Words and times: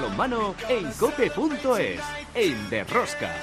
balonmano 0.00 0.54
en 0.68 0.90
cope.es, 0.92 2.00
en 2.34 2.70
Derrosca. 2.70 3.34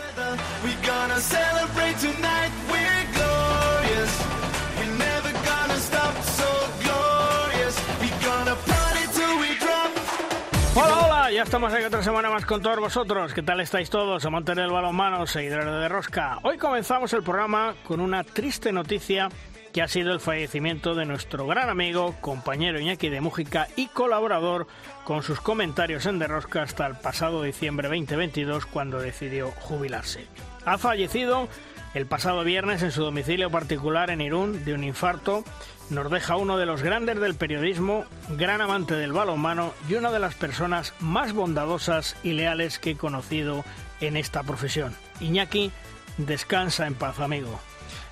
Hola, 10.73 11.05
hola, 11.05 11.32
ya 11.32 11.43
estamos 11.43 11.73
aquí 11.73 11.83
otra 11.83 12.01
semana 12.01 12.29
más 12.32 12.46
con 12.46 12.61
todos 12.61 12.79
vosotros. 12.79 13.33
¿Qué 13.33 13.43
tal 13.43 13.60
estáis 13.60 13.89
todos? 13.92 14.25
Amantes 14.25 14.55
del 14.55 14.71
balonmano, 14.71 15.28
seguidores 15.28 15.65
de 15.65 15.89
Rosca. 15.89 16.39
Hoy 16.43 16.57
comenzamos 16.57 17.14
el 17.14 17.21
programa 17.21 17.75
con 17.83 18.00
una 18.00 18.24
triste 18.24 18.71
noticia 18.71 19.29
que 19.77 19.83
ha 19.83 19.87
sido 19.87 20.11
el 20.11 20.19
fallecimiento 20.19 20.95
de 20.95 21.05
nuestro 21.05 21.45
gran 21.45 21.69
amigo, 21.69 22.15
compañero 22.19 22.79
Iñaki 22.79 23.09
de 23.09 23.21
Mújica 23.21 23.67
y 23.75 23.86
colaborador 23.86 24.65
con 25.03 25.21
sus 25.21 25.39
comentarios 25.39 26.07
en 26.07 26.17
Derrosca 26.17 26.63
hasta 26.63 26.87
el 26.87 26.95
pasado 26.95 27.43
diciembre 27.43 27.87
2022 27.87 28.65
cuando 28.65 28.97
decidió 28.97 29.51
jubilarse. 29.51 30.25
Ha 30.65 30.79
fallecido 30.79 31.47
el 31.93 32.08
pasado 32.08 32.44
viernes 32.44 32.81
en 32.81 32.91
su 32.91 33.03
domicilio 33.03 33.52
particular 33.52 34.09
en 34.09 34.22
Irún 34.22 34.66
de 34.66 34.73
un 34.73 34.83
infarto 34.83 35.44
nos 35.91 36.09
deja 36.09 36.38
uno 36.38 36.58
de 36.58 36.66
los 36.66 36.81
grandes 36.81 37.19
del 37.19 37.36
periodismo, 37.36 38.05
gran 38.30 38.61
amante 38.61 38.95
del 38.95 39.14
balonmano 39.14 39.75
y 39.88 39.94
una 39.94 40.11
de 40.11 40.17
las 40.17 40.33
personas 40.33 40.95
más 41.00 41.33
bondadosas 41.33 42.16
y 42.23 42.31
leales 42.31 42.80
que 42.80 42.91
he 42.91 42.97
conocido 42.97 43.64
en 44.02 44.17
esta 44.17 44.41
profesión. 44.41 44.95
Iñaki, 45.19 45.72
descansa 46.17 46.88
en 46.88 46.95
paz, 46.95 47.19
amigo. 47.19 47.59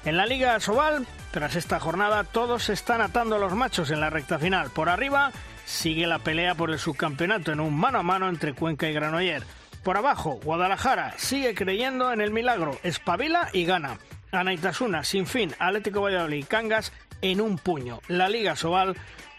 En 0.06 0.17
la 0.17 0.28
Liga 0.28 0.59
Sobal, 0.59 1.08
tras 1.31 1.56
esta 1.56 1.80
jornada, 1.80 2.23
todos 2.23 2.70
están 2.70 3.02
atando 3.02 3.39
los 3.39 3.56
machos 3.56 3.89
en 3.89 4.00
la 4.00 4.12
recta 4.12 4.38
final. 4.38 4.70
Por 4.70 4.88
arriba, 4.88 5.31
sigue 5.66 6.06
la 6.06 6.20
pelea 6.20 6.53
por 6.53 6.70
el 6.70 6.78
subcampeonato 6.78 7.52
en 7.52 7.59
un 7.59 7.75
mano 7.75 7.97
a 7.97 8.03
mano 8.03 8.30
entre 8.30 8.53
Cuenca 8.53 8.88
y 8.88 8.94
Granoller. 8.94 9.44
Por 9.84 9.97
abajo, 9.97 10.39
Guadalajara 10.44 11.16
sigue 11.17 11.56
creyendo 11.56 12.14
en 12.14 12.22
el 12.22 12.30
milagro, 12.30 12.78
espabila 12.84 13.50
y 13.52 13.66
gana. 13.66 13.97
Anaitasuna, 14.31 15.03
Sinfín, 15.03 15.56
Atlético 15.58 16.02
Valladolid 16.02 16.38
y 16.38 16.44
Cangas 16.44 16.94
en 17.23 17.42
un 17.42 17.58
puño. 17.58 18.00
La 18.08 18.30
Liga 18.30 18.56
Sobal 18.56 18.95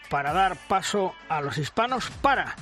para 0.09 0.33
dar 0.33 0.57
paso 0.67 1.13
a 1.29 1.39
los 1.39 1.57
hispanos 1.57 2.09
para 2.21 2.55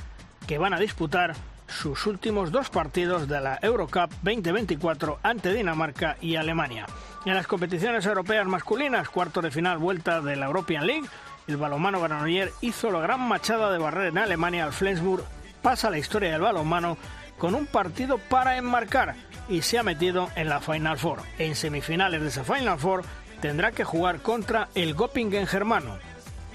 que 0.45 0.59
van 0.59 0.75
a 0.75 0.80
disputar 0.80 1.34
sus 1.67 2.06
últimos 2.06 2.52
dos 2.52 2.69
partidos 2.69 3.28
de 3.28 3.42
la 3.42 3.58
Eurocup 3.64 4.12
2024 4.22 5.19
ante 5.23 5.53
Dinamarca 5.53 6.17
y 6.22 6.36
Alemania. 6.36 6.86
En 7.26 7.34
las 7.34 7.48
competiciones 7.48 8.06
europeas 8.06 8.45
masculinas, 8.45 9.09
cuarto 9.09 9.42
de 9.42 9.50
final 9.50 9.80
vuelta 9.80 10.22
de 10.22 10.36
la 10.36 10.45
European 10.45 10.86
League, 10.86 11.09
el 11.48 11.58
balonmano 11.58 12.00
Granoller 12.00 12.54
hizo 12.62 12.92
la 12.92 13.00
gran 13.00 13.20
machada 13.20 13.72
de 13.72 13.80
barrer 13.80 14.09
en 14.09 14.20
Alemania 14.20 14.64
al 14.64 14.73
Flensburg, 14.73 15.23
pasa 15.64 15.90
la 15.90 15.98
historia 15.98 16.31
del 16.31 16.42
balonmano 16.42 16.98
con 17.40 17.56
un 17.56 17.66
partido 17.66 18.20
para 18.20 18.58
enmarcar 18.58 19.16
y 19.50 19.64
se 19.64 19.80
ha 19.80 19.84
metido 19.84 20.30
en 20.36 20.50
la 20.50 20.62
Final 20.62 21.00
Four. 21.00 21.20
En 21.40 21.56
semifinales 21.56 22.22
de 22.22 22.28
esa 22.28 22.44
Final 22.44 22.78
Four 22.78 23.03
tendrá 23.42 23.72
que 23.72 23.84
jugar 23.84 24.20
contra 24.20 24.70
el 24.76 24.96
Göppingen 24.96 25.48
germano. 25.48 25.98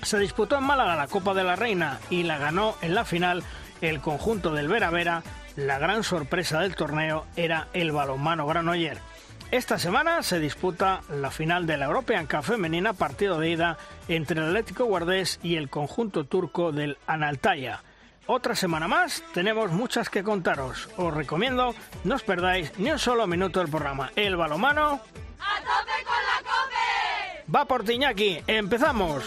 Se 0.03 0.21
disputó 0.21 0.57
en 0.57 0.65
Málaga 0.65 0.95
la 0.95 1.09
Copa 1.09 1.35
de 1.35 1.43
la 1.43 1.57
Reina 1.57 1.99
y 2.11 2.23
la 2.23 2.39
ganó 2.39 2.77
en 2.81 2.95
la 2.95 3.05
final 3.05 3.43
el 3.81 4.01
conjunto 4.01 4.53
del 4.55 4.69
Vera 4.69 4.91
Vera. 4.91 5.25
La 5.57 5.81
gran 5.81 6.05
sorpresa 6.05 6.61
del 6.61 6.77
torneo 6.77 7.27
era 7.35 7.67
el 7.73 7.91
balonmano 7.91 8.47
Granoller. 8.47 8.99
Esta 9.51 9.81
semana 9.81 10.23
se 10.23 10.39
disputa 10.39 11.01
la 11.09 11.33
final 11.33 11.67
de 11.67 11.77
la 11.77 11.87
European 11.87 12.27
Cup 12.27 12.45
femenina, 12.45 12.93
partido 12.93 13.41
de 13.41 13.51
ida 13.51 13.79
entre 14.07 14.41
el 14.41 14.47
Atlético 14.47 14.85
Guardés 14.85 15.41
y 15.43 15.57
el 15.57 15.69
conjunto 15.69 16.23
turco 16.23 16.71
del 16.71 16.99
Analtaya. 17.09 17.83
Otra 18.27 18.55
semana 18.55 18.87
más, 18.87 19.25
tenemos 19.35 19.73
muchas 19.73 20.09
que 20.09 20.23
contaros. 20.23 20.89
Os 20.97 21.13
recomiendo 21.13 21.75
no 22.05 22.15
os 22.15 22.23
perdáis 22.23 22.79
ni 22.79 22.93
un 22.93 23.01
solo 23.01 23.27
minuto 23.27 23.59
del 23.59 23.69
programa. 23.69 24.13
El 24.15 24.37
balomano 24.37 25.01
¡A 25.41 25.59
tope 25.59 26.05
con 26.05 26.23
la 26.29 26.39
cope! 26.45 27.53
Va 27.53 27.65
por 27.65 27.83
Tiñaki, 27.83 28.45
empezamos. 28.47 29.25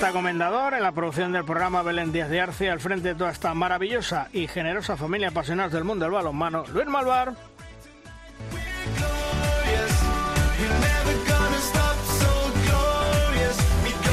Marta 0.00 0.12
Comendador, 0.12 0.74
en 0.74 0.82
la 0.84 0.92
producción 0.92 1.32
del 1.32 1.44
programa 1.44 1.82
Belén 1.82 2.12
Díaz 2.12 2.30
de 2.30 2.40
Arce, 2.40 2.70
al 2.70 2.78
frente 2.78 3.08
de 3.08 3.14
toda 3.16 3.32
esta 3.32 3.52
maravillosa 3.52 4.28
y 4.32 4.46
generosa 4.46 4.96
familia 4.96 5.30
apasionada 5.30 5.70
del 5.70 5.82
mundo 5.82 6.04
del 6.04 6.14
balonmano, 6.14 6.64
Luis 6.72 6.86
Malvar. 6.86 7.34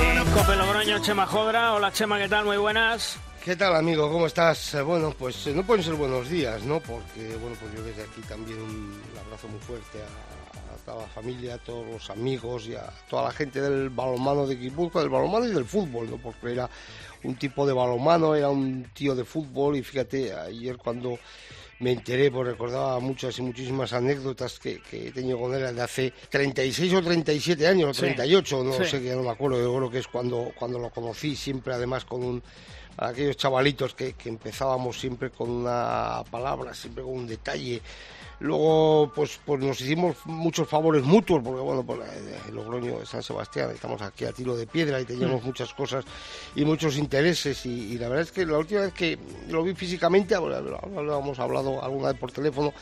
En 0.01 0.25
Cope 0.34 0.56
Logroño, 0.56 1.00
Chema 1.03 1.28
Jodra. 1.28 1.74
Hola 1.74 1.91
Chema, 1.91 2.18
¿qué 2.18 2.29
tal? 2.29 2.45
Muy 2.45 2.57
buenas. 2.57 3.19
¿Qué 3.44 3.56
tal, 3.56 3.75
amigo? 3.75 4.12
¿Cómo 4.12 4.25
estás? 4.25 4.74
Eh, 4.74 4.81
Bueno, 4.81 5.13
pues 5.16 5.45
eh, 5.45 5.53
no 5.53 5.62
pueden 5.62 5.84
ser 5.84 5.94
buenos 5.94 6.28
días, 6.28 6.63
¿no? 6.63 6.79
Porque, 6.79 7.38
bueno, 7.40 7.56
pues 7.59 7.72
yo 7.75 7.84
desde 7.84 8.01
aquí 8.01 8.22
también 8.28 8.59
un 8.59 9.00
abrazo 9.24 9.47
muy 9.50 9.59
fuerte 9.59 10.00
a, 10.01 10.44
a 10.94 10.96
la 10.96 11.07
familia, 11.07 11.56
a 11.56 11.57
todos 11.57 11.85
los 11.88 12.09
amigos 12.09 12.68
y 12.68 12.75
a 12.75 12.84
toda 13.09 13.23
la 13.23 13.31
gente 13.31 13.62
del 13.62 13.90
balonmano 13.90 14.46
de 14.47 14.56
Guipúzcoa, 14.56 15.01
del 15.01 15.09
balonmano 15.09 15.46
y 15.46 15.51
del 15.53 15.66
fútbol, 15.66 16.09
¿no? 16.09 16.18
Porque 16.18 16.51
era 16.51 16.69
un 17.23 17.35
tipo 17.35 17.66
de 17.66 17.73
balonmano, 17.73 18.35
era 18.35 18.50
un 18.50 18.85
tío 18.94 19.16
de 19.16 19.25
fútbol 19.25 19.75
y 19.78 19.84
fíjate, 19.84 20.34
ayer 20.34 20.78
cuando 20.78 21.18
me 21.79 21.91
enteré, 21.91 22.31
pues 22.31 22.47
recordaba 22.47 23.00
muchas 23.00 23.38
y 23.38 23.41
muchísimas 23.41 23.91
anécdotas 23.91 24.59
que, 24.59 24.79
que 24.81 25.09
he 25.09 25.12
tenido 25.12 25.38
con 25.40 25.53
él 25.53 25.75
de 25.75 25.81
hace 25.81 26.13
36 26.29 26.94
o 26.94 27.01
37 27.01 27.68
años, 27.68 27.90
o 27.90 27.94
Sí. 27.94 28.01
38, 28.01 28.63
no 28.63 28.74
Sí. 28.74 28.85
sé, 28.85 29.00
que 29.01 29.07
ya 29.07 29.16
no 29.16 29.24
me 29.24 29.29
acuerdo, 29.31 29.59
yo 29.59 29.75
creo 29.75 29.90
que 29.91 29.97
es 30.00 30.07
cuando, 30.07 30.51
cuando 30.57 30.79
lo 30.79 30.90
conocí, 30.90 31.35
siempre 31.35 31.74
además 31.74 32.06
con 32.06 32.24
un 32.24 32.44
aquellos 32.97 33.35
chavalitos 33.35 33.94
que, 33.94 34.13
que 34.13 34.29
empezábamos 34.29 34.97
siempre 34.97 35.29
con 35.29 35.50
una 35.50 36.24
palabra, 36.31 36.74
siempre 36.74 37.03
con 37.03 37.12
un 37.13 37.28
detalle. 37.28 37.81
Luego, 38.40 39.12
pues, 39.16 39.40
pues 39.46 39.62
nos 39.62 39.79
hicimos 39.79 40.18
muchos 40.25 40.68
favores 40.68 41.03
mutuos, 41.03 41.41
porque 41.41 41.62
bueno, 41.62 41.84
pues 41.84 42.00
Logroño 42.51 43.00
de 43.00 43.06
San 43.06 43.23
Sebastián, 43.23 43.72
estamos 43.72 44.01
aquí 44.01 44.25
a 44.25 44.34
tiro 44.34 44.56
de 44.57 44.68
piedra 44.68 45.00
y 45.00 45.06
teníamos 45.06 45.44
muchas 45.44 45.73
cosas 45.73 46.03
y 46.56 46.66
muchos 46.66 46.97
intereses. 46.97 47.66
Y, 47.66 47.94
y 47.94 47.97
la 47.97 48.09
verdad 48.09 48.24
es 48.24 48.31
que 48.31 48.45
la 48.45 48.57
última 48.57 48.81
vez 48.81 48.94
que 48.94 49.18
lo 49.50 49.63
vi 49.63 49.74
físicamente, 49.74 50.35
bueno, 50.38 50.78
habíamos 50.97 51.40
hablado 51.40 51.81
alguna 51.84 52.09
vez 52.09 52.19
por 52.19 52.31
teléfono, 52.31 52.74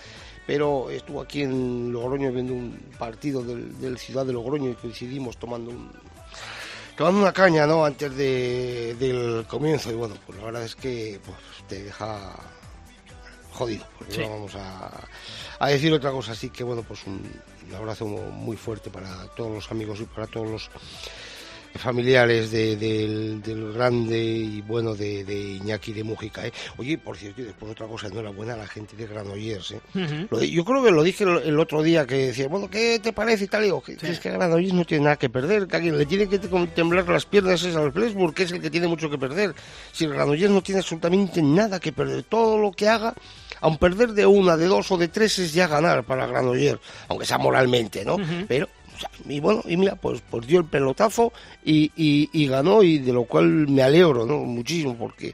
pero 0.47 0.89
estuvo 0.89 1.21
aquí 1.21 1.43
en 1.43 1.93
Logroño 1.93 2.31
viendo 2.31 2.53
un 2.53 2.77
partido 2.97 3.43
del, 3.43 3.79
del 3.79 3.97
Ciudad 3.97 4.25
de 4.25 4.33
Logroño 4.33 4.71
y 4.71 4.73
coincidimos 4.73 5.37
tomando 5.37 5.69
un, 5.69 5.91
tomando 6.97 7.21
una 7.21 7.31
caña, 7.31 7.65
¿no? 7.67 7.85
Antes 7.85 8.15
de, 8.15 8.95
del 8.95 9.45
comienzo. 9.47 9.91
Y 9.91 9.95
bueno, 9.95 10.15
pues 10.25 10.37
la 10.39 10.45
verdad 10.45 10.63
es 10.63 10.75
que 10.75 11.19
pues, 11.23 11.37
te 11.67 11.83
deja 11.83 12.33
jodido, 13.53 13.85
Sí. 14.09 14.19
no 14.21 14.29
vamos 14.29 14.55
a, 14.55 14.91
a 15.59 15.67
decir 15.69 15.93
otra 15.93 16.11
cosa. 16.11 16.33
Así 16.33 16.49
que 16.49 16.63
bueno, 16.63 16.83
pues 16.83 17.05
un, 17.07 17.21
un 17.69 17.75
abrazo 17.75 18.05
muy 18.05 18.57
fuerte 18.57 18.89
para 18.89 19.27
todos 19.35 19.51
los 19.51 19.71
amigos 19.71 19.99
y 20.01 20.05
para 20.05 20.27
todos 20.27 20.49
los 20.49 20.69
familiares 21.75 22.51
de- 22.51 22.75
del, 22.75 23.41
del 23.41 23.73
grande 23.73 24.19
y 24.23 24.61
bueno 24.61 24.93
de, 24.93 25.23
de 25.23 25.33
Iñaki 25.55 25.91
de 25.91 26.03
Mújica. 26.03 26.45
¿eh? 26.45 26.53
Oye, 26.77 26.99
por 26.99 27.17
cierto, 27.17 27.41
y 27.41 27.45
después 27.45 27.71
otra 27.71 27.87
cosa, 27.87 28.07
enhorabuena 28.09 28.53
a 28.53 28.57
la 28.57 28.67
gente 28.67 28.95
de 28.95 29.07
Granollers. 29.07 29.71
¿eh? 29.71 30.27
Lo 30.29 30.43
yo 30.43 30.63
creo 30.65 30.83
que 30.83 30.91
lo 30.91 31.01
dije 31.01 31.23
el, 31.23 31.39
el 31.39 31.59
otro 31.59 31.81
día 31.81 32.05
que 32.05 32.27
decía, 32.27 32.47
bueno, 32.47 32.69
¿qué 32.69 32.99
te 33.01 33.11
parece 33.11 33.45
y 33.45 33.47
tal? 33.47 33.63
Y 33.63 33.65
digo, 33.65 33.81
es 33.87 34.19
que 34.19 34.29
Granollers 34.29 34.71
no 34.73 34.85
tiene 34.85 35.05
nada 35.05 35.15
que 35.15 35.29
perder, 35.31 35.65
que 35.65 35.77
a 35.77 35.79
quien 35.81 35.97
le 35.97 36.05
tiene 36.05 36.29
que 36.29 36.39
tem- 36.39 36.71
temblar 36.75 37.09
las 37.09 37.25
piernas 37.25 37.63
es 37.63 37.75
al 37.75 37.91
Flensburg, 37.91 38.35
que 38.35 38.43
es 38.43 38.51
el 38.51 38.61
que 38.61 38.69
tiene 38.69 38.87
mucho 38.87 39.09
que 39.09 39.17
perder. 39.17 39.55
Si 39.91 40.03
el 40.05 40.11
Granollers 40.13 40.51
no 40.51 40.61
tiene 40.61 40.77
absolutamente 40.79 41.41
nada 41.41 41.79
que 41.79 41.91
perder, 41.91 42.21
todo 42.21 42.59
lo 42.59 42.71
que 42.71 42.87
haga, 42.87 43.15
aun 43.63 43.77
perder 43.77 44.09
de 44.13 44.25
una, 44.25 44.55
de 44.57 44.67
dos 44.67 44.91
o 44.91 44.97
de 44.97 45.07
tres 45.07 45.39
es 45.39 45.53
ya 45.53 45.67
ganar 45.67 46.03
para 46.03 46.27
Granollers, 46.27 46.79
aunque 47.07 47.25
sea 47.25 47.37
moralmente, 47.39 48.05
¿no? 48.05 48.17
Pero 48.47 48.67
o 48.95 48.99
sea, 48.99 49.09
y 49.27 49.39
bueno, 49.39 49.63
y 49.65 49.75
mira, 49.75 49.95
pues, 49.95 50.21
pues 50.29 50.45
dio 50.45 50.59
el 50.59 50.65
pelotazo 50.65 51.33
y, 51.65 51.91
y- 51.95 52.29
y 52.31 52.47
ganó 52.47 52.83
y 52.83 52.99
de 52.99 53.11
lo 53.11 53.23
cual 53.23 53.45
me 53.67 53.81
alegro, 53.81 54.23
¿no? 54.23 54.37
Muchísimo, 54.37 54.95
porque, 54.95 55.33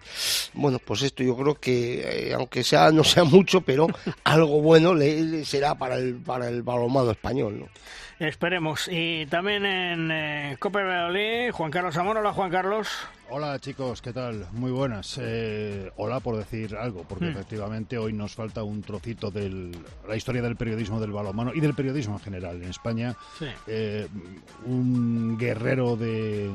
bueno, 0.54 0.80
pues 0.80 1.02
esto 1.02 1.24
yo 1.24 1.36
creo 1.36 1.56
que, 1.56 2.30
eh, 2.30 2.34
aunque 2.34 2.64
sea 2.64 2.90
no 2.92 3.04
sea 3.04 3.26
mucho, 3.26 3.60
pero 3.60 3.88
algo 4.24 4.62
bueno 4.62 4.94
le, 4.96 5.20
le 5.22 5.44
será 5.46 5.76
para 5.76 5.96
el, 5.98 6.16
para 6.16 6.48
el 6.48 6.64
balonmano 6.64 7.12
español, 7.12 7.60
¿no? 7.60 7.68
Esperemos. 8.26 8.88
Y 8.92 9.26
también 9.28 9.66
en 9.66 10.10
eh, 10.12 10.56
Copa 10.60 10.82
Valladolid, 10.82 11.52
Juan 11.52 11.72
Carlos 11.72 11.96
Amor. 11.98 12.18
Hola 12.18 12.32
Juan 12.34 12.52
Carlos. 12.52 12.88
Hola 13.32 13.60
chicos, 13.60 14.02
¿qué 14.02 14.12
tal? 14.12 14.48
Muy 14.54 14.72
buenas. 14.72 15.20
Eh, 15.22 15.92
hola 15.98 16.20
por 16.20 16.36
decir 16.36 16.76
algo, 16.76 17.04
porque 17.08 17.26
Mm. 17.26 17.30
efectivamente 17.30 17.96
hoy 17.96 18.12
nos 18.12 18.34
falta 18.34 18.64
un 18.64 18.82
trocito 18.82 19.30
de 19.30 19.72
la 20.08 20.16
historia 20.16 20.42
del 20.42 20.56
periodismo 20.56 21.00
del 21.00 21.12
balonmano 21.12 21.52
y 21.54 21.60
del 21.60 21.76
periodismo 21.76 22.16
en 22.16 22.22
general 22.22 22.56
en 22.64 22.70
España. 22.70 23.16
Sí. 23.38 23.46
Eh, 23.68 24.08
un 24.66 25.38
guerrero 25.38 25.96
de, 25.96 26.50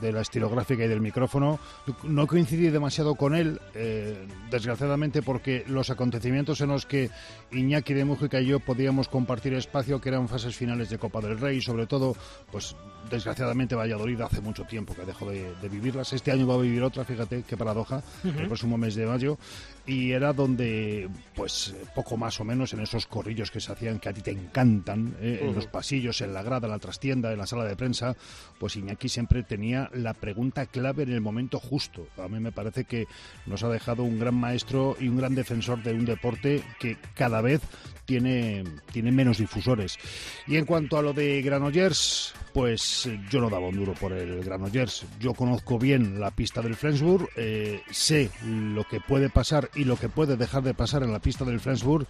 de 0.00 0.12
la 0.12 0.22
estilográfica 0.22 0.84
y 0.84 0.88
del 0.88 1.00
micrófono. 1.00 1.60
No 2.02 2.26
coincidí 2.26 2.68
demasiado 2.70 3.14
con 3.14 3.36
él, 3.36 3.60
eh, 3.74 4.18
desgraciadamente, 4.50 5.22
porque 5.22 5.62
los 5.68 5.88
acontecimientos 5.88 6.60
en 6.62 6.70
los 6.70 6.84
que 6.84 7.10
Iñaki 7.52 7.94
de 7.94 8.04
Mújica 8.04 8.40
y 8.40 8.46
yo 8.46 8.58
podíamos 8.58 9.06
compartir 9.08 9.54
espacio, 9.54 10.00
que 10.00 10.08
eran 10.08 10.26
fases 10.26 10.56
finales 10.56 10.90
de 10.90 10.98
Copa 10.98 11.20
del 11.20 11.38
Rey, 11.38 11.60
sobre 11.60 11.86
todo, 11.86 12.16
pues 12.50 12.74
desgraciadamente 13.08 13.76
Valladolid 13.76 14.20
hace 14.20 14.40
mucho 14.40 14.64
tiempo 14.64 14.94
que 14.96 15.04
dejó 15.04 15.30
de, 15.30 15.54
de 15.62 15.68
vivirlas. 15.68 16.07
Anécdotas. 16.08 16.12
Este 16.12 16.32
año 16.32 16.46
va 16.46 16.54
a 16.54 16.58
vivir 16.58 16.82
otra, 16.82 17.04
fíjate 17.04 17.44
qué 17.46 17.56
paradoja, 17.56 18.02
el 18.24 18.46
próximo 18.46 18.76
mes 18.76 18.94
de 18.94 19.06
mayo. 19.06 19.38
Y 19.86 20.12
era 20.12 20.34
donde, 20.34 21.08
pues, 21.34 21.74
poco 21.94 22.18
más 22.18 22.38
o 22.40 22.44
menos 22.44 22.74
en 22.74 22.80
esos 22.80 23.06
corrillos 23.06 23.50
que 23.50 23.58
se 23.58 23.72
hacían 23.72 23.98
que 23.98 24.10
a 24.10 24.12
ti 24.12 24.20
te 24.20 24.32
encantan, 24.32 25.16
eh, 25.20 25.40
en 25.42 25.54
los 25.54 25.66
pasillos, 25.66 26.20
en 26.20 26.34
la 26.34 26.42
grada, 26.42 26.66
en 26.66 26.72
la 26.72 26.78
trastienda, 26.78 27.32
en 27.32 27.38
la 27.38 27.46
sala 27.46 27.64
de 27.64 27.74
prensa, 27.74 28.14
pues 28.58 28.76
Iñaki 28.76 29.08
siempre 29.08 29.42
tenía 29.44 29.88
la 29.94 30.12
pregunta 30.12 30.66
clave 30.66 31.04
en 31.04 31.12
el 31.12 31.22
momento 31.22 31.58
justo. 31.58 32.06
A 32.18 32.28
mí 32.28 32.38
me 32.38 32.52
parece 32.52 32.84
que 32.84 33.06
nos 33.46 33.62
ha 33.62 33.68
dejado 33.70 34.02
un 34.02 34.18
gran 34.18 34.34
maestro 34.34 34.94
y 35.00 35.08
un 35.08 35.16
gran 35.16 35.34
defensor 35.34 35.82
de 35.82 35.94
un 35.94 36.04
deporte 36.04 36.62
que 36.78 36.98
cada 37.14 37.40
vez 37.40 37.62
tiene, 38.08 38.64
tiene 38.90 39.12
menos 39.12 39.38
difusores. 39.38 39.98
Y 40.46 40.56
en 40.56 40.64
cuanto 40.64 40.96
a 40.96 41.02
lo 41.02 41.12
de 41.12 41.42
Granollers, 41.42 42.34
pues 42.54 43.08
yo 43.30 43.40
no 43.40 43.50
daba 43.50 43.68
un 43.68 43.76
duro 43.76 43.92
por 43.92 44.12
el 44.12 44.42
Granollers. 44.42 45.04
Yo 45.20 45.34
conozco 45.34 45.78
bien 45.78 45.97
la 45.98 46.30
pista 46.30 46.62
del 46.62 46.76
Flensburg, 46.76 47.28
eh, 47.36 47.82
sé 47.90 48.30
lo 48.44 48.84
que 48.84 49.00
puede 49.00 49.30
pasar 49.30 49.70
y 49.74 49.84
lo 49.84 49.96
que 49.96 50.08
puede 50.08 50.36
dejar 50.36 50.62
de 50.62 50.74
pasar 50.74 51.02
en 51.02 51.12
la 51.12 51.18
pista 51.18 51.44
del 51.44 51.60
Flensburg 51.60 52.06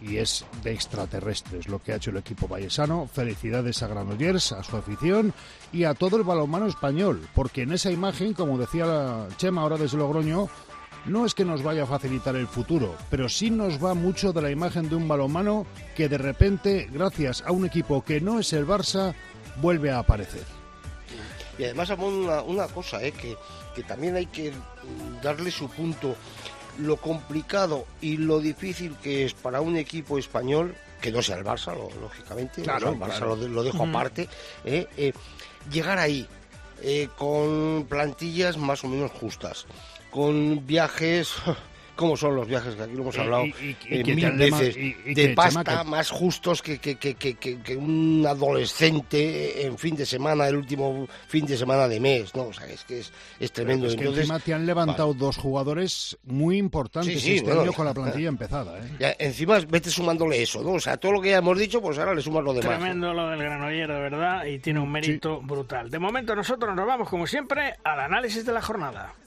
y 0.00 0.16
es 0.16 0.44
de 0.62 0.72
extraterrestres 0.72 1.68
lo 1.68 1.80
que 1.80 1.92
ha 1.92 1.96
hecho 1.96 2.10
el 2.10 2.16
equipo 2.16 2.48
vallesano. 2.48 3.08
Felicidades 3.12 3.82
a 3.82 3.88
Granollers, 3.88 4.52
a 4.52 4.62
su 4.64 4.76
afición 4.76 5.32
y 5.72 5.84
a 5.84 5.94
todo 5.94 6.16
el 6.16 6.24
balonmano 6.24 6.66
español, 6.66 7.20
porque 7.34 7.62
en 7.62 7.72
esa 7.72 7.90
imagen, 7.90 8.34
como 8.34 8.58
decía 8.58 9.28
Chema 9.36 9.62
ahora 9.62 9.76
desde 9.76 9.98
Logroño, 9.98 10.48
no 11.06 11.26
es 11.26 11.34
que 11.34 11.44
nos 11.44 11.62
vaya 11.62 11.84
a 11.84 11.86
facilitar 11.86 12.36
el 12.36 12.46
futuro, 12.46 12.94
pero 13.10 13.28
sí 13.28 13.50
nos 13.50 13.82
va 13.82 13.94
mucho 13.94 14.32
de 14.32 14.42
la 14.42 14.50
imagen 14.50 14.88
de 14.88 14.96
un 14.96 15.08
balonmano 15.08 15.66
que 15.96 16.08
de 16.08 16.18
repente, 16.18 16.88
gracias 16.92 17.42
a 17.46 17.52
un 17.52 17.66
equipo 17.66 18.04
que 18.04 18.20
no 18.20 18.38
es 18.38 18.52
el 18.52 18.66
Barça, 18.66 19.14
vuelve 19.60 19.90
a 19.90 19.98
aparecer. 19.98 20.61
Y 21.62 21.66
además, 21.66 21.90
una, 21.90 22.42
una 22.42 22.66
cosa, 22.66 23.00
eh, 23.04 23.12
que, 23.12 23.36
que 23.72 23.84
también 23.84 24.16
hay 24.16 24.26
que 24.26 24.52
darle 25.22 25.52
su 25.52 25.68
punto. 25.68 26.16
Lo 26.78 26.96
complicado 26.96 27.86
y 28.00 28.16
lo 28.16 28.40
difícil 28.40 28.96
que 29.00 29.26
es 29.26 29.34
para 29.34 29.60
un 29.60 29.76
equipo 29.76 30.18
español, 30.18 30.74
que 31.00 31.12
no 31.12 31.22
sea 31.22 31.36
el 31.36 31.44
Barça, 31.44 31.72
lógicamente, 32.00 32.62
claro, 32.62 32.90
el 32.90 32.98
Barça 32.98 33.20
lo, 33.20 33.62
dejo 33.62 33.84
aparte, 33.84 34.28
eh, 34.64 34.88
eh, 34.96 35.12
llegar 35.70 35.98
ahí 35.98 36.26
eh, 36.82 37.08
con 37.16 37.86
plantillas 37.88 38.56
más 38.56 38.82
o 38.82 38.88
menos 38.88 39.12
justas, 39.12 39.66
con 40.10 40.66
viajes 40.66 41.34
cómo 41.96 42.16
son 42.16 42.36
los 42.36 42.46
viajes, 42.46 42.74
que 42.74 42.82
aquí 42.82 42.94
lo 42.94 43.02
hemos 43.02 43.18
hablado 43.18 43.44
mil 43.44 44.32
veces, 44.32 44.76
de 45.04 45.34
pasta 45.34 45.84
más 45.84 46.10
justos 46.10 46.62
que, 46.62 46.78
que, 46.78 46.96
que, 46.96 47.14
que, 47.14 47.76
un 47.76 48.24
adolescente 48.26 49.66
en 49.66 49.78
fin 49.78 49.96
de 49.96 50.06
semana, 50.06 50.48
el 50.48 50.56
último 50.56 51.06
fin 51.28 51.46
de 51.46 51.56
semana 51.56 51.88
de 51.88 52.00
mes, 52.00 52.34
¿no? 52.34 52.44
O 52.44 52.52
sea, 52.52 52.66
es 52.66 52.84
que 52.84 53.00
es, 53.00 53.12
es 53.40 53.52
tremendo. 53.52 53.86
Es 53.86 53.96
que 53.96 54.04
encima 54.04 54.38
te 54.38 54.54
han 54.54 54.66
levantado 54.66 55.14
dos 55.14 55.36
jugadores 55.36 56.16
muy 56.24 56.58
importantes 56.58 57.24
este 57.24 57.50
año 57.50 57.72
con 57.72 57.86
la 57.86 57.94
plantilla 57.94 58.28
empezada, 58.28 58.78
¿eh? 58.78 59.16
encima 59.18 59.58
vete 59.68 59.90
sumándole 59.90 60.42
eso, 60.42 60.62
¿no? 60.62 60.72
O 60.72 60.80
sea, 60.80 60.96
todo 60.96 61.12
lo 61.12 61.20
que 61.20 61.30
ya 61.30 61.38
hemos 61.38 61.58
dicho, 61.58 61.80
pues 61.80 61.98
ahora 61.98 62.14
le 62.14 62.22
sumas 62.22 62.44
lo 62.44 62.52
demás. 62.52 62.78
Tremendo 62.78 63.12
lo 63.12 63.28
del 63.28 63.40
granollero, 63.40 63.94
de 63.94 64.00
verdad, 64.00 64.44
y 64.44 64.58
tiene 64.58 64.80
un 64.80 64.90
mérito 64.90 65.40
brutal. 65.40 65.90
De 65.90 65.98
momento 65.98 66.34
nosotros 66.34 66.74
nos 66.74 66.86
vamos, 66.86 67.08
como 67.08 67.26
siempre, 67.26 67.74
al 67.84 68.00
análisis 68.00 68.44
de 68.44 68.52
la 68.52 68.62
jornada. 68.62 69.14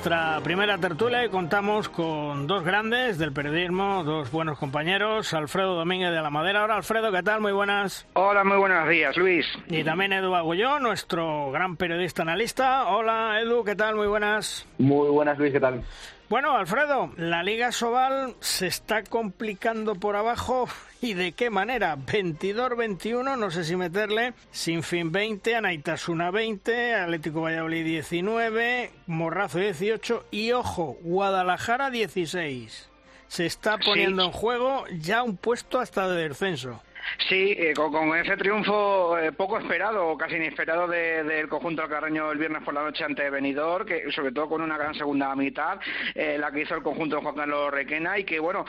nuestra 0.00 0.40
primera 0.42 0.78
tertulia 0.78 1.28
contamos 1.28 1.90
con 1.90 2.46
dos 2.46 2.64
grandes 2.64 3.18
del 3.18 3.34
periodismo, 3.34 4.02
dos 4.02 4.30
buenos 4.30 4.56
compañeros, 4.56 5.34
Alfredo 5.34 5.74
Domínguez 5.74 6.10
de 6.10 6.22
la 6.22 6.30
Madera. 6.30 6.64
Hola 6.64 6.76
Alfredo, 6.76 7.12
¿qué 7.12 7.22
tal? 7.22 7.42
Muy 7.42 7.52
buenas. 7.52 8.06
Hola, 8.14 8.42
muy 8.42 8.56
buenos 8.56 8.88
días, 8.88 9.14
Luis. 9.18 9.46
Y 9.68 9.84
también 9.84 10.14
Edu 10.14 10.34
Agullón, 10.34 10.84
nuestro 10.84 11.50
gran 11.50 11.76
periodista 11.76 12.22
analista. 12.22 12.86
Hola 12.88 13.42
Edu, 13.42 13.62
¿qué 13.62 13.76
tal? 13.76 13.96
Muy 13.96 14.06
buenas. 14.06 14.66
Muy 14.78 15.10
buenas, 15.10 15.38
Luis, 15.38 15.52
¿qué 15.52 15.60
tal? 15.60 15.82
Bueno, 16.30 16.56
Alfredo, 16.56 17.10
la 17.16 17.42
Liga 17.42 17.72
Sobal 17.72 18.36
se 18.38 18.68
está 18.68 19.02
complicando 19.02 19.96
por 19.96 20.14
abajo 20.14 20.68
y 21.00 21.14
de 21.14 21.32
qué 21.32 21.50
manera. 21.50 21.96
22-21, 21.96 23.36
no 23.36 23.50
sé 23.50 23.64
si 23.64 23.74
meterle, 23.74 24.34
Sinfín 24.52 25.10
20, 25.10 25.56
Anaitasuna 25.56 26.30
20, 26.30 26.94
Atlético 26.94 27.40
Valladolid 27.40 27.84
19, 27.84 28.92
Morrazo 29.08 29.58
18 29.58 30.26
y 30.30 30.52
ojo, 30.52 30.98
Guadalajara 31.02 31.90
16. 31.90 32.90
Se 33.26 33.46
está 33.46 33.78
poniendo 33.78 34.22
en 34.24 34.30
juego 34.30 34.84
ya 35.00 35.24
un 35.24 35.36
puesto 35.36 35.80
hasta 35.80 36.08
de 36.08 36.28
descenso. 36.28 36.80
Sí, 37.28 37.54
eh, 37.58 37.74
con, 37.74 38.16
ese 38.16 38.36
triunfo 38.36 39.18
eh, 39.18 39.32
poco 39.32 39.58
esperado 39.58 40.08
o 40.08 40.18
casi 40.18 40.36
inesperado 40.36 40.88
del 40.88 41.48
conjunto 41.48 41.82
alcarreño 41.82 42.30
el 42.30 42.38
viernes 42.38 42.62
por 42.62 42.74
la 42.74 42.82
noche 42.82 43.04
ante 43.04 43.28
Benidorm, 43.30 43.86
que 43.86 44.10
sobre 44.12 44.32
todo 44.32 44.48
con 44.48 44.62
una 44.62 44.76
gran 44.76 44.94
segunda 44.94 45.34
mitad, 45.36 45.78
eh, 46.14 46.36
la 46.38 46.50
que 46.50 46.62
hizo 46.62 46.74
el 46.74 46.82
conjunto 46.82 47.16
de 47.16 47.22
Juan 47.22 47.34
Carlos 47.34 47.70
Requena 47.70 48.18
y 48.18 48.24
que 48.24 48.40
bueno, 48.40 48.64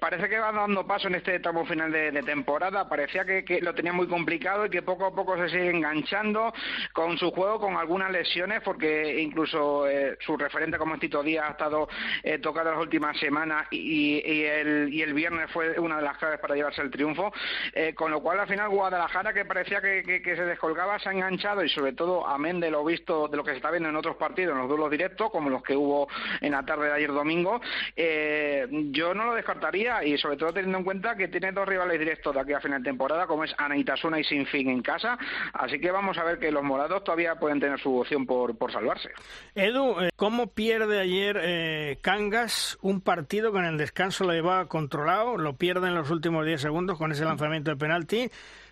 parece 0.00 0.28
que 0.28 0.38
va 0.38 0.52
dando 0.52 0.86
paso 0.86 1.08
en 1.08 1.16
este 1.16 1.38
tramo 1.40 1.64
final 1.64 1.92
de, 1.92 2.22
temporada, 2.22 2.88
parecía 2.88 3.24
que, 3.24 3.60
lo 3.62 3.74
tenía 3.74 3.92
muy 3.92 4.06
complicado 4.06 4.66
y 4.66 4.70
que 4.70 4.82
poco 4.82 5.06
a 5.06 5.14
poco 5.14 5.36
se 5.36 5.48
sigue 5.48 5.70
enganchando 5.70 6.52
con 6.92 7.16
su 7.16 7.30
juego, 7.30 7.60
con 7.60 7.76
algunas 7.76 8.10
lesiones, 8.10 8.60
porque 8.62 9.20
incluso 9.20 9.84
su 10.20 10.36
referente 10.36 10.78
como 10.78 10.98
Tito 10.98 11.22
Díaz 11.22 11.48
ha 11.48 11.52
estado 11.52 11.88
tocado 12.42 12.72
las 12.72 12.80
últimas 12.80 13.16
semanas 13.18 13.66
y, 13.70 14.20
el, 14.44 14.92
y 14.92 15.02
el 15.02 15.14
viernes 15.14 15.50
fue 15.50 15.78
una 15.78 15.96
de 15.96 16.02
las 16.02 16.18
claves 16.18 16.40
para 16.40 16.54
llevarse 16.54 16.82
el 16.82 16.90
triunfo. 16.90 17.32
Eh, 17.74 17.94
con 17.94 18.10
lo 18.10 18.20
cual 18.20 18.40
al 18.40 18.48
final 18.48 18.68
Guadalajara 18.68 19.32
que 19.32 19.44
parecía 19.44 19.80
que, 19.80 20.20
se 20.24 20.44
descolgaba 20.44 20.98
se 20.98 21.08
ha 21.08 21.12
enganchado 21.12 21.64
y 21.64 21.68
sobre 21.68 21.92
todo 21.92 22.26
amén 22.26 22.60
de 22.60 22.70
lo 22.70 22.84
visto 22.84 23.28
de 23.28 23.36
lo 23.36 23.44
que 23.44 23.52
se 23.52 23.56
está 23.56 23.70
viendo 23.70 23.88
en 23.88 23.96
otros 23.96 24.16
partidos 24.16 24.52
en 24.52 24.60
los 24.60 24.68
duelos 24.68 24.90
directos 24.90 25.30
como 25.30 25.50
los 25.50 25.62
que 25.62 25.76
hubo 25.76 26.08
en 26.40 26.52
la 26.52 26.64
tarde 26.64 26.86
de 26.86 26.92
ayer 26.92 27.12
domingo 27.12 27.60
eh, 27.96 28.66
yo 28.90 29.14
no 29.14 29.26
lo 29.26 29.34
descartaría 29.34 30.04
y 30.04 30.16
sobre 30.18 30.36
todo 30.36 30.52
teniendo 30.52 30.78
en 30.78 30.84
cuenta 30.84 31.16
que 31.16 31.28
tiene 31.28 31.52
dos 31.52 31.66
rivales 31.66 31.98
directos 31.98 32.34
de 32.34 32.40
aquí 32.40 32.52
a 32.52 32.60
final 32.60 32.82
de 32.82 32.90
temporada 32.90 33.26
como 33.26 33.44
es 33.44 33.54
Anaitasuna 33.58 34.20
y 34.20 34.24
Sinfín 34.24 34.68
en 34.68 34.82
casa. 34.82 35.18
Así 35.52 35.78
que 35.80 35.90
vamos 35.90 36.16
a 36.18 36.24
ver 36.24 36.38
que 36.38 36.50
los 36.50 36.62
morados 36.62 37.04
todavía 37.04 37.34
pueden 37.36 37.60
tener 37.60 37.78
su 37.80 37.94
opción 37.98 38.26
por, 38.26 38.56
por 38.56 38.72
salvarse. 38.72 39.10
Edu, 39.54 40.00
eh, 40.00 40.10
¿cómo 40.16 40.48
pierde 40.48 41.00
ayer 41.00 41.98
Cangas 42.00 42.78
un 42.82 43.00
partido 43.00 43.52
con 43.52 43.64
el 43.64 43.76
descanso 43.76 44.24
lo 44.24 44.32
llevaba 44.32 44.66
controlado 44.66 45.36
lo 45.36 45.56
pierde 45.56 45.88
en 45.88 45.94
los 45.94 46.10
últimos 46.10 46.46
10 46.46 46.60
segundos 46.60 46.98
con 46.98 47.12
ese 47.12 47.24
lanzamiento 47.24 47.57
de 47.64 47.76
penalti 47.76 48.30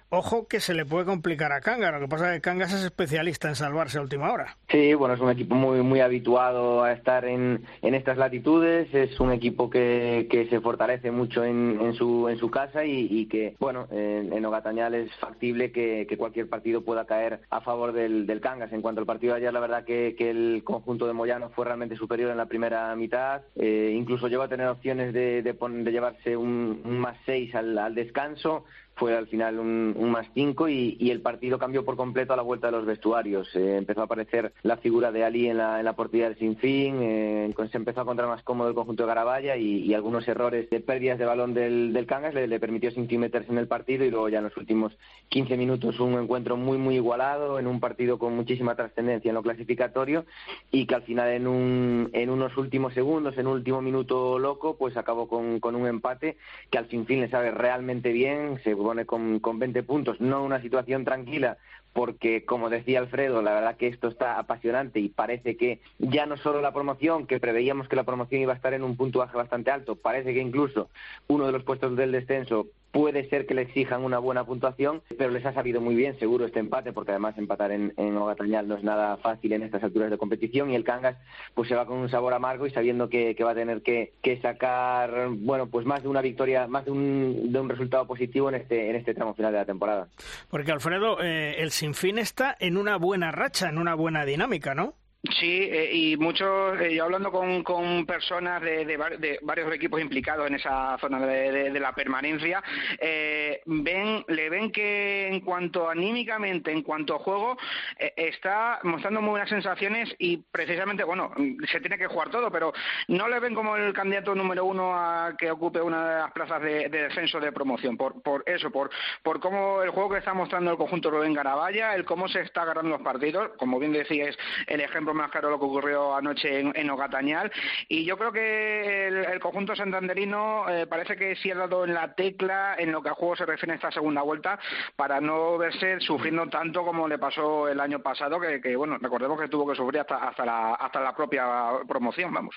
Ojo 0.09 0.47
que 0.47 0.61
se 0.61 0.73
le 0.73 0.85
puede 0.85 1.05
complicar 1.05 1.51
a 1.51 1.61
Cangas, 1.61 1.93
lo 1.93 1.99
que 1.99 2.09
pasa 2.09 2.29
es 2.31 2.37
que 2.37 2.41
Cangas 2.41 2.73
es 2.73 2.85
especialista 2.85 3.49
en 3.49 3.57
salvarse 3.57 3.99
a 3.99 4.03
última 4.03 4.33
hora. 4.33 4.57
Sí, 4.69 4.95
bueno, 4.95 5.15
es 5.15 5.21
un 5.21 5.31
equipo 5.31 5.57
muy 5.57 5.83
muy 5.83 6.01
habituado 6.01 6.85
a 6.85 6.93
estar 6.93 7.25
en, 7.25 7.65
en 7.83 7.95
estas 7.95 8.17
latitudes, 8.17 8.93
es 8.95 9.19
un 9.19 9.33
equipo 9.33 9.69
que, 9.69 10.29
que 10.31 10.49
se 10.49 10.61
fortalece 10.61 11.11
mucho 11.11 11.45
en, 11.45 11.79
en, 11.81 11.95
su, 11.95 12.29
en 12.29 12.39
su 12.39 12.51
casa 12.51 12.85
y, 12.85 13.27
que, 13.27 13.57
bueno, 13.59 13.89
en, 13.91 14.33
en, 14.33 14.45
Ogatañal 14.45 14.95
es 14.95 15.13
factible 15.17 15.73
que, 15.73 16.07
que, 16.09 16.17
cualquier 16.17 16.49
partido 16.49 16.85
pueda 16.85 17.05
caer 17.05 17.41
a 17.51 17.61
favor 17.61 17.93
del, 17.93 18.27
del 18.27 18.41
Cangas. 18.41 18.73
En 18.73 18.83
cuanto 18.83 19.01
al 19.01 19.07
partido 19.07 19.35
de 19.35 19.41
ayer, 19.41 19.53
la 19.53 19.61
verdad 19.61 19.85
que, 19.85 20.15
que 20.17 20.31
el 20.31 20.63
conjunto 20.65 21.09
de 21.09 21.15
Moyano 21.15 21.51
fue 21.51 21.65
realmente 21.65 21.97
superior 21.97 22.31
en 22.31 22.37
la 22.37 22.47
primera 22.47 22.95
mitad, 22.95 23.43
eh, 23.57 23.93
incluso 23.93 24.29
llegó 24.29 24.43
a 24.43 24.49
tener 24.49 24.69
opciones 24.69 25.13
de, 25.13 25.43
de, 25.43 25.53
de 25.53 25.93
llevarse 25.93 26.37
un, 26.37 26.81
un 26.85 26.99
más 26.99 27.17
seis 27.27 27.55
al, 27.57 27.77
al 27.77 27.95
descanso, 27.95 28.65
fue 28.97 29.15
al 29.15 29.27
final 29.27 29.59
un, 29.59 30.11
más 30.11 30.27
cinco 30.35 30.69
y, 30.69 30.97
el 31.11 31.21
partido 31.21 31.59
cambió 31.59 31.85
por 31.85 31.97
completo 31.97 32.33
a 32.33 32.37
la 32.37 32.43
vuelta 32.43 32.69
de 32.69 32.73
los 32.73 32.87
vestuarios. 32.87 33.49
Eh, 33.55 33.77
empezó 33.77 34.01
a 34.01 34.05
aparecer 34.05 34.53
la 34.63 34.79
figura 34.79 35.13
de 35.13 35.25
Ali 35.25 35.49
en 35.49 35.59
la, 35.59 35.79
en 35.79 35.85
la 35.85 35.95
portería 35.95 36.29
del 36.29 36.39
Sinfín, 36.39 36.99
eh, 37.03 37.55
se 37.71 37.77
empezó 37.77 38.01
a 38.01 38.03
encontrar 38.03 38.29
más 38.29 38.43
cómodo 38.43 38.69
el 38.69 38.75
conjunto 38.75 39.03
de 39.03 39.09
Garabaya 39.09 39.57
y, 39.57 39.95
algunos 39.95 40.29
errores 40.29 40.69
de 40.69 40.81
pérdidas 40.81 41.19
de 41.19 41.25
balón 41.25 41.55
del, 41.55 41.93
del 41.93 42.07
Cangas 42.07 42.35
le, 42.35 42.61
permitió 42.61 42.91
Sinfín 42.91 43.21
meterse 43.21 43.51
en 43.51 43.59
el 43.59 43.67
partido 43.67 44.05
y 44.05 44.11
luego 44.11 44.29
ya 44.29 44.39
en 44.39 44.45
los 44.45 44.57
últimos 44.57 44.93
15 45.29 45.57
minutos 45.57 45.99
un 46.01 46.15
encuentro 46.15 46.57
muy 46.57 46.77
muy 46.77 46.97
igualado, 46.97 47.59
en 47.59 47.67
un 47.67 47.81
partido 47.81 48.19
con 48.19 48.37
muchísima 48.37 48.75
trascendencia 48.75 49.31
en 49.31 49.35
lo 49.35 49.43
clasificatorio 49.43 50.27
y 50.71 50.87
que 50.87 50.95
al 50.95 51.03
final 51.03 51.31
en, 51.31 51.47
un, 51.47 52.11
en 52.13 52.31
unos 52.31 52.57
últimos 52.57 52.95
segundos, 52.95 53.39
en 53.39 53.47
un 53.47 53.55
último 53.55 53.81
minuto 53.81 54.39
loco, 54.39 54.77
pues 54.77 54.97
acabó 54.97 55.29
con, 55.29 55.61
con 55.61 55.75
un 55.77 55.87
empate 55.87 56.37
que 56.71 56.79
al 56.79 56.89
Sinfín 56.89 57.21
le 57.21 57.29
sabe 57.29 57.51
realmente 57.51 58.13
bien, 58.13 58.61
pone 58.87 59.05
con, 59.05 59.41
con 59.41 59.59
20 59.59 59.83
puntos, 59.83 60.21
no 60.21 60.45
una 60.45 60.63
situación 60.63 61.05
tranquila 61.05 61.57
porque 61.93 62.45
como 62.45 62.71
decía 62.71 63.01
Alfredo, 63.01 63.43
la 63.43 63.53
verdad 63.53 63.77
que 63.77 63.89
esto 63.89 64.07
está 64.07 64.39
apasionante 64.39 65.01
y 65.01 65.09
parece 65.09 65.57
que 65.57 65.81
ya 65.99 66.25
no 66.27 66.37
solo 66.37 66.61
la 66.61 66.73
promoción, 66.73 67.27
que 67.27 67.41
preveíamos 67.41 67.89
que 67.89 67.97
la 67.97 68.05
promoción 68.05 68.43
iba 68.43 68.53
a 68.53 68.57
estar 68.57 68.75
en 68.75 68.85
un 68.85 68.97
puntuaje 68.97 69.37
bastante 69.37 69.73
alto, 69.73 69.97
parece 69.97 70.33
que 70.33 70.41
incluso 70.41 70.89
uno 71.27 71.47
de 71.47 71.53
los 71.53 71.65
puestos 71.65 71.97
del 71.97 72.13
descenso 72.13 72.69
puede 72.97 73.29
ser 73.29 73.45
que 73.45 73.53
le 73.53 73.61
exijan 73.61 74.03
una 74.03 74.19
buena 74.19 74.45
puntuación, 74.45 75.03
pero 75.19 75.31
les 75.31 75.45
ha 75.45 75.53
sabido 75.53 75.83
muy 75.83 75.95
bien 75.95 76.19
seguro 76.19 76.47
este 76.47 76.61
empate, 76.61 76.95
porque 76.95 77.11
además 77.11 77.37
empatar 77.37 77.71
en, 77.71 77.93
en 77.99 78.15
no 78.15 78.33
es 78.33 78.83
nada 78.83 79.19
fácil 79.19 79.53
en 79.53 79.63
estas 79.63 79.83
alturas 79.85 80.11
de 80.11 80.17
competición 80.17 80.71
y 80.71 80.75
el 80.75 80.83
Cangas 80.83 81.19
pues 81.53 81.69
se 81.69 81.75
va 81.75 81.85
con 81.85 81.99
un 81.99 82.09
sabor 82.09 82.33
amargo 82.33 82.67
y 82.67 82.71
sabiendo 82.71 83.11
que, 83.11 83.35
que 83.35 83.45
va 83.45 83.51
a 83.51 83.55
tener 83.55 83.83
que, 83.83 84.15
que, 84.23 84.41
sacar 84.41 85.29
bueno 85.29 85.67
pues 85.67 85.85
más 85.85 86.03
de 86.05 86.09
una 86.09 86.23
victoria, 86.23 86.67
más 86.69 86.87
de 86.87 86.93
un, 86.93 87.53
de 87.53 87.61
un 87.61 87.69
resultado 87.69 88.07
positivo 88.07 88.49
en 88.49 88.55
este, 88.55 88.89
en 88.89 88.97
este 88.97 89.13
tramo 89.13 89.35
final 89.35 89.53
de 89.53 89.59
la 89.59 89.67
temporada. 89.67 90.09
Porque 90.49 90.73
Alfredo, 90.73 91.23
eh, 91.23 91.57
el 91.59 91.73
Sinfín 91.73 92.17
está 92.19 92.57
en 92.59 92.79
una 92.79 92.97
buena 92.97 93.31
racha, 93.31 93.69
en 93.69 93.77
una 93.77 93.95
buena 93.95 94.25
dinámica, 94.25 94.75
¿no? 94.75 94.95
Sí, 95.35 95.69
eh, 95.71 95.91
y 95.93 96.17
muchos, 96.17 96.81
eh, 96.81 96.95
yo 96.95 97.05
hablando 97.05 97.31
con, 97.33 97.63
con 97.63 98.07
personas 98.07 98.63
de, 98.63 98.85
de, 98.85 99.39
varios 99.43 99.73
equipos 99.75 100.01
implicados 100.01 100.47
en 100.47 100.55
esa 100.55 100.97
zona 100.99 101.21
de, 101.27 101.71
la 101.81 101.93
permanencia, 101.93 102.63
eh, 102.99 103.61
ven, 103.67 104.25
le 104.29 104.49
ven 104.49 104.71
que 104.71 105.29
en 105.29 105.41
cuanto 105.41 105.89
anímicamente, 105.89 106.71
en 106.71 106.83
cuanto 106.83 107.15
a 107.15 107.19
juego, 107.19 107.57
está 107.99 108.81
mostrando 108.83 109.21
muy 109.21 109.31
buenas 109.31 109.49
sensaciones 109.49 110.15
y 110.19 110.39
precisamente, 110.39 111.05
bueno, 111.05 111.33
se 111.71 111.81
tiene 111.81 111.99
que 111.99 112.07
jugar 112.07 112.31
todo, 112.31 112.51
pero 112.51 112.73
no 113.09 113.29
le 113.29 113.41
ven 113.41 113.55
como 113.55 113.77
el 113.77 113.93
candidato 113.93 114.35
número 114.35 114.65
uno 114.65 114.95
a 114.95 115.35
que 115.37 115.51
ocupe 115.51 115.81
una 115.81 116.09
de 116.09 116.21
las 116.23 116.33
plazas 116.33 116.63
de, 116.63 116.89
descenso 116.89 117.41
de 117.41 117.53
promoción, 117.53 117.97
por, 117.97 118.23
por 118.23 118.43
eso, 118.47 118.71
por, 118.71 118.91
por 119.23 119.41
cómo 119.41 119.83
el 119.83 119.91
juego 119.91 120.11
que 120.11 120.19
está 120.19 120.35
mostrando 120.35 120.71
el 120.71 120.77
conjunto 120.77 121.11
Rubén 121.11 121.35
Garabaya, 121.35 121.95
el 121.95 122.05
cómo 122.05 122.29
se 122.29 122.41
está 122.41 122.63
agarrando 122.63 122.91
los 122.91 123.03
partidos, 123.03 123.51
como 123.59 123.79
bien 123.79 123.93
decíais, 123.93 124.37
el 124.67 124.81
ejemplo 124.81 125.15
más 125.17 125.31
claro 125.31 125.51
lo 125.51 125.59
que 125.59 125.65
ocurrió 125.65 126.15
anoche 126.15 126.61
en, 126.61 126.73
en 126.75 126.91
Ogatañal. 126.91 127.51
Y 127.89 128.05
yo 128.05 128.17
creo 128.17 128.33
que 128.33 129.09
el, 129.09 129.41
conjunto 129.41 129.75
santanderino 129.75 130.69
eh, 130.69 130.87
parece 130.87 131.17
que 131.17 131.37
sí 131.37 131.51
ha 131.51 131.57
dado 131.57 131.85
en 131.85 131.95
la 131.95 132.15
tecla 132.15 132.77
en 132.79 132.93
lo 132.93 133.03
que 133.03 133.09
a 133.09 133.15
juego 133.15 133.37
se 133.37 133.47
refiere 133.47 133.73
en 133.73 133.77
esta 133.77 133.91
segunda 133.91 134.23
vuelta 134.23 134.59
para 134.95 135.21
no 135.21 135.59
verse 135.59 136.01
sufriendo 136.01 136.47
tanto 136.49 136.85
como 136.85 137.09
le 137.09 137.19
pasó 137.19 137.69
el 137.69 137.81
año 137.81 138.01
pasado, 138.01 138.39
que, 138.41 138.77
bueno, 138.77 138.99
recordemos 138.99 139.41
que 139.41 139.49
tuvo 139.49 139.69
que 139.69 139.75
sufrir 139.75 140.01
hasta, 140.01 140.17
hasta, 140.17 140.45
la, 140.45 140.75
hasta 140.75 141.01
la 141.01 141.15
propia 141.15 141.45
promoción, 141.87 142.33
vamos. 142.33 142.55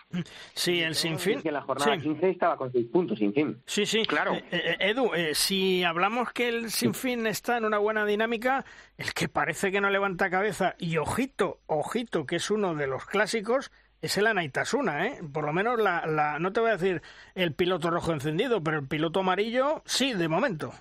Sí, 0.53 0.81
el 0.81 0.95
Sinfín. 0.95 1.41
Que 1.41 1.51
la 1.51 1.61
jornada 1.61 1.97
15 1.97 2.29
estaba 2.29 2.57
con 2.57 2.71
seis 2.71 2.87
puntos, 2.91 3.17
sin 3.17 3.33
fin. 3.33 3.61
Sí, 3.65 3.85
sí. 3.85 4.05
Claro. 4.05 4.33
Eh, 4.33 4.45
eh, 4.51 4.77
Edu, 4.79 5.11
si 5.33 5.83
hablamos 5.83 6.31
que 6.31 6.49
el 6.49 6.71
Sinfín 6.71 7.27
está 7.27 7.57
en 7.57 7.65
una 7.65 7.77
buena 7.77 8.05
dinámica, 8.05 8.65
el 8.99 9.13
que 9.13 9.29
parece 9.29 9.71
que 9.71 9.79
no 9.79 9.89
levanta 9.89 10.29
cabeza, 10.29 10.75
y 10.77 10.97
ojito, 10.97 11.61
ojito, 11.67 12.25
que 12.25 12.35
es 12.35 12.51
uno 12.51 12.75
de 12.75 12.85
los 12.85 13.05
clásicos, 13.05 13.71
es 14.01 14.17
el 14.17 14.27
Anaitasuna, 14.27 15.07
¿eh? 15.07 15.19
Por 15.33 15.45
lo 15.45 15.53
menos 15.53 15.79
la, 15.79 16.05
la, 16.05 16.39
no 16.39 16.53
te 16.53 16.61
voy 16.61 16.69
a 16.69 16.77
decir 16.77 17.01
el 17.35 17.53
piloto 17.53 17.89
rojo 17.89 18.13
encendido, 18.13 18.63
pero 18.63 18.79
el 18.79 18.87
piloto 18.87 19.19
amarillo 19.19 19.81
sí, 19.85 20.13
de 20.13 20.27
momento. 20.27 20.71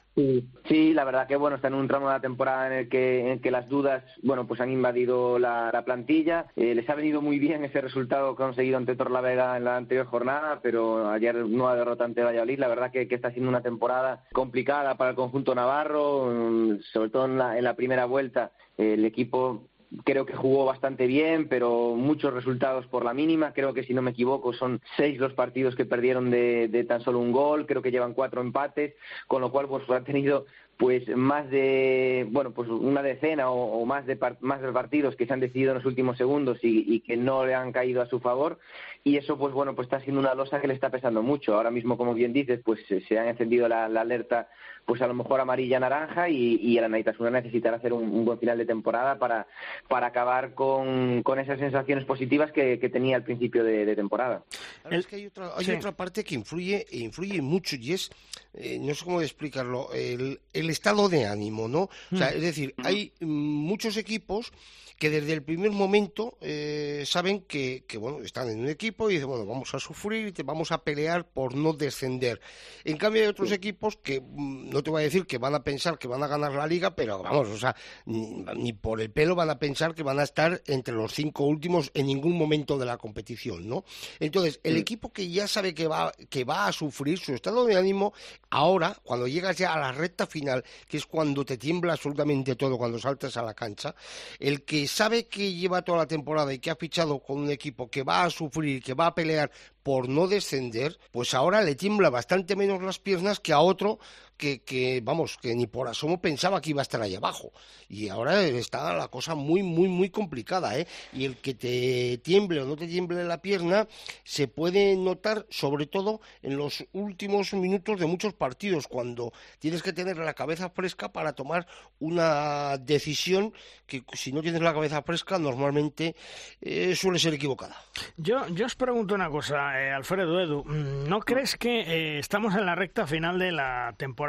Sí, 0.66 0.92
la 0.94 1.04
verdad 1.04 1.28
que 1.28 1.36
bueno, 1.36 1.56
está 1.56 1.68
en 1.68 1.74
un 1.74 1.86
tramo 1.86 2.08
de 2.08 2.14
la 2.14 2.20
temporada 2.20 2.66
en 2.66 2.72
el 2.72 2.88
que, 2.88 3.32
en 3.32 3.40
que 3.40 3.50
las 3.50 3.68
dudas, 3.68 4.02
bueno, 4.22 4.46
pues 4.46 4.60
han 4.60 4.70
invadido 4.70 5.38
la, 5.38 5.70
la 5.72 5.84
plantilla. 5.84 6.46
Eh, 6.56 6.74
les 6.74 6.88
ha 6.90 6.94
venido 6.94 7.22
muy 7.22 7.38
bien 7.38 7.64
ese 7.64 7.80
resultado 7.80 8.34
conseguido 8.34 8.76
ante 8.76 8.96
Torlavega 8.96 9.56
en 9.56 9.64
la 9.64 9.76
anterior 9.76 10.06
jornada, 10.06 10.60
pero 10.62 11.10
ayer 11.10 11.36
nueva 11.36 11.76
derrota 11.76 12.04
ante 12.04 12.24
Valladolid. 12.24 12.58
La 12.58 12.68
verdad 12.68 12.90
que, 12.90 13.06
que 13.06 13.14
está 13.14 13.30
siendo 13.30 13.48
una 13.48 13.62
temporada 13.62 14.24
complicada 14.32 14.96
para 14.96 15.10
el 15.10 15.16
conjunto 15.16 15.54
navarro, 15.54 16.26
mm, 16.26 16.80
sobre 16.92 17.10
todo 17.10 17.26
en 17.26 17.38
la, 17.38 17.56
en 17.58 17.64
la 17.64 17.74
primera 17.74 18.04
vuelta. 18.04 18.52
el 18.76 19.04
equipo 19.04 19.68
creo 20.04 20.26
que 20.26 20.34
jugó 20.34 20.64
bastante 20.64 21.06
bien, 21.06 21.48
pero 21.48 21.94
muchos 21.96 22.32
resultados 22.32 22.86
por 22.86 23.04
la 23.04 23.14
mínima. 23.14 23.52
Creo 23.52 23.74
que 23.74 23.84
si 23.84 23.94
no 23.94 24.02
me 24.02 24.10
equivoco 24.10 24.52
son 24.52 24.80
seis 24.96 25.18
los 25.18 25.32
partidos 25.32 25.74
que 25.76 25.84
perdieron 25.84 26.30
de, 26.30 26.68
de 26.68 26.84
tan 26.84 27.00
solo 27.00 27.18
un 27.18 27.32
gol. 27.32 27.66
Creo 27.66 27.82
que 27.82 27.90
llevan 27.90 28.14
cuatro 28.14 28.40
empates, 28.40 28.94
con 29.26 29.40
lo 29.40 29.50
cual 29.50 29.68
pues 29.68 29.88
ha 29.90 30.04
tenido 30.04 30.46
pues 30.78 31.08
más 31.08 31.50
de 31.50 32.24
bueno 32.30 32.52
pues 32.52 32.70
una 32.70 33.02
decena 33.02 33.50
o, 33.50 33.84
más 33.84 34.06
de 34.06 34.16
más 34.40 34.62
de 34.62 34.72
partidos 34.72 35.16
que 35.16 35.26
se 35.26 35.32
han 35.32 35.40
decidido 35.40 35.72
en 35.72 35.78
los 35.78 35.84
últimos 35.84 36.16
segundos 36.16 36.58
y, 36.62 37.00
que 37.00 37.16
no 37.16 37.44
le 37.44 37.54
han 37.54 37.72
caído 37.72 38.00
a 38.00 38.06
su 38.06 38.20
favor. 38.20 38.60
Y 39.02 39.16
eso 39.16 39.36
pues 39.36 39.52
bueno 39.52 39.74
pues 39.74 39.86
está 39.86 40.00
siendo 40.00 40.20
una 40.20 40.34
losa 40.34 40.60
que 40.60 40.68
le 40.68 40.74
está 40.74 40.90
pesando 40.90 41.20
mucho. 41.20 41.56
Ahora 41.56 41.72
mismo 41.72 41.98
como 41.98 42.14
bien 42.14 42.32
dices 42.32 42.60
pues 42.64 42.78
se, 42.86 43.18
ha 43.18 43.28
encendido 43.28 43.68
la, 43.68 43.86
alerta 43.86 44.48
pues 44.86 45.02
a 45.02 45.08
lo 45.08 45.14
mejor 45.14 45.40
amarilla 45.40 45.80
naranja 45.80 46.28
y, 46.28 46.60
y 46.62 46.78
el 46.78 46.84
Anaitasuna 46.84 47.30
necesitará 47.30 47.78
hacer 47.78 47.92
un, 47.92 48.24
buen 48.24 48.38
final 48.38 48.56
de 48.56 48.64
temporada 48.64 49.18
para 49.18 49.48
para 49.88 50.06
acabar 50.06 50.54
con, 50.54 51.24
con 51.24 51.40
esas 51.40 51.58
sensaciones 51.58 52.04
positivas 52.04 52.52
que, 52.52 52.78
tenía 52.88 53.16
al 53.16 53.24
principio 53.24 53.64
de, 53.64 53.96
temporada. 53.96 54.44
Es 54.90 55.08
que 55.08 55.16
hay 55.16 55.26
otra 55.26 55.50
hay 55.56 55.70
otra 55.72 55.92
parte 55.92 56.22
que 56.22 56.36
influye 56.36 56.86
influye 56.92 57.42
mucho 57.42 57.74
y 57.76 57.94
es 57.94 58.10
eh, 58.54 58.78
no 58.80 58.94
sé 58.94 59.04
cómo 59.04 59.20
explicarlo 59.20 59.88
el 59.92 60.40
el 60.52 60.67
estado 60.70 61.08
de 61.08 61.26
ánimo, 61.26 61.68
¿no? 61.68 61.88
O 62.12 62.16
sea, 62.16 62.30
mm. 62.30 62.36
es 62.36 62.42
decir, 62.42 62.74
hay 62.78 63.12
muchos 63.20 63.96
equipos 63.96 64.52
que 64.98 65.10
desde 65.10 65.32
el 65.32 65.42
primer 65.42 65.70
momento 65.70 66.36
eh, 66.40 67.04
saben 67.06 67.42
que, 67.42 67.84
que, 67.86 67.98
bueno, 67.98 68.20
están 68.20 68.50
en 68.50 68.58
un 68.58 68.68
equipo 68.68 69.08
y 69.08 69.14
dicen, 69.14 69.28
bueno, 69.28 69.46
vamos 69.46 69.72
a 69.74 69.78
sufrir 69.78 70.26
y 70.26 70.32
te 70.32 70.42
vamos 70.42 70.72
a 70.72 70.82
pelear 70.82 71.24
por 71.24 71.54
no 71.54 71.72
descender. 71.72 72.40
En 72.84 72.96
cambio 72.96 73.22
hay 73.22 73.28
otros 73.28 73.52
equipos 73.52 73.96
que, 73.96 74.20
mm, 74.20 74.70
no 74.70 74.82
te 74.82 74.90
voy 74.90 75.02
a 75.02 75.04
decir 75.04 75.24
que 75.24 75.38
van 75.38 75.54
a 75.54 75.62
pensar 75.62 75.98
que 75.98 76.08
van 76.08 76.22
a 76.24 76.26
ganar 76.26 76.52
la 76.52 76.66
liga, 76.66 76.96
pero 76.96 77.22
vamos, 77.22 77.48
o 77.48 77.56
sea, 77.56 77.76
ni, 78.06 78.72
por 78.72 79.00
el 79.00 79.12
pelo 79.12 79.36
van 79.36 79.50
a 79.50 79.58
pensar 79.60 79.94
que 79.94 80.02
van 80.02 80.18
a 80.18 80.24
estar 80.24 80.60
entre 80.66 80.94
los 80.94 81.14
cinco 81.14 81.44
últimos 81.44 81.92
en 81.94 82.06
ningún 82.06 82.36
momento 82.36 82.76
de 82.76 82.86
la 82.86 82.98
competición, 82.98 83.68
¿no? 83.68 83.84
Entonces, 84.18 84.58
el 84.64 84.76
equipo 84.76 85.12
que 85.12 85.30
ya 85.30 85.46
sabe 85.46 85.74
que 85.74 85.86
va, 85.86 86.12
que 86.28 86.42
va 86.42 86.66
a 86.66 86.72
sufrir 86.72 87.18
su 87.18 87.34
estado 87.34 87.64
de 87.66 87.76
ánimo, 87.76 88.12
ahora, 88.50 88.96
cuando 89.04 89.28
llegas 89.28 89.56
ya 89.56 89.74
a 89.74 89.78
la 89.78 89.92
recta 89.92 90.26
final, 90.26 90.57
que 90.86 90.96
es 90.96 91.06
cuando 91.06 91.44
te 91.44 91.56
tiembla 91.56 91.92
absolutamente 91.92 92.56
todo, 92.56 92.78
cuando 92.78 92.98
saltas 92.98 93.36
a 93.36 93.42
la 93.42 93.54
cancha, 93.54 93.94
el 94.38 94.64
que 94.64 94.86
sabe 94.86 95.26
que 95.26 95.52
lleva 95.52 95.82
toda 95.82 95.98
la 95.98 96.06
temporada 96.06 96.52
y 96.52 96.58
que 96.58 96.70
ha 96.70 96.76
fichado 96.76 97.18
con 97.20 97.38
un 97.38 97.50
equipo 97.50 97.90
que 97.90 98.02
va 98.02 98.24
a 98.24 98.30
sufrir, 98.30 98.82
que 98.82 98.94
va 98.94 99.06
a 99.06 99.14
pelear 99.14 99.50
por 99.82 100.08
no 100.08 100.26
descender, 100.26 100.98
pues 101.10 101.32
ahora 101.32 101.62
le 101.62 101.74
tiembla 101.74 102.10
bastante 102.10 102.56
menos 102.56 102.82
las 102.82 102.98
piernas 102.98 103.40
que 103.40 103.52
a 103.52 103.60
otro 103.60 103.98
que, 104.38 104.60
que, 104.60 105.02
vamos, 105.02 105.36
que 105.36 105.54
ni 105.54 105.66
por 105.66 105.88
asomo 105.88 106.20
pensaba 106.20 106.60
que 106.62 106.70
iba 106.70 106.80
a 106.80 106.82
estar 106.82 107.02
ahí 107.02 107.14
abajo. 107.14 107.52
Y 107.88 108.08
ahora 108.08 108.42
está 108.44 108.94
la 108.94 109.08
cosa 109.08 109.34
muy, 109.34 109.62
muy, 109.62 109.88
muy 109.88 110.10
complicada, 110.10 110.78
¿eh? 110.78 110.86
Y 111.12 111.24
el 111.24 111.36
que 111.36 111.54
te 111.54 112.18
tiemble 112.18 112.60
o 112.60 112.64
no 112.64 112.76
te 112.76 112.86
tiemble 112.86 113.24
la 113.24 113.42
pierna 113.42 113.86
se 114.24 114.48
puede 114.48 114.96
notar 114.96 115.46
sobre 115.50 115.86
todo 115.86 116.20
en 116.42 116.56
los 116.56 116.86
últimos 116.92 117.52
minutos 117.52 117.98
de 117.98 118.06
muchos 118.06 118.34
partidos, 118.34 118.86
cuando 118.86 119.32
tienes 119.58 119.82
que 119.82 119.92
tener 119.92 120.16
la 120.18 120.34
cabeza 120.34 120.70
fresca 120.70 121.12
para 121.12 121.32
tomar 121.32 121.66
una 121.98 122.78
decisión 122.78 123.52
que 123.86 124.04
si 124.12 124.32
no 124.32 124.42
tienes 124.42 124.60
la 124.60 124.72
cabeza 124.72 125.02
fresca 125.02 125.38
normalmente 125.38 126.14
eh, 126.60 126.94
suele 126.94 127.18
ser 127.18 127.34
equivocada. 127.34 127.76
Yo, 128.16 128.46
yo 128.48 128.66
os 128.66 128.76
pregunto 128.76 129.14
una 129.14 129.30
cosa, 129.30 129.80
eh, 129.80 129.90
Alfredo 129.90 130.40
Edu, 130.40 130.64
¿no 130.64 131.20
crees 131.20 131.56
que 131.56 131.80
eh, 131.80 132.18
estamos 132.18 132.54
en 132.54 132.66
la 132.66 132.74
recta 132.74 133.06
final 133.06 133.38
de 133.38 133.50
la 133.50 133.94
temporada? 133.96 134.27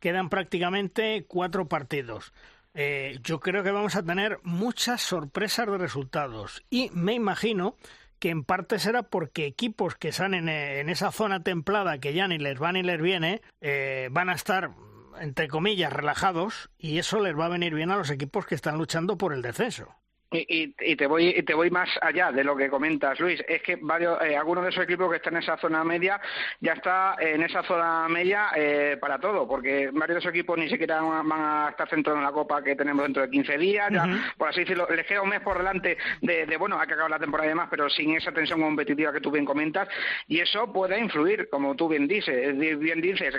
Quedan 0.00 0.28
prácticamente 0.28 1.24
cuatro 1.26 1.68
partidos. 1.68 2.32
Eh, 2.74 3.18
yo 3.22 3.40
creo 3.40 3.62
que 3.62 3.70
vamos 3.70 3.96
a 3.96 4.02
tener 4.02 4.38
muchas 4.42 5.00
sorpresas 5.00 5.66
de 5.66 5.78
resultados 5.78 6.62
y 6.68 6.90
me 6.92 7.14
imagino 7.14 7.76
que 8.18 8.28
en 8.28 8.44
parte 8.44 8.78
será 8.78 9.02
porque 9.02 9.46
equipos 9.46 9.94
que 9.94 10.08
están 10.08 10.34
en, 10.34 10.48
esa 10.90 11.10
zona 11.10 11.42
templada 11.42 11.98
que 11.98 12.12
ya 12.12 12.28
ni 12.28 12.38
les 12.38 12.60
va 12.60 12.72
ni 12.72 12.82
les 12.82 13.00
viene 13.00 13.40
eh, 13.62 14.08
van 14.10 14.28
a 14.28 14.34
estar 14.34 14.72
entre 15.20 15.48
comillas 15.48 15.92
relajados 15.92 16.70
y 16.78 16.98
eso 16.98 17.20
les 17.20 17.38
va 17.38 17.46
a 17.46 17.50
venir 17.50 17.74
bien 17.74 17.90
a 17.90 17.96
los 17.96 18.10
equipos 18.10 18.46
que 18.46 18.54
están 18.54 18.76
luchando 18.76 19.16
por 19.16 19.32
el 19.32 19.40
descenso. 19.40 19.94
Y, 20.32 20.74
y, 20.80 20.96
te 20.96 21.06
voy 21.06 21.28
y 21.28 21.42
te 21.44 21.54
voy 21.54 21.70
más 21.70 21.88
allá 22.02 22.32
de 22.32 22.42
lo 22.42 22.56
que 22.56 22.68
comentas 22.68 23.20
Luis. 23.20 23.40
Es 23.46 23.62
que 23.62 23.76
varios 23.76 24.20
eh, 24.22 24.36
algunos 24.36 24.64
de 24.64 24.70
esos 24.70 24.82
equipos 24.82 25.08
que 25.08 25.18
están 25.18 25.34
en 25.34 25.42
esa 25.42 25.56
zona 25.56 25.84
media 25.84 26.20
ya 26.60 26.72
está 26.72 27.14
en 27.20 27.44
esa 27.44 27.62
zona 27.62 28.08
media 28.08 28.48
eh, 28.56 28.96
para 29.00 29.20
todo 29.20 29.46
porque 29.46 29.88
varios 29.92 30.16
de 30.16 30.18
esos 30.18 30.30
equipos 30.30 30.58
ni 30.58 30.68
siquiera 30.68 31.00
van 31.00 31.30
a 31.32 31.68
estar 31.70 31.88
centrados 31.88 32.18
en 32.18 32.24
la 32.24 32.32
copa 32.32 32.60
que 32.60 32.74
tenemos 32.74 33.04
dentro 33.04 33.22
de 33.22 33.30
15 33.30 33.56
días 33.56 33.88
ya, 33.92 34.34
por 34.36 34.48
así 34.48 34.60
decirlo 34.60 34.88
les 34.90 35.06
queda 35.06 35.22
un 35.22 35.28
mes 35.28 35.40
por 35.42 35.58
delante 35.58 35.96
de, 36.20 36.44
de 36.44 36.56
bueno 36.56 36.80
hay 36.80 36.88
que 36.88 36.94
acabar 36.94 37.10
la 37.10 37.20
temporada 37.20 37.46
y 37.46 37.50
demás 37.50 37.68
pero 37.70 37.88
sin 37.88 38.16
esa 38.16 38.32
tensión 38.32 38.60
competitiva 38.60 39.12
que 39.12 39.20
tú 39.20 39.30
bien 39.30 39.44
comentas 39.44 39.88
y 40.26 40.40
eso 40.40 40.72
puede 40.72 40.98
influir 40.98 41.48
como 41.50 41.76
tú 41.76 41.88
bien 41.88 42.08
dices 42.08 42.58
bien 42.58 43.00
dices 43.00 43.32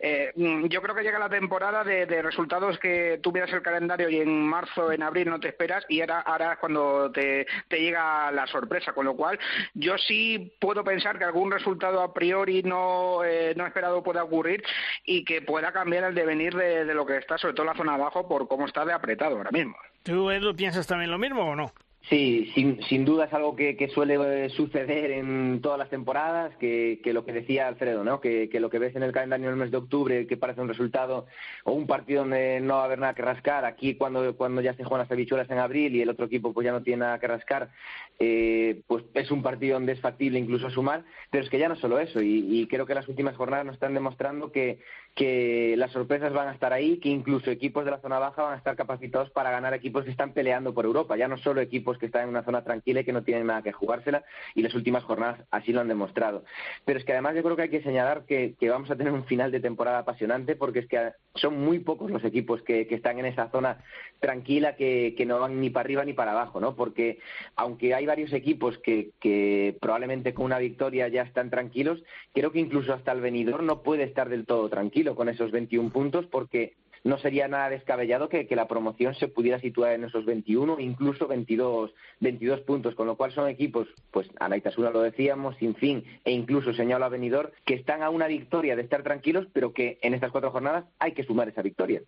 eh, 0.00 0.32
mm, 0.34 0.66
yo 0.66 0.82
creo 0.82 0.96
que 0.96 1.02
llega 1.02 1.20
la 1.20 1.28
temporada 1.28 1.84
de, 1.84 2.06
de 2.06 2.22
resultados 2.22 2.76
que 2.80 3.20
tuvieras 3.22 3.52
el 3.52 3.62
calendario 3.62 4.08
y 4.08 4.18
en 4.18 4.42
marzo 4.48 4.90
en 4.90 5.04
abril 5.04 5.30
no 5.30 5.38
te 5.38 5.48
esperas 5.48 5.84
y 5.88 6.00
era 6.00 6.24
cuando 6.60 7.10
te, 7.10 7.46
llega 7.70 8.30
la 8.30 8.46
sorpresa, 8.46 8.92
con 8.92 9.04
lo 9.04 9.14
cual 9.14 9.38
yo 9.74 9.96
sí 9.98 10.52
puedo 10.60 10.84
pensar 10.84 11.18
que 11.18 11.24
algún 11.24 11.50
resultado 11.50 12.02
a 12.02 12.12
priori 12.12 12.62
no, 12.62 13.24
eh, 13.24 13.54
no 13.56 13.66
esperado 13.66 14.02
pueda 14.02 14.24
ocurrir 14.24 14.62
y 15.04 15.24
que 15.24 15.42
pueda 15.42 15.72
cambiar 15.72 16.04
el 16.04 16.14
devenir 16.14 16.54
de, 16.54 16.84
de 16.84 16.94
lo 16.94 17.06
que 17.06 17.18
está, 17.18 17.38
sobre 17.38 17.54
todo 17.54 17.66
la 17.66 17.74
zona 17.74 17.94
abajo, 17.94 18.28
por 18.28 18.48
cómo 18.48 18.66
está 18.66 18.84
de 18.84 18.92
apretado 18.92 19.36
ahora 19.36 19.50
mismo. 19.50 19.76
¿Tú, 20.02 20.30
Edu, 20.30 20.54
piensas 20.54 20.86
también 20.86 21.10
lo 21.10 21.18
mismo 21.18 21.42
o 21.42 21.56
no? 21.56 21.72
Sí, 22.10 22.50
sin, 22.54 22.82
sin 22.82 23.06
duda 23.06 23.24
es 23.24 23.32
algo 23.32 23.56
que, 23.56 23.78
que, 23.78 23.88
suele 23.88 24.50
suceder 24.50 25.10
en 25.10 25.62
todas 25.62 25.78
las 25.78 25.88
temporadas, 25.88 26.54
que, 26.56 27.00
que 27.02 27.14
lo 27.14 27.24
que 27.24 27.32
decía 27.32 27.66
Alfredo, 27.66 28.04
¿no? 28.04 28.20
Que, 28.20 28.50
que, 28.50 28.60
lo 28.60 28.68
que 28.68 28.78
ves 28.78 28.94
en 28.94 29.02
el 29.02 29.12
calendario 29.12 29.46
en 29.46 29.52
el 29.52 29.58
mes 29.58 29.70
de 29.70 29.78
octubre, 29.78 30.26
que 30.26 30.36
parece 30.36 30.60
un 30.60 30.68
resultado 30.68 31.24
o 31.64 31.72
un 31.72 31.86
partido 31.86 32.20
donde 32.20 32.60
no 32.60 32.74
va 32.74 32.82
a 32.82 32.84
haber 32.84 32.98
nada 32.98 33.14
que 33.14 33.22
rascar, 33.22 33.64
aquí 33.64 33.94
cuando, 33.94 34.36
cuando 34.36 34.60
ya 34.60 34.74
se 34.74 34.84
juegan 34.84 35.06
las 35.06 35.10
habichuelas 35.10 35.48
en 35.50 35.58
abril 35.58 35.96
y 35.96 36.02
el 36.02 36.10
otro 36.10 36.26
equipo 36.26 36.52
pues 36.52 36.66
ya 36.66 36.72
no 36.72 36.82
tiene 36.82 37.00
nada 37.00 37.18
que 37.18 37.26
rascar, 37.26 37.70
eh, 38.18 38.82
pues 38.86 39.04
es 39.14 39.30
un 39.30 39.42
partido 39.42 39.74
donde 39.74 39.92
es 39.92 40.00
factible 40.00 40.38
incluso 40.38 40.68
sumar, 40.68 41.04
pero 41.30 41.42
es 41.42 41.48
que 41.48 41.58
ya 41.58 41.70
no 41.70 41.76
solo 41.76 41.98
eso, 41.98 42.20
y, 42.20 42.60
y 42.60 42.66
creo 42.66 42.84
que 42.84 42.94
las 42.94 43.08
últimas 43.08 43.34
jornadas 43.34 43.64
nos 43.64 43.76
están 43.76 43.94
demostrando 43.94 44.52
que, 44.52 44.78
que 45.14 45.74
las 45.78 45.92
sorpresas 45.92 46.34
van 46.34 46.48
a 46.48 46.52
estar 46.52 46.74
ahí, 46.74 46.98
que 46.98 47.08
incluso 47.08 47.50
equipos 47.50 47.86
de 47.86 47.92
la 47.92 48.00
zona 48.00 48.18
baja 48.18 48.42
van 48.42 48.54
a 48.54 48.58
estar 48.58 48.76
capacitados 48.76 49.30
para 49.30 49.50
ganar 49.50 49.72
equipos 49.72 50.04
que 50.04 50.10
están 50.10 50.34
peleando 50.34 50.74
por 50.74 50.84
Europa, 50.84 51.16
ya 51.16 51.28
no 51.28 51.38
solo 51.38 51.62
equipos 51.62 51.93
que 51.98 52.06
están 52.06 52.24
en 52.24 52.28
una 52.30 52.44
zona 52.44 52.64
tranquila 52.64 53.00
y 53.00 53.04
que 53.04 53.12
no 53.12 53.22
tienen 53.22 53.46
nada 53.46 53.62
que 53.62 53.72
jugársela, 53.72 54.24
y 54.54 54.62
las 54.62 54.74
últimas 54.74 55.04
jornadas 55.04 55.40
así 55.50 55.72
lo 55.72 55.80
han 55.80 55.88
demostrado. 55.88 56.44
Pero 56.84 56.98
es 56.98 57.04
que 57.04 57.12
además 57.12 57.34
yo 57.34 57.42
creo 57.42 57.56
que 57.56 57.62
hay 57.62 57.68
que 57.70 57.82
señalar 57.82 58.24
que, 58.26 58.56
vamos 58.68 58.90
a 58.90 58.96
tener 58.96 59.12
un 59.12 59.24
final 59.24 59.52
de 59.52 59.60
temporada 59.60 59.98
apasionante, 59.98 60.56
porque 60.56 60.80
es 60.80 60.86
que 60.86 61.12
son 61.34 61.60
muy 61.60 61.78
pocos 61.80 62.10
los 62.10 62.24
equipos 62.24 62.62
que, 62.62 62.86
están 62.90 63.18
en 63.18 63.26
esa 63.26 63.50
zona 63.50 63.78
tranquila, 64.20 64.76
que, 64.76 65.14
que, 65.16 65.26
no 65.26 65.40
van 65.40 65.60
ni 65.60 65.70
para 65.70 65.84
arriba 65.84 66.04
ni 66.04 66.12
para 66.12 66.32
abajo, 66.32 66.60
¿no? 66.60 66.76
Porque 66.76 67.18
aunque 67.56 67.94
hay 67.94 68.06
varios 68.06 68.32
equipos 68.32 68.78
que, 68.78 69.10
que 69.20 69.76
probablemente 69.80 70.32
con 70.32 70.46
una 70.46 70.58
victoria 70.58 71.08
ya 71.08 71.22
están 71.22 71.50
tranquilos, 71.50 72.02
creo 72.32 72.52
que 72.52 72.60
incluso 72.60 72.92
hasta 72.92 73.12
el 73.12 73.20
venidor 73.20 73.62
no 73.62 73.82
puede 73.82 74.04
estar 74.04 74.28
del 74.28 74.46
todo 74.46 74.68
tranquilo 74.68 75.14
con 75.14 75.28
esos 75.28 75.50
21 75.50 75.90
puntos, 75.90 76.26
porque 76.26 76.74
no 77.04 77.18
sería 77.18 77.48
nada 77.48 77.68
descabellado 77.68 78.28
que, 78.28 78.46
que, 78.46 78.56
la 78.56 78.66
promoción 78.66 79.14
se 79.14 79.28
pudiera 79.28 79.60
situar 79.60 79.92
en 79.92 80.04
esos 80.04 80.24
21, 80.24 80.80
incluso 80.80 81.28
22, 81.28 81.94
22 82.20 82.60
puntos, 82.60 82.94
con 82.94 83.06
lo 83.06 83.16
cual 83.16 83.32
son 83.32 83.48
equipos, 83.48 83.86
pues 84.10 84.28
Anaitasuna 84.40 84.90
lo 84.90 85.02
decíamos, 85.02 85.56
sin 85.58 85.74
fin, 85.74 86.04
e 86.24 86.32
incluso 86.32 86.72
señala 86.72 87.10
Benidorm, 87.10 87.50
que 87.66 87.74
están 87.74 88.02
a 88.02 88.10
una 88.10 88.26
victoria 88.26 88.74
de 88.74 88.82
estar 88.82 89.02
tranquilos, 89.02 89.46
pero 89.52 89.72
que 89.72 89.98
en 90.02 90.14
estas 90.14 90.32
cuatro 90.32 90.50
jornadas 90.50 90.86
hay 90.98 91.12
que 91.12 91.24
sumar 91.24 91.48
esa 91.48 91.62
victoria. 91.62 92.00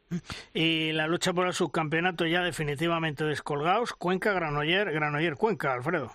Y 0.55 0.93
la 0.93 1.07
lucha 1.07 1.35
por 1.35 1.47
el 1.47 1.53
subcampeonato 1.53 2.26
ya 2.26 2.43
definitivamente 2.43 3.25
descolgados, 3.25 3.93
Cuenca, 3.93 4.33
Granoller, 4.33 4.91
Granoller, 4.91 5.35
Cuenca, 5.37 5.75
Alfredo. 5.75 6.12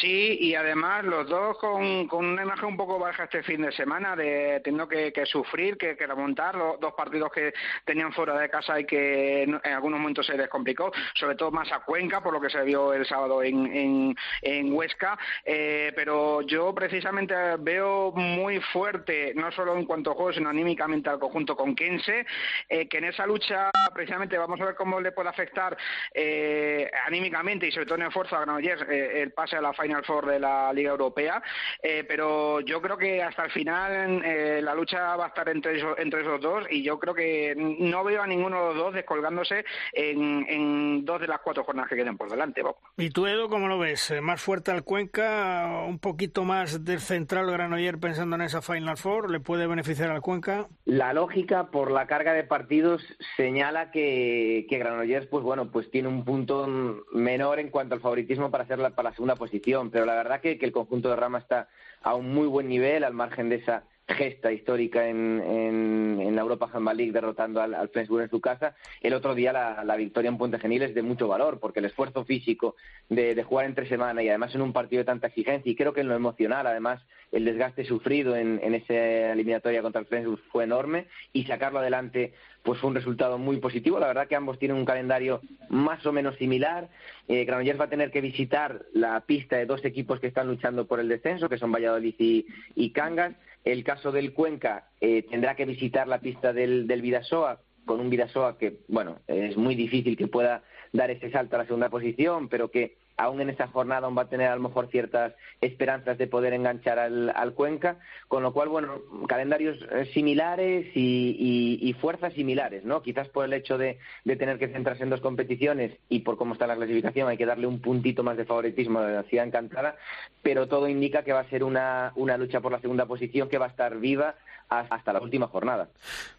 Sí, 0.00 0.38
y 0.40 0.54
además 0.54 1.04
los 1.04 1.28
dos 1.28 1.58
con, 1.58 2.06
con, 2.08 2.24
una 2.26 2.42
imagen 2.42 2.66
un 2.66 2.76
poco 2.76 2.98
baja 2.98 3.24
este 3.24 3.42
fin 3.42 3.62
de 3.62 3.72
semana, 3.72 4.16
de 4.16 4.60
teniendo 4.64 4.88
que, 4.88 5.12
que 5.12 5.26
sufrir, 5.26 5.76
que, 5.76 5.94
remontar, 5.94 6.54
los 6.54 6.80
dos 6.80 6.94
partidos 6.94 7.30
que 7.32 7.52
tenían 7.84 8.12
fuera 8.12 8.38
de 8.38 8.48
casa 8.48 8.80
y 8.80 8.84
que 8.84 9.42
en, 9.44 9.60
algunos 9.64 10.00
momentos 10.00 10.26
se 10.26 10.36
les 10.36 10.48
complicó, 10.48 10.92
sobre 11.14 11.36
todo 11.36 11.50
más 11.50 11.70
a 11.72 11.80
Cuenca, 11.80 12.20
por 12.20 12.32
lo 12.32 12.40
que 12.40 12.50
se 12.50 12.62
vio 12.62 12.92
el 12.92 13.06
sábado 13.06 13.42
en, 13.42 13.66
en, 13.66 14.16
en 14.42 14.72
Huesca, 14.72 15.18
eh, 15.44 15.92
pero 15.94 16.42
yo 16.42 16.74
precisamente 16.74 17.34
veo 17.58 18.12
muy 18.12 18.60
fuerte, 18.60 19.32
no 19.34 19.52
solo 19.52 19.76
en 19.76 19.84
cuanto 19.84 20.10
a 20.10 20.14
juego, 20.14 20.32
sino 20.32 20.48
anímicamente 20.48 21.10
al 21.10 21.18
conjunto 21.18 21.56
conquense, 21.56 22.26
eh, 22.68 22.88
que 22.88 22.98
en 22.98 23.04
esa 23.04 23.26
lucha 23.26 23.70
precisamente 23.94 24.38
vamos 24.38 24.60
a 24.60 24.66
ver 24.66 24.74
cómo 24.74 25.00
le 25.00 25.12
puede 25.12 25.28
afectar 25.28 25.76
eh, 26.14 26.90
anímicamente 27.06 27.66
y 27.66 27.72
sobre 27.72 27.86
todo 27.86 27.96
en 27.96 28.06
esfuerzo 28.06 28.36
a 28.36 28.40
Granollers 28.40 28.82
el 28.88 29.32
pase 29.52 29.56
a 29.56 29.60
la 29.60 29.72
Final 29.72 30.04
Four 30.04 30.26
de 30.26 30.38
la 30.40 30.72
Liga 30.72 30.90
Europea, 30.90 31.42
eh, 31.82 32.04
pero 32.06 32.60
yo 32.60 32.80
creo 32.80 32.96
que 32.96 33.22
hasta 33.22 33.44
el 33.44 33.50
final 33.50 34.22
eh, 34.24 34.60
la 34.62 34.74
lucha 34.74 35.16
va 35.16 35.26
a 35.26 35.28
estar 35.28 35.48
entre 35.48 35.78
esos, 35.78 35.98
entre 35.98 36.22
esos 36.22 36.40
dos 36.40 36.64
y 36.70 36.82
yo 36.82 36.98
creo 36.98 37.14
que 37.14 37.54
no 37.56 38.04
veo 38.04 38.22
a 38.22 38.26
ninguno 38.26 38.60
de 38.60 38.66
los 38.68 38.76
dos 38.76 38.94
descolgándose 38.94 39.64
en, 39.92 40.46
en 40.48 41.04
dos 41.04 41.20
de 41.20 41.28
las 41.28 41.40
cuatro 41.40 41.64
jornadas 41.64 41.90
que 41.90 41.96
queden 41.96 42.16
por 42.16 42.30
delante. 42.30 42.62
Bob. 42.62 42.76
¿Y 42.96 43.10
tú, 43.10 43.26
Edu, 43.26 43.48
cómo 43.48 43.68
lo 43.68 43.78
ves? 43.78 44.10
Eh, 44.10 44.20
¿Más 44.20 44.40
fuerte 44.40 44.70
al 44.70 44.84
Cuenca? 44.84 45.84
¿Un 45.86 45.98
poquito 45.98 46.44
más 46.44 46.84
del 46.84 47.00
central 47.00 47.50
Granoller 47.50 47.98
pensando 47.98 48.36
en 48.36 48.42
esa 48.42 48.62
Final 48.62 48.96
Four? 48.96 49.30
¿Le 49.30 49.40
puede 49.40 49.66
beneficiar 49.66 50.10
al 50.10 50.20
Cuenca? 50.20 50.68
La 50.84 51.12
lógica, 51.12 51.70
por 51.70 51.90
la 51.90 52.06
carga 52.06 52.32
de 52.32 52.44
partidos, 52.44 53.02
señala 53.36 53.90
que, 53.90 54.66
que 54.68 54.78
Granollers, 54.78 55.26
pues 55.26 55.44
bueno, 55.44 55.70
pues 55.70 55.90
tiene 55.90 56.08
un 56.08 56.24
punto 56.24 56.66
menor 57.12 57.58
en 57.58 57.70
cuanto 57.70 57.94
al 57.94 58.00
favoritismo 58.00 58.50
para 58.50 58.64
hacer 58.64 58.78
la, 58.78 58.90
para 58.90 59.10
la 59.10 59.14
segunda 59.14 59.36
posición, 59.42 59.90
pero 59.90 60.04
la 60.06 60.14
verdad 60.14 60.40
que, 60.40 60.56
que, 60.56 60.66
el 60.66 60.70
conjunto 60.70 61.08
de 61.08 61.16
Rama 61.16 61.38
está 61.38 61.66
a 62.00 62.14
un 62.14 62.32
muy 62.32 62.46
buen 62.46 62.68
nivel, 62.68 63.02
al 63.02 63.12
margen 63.12 63.48
de 63.48 63.56
esa 63.56 63.82
gesta 64.08 64.52
histórica 64.52 65.08
en, 65.08 65.40
en, 65.40 66.18
en 66.20 66.34
la 66.34 66.42
Europa 66.42 66.68
Handball 66.72 66.96
League 66.96 67.12
derrotando 67.12 67.60
al, 67.60 67.74
al, 67.74 67.90
en 67.94 68.30
su 68.30 68.40
casa. 68.40 68.74
El 69.00 69.14
otro 69.14 69.34
día 69.34 69.52
la, 69.52 69.84
la, 69.84 69.96
victoria 69.96 70.28
en 70.28 70.38
Puente 70.38 70.58
Genil 70.58 70.82
es 70.82 70.94
de 70.94 71.02
mucho 71.02 71.28
valor, 71.28 71.60
porque 71.60 71.78
el 71.78 71.86
esfuerzo 71.86 72.24
físico 72.24 72.74
de, 73.08 73.34
de, 73.34 73.42
jugar 73.44 73.66
entre 73.66 73.88
semana 73.88 74.22
y 74.22 74.28
además 74.28 74.54
en 74.54 74.62
un 74.62 74.72
partido 74.72 75.00
de 75.00 75.06
tanta 75.06 75.28
exigencia, 75.28 75.70
y 75.70 75.76
creo 75.76 75.92
que 75.92 76.00
en 76.00 76.08
lo 76.08 76.16
emocional, 76.16 76.66
además, 76.66 77.00
el 77.30 77.44
desgaste 77.44 77.84
sufrido 77.84 78.36
en, 78.36 78.60
en 78.62 78.74
esa 78.74 79.32
eliminatoria 79.32 79.82
contra 79.82 80.00
el 80.00 80.06
Flensburg 80.06 80.42
fue 80.50 80.64
enorme, 80.64 81.06
y 81.32 81.44
sacarlo 81.44 81.78
adelante 81.78 82.32
pues 82.62 82.78
fue 82.78 82.90
un 82.90 82.94
resultado 82.94 83.38
muy 83.38 83.56
positivo. 83.58 83.98
La 83.98 84.06
verdad 84.06 84.28
que 84.28 84.36
ambos 84.36 84.58
tienen 84.58 84.76
un 84.76 84.84
calendario 84.84 85.40
más 85.68 86.04
o 86.06 86.12
menos 86.12 86.36
similar. 86.36 86.88
Eh, 87.28 87.44
Granollers 87.44 87.80
va 87.80 87.84
a 87.84 87.90
tener 87.90 88.10
que 88.10 88.20
visitar 88.20 88.82
la 88.92 89.20
pista 89.20 89.56
de 89.56 89.66
dos 89.66 89.84
equipos 89.84 90.20
que 90.20 90.28
están 90.28 90.46
luchando 90.46 90.86
por 90.86 91.00
el 91.00 91.08
descenso, 91.08 91.48
que 91.48 91.58
son 91.58 91.72
Valladolid 91.72 92.14
y, 92.18 92.46
y 92.74 92.90
Cangas. 92.90 93.34
El 93.64 93.84
caso 93.84 94.12
del 94.12 94.32
Cuenca 94.32 94.88
eh, 95.00 95.22
tendrá 95.30 95.54
que 95.54 95.64
visitar 95.64 96.08
la 96.08 96.20
pista 96.20 96.52
del, 96.52 96.86
del 96.86 97.02
Vidasoa, 97.02 97.60
con 97.84 98.00
un 98.00 98.10
Vidasoa 98.10 98.58
que, 98.58 98.80
bueno, 98.88 99.20
es 99.26 99.56
muy 99.56 99.74
difícil 99.74 100.16
que 100.16 100.28
pueda 100.28 100.62
dar 100.92 101.10
ese 101.10 101.30
salto 101.30 101.56
a 101.56 101.60
la 101.60 101.64
segunda 101.66 101.88
posición, 101.88 102.48
pero 102.48 102.70
que 102.70 102.96
aún 103.22 103.40
en 103.40 103.50
esa 103.50 103.68
jornada 103.68 104.06
aún 104.06 104.16
va 104.16 104.22
a 104.22 104.28
tener 104.28 104.48
a 104.48 104.56
lo 104.56 104.62
mejor 104.62 104.88
ciertas 104.88 105.34
esperanzas 105.60 106.18
de 106.18 106.26
poder 106.26 106.52
enganchar 106.52 106.98
al, 106.98 107.32
al 107.34 107.54
Cuenca, 107.54 107.98
con 108.28 108.42
lo 108.42 108.52
cual, 108.52 108.68
bueno, 108.68 109.00
calendarios 109.28 109.78
similares 110.12 110.86
y, 110.94 111.94
fuerzas 112.00 112.32
similares, 112.32 112.84
¿no? 112.84 113.02
Quizás 113.02 113.28
por 113.28 113.44
el 113.44 113.52
hecho 113.52 113.78
de, 113.78 113.98
tener 114.24 114.58
que 114.58 114.68
centrarse 114.68 115.04
en 115.04 115.10
dos 115.10 115.20
competiciones 115.20 115.92
y 116.08 116.20
por 116.20 116.36
cómo 116.36 116.54
está 116.54 116.66
la 116.66 116.74
clasificación 116.74 117.28
hay 117.28 117.36
que 117.36 117.46
darle 117.46 117.66
un 117.66 117.80
puntito 117.80 118.24
más 118.24 118.36
de 118.36 118.44
favoritismo 118.44 118.98
a 118.98 119.08
la 119.08 119.22
ciudad 119.24 119.46
encantada, 119.46 119.96
pero 120.42 120.66
todo 120.66 120.88
indica 120.88 121.22
que 121.22 121.32
va 121.32 121.40
a 121.40 121.50
ser 121.50 121.62
una 121.62 122.12
lucha 122.38 122.60
por 122.60 122.72
la 122.72 122.80
segunda 122.80 123.06
posición 123.06 123.48
que 123.48 123.58
va 123.58 123.66
a 123.66 123.70
estar 123.70 123.98
viva 123.98 124.34
hasta 124.80 125.12
la 125.12 125.20
última 125.20 125.46
jornada. 125.46 125.88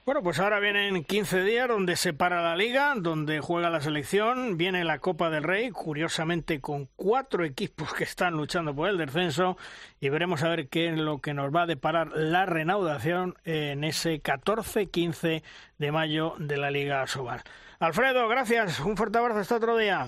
Bueno, 0.06 0.22
pues 0.22 0.40
ahora 0.40 0.60
vienen 0.60 1.04
15 1.04 1.44
días 1.44 1.68
donde 1.68 1.96
se 1.96 2.14
para 2.14 2.42
la 2.42 2.56
liga, 2.56 2.94
donde 2.98 3.40
juega 3.40 3.70
la 3.70 3.82
selección, 3.82 4.58
viene 4.58 4.84
la 4.84 5.00
Copa 5.00 5.30
del 5.30 5.44
Rey, 5.44 5.72
curiosamente 5.72 6.60
con 6.60 6.88
cuatro 6.96 7.46
equipos 7.46 7.94
que 7.94 8.04
están 8.04 8.34
luchando 8.34 8.76
por 8.76 8.90
el 8.90 8.98
descenso 8.98 9.58
y 10.00 10.10
veremos 10.10 10.44
a 10.44 10.50
ver 10.50 10.68
qué 10.68 10.90
es 10.90 10.98
lo 10.98 11.20
que 11.20 11.34
nos 11.34 11.54
va 11.54 11.64
a 11.64 11.68
deparar 11.68 12.12
la 12.16 12.46
reanudación 12.46 13.36
en 13.46 13.84
ese 13.84 14.22
14-15 14.22 15.44
de 15.78 15.92
mayo 15.92 16.36
de 16.38 16.58
la 16.58 16.72
Liga 16.72 17.06
Sobal. 17.08 17.42
Alfredo, 17.80 18.28
gracias, 18.28 18.80
un 18.80 18.98
fuerte 18.98 19.18
abrazo 19.18 19.40
hasta 19.40 19.56
otro 19.56 19.78
día. 19.78 20.08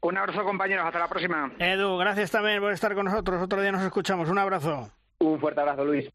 Un 0.00 0.18
abrazo 0.18 0.42
compañeros, 0.42 0.84
hasta 0.84 0.98
la 0.98 1.08
próxima. 1.08 1.52
Edu, 1.58 1.96
gracias 1.96 2.32
también 2.32 2.60
por 2.60 2.72
estar 2.72 2.94
con 2.94 3.04
nosotros, 3.04 3.40
otro 3.40 3.60
día 3.60 3.70
nos 3.70 3.82
escuchamos, 3.82 4.28
un 4.28 4.38
abrazo. 4.38 4.90
Un 5.20 5.38
fuerte 5.38 5.60
abrazo, 5.60 5.84
Luis. 5.84 6.10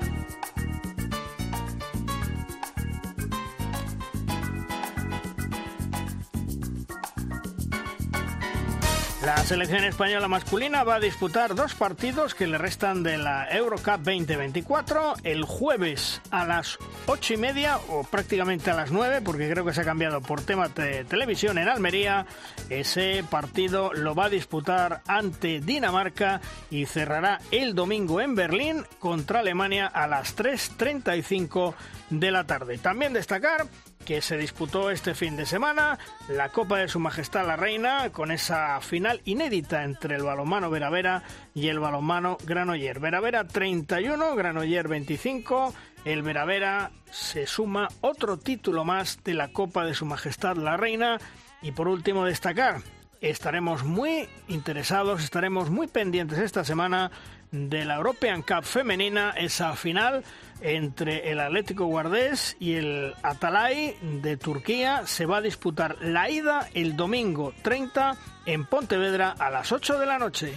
La 9.28 9.36
selección 9.44 9.84
española 9.84 10.30
masculina 10.30 10.86
va 10.86 10.96
a 10.96 11.00
disputar 11.02 11.54
dos 11.54 11.76
partidos 11.76 12.34
que 12.34 12.48
le 12.48 12.58
restan 12.58 13.04
de 13.04 13.18
la 13.18 13.46
Eurocup 13.52 13.98
2024 13.98 15.16
el 15.26 15.44
jueves 15.44 16.22
a 16.32 16.46
las 16.46 16.78
ocho 17.08 17.34
y 17.34 17.38
media 17.38 17.78
o 17.90 18.06
prácticamente 18.06 18.72
a 18.72 18.74
las 18.74 18.90
nueve 18.90 19.20
porque 19.22 19.50
creo 19.50 19.66
que 19.66 19.74
se 19.74 19.82
ha 19.82 19.84
cambiado 19.84 20.22
por 20.22 20.40
tema 20.40 20.70
de 20.70 21.04
televisión 21.04 21.58
en 21.58 21.68
Almería. 21.68 22.26
Ese 22.70 23.22
partido 23.30 23.92
lo 23.92 24.16
va 24.16 24.28
a 24.28 24.30
disputar 24.30 25.02
ante 25.08 25.60
Dinamarca 25.60 26.40
y 26.70 26.86
cerrará 26.86 27.42
el 27.52 27.76
domingo 27.76 28.22
en 28.22 28.34
Berlín 28.34 28.86
contra 28.98 29.42
Alemania 29.42 29.88
a 29.88 30.08
las 30.08 30.38
3.35 30.38 31.74
de 32.12 32.32
la 32.32 32.46
tarde. 32.46 32.78
También 32.78 33.12
destacar 33.12 33.68
que 34.08 34.22
se 34.22 34.38
disputó 34.38 34.90
este 34.90 35.14
fin 35.14 35.36
de 35.36 35.46
semana, 35.46 36.00
la 36.30 36.48
Copa 36.48 36.78
de 36.78 36.88
Su 36.88 36.98
Majestad 36.98 37.46
la 37.46 37.58
Reina, 37.58 38.10
con 38.14 38.32
esa 38.32 38.80
final 38.80 39.20
inédita 39.26 39.84
entre 39.84 40.16
el 40.16 40.24
balonmano 40.24 40.70
Veravera 40.70 41.24
y 41.54 41.68
el 41.68 41.80
balonmano 41.80 42.38
Granoller. 42.46 43.02
Veravera 43.02 43.46
31, 43.46 44.34
Granoller 44.38 44.88
25. 44.88 45.74
El 46.06 46.22
Veravera 46.22 46.92
se 47.12 47.48
suma 47.48 47.90
otro 48.00 48.38
título 48.38 48.86
más 48.86 49.22
de 49.26 49.34
la 49.34 49.50
Copa 49.50 49.84
de 49.84 49.94
Su 49.94 50.06
Majestad 50.06 50.56
la 50.56 50.78
Reina. 50.78 51.18
Y 51.62 51.74
por 51.74 51.90
último 51.90 52.24
destacar 52.24 52.78
estaremos 53.20 53.84
muy 53.84 54.30
interesados, 54.48 55.22
estaremos 55.22 55.70
muy 55.70 55.88
pendientes 55.88 56.40
esta 56.40 56.64
semana 56.64 57.12
de 57.52 57.86
la 57.86 57.96
European 57.96 58.42
Cup 58.42 58.64
femenina, 58.64 59.32
esa 59.32 59.74
final 59.76 60.24
entre 60.62 61.32
el 61.32 61.40
Atlético 61.40 61.86
Guardés 61.86 62.58
y 62.60 62.76
el 62.76 63.14
Atalay 63.24 63.96
de 64.02 64.38
Turquía. 64.38 65.06
Se 65.06 65.26
va 65.26 65.38
a 65.38 65.42
disputar 65.42 65.98
la 66.02 66.30
ida 66.30 66.68
el 66.74 66.96
domingo 66.96 67.54
30 67.62 68.16
en 68.46 68.66
Pontevedra 68.66 69.36
a 69.38 69.50
las 69.50 69.72
8 69.72 70.00
de 70.00 70.06
la 70.06 70.20
noche. 70.20 70.54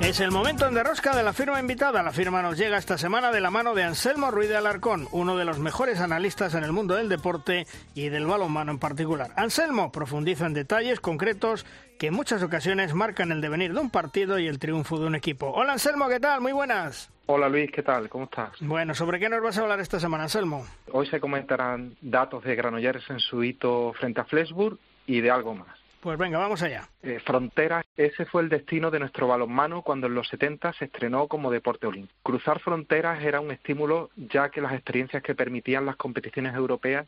Es 0.00 0.18
el 0.20 0.30
momento 0.30 0.66
en 0.66 0.72
derrosca 0.72 1.14
de 1.14 1.22
la 1.22 1.34
firma 1.34 1.60
invitada. 1.60 2.02
La 2.02 2.10
firma 2.10 2.40
nos 2.40 2.56
llega 2.56 2.78
esta 2.78 2.96
semana 2.96 3.30
de 3.30 3.40
la 3.42 3.50
mano 3.50 3.74
de 3.74 3.82
Anselmo 3.82 4.30
Ruiz 4.30 4.48
de 4.48 4.56
Alarcón, 4.56 5.06
uno 5.12 5.36
de 5.36 5.44
los 5.44 5.58
mejores 5.58 6.00
analistas 6.00 6.54
en 6.54 6.64
el 6.64 6.72
mundo 6.72 6.94
del 6.94 7.10
deporte 7.10 7.66
y 7.94 8.08
del 8.08 8.26
balonmano 8.26 8.72
en 8.72 8.78
particular. 8.78 9.30
Anselmo 9.36 9.92
profundiza 9.92 10.46
en 10.46 10.54
detalles 10.54 11.00
concretos 11.00 11.66
que 11.98 12.06
en 12.06 12.14
muchas 12.14 12.42
ocasiones 12.42 12.94
marcan 12.94 13.30
el 13.30 13.42
devenir 13.42 13.74
de 13.74 13.80
un 13.80 13.90
partido 13.90 14.38
y 14.38 14.48
el 14.48 14.58
triunfo 14.58 14.98
de 14.98 15.06
un 15.06 15.16
equipo. 15.16 15.52
Hola 15.52 15.74
Anselmo, 15.74 16.08
¿qué 16.08 16.18
tal? 16.18 16.40
Muy 16.40 16.52
buenas. 16.52 17.10
Hola 17.26 17.50
Luis, 17.50 17.70
¿qué 17.70 17.82
tal? 17.82 18.08
¿Cómo 18.08 18.24
estás? 18.24 18.52
Bueno, 18.60 18.94
¿sobre 18.94 19.20
qué 19.20 19.28
nos 19.28 19.42
vas 19.42 19.58
a 19.58 19.60
hablar 19.60 19.80
esta 19.80 20.00
semana, 20.00 20.24
Anselmo? 20.24 20.66
Hoy 20.92 21.08
se 21.08 21.20
comentarán 21.20 21.94
datos 22.00 22.42
de 22.42 22.56
Granollers 22.56 23.08
en 23.10 23.20
su 23.20 23.44
hito 23.44 23.92
frente 23.92 24.22
a 24.22 24.24
Flesburg 24.24 24.78
y 25.06 25.20
de 25.20 25.30
algo 25.30 25.54
más. 25.54 25.79
Pues 26.00 26.18
venga, 26.18 26.38
vamos 26.38 26.62
allá. 26.62 26.88
Eh, 27.02 27.20
fronteras, 27.20 27.84
ese 27.94 28.24
fue 28.24 28.40
el 28.40 28.48
destino 28.48 28.90
de 28.90 28.98
nuestro 28.98 29.26
balonmano 29.28 29.82
cuando 29.82 30.06
en 30.06 30.14
los 30.14 30.28
70 30.28 30.72
se 30.72 30.86
estrenó 30.86 31.28
como 31.28 31.50
deporte 31.50 31.86
olímpico. 31.86 32.18
Cruzar 32.22 32.58
fronteras 32.60 33.22
era 33.22 33.40
un 33.40 33.50
estímulo 33.50 34.08
ya 34.16 34.48
que 34.48 34.62
las 34.62 34.72
experiencias 34.72 35.22
que 35.22 35.34
permitían 35.34 35.84
las 35.84 35.96
competiciones 35.96 36.54
europeas 36.54 37.06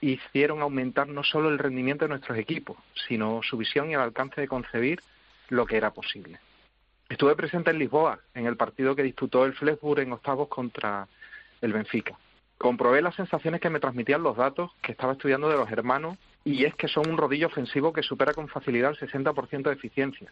hicieron 0.00 0.62
aumentar 0.62 1.08
no 1.08 1.22
solo 1.22 1.50
el 1.50 1.58
rendimiento 1.58 2.06
de 2.06 2.08
nuestros 2.08 2.38
equipos, 2.38 2.78
sino 3.06 3.42
su 3.42 3.58
visión 3.58 3.90
y 3.90 3.94
el 3.94 4.00
alcance 4.00 4.40
de 4.40 4.48
concebir 4.48 5.00
lo 5.50 5.66
que 5.66 5.76
era 5.76 5.90
posible. 5.90 6.40
Estuve 7.10 7.36
presente 7.36 7.70
en 7.70 7.78
Lisboa, 7.78 8.18
en 8.32 8.46
el 8.46 8.56
partido 8.56 8.96
que 8.96 9.02
disputó 9.02 9.44
el 9.44 9.52
Flesburg 9.52 10.00
en 10.00 10.12
octavos 10.12 10.48
contra 10.48 11.06
el 11.60 11.74
Benfica. 11.74 12.18
Comprobé 12.56 13.02
las 13.02 13.14
sensaciones 13.14 13.60
que 13.60 13.68
me 13.68 13.80
transmitían 13.80 14.22
los 14.22 14.38
datos 14.38 14.70
que 14.80 14.92
estaba 14.92 15.12
estudiando 15.12 15.50
de 15.50 15.56
los 15.56 15.70
hermanos 15.70 16.16
y 16.44 16.64
es 16.64 16.74
que 16.74 16.88
son 16.88 17.08
un 17.08 17.16
rodillo 17.16 17.46
ofensivo 17.46 17.92
que 17.92 18.02
supera 18.02 18.34
con 18.34 18.48
facilidad 18.48 18.90
el 18.90 19.08
60% 19.08 19.62
de 19.62 19.72
eficiencia, 19.72 20.30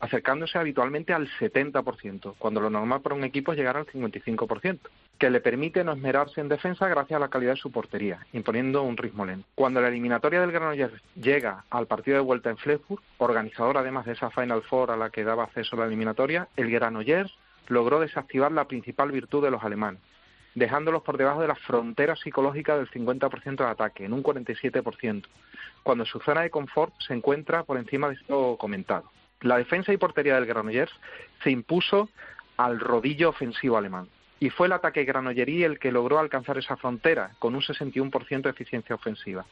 acercándose 0.00 0.58
habitualmente 0.58 1.12
al 1.12 1.28
70%, 1.28 2.34
cuando 2.38 2.60
lo 2.60 2.70
normal 2.70 3.02
para 3.02 3.14
un 3.14 3.24
equipo 3.24 3.52
es 3.52 3.58
llegar 3.58 3.76
al 3.76 3.86
55%, 3.86 4.80
que 5.18 5.30
le 5.30 5.40
permite 5.40 5.84
no 5.84 5.92
esmerarse 5.92 6.40
en 6.40 6.48
defensa 6.48 6.88
gracias 6.88 7.16
a 7.16 7.20
la 7.20 7.28
calidad 7.28 7.52
de 7.52 7.60
su 7.60 7.70
portería, 7.70 8.26
imponiendo 8.32 8.82
un 8.82 8.96
ritmo 8.96 9.24
lento. 9.24 9.46
Cuando 9.54 9.80
la 9.80 9.88
eliminatoria 9.88 10.40
del 10.40 10.50
Granollers 10.50 11.00
llega 11.14 11.64
al 11.70 11.86
partido 11.86 12.16
de 12.16 12.24
vuelta 12.24 12.50
en 12.50 12.56
Flesburg, 12.56 13.00
organizador 13.18 13.78
además 13.78 14.06
de 14.06 14.12
esa 14.12 14.30
Final 14.30 14.62
Four 14.62 14.90
a 14.90 14.96
la 14.96 15.10
que 15.10 15.22
daba 15.22 15.44
acceso 15.44 15.76
la 15.76 15.86
eliminatoria, 15.86 16.48
el 16.56 16.70
Granollers 16.70 17.32
logró 17.68 18.00
desactivar 18.00 18.50
la 18.50 18.66
principal 18.66 19.12
virtud 19.12 19.44
de 19.44 19.52
los 19.52 19.62
alemanes, 19.62 20.00
dejándolos 20.54 21.02
por 21.02 21.16
debajo 21.16 21.40
de 21.40 21.48
la 21.48 21.54
frontera 21.54 22.16
psicológica 22.16 22.76
del 22.76 22.90
50% 22.90 23.56
de 23.56 23.70
ataque, 23.70 24.04
en 24.04 24.12
un 24.12 24.22
47%, 24.22 25.24
cuando 25.82 26.04
su 26.04 26.20
zona 26.20 26.42
de 26.42 26.50
confort 26.50 26.92
se 27.00 27.14
encuentra 27.14 27.64
por 27.64 27.78
encima 27.78 28.08
de 28.08 28.14
esto 28.14 28.56
comentado. 28.58 29.10
La 29.40 29.58
defensa 29.58 29.92
y 29.92 29.96
portería 29.96 30.36
del 30.36 30.46
Granollers 30.46 30.92
se 31.42 31.50
impuso 31.50 32.08
al 32.56 32.78
rodillo 32.78 33.30
ofensivo 33.30 33.76
alemán, 33.76 34.08
y 34.38 34.50
fue 34.50 34.66
el 34.66 34.72
ataque 34.72 35.04
granollerí 35.04 35.64
el 35.64 35.78
que 35.78 35.92
logró 35.92 36.18
alcanzar 36.18 36.58
esa 36.58 36.76
frontera, 36.76 37.30
con 37.38 37.54
un 37.54 37.62
61% 37.62 38.42
de 38.42 38.50
eficiencia 38.50 38.94
ofensiva. 38.94 39.44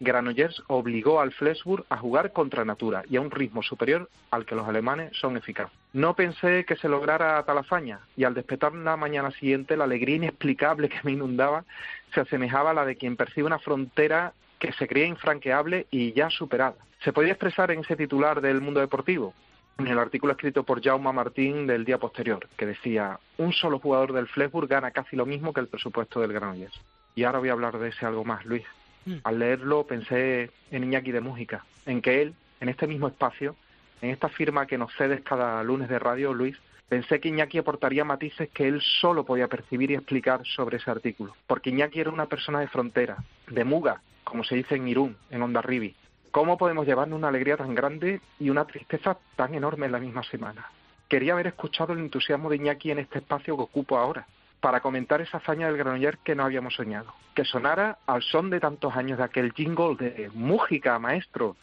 Granollers 0.00 0.62
obligó 0.66 1.20
al 1.20 1.32
Flesburg 1.32 1.84
a 1.88 1.96
jugar 1.96 2.32
contra 2.32 2.64
natura 2.64 3.04
y 3.08 3.16
a 3.16 3.20
un 3.20 3.30
ritmo 3.30 3.62
superior 3.62 4.08
al 4.30 4.44
que 4.44 4.54
los 4.54 4.66
alemanes 4.68 5.16
son 5.16 5.36
eficaces. 5.36 5.83
No 5.94 6.16
pensé 6.16 6.64
que 6.64 6.74
se 6.74 6.88
lograra 6.88 7.40
tal 7.44 7.58
hazaña 7.58 8.00
y 8.16 8.24
al 8.24 8.34
despertar 8.34 8.74
la 8.74 8.96
mañana 8.96 9.30
siguiente 9.30 9.76
la 9.76 9.84
alegría 9.84 10.16
inexplicable 10.16 10.88
que 10.88 10.98
me 11.04 11.12
inundaba 11.12 11.64
se 12.12 12.20
asemejaba 12.20 12.72
a 12.72 12.74
la 12.74 12.84
de 12.84 12.96
quien 12.96 13.16
percibe 13.16 13.46
una 13.46 13.60
frontera 13.60 14.32
que 14.58 14.72
se 14.72 14.88
creía 14.88 15.06
infranqueable 15.06 15.86
y 15.92 16.12
ya 16.12 16.30
superada. 16.30 16.74
Se 17.04 17.12
podía 17.12 17.30
expresar 17.30 17.70
en 17.70 17.80
ese 17.80 17.94
titular 17.94 18.40
del 18.40 18.60
mundo 18.60 18.80
deportivo, 18.80 19.34
en 19.78 19.86
el 19.86 20.00
artículo 20.00 20.32
escrito 20.32 20.64
por 20.64 20.82
Jaume 20.82 21.12
Martín 21.12 21.68
del 21.68 21.84
día 21.84 21.98
posterior, 21.98 22.48
que 22.56 22.66
decía, 22.66 23.20
un 23.38 23.52
solo 23.52 23.78
jugador 23.78 24.12
del 24.12 24.26
Flesburg 24.26 24.66
gana 24.66 24.90
casi 24.90 25.14
lo 25.14 25.26
mismo 25.26 25.52
que 25.52 25.60
el 25.60 25.68
presupuesto 25.68 26.20
del 26.20 26.32
Granollers. 26.32 26.80
Y 27.14 27.22
ahora 27.22 27.38
voy 27.38 27.50
a 27.50 27.52
hablar 27.52 27.78
de 27.78 27.90
ese 27.90 28.04
algo 28.04 28.24
más, 28.24 28.44
Luis. 28.44 28.64
Mm. 29.06 29.18
Al 29.22 29.38
leerlo 29.38 29.86
pensé 29.86 30.50
en 30.72 30.82
Iñaki 30.82 31.12
de 31.12 31.20
Mújica, 31.20 31.64
en 31.86 32.02
que 32.02 32.20
él, 32.20 32.34
en 32.60 32.68
este 32.68 32.88
mismo 32.88 33.06
espacio, 33.06 33.54
en 34.02 34.10
esta 34.10 34.28
firma 34.28 34.66
que 34.66 34.78
nos 34.78 34.94
cedes 34.94 35.22
cada 35.22 35.62
lunes 35.62 35.88
de 35.88 35.98
radio, 35.98 36.32
Luis, 36.32 36.56
pensé 36.88 37.20
que 37.20 37.28
Iñaki 37.28 37.58
aportaría 37.58 38.04
matices 38.04 38.48
que 38.50 38.68
él 38.68 38.80
solo 38.80 39.24
podía 39.24 39.48
percibir 39.48 39.90
y 39.90 39.94
explicar 39.94 40.44
sobre 40.44 40.76
ese 40.76 40.90
artículo. 40.90 41.34
Porque 41.46 41.70
Iñaki 41.70 42.00
era 42.00 42.10
una 42.10 42.26
persona 42.26 42.60
de 42.60 42.68
frontera, 42.68 43.16
de 43.48 43.64
muga, 43.64 44.02
como 44.24 44.44
se 44.44 44.56
dice 44.56 44.76
en 44.76 44.88
Irún, 44.88 45.16
en 45.30 45.42
Ondarribi. 45.42 45.94
¿Cómo 46.30 46.58
podemos 46.58 46.86
llevarnos 46.86 47.16
una 47.18 47.28
alegría 47.28 47.56
tan 47.56 47.74
grande 47.74 48.20
y 48.40 48.50
una 48.50 48.64
tristeza 48.64 49.16
tan 49.36 49.54
enorme 49.54 49.86
en 49.86 49.92
la 49.92 50.00
misma 50.00 50.24
semana? 50.24 50.66
Quería 51.08 51.34
haber 51.34 51.46
escuchado 51.46 51.92
el 51.92 52.00
entusiasmo 52.00 52.50
de 52.50 52.56
Iñaki 52.56 52.90
en 52.90 52.98
este 52.98 53.18
espacio 53.18 53.56
que 53.56 53.62
ocupo 53.62 53.96
ahora, 53.96 54.26
para 54.60 54.80
comentar 54.80 55.20
esa 55.20 55.36
hazaña 55.36 55.66
del 55.66 55.76
Granoller 55.76 56.18
que 56.24 56.34
no 56.34 56.42
habíamos 56.42 56.74
soñado. 56.74 57.12
Que 57.34 57.44
sonara 57.44 57.98
al 58.06 58.22
son 58.22 58.48
de 58.48 58.60
tantos 58.60 58.96
años 58.96 59.18
de 59.18 59.24
aquel 59.24 59.52
jingle 59.52 59.94
de 59.96 60.30
Mújica, 60.32 60.98
maestro, 60.98 61.56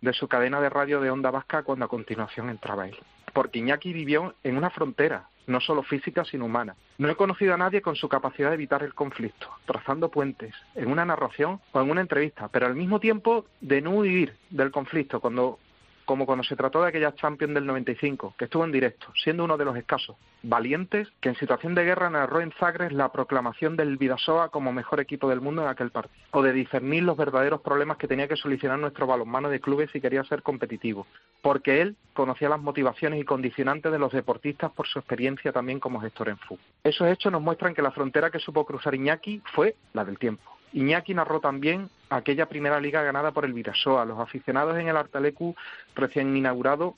de 0.00 0.12
su 0.12 0.28
cadena 0.28 0.60
de 0.60 0.68
radio 0.68 1.00
de 1.00 1.10
Onda 1.10 1.30
Vasca 1.30 1.62
cuando 1.62 1.84
a 1.84 1.88
continuación 1.88 2.50
entraba 2.50 2.88
él. 2.88 2.96
Porque 3.32 3.58
Iñaki 3.58 3.92
vivió 3.92 4.34
en 4.42 4.56
una 4.56 4.70
frontera, 4.70 5.28
no 5.46 5.60
solo 5.60 5.82
física, 5.82 6.24
sino 6.24 6.46
humana. 6.46 6.74
No 6.98 7.08
he 7.08 7.16
conocido 7.16 7.54
a 7.54 7.58
nadie 7.58 7.82
con 7.82 7.96
su 7.96 8.08
capacidad 8.08 8.48
de 8.48 8.54
evitar 8.54 8.82
el 8.82 8.94
conflicto, 8.94 9.48
trazando 9.66 10.10
puentes, 10.10 10.54
en 10.74 10.90
una 10.90 11.04
narración 11.04 11.60
o 11.72 11.80
en 11.80 11.90
una 11.90 12.00
entrevista, 12.00 12.48
pero 12.48 12.66
al 12.66 12.74
mismo 12.74 13.00
tiempo 13.00 13.46
de 13.60 13.80
no 13.80 13.90
huir 13.90 14.34
del 14.50 14.70
conflicto 14.70 15.20
cuando 15.20 15.58
como 16.06 16.24
cuando 16.24 16.44
se 16.44 16.56
trató 16.56 16.80
de 16.80 16.88
aquella 16.88 17.14
Champions 17.14 17.52
del 17.52 17.66
95, 17.66 18.34
que 18.38 18.46
estuvo 18.46 18.64
en 18.64 18.72
directo, 18.72 19.08
siendo 19.22 19.44
uno 19.44 19.58
de 19.58 19.64
los 19.66 19.76
escasos 19.76 20.16
valientes 20.42 21.08
que 21.20 21.28
en 21.28 21.34
situación 21.36 21.74
de 21.74 21.84
guerra 21.84 22.08
narró 22.08 22.40
en 22.40 22.52
Zagreb 22.52 22.92
la 22.92 23.10
proclamación 23.10 23.76
del 23.76 23.96
Vidasoa 23.96 24.50
como 24.50 24.72
mejor 24.72 25.00
equipo 25.00 25.28
del 25.28 25.40
mundo 25.40 25.62
en 25.62 25.68
aquel 25.68 25.90
partido, 25.90 26.16
o 26.30 26.42
de 26.42 26.52
discernir 26.52 27.02
los 27.02 27.16
verdaderos 27.16 27.60
problemas 27.60 27.96
que 27.96 28.08
tenía 28.08 28.28
que 28.28 28.36
solucionar 28.36 28.78
nuestro 28.78 29.06
balonmano 29.06 29.50
de 29.50 29.60
clubes 29.60 29.90
si 29.90 30.00
quería 30.00 30.22
ser 30.24 30.42
competitivo, 30.42 31.06
porque 31.42 31.82
él 31.82 31.96
conocía 32.14 32.48
las 32.48 32.60
motivaciones 32.60 33.20
y 33.20 33.24
condicionantes 33.24 33.90
de 33.90 33.98
los 33.98 34.12
deportistas 34.12 34.70
por 34.70 34.86
su 34.86 35.00
experiencia 35.00 35.52
también 35.52 35.80
como 35.80 36.00
gestor 36.00 36.28
en 36.28 36.38
fútbol. 36.38 36.64
Esos 36.84 37.08
hechos 37.08 37.32
nos 37.32 37.42
muestran 37.42 37.74
que 37.74 37.82
la 37.82 37.90
frontera 37.90 38.30
que 38.30 38.38
supo 38.38 38.64
cruzar 38.64 38.94
Iñaki 38.94 39.42
fue 39.52 39.74
la 39.92 40.04
del 40.04 40.18
tiempo. 40.18 40.55
Iñaki 40.72 41.14
narró 41.14 41.40
también 41.40 41.88
aquella 42.10 42.46
primera 42.46 42.80
liga 42.80 43.02
ganada 43.02 43.32
por 43.32 43.44
el 43.44 43.52
Virasoa. 43.52 44.04
Los 44.04 44.18
aficionados 44.18 44.76
en 44.78 44.88
el 44.88 44.96
Artalecu 44.96 45.54
recién 45.94 46.36
inaugurado 46.36 46.96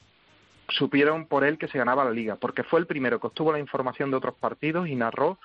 supieron 0.68 1.26
por 1.26 1.44
él 1.44 1.58
que 1.58 1.68
se 1.68 1.78
ganaba 1.78 2.04
la 2.04 2.10
liga, 2.10 2.36
porque 2.36 2.62
fue 2.62 2.80
el 2.80 2.86
primero 2.86 3.20
que 3.20 3.28
obtuvo 3.28 3.52
la 3.52 3.58
información 3.58 4.10
de 4.10 4.16
otros 4.16 4.34
partidos 4.34 4.88
y 4.88 4.94
narró 4.94 5.38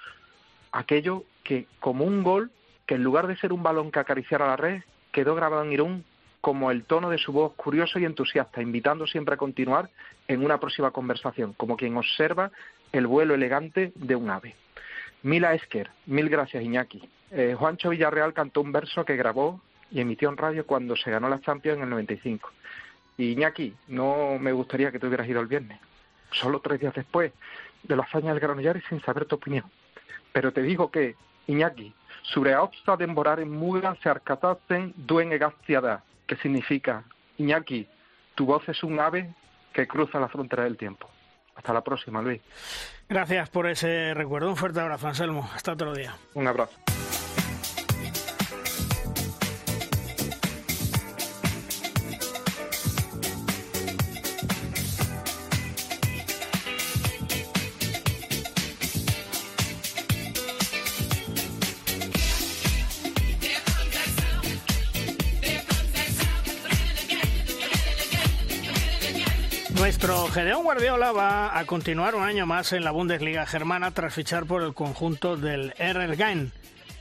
aquello 0.71 1.23
que 1.43 1.67
como 1.79 2.03
un 2.05 2.23
gol, 2.23 2.51
que 2.85 2.95
en 2.95 3.03
lugar 3.03 3.27
de 3.27 3.37
ser 3.37 3.53
un 3.53 3.63
balón 3.63 3.91
que 3.91 3.99
acariciara 3.99 4.47
la 4.47 4.57
red, 4.57 4.81
quedó 5.11 5.35
grabado 5.35 5.63
en 5.63 5.71
Irún 5.71 6.05
como 6.41 6.71
el 6.71 6.83
tono 6.83 7.09
de 7.09 7.17
su 7.17 7.31
voz 7.31 7.53
curioso 7.53 7.99
y 7.99 8.05
entusiasta, 8.05 8.61
invitando 8.61 9.07
siempre 9.07 9.35
a 9.35 9.37
continuar 9.37 9.89
en 10.27 10.43
una 10.43 10.59
próxima 10.59 10.91
conversación, 10.91 11.53
como 11.53 11.77
quien 11.77 11.95
observa 11.95 12.51
el 12.91 13.07
vuelo 13.07 13.33
elegante 13.33 13.93
de 13.95 14.15
un 14.15 14.29
ave. 14.29 14.55
Mila 15.21 15.53
Esker, 15.53 15.89
mil 16.05 16.27
gracias 16.27 16.61
Iñaki. 16.61 17.07
Eh, 17.35 17.55
Juancho 17.57 17.89
Villarreal 17.89 18.31
cantó 18.31 18.61
un 18.61 18.71
verso 18.71 19.03
que 19.03 19.15
grabó 19.15 19.59
y 19.89 19.99
emitió 20.01 20.29
en 20.29 20.37
radio 20.37 20.67
cuando 20.67 20.95
se 20.95 21.09
ganó 21.09 21.27
la 21.27 21.41
Champions 21.41 21.77
en 21.77 21.83
el 21.83 21.89
95. 21.89 22.51
Y 23.17 23.31
Iñaki, 23.31 23.73
no 23.87 24.37
me 24.39 24.51
gustaría 24.51 24.91
que 24.91 24.99
te 24.99 25.07
hubieras 25.07 25.27
ido 25.27 25.41
el 25.41 25.47
viernes, 25.47 25.79
solo 26.31 26.59
tres 26.61 26.79
días 26.79 26.93
después 26.93 27.31
de 27.81 27.95
la 27.95 28.03
hazaña 28.03 28.31
del 28.31 28.39
Granollers 28.39 28.83
sin 28.87 29.01
saber 29.01 29.25
tu 29.25 29.35
opinión. 29.35 29.65
Pero 30.31 30.53
te 30.53 30.61
digo 30.61 30.91
que, 30.91 31.15
Iñaki, 31.47 31.93
sobre 32.21 32.51
de 32.51 32.97
demorar 32.97 33.39
en 33.39 33.51
muga 33.51 33.97
se 34.03 34.09
arcatasen 34.09 34.93
duen 34.95 35.31
egastiada, 35.31 36.03
que 36.27 36.35
significa, 36.37 37.03
Iñaki, 37.37 37.87
tu 38.35 38.45
voz 38.45 38.67
es 38.69 38.83
un 38.83 38.99
ave 38.99 39.33
que 39.73 39.87
cruza 39.87 40.19
la 40.19 40.29
frontera 40.29 40.63
del 40.63 40.77
tiempo. 40.77 41.09
Hasta 41.55 41.73
la 41.73 41.81
próxima, 41.81 42.21
Luis. 42.21 42.41
Gracias 43.09 43.49
por 43.49 43.67
ese 43.67 44.13
recuerdo. 44.13 44.49
Un 44.49 44.55
fuerte 44.55 44.79
abrazo, 44.79 45.07
Anselmo. 45.07 45.49
Hasta 45.53 45.73
otro 45.73 45.93
día. 45.93 46.15
Un 46.33 46.47
abrazo. 46.47 46.79
Nuestro 70.03 70.27
Gedeón 70.33 70.63
Guardiola 70.63 71.13
va 71.13 71.57
a 71.57 71.63
continuar 71.63 72.13
un 72.15 72.23
año 72.23 72.45
más 72.45 72.73
en 72.73 72.83
la 72.83 72.91
Bundesliga 72.91 73.45
germana 73.45 73.91
tras 73.91 74.13
fichar 74.13 74.45
por 74.45 74.61
el 74.61 74.73
conjunto 74.73 75.37
del 75.37 75.73
Erlangen. 75.77 76.51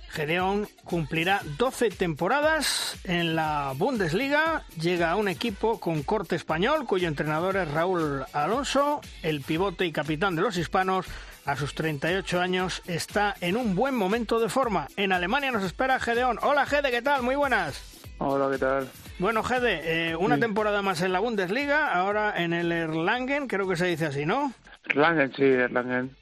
Gedeón 0.09 0.69
cumplirá 0.85 1.41
12 1.59 1.91
temporadas 1.91 2.97
en 3.03 3.35
la 3.35 3.73
Bundesliga, 3.77 4.63
llega 4.81 5.11
a 5.11 5.17
un 5.17 5.27
equipo 5.27 5.81
con 5.81 6.05
corte 6.05 6.37
español 6.37 6.87
cuyo 6.87 7.09
entrenador 7.09 7.57
es 7.57 7.69
Raúl 7.73 8.25
Alonso, 8.33 9.01
el 9.25 9.41
pivote 9.41 9.85
y 9.85 9.91
capitán 9.91 10.37
de 10.37 10.43
los 10.43 10.57
hispanos, 10.57 11.07
a 11.45 11.57
sus 11.57 11.75
38 11.75 12.41
años 12.41 12.83
está 12.87 13.35
en 13.41 13.57
un 13.57 13.75
buen 13.75 13.97
momento 13.97 14.39
de 14.39 14.49
forma. 14.49 14.87
En 14.95 15.11
Alemania 15.11 15.51
nos 15.51 15.65
espera 15.65 15.99
Gedeón. 15.99 16.39
Hola 16.41 16.67
Gede, 16.67 16.93
¿qué 16.93 17.03
tal? 17.03 17.25
Muy 17.25 17.35
buenas. 17.35 17.83
Hola, 18.19 18.49
¿qué 18.49 18.59
tal? 18.59 18.89
Bueno, 19.19 19.43
Gede, 19.43 20.11
eh, 20.11 20.17
una 20.17 20.39
temporada 20.39 20.83
más 20.83 21.01
en 21.03 21.13
la 21.13 21.21
Bundesliga, 21.21 21.93
ahora 21.93 22.43
en 22.43 22.53
el 22.53 22.73
Erlangen, 22.73 23.47
creo 23.47 23.69
que 23.69 23.77
se 23.77 23.87
dice 23.87 24.07
así, 24.07 24.27
¿no? 24.27 24.53
Erlangen, 24.87 25.33
sí, 25.35 25.45
Erlangen. 25.45 26.17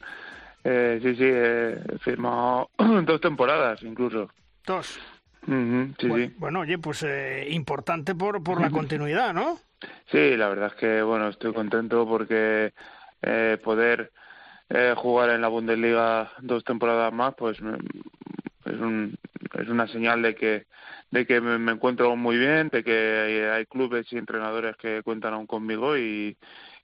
Eh, 0.64 1.00
sí, 1.02 1.16
sí, 1.16 1.24
he 1.24 1.98
firmado 2.00 2.68
dos 3.04 3.20
temporadas 3.20 3.82
incluso. 3.82 4.30
Dos. 4.66 4.86
sí, 4.86 4.98
bueno, 5.46 5.94
sí. 5.98 6.34
bueno, 6.36 6.60
oye, 6.60 6.78
pues 6.78 7.02
eh, 7.02 7.46
importante 7.50 8.14
por, 8.14 8.42
por 8.42 8.60
la 8.60 8.70
continuidad, 8.70 9.32
¿no? 9.32 9.58
Sí, 10.10 10.36
la 10.36 10.48
verdad 10.48 10.68
es 10.68 10.74
que, 10.74 11.02
bueno, 11.02 11.28
estoy 11.28 11.54
contento 11.54 12.06
porque 12.06 12.74
eh, 13.22 13.58
poder 13.64 14.12
eh, 14.68 14.94
jugar 14.96 15.30
en 15.30 15.40
la 15.40 15.48
Bundesliga 15.48 16.32
dos 16.40 16.64
temporadas 16.64 17.12
más, 17.12 17.34
pues 17.34 17.58
es, 17.58 18.80
un, 18.80 19.16
es 19.58 19.68
una 19.68 19.86
señal 19.88 20.22
de 20.22 20.34
que 20.34 20.66
de 21.10 21.26
que 21.26 21.40
me, 21.40 21.58
me 21.58 21.72
encuentro 21.72 22.14
muy 22.16 22.38
bien, 22.38 22.68
de 22.68 22.84
que 22.84 22.92
hay, 22.92 23.58
hay 23.58 23.66
clubes 23.66 24.06
y 24.12 24.18
entrenadores 24.18 24.76
que 24.76 25.02
cuentan 25.02 25.34
aún 25.34 25.46
conmigo 25.46 25.96
y, 25.96 26.36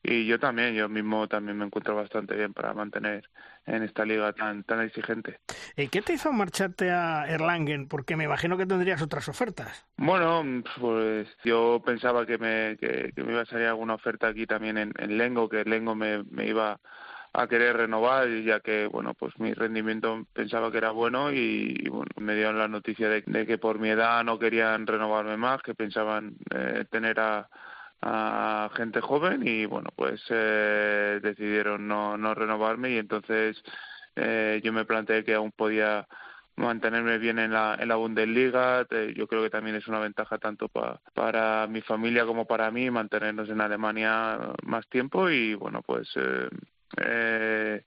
y 0.02 0.26
yo 0.26 0.38
también, 0.38 0.74
yo 0.74 0.88
mismo 0.88 1.28
también 1.28 1.58
me 1.58 1.64
encuentro 1.66 1.94
bastante 1.96 2.34
bien 2.36 2.52
para 2.52 2.74
mantener 2.74 3.28
en 3.66 3.82
esta 3.82 4.04
liga 4.04 4.32
tan 4.32 4.62
tan 4.64 4.80
exigente. 4.82 5.40
¿Y 5.76 5.88
qué 5.88 6.02
te 6.02 6.12
hizo 6.12 6.32
marcharte 6.32 6.90
a 6.90 7.26
Erlangen? 7.28 7.88
Porque 7.88 8.16
me 8.16 8.24
imagino 8.24 8.56
que 8.56 8.66
tendrías 8.66 9.02
otras 9.02 9.28
ofertas. 9.28 9.84
Bueno, 9.96 10.62
pues 10.80 11.28
yo 11.44 11.82
pensaba 11.84 12.26
que 12.26 12.38
me, 12.38 12.76
que, 12.78 13.12
que 13.14 13.24
me 13.24 13.32
iba 13.32 13.42
a 13.42 13.46
salir 13.46 13.66
alguna 13.66 13.94
oferta 13.94 14.28
aquí 14.28 14.46
también 14.46 14.78
en, 14.78 14.92
en 14.98 15.18
Lengo, 15.18 15.48
que 15.48 15.64
Lengo 15.64 15.94
me, 15.94 16.22
me 16.24 16.46
iba 16.46 16.72
a 16.72 16.80
querer 17.48 17.76
renovar 17.76 18.28
ya 18.42 18.60
que 18.60 18.86
bueno 18.86 19.14
pues 19.14 19.38
mi 19.38 19.52
rendimiento 19.52 20.26
pensaba 20.32 20.70
que 20.70 20.78
era 20.78 20.90
bueno 20.90 21.30
y, 21.32 21.88
bueno 21.90 22.10
me 22.18 22.34
dieron 22.34 22.58
la 22.58 22.68
noticia 22.68 23.08
de, 23.08 23.22
que 23.46 23.58
por 23.58 23.78
mi 23.78 23.90
edad 23.90 24.24
no 24.24 24.38
querían 24.38 24.86
renovarme 24.86 25.36
más 25.36 25.62
que 25.62 25.74
pensaban 25.74 26.36
eh, 26.54 26.84
tener 26.90 27.20
a, 27.20 27.48
a 28.00 28.70
gente 28.74 29.00
joven 29.00 29.46
y 29.46 29.66
bueno 29.66 29.90
pues 29.94 30.22
eh, 30.30 31.20
decidieron 31.22 31.86
no 31.86 32.16
no 32.16 32.34
renovarme 32.34 32.90
y 32.90 32.98
entonces 32.98 33.62
eh, 34.16 34.60
yo 34.64 34.72
me 34.72 34.84
planteé 34.86 35.24
que 35.24 35.34
aún 35.34 35.52
podía 35.52 36.06
mantenerme 36.56 37.18
bien 37.18 37.38
en 37.38 37.52
la, 37.52 37.76
en 37.78 37.88
la 37.88 37.96
Bundesliga. 37.96 38.86
Yo 39.14 39.26
creo 39.28 39.42
que 39.42 39.50
también 39.50 39.76
es 39.76 39.86
una 39.88 39.98
ventaja 40.00 40.38
tanto 40.38 40.68
pa, 40.68 41.00
para 41.14 41.66
mi 41.66 41.82
familia 41.82 42.24
como 42.24 42.46
para 42.46 42.70
mí 42.70 42.90
mantenernos 42.90 43.48
en 43.50 43.60
Alemania 43.60 44.38
más 44.64 44.88
tiempo 44.88 45.28
y 45.30 45.54
bueno, 45.54 45.82
pues 45.82 46.08
eh, 46.16 46.48
eh, 46.98 47.82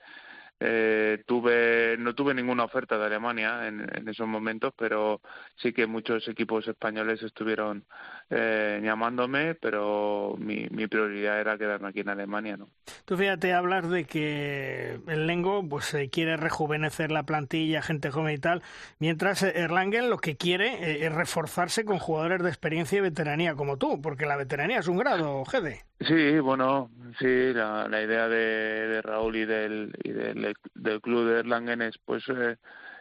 eh, 0.60 1.24
tuve 1.26 1.96
no 1.98 2.14
tuve 2.16 2.34
ninguna 2.34 2.66
oferta 2.66 2.98
de 2.98 3.06
Alemania 3.06 3.68
en, 3.68 3.88
en, 3.94 4.08
esos 4.08 4.28
momentos 4.28 4.74
pero 4.78 5.22
sí 5.56 5.72
que 5.72 5.88
muchos 5.88 6.28
equipos 6.28 6.68
españoles 6.68 7.24
estuvieron 7.24 7.86
eh, 8.30 8.82
llamándome 8.84 9.56
pero 9.56 10.36
mi, 10.38 10.68
mi, 10.72 10.88
prioridad 10.88 11.40
era 11.40 11.58
quedarme 11.58 11.90
aquí 11.90 12.02
en 12.02 12.10
Alemania 12.10 12.58
no 12.58 12.68
tú 13.06 13.16
fíjate 13.16 13.54
hablar 13.54 13.88
de 13.88 14.06
que 14.06 15.00
el 15.08 15.28
Lengo 15.28 15.68
pues 15.68 15.94
eh, 15.94 16.10
quiere 16.10 16.36
rejuvenecer 16.36 17.12
la 17.12 17.24
plantilla 17.24 17.82
gente 17.82 18.12
joven 18.12 18.36
y 18.36 18.40
tal 18.40 18.62
mientras 19.00 19.44
Erlangen 19.44 20.10
lo 20.10 20.18
que 20.18 20.36
quiere 20.36 20.92
eh, 20.92 21.06
es 21.06 21.14
reforzarse 21.14 21.86
con 21.86 22.00
jugadores 22.00 22.44
de 22.44 22.50
experiencia 22.50 22.98
y 22.98 23.02
veteranía 23.02 23.56
como 23.56 23.78
tú 23.78 24.02
porque 24.02 24.26
la 24.26 24.36
veteranía 24.36 24.80
es 24.80 24.88
un 24.88 24.98
grado 24.98 25.46
Gede. 25.46 25.84
Sí, 26.00 26.40
bueno, 26.40 26.90
sí, 27.20 27.54
la, 27.54 27.88
la 27.90 28.02
idea 28.02 28.30
de, 28.30 28.88
de, 28.88 29.02
Raúl 29.02 29.36
y 29.36 29.46
del, 29.46 29.94
y 30.02 30.12
del, 30.12 30.49
del 30.74 31.02
club 31.02 31.28
de 31.28 31.40
Erlangen 31.40 31.82
es 31.82 31.98
pues 32.00 32.24
eh, 32.30 32.58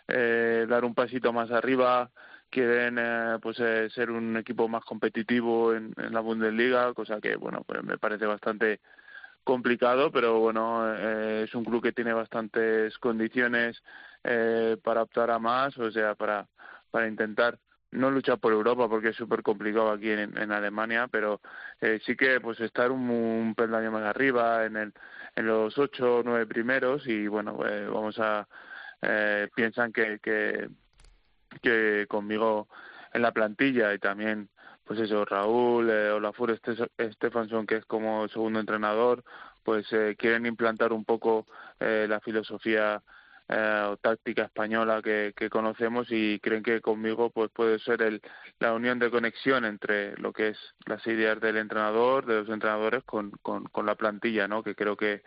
eh, 0.09 0.67
dar 0.69 0.85
un 0.85 0.95
pasito 0.95 1.33
más 1.33 1.51
arriba, 1.51 2.11
quieren 2.51 2.97
eh, 2.99 3.39
pues 3.43 3.59
eh, 3.61 3.89
ser 3.91 4.11
un 4.11 4.37
equipo 4.37 4.69
más 4.69 4.85
competitivo 4.85 5.75
en, 5.75 5.93
en, 5.97 6.13
la 6.13 6.21
Bundesliga, 6.21 6.95
cosa 6.95 7.21
que 7.21 7.37
bueno, 7.37 7.63
pues 7.67 7.83
me 7.85 7.99
parece 7.99 8.27
bastante 8.27 8.81
complicado, 9.45 10.11
pero 10.11 10.41
bueno, 10.41 10.85
eh, 10.95 11.45
es 11.45 11.55
un 11.55 11.65
club 11.65 11.83
que 11.83 11.93
tiene 11.93 12.13
bastantes 12.13 12.97
condiciones 12.99 13.83
eh, 14.25 14.77
para 14.83 15.03
optar 15.03 15.31
a 15.31 15.39
más, 15.39 15.77
o 15.79 15.91
sea, 15.91 16.15
para 16.15 16.47
para 16.91 17.09
intentar 17.09 17.59
no 17.91 18.11
luchar 18.11 18.39
por 18.39 18.53
Europa 18.53 18.89
porque 18.89 19.09
es 19.09 19.17
súper 19.17 19.43
complicado 19.43 19.91
aquí 19.91 20.11
en, 20.11 20.53
Alemania, 20.53 21.09
pero 21.11 21.41
eh, 21.81 22.01
sí 22.05 22.17
que 22.17 22.41
pues 22.41 22.61
estar 22.61 22.91
un, 22.91 23.09
un, 23.11 23.55
peldaño 23.55 23.91
más 23.91 24.05
arriba 24.05 24.65
en 24.67 24.77
el 24.77 24.93
en 25.37 25.47
los 25.47 25.77
ocho 25.79 26.17
o 26.17 26.23
nueve 26.23 26.47
primeros 26.47 27.07
y 27.07 27.29
bueno 27.29 27.59
eh, 27.67 27.87
vamos 27.87 28.19
a 28.19 28.47
eh, 29.03 29.49
piensan 29.55 29.93
que, 29.93 30.19
que 30.21 30.69
que 31.63 32.07
conmigo 32.09 32.69
en 33.15 33.23
la 33.23 33.33
plantilla 33.33 33.95
y 33.95 33.99
también 33.99 34.51
pues 34.85 35.01
eso 35.01 35.25
Raúl 35.25 35.89
eh, 35.91 36.11
Olafur 36.11 36.59
Stefansson 36.99 37.67
que 37.67 37.77
es 37.77 37.85
como 37.87 38.29
segundo 38.29 38.61
entrenador 38.61 39.25
pues 39.63 39.87
quieren 40.17 40.47
implantar 40.47 40.95
un 40.95 41.05
poco 41.05 41.47
la 41.79 42.21
filosofía 42.21 43.03
eh, 43.49 43.83
o 43.89 43.97
táctica 43.97 44.43
española 44.43 45.01
que, 45.03 45.33
conocemos 45.51 46.07
y 46.11 46.39
creen 46.41 46.63
que 46.63 46.81
conmigo 46.81 47.31
pues 47.31 47.51
puede 47.51 47.79
ser 47.79 48.03
el, 48.03 48.21
la 48.59 48.75
unión 48.75 48.99
de 48.99 49.11
conexión 49.11 49.65
entre 49.65 50.17
lo 50.19 50.33
que 50.33 50.49
es 50.49 50.59
las 50.87 51.07
ideas 51.07 51.41
del 51.41 51.57
entrenador, 51.57 52.27
de 52.27 52.41
los 52.41 52.49
entrenadores 52.51 53.05
con, 53.05 53.31
con, 53.43 53.65
con 53.65 53.87
la 53.87 53.95
plantilla, 53.95 54.47
¿no? 54.49 54.63
Que 54.63 54.75
creo 54.75 54.97
que, 54.97 55.23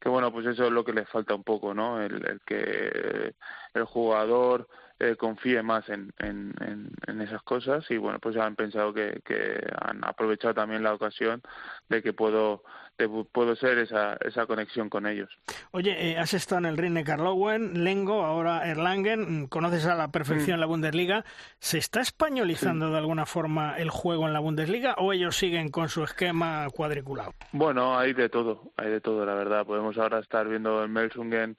que 0.00 0.08
bueno 0.08 0.30
pues 0.32 0.46
eso 0.46 0.66
es 0.66 0.72
lo 0.72 0.84
que 0.84 0.92
les 0.92 1.08
falta 1.08 1.34
un 1.34 1.44
poco, 1.44 1.72
¿no? 1.72 2.02
El 2.02 2.40
que 2.44 3.34
el 3.74 3.84
jugador 3.84 4.68
eh, 5.02 5.16
confíe 5.16 5.64
más 5.64 5.88
en, 5.88 6.12
en, 6.20 6.54
en, 6.60 6.92
en, 7.08 7.20
esas 7.22 7.42
cosas 7.42 7.84
y 7.90 7.96
bueno 7.96 8.20
pues 8.20 8.36
han 8.36 8.54
pensado 8.54 8.94
que, 8.94 9.20
que 9.24 9.60
han 9.80 10.04
aprovechado 10.04 10.54
también 10.54 10.84
la 10.84 10.94
ocasión 10.94 11.42
de 11.88 12.04
que 12.04 12.12
puedo 12.12 12.62
de, 12.98 13.08
puedo 13.08 13.56
ser 13.56 13.78
esa, 13.78 14.16
esa 14.20 14.46
conexión 14.46 14.88
con 14.88 15.08
ellos. 15.08 15.28
Oye, 15.72 16.12
eh, 16.12 16.18
has 16.18 16.34
estado 16.34 16.60
en 16.60 16.66
el 16.66 16.76
Rinne 16.76 17.02
Karlowen, 17.02 17.82
Lengo, 17.82 18.24
ahora 18.24 18.68
Erlangen, 18.70 19.48
conoces 19.48 19.86
a 19.86 19.96
la 19.96 20.12
perfección 20.12 20.58
mm. 20.58 20.60
la 20.60 20.66
Bundesliga. 20.66 21.24
¿Se 21.58 21.78
está 21.78 22.00
españolizando 22.00 22.86
sí. 22.86 22.92
de 22.92 22.98
alguna 22.98 23.26
forma 23.26 23.76
el 23.78 23.90
juego 23.90 24.28
en 24.28 24.32
la 24.32 24.38
Bundesliga 24.38 24.94
o 24.98 25.12
ellos 25.12 25.36
siguen 25.36 25.70
con 25.70 25.88
su 25.88 26.04
esquema 26.04 26.68
cuadriculado? 26.70 27.34
Bueno, 27.50 27.98
hay 27.98 28.12
de 28.12 28.28
todo, 28.28 28.72
hay 28.76 28.90
de 28.90 29.00
todo, 29.00 29.26
la 29.26 29.34
verdad. 29.34 29.66
Podemos 29.66 29.98
ahora 29.98 30.20
estar 30.20 30.46
viendo 30.46 30.84
el 30.84 30.90
Melsungen 30.90 31.56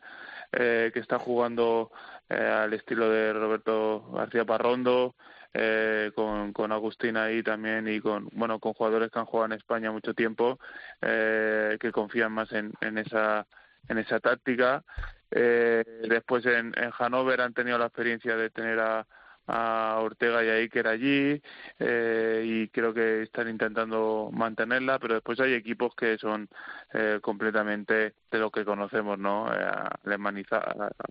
eh, 0.56 0.92
que 0.94 1.00
está 1.00 1.18
jugando 1.18 1.92
eh, 2.34 2.48
al 2.48 2.74
estilo 2.74 3.10
de 3.10 3.34
Roberto 3.34 4.10
García 4.14 4.46
Parrondo, 4.46 5.16
eh, 5.54 6.12
con, 6.16 6.52
con 6.52 6.72
Agustín 6.72 7.16
ahí 7.16 7.44
también 7.44 7.88
y 7.88 8.00
con 8.00 8.28
bueno 8.34 8.60
con 8.60 8.74
jugadores 8.74 9.12
que 9.12 9.20
han 9.20 9.26
jugado 9.26 9.54
en 9.54 9.60
España 9.60 9.92
mucho 9.92 10.16
tiempo 10.16 10.60
eh, 11.00 11.78
que 11.80 11.92
confían 11.92 12.32
más 12.32 12.52
en, 12.54 12.74
en 12.82 12.98
esa 12.98 13.46
en 13.88 14.00
esa 14.00 14.20
táctica. 14.20 14.84
Eh, 15.30 15.84
después 16.10 16.46
en, 16.46 16.74
en 16.76 16.92
Hannover 16.92 17.42
han 17.42 17.54
tenido 17.54 17.78
la 17.78 17.86
experiencia 17.86 18.36
de 18.36 18.50
tener 18.50 18.80
a, 18.80 19.06
a 19.48 19.98
Ortega 20.02 20.44
y 20.44 20.50
a 20.50 20.54
Iker 20.54 20.88
allí 20.88 21.42
eh, 21.80 22.44
y 22.46 22.68
creo 22.70 22.94
que 22.94 23.24
están 23.24 23.50
intentando 23.50 24.30
mantenerla, 24.32 25.00
pero 25.00 25.16
después 25.16 25.40
hay 25.40 25.54
equipos 25.54 25.94
que 25.96 26.18
son 26.18 26.48
eh, 26.94 27.20
completamente 27.22 28.14
de 28.32 28.40
lo 28.40 28.52
que 28.52 28.66
conocemos, 28.66 29.20
¿no? 29.20 29.54
Eh, 29.54 29.66
alemaniza, 30.06 30.62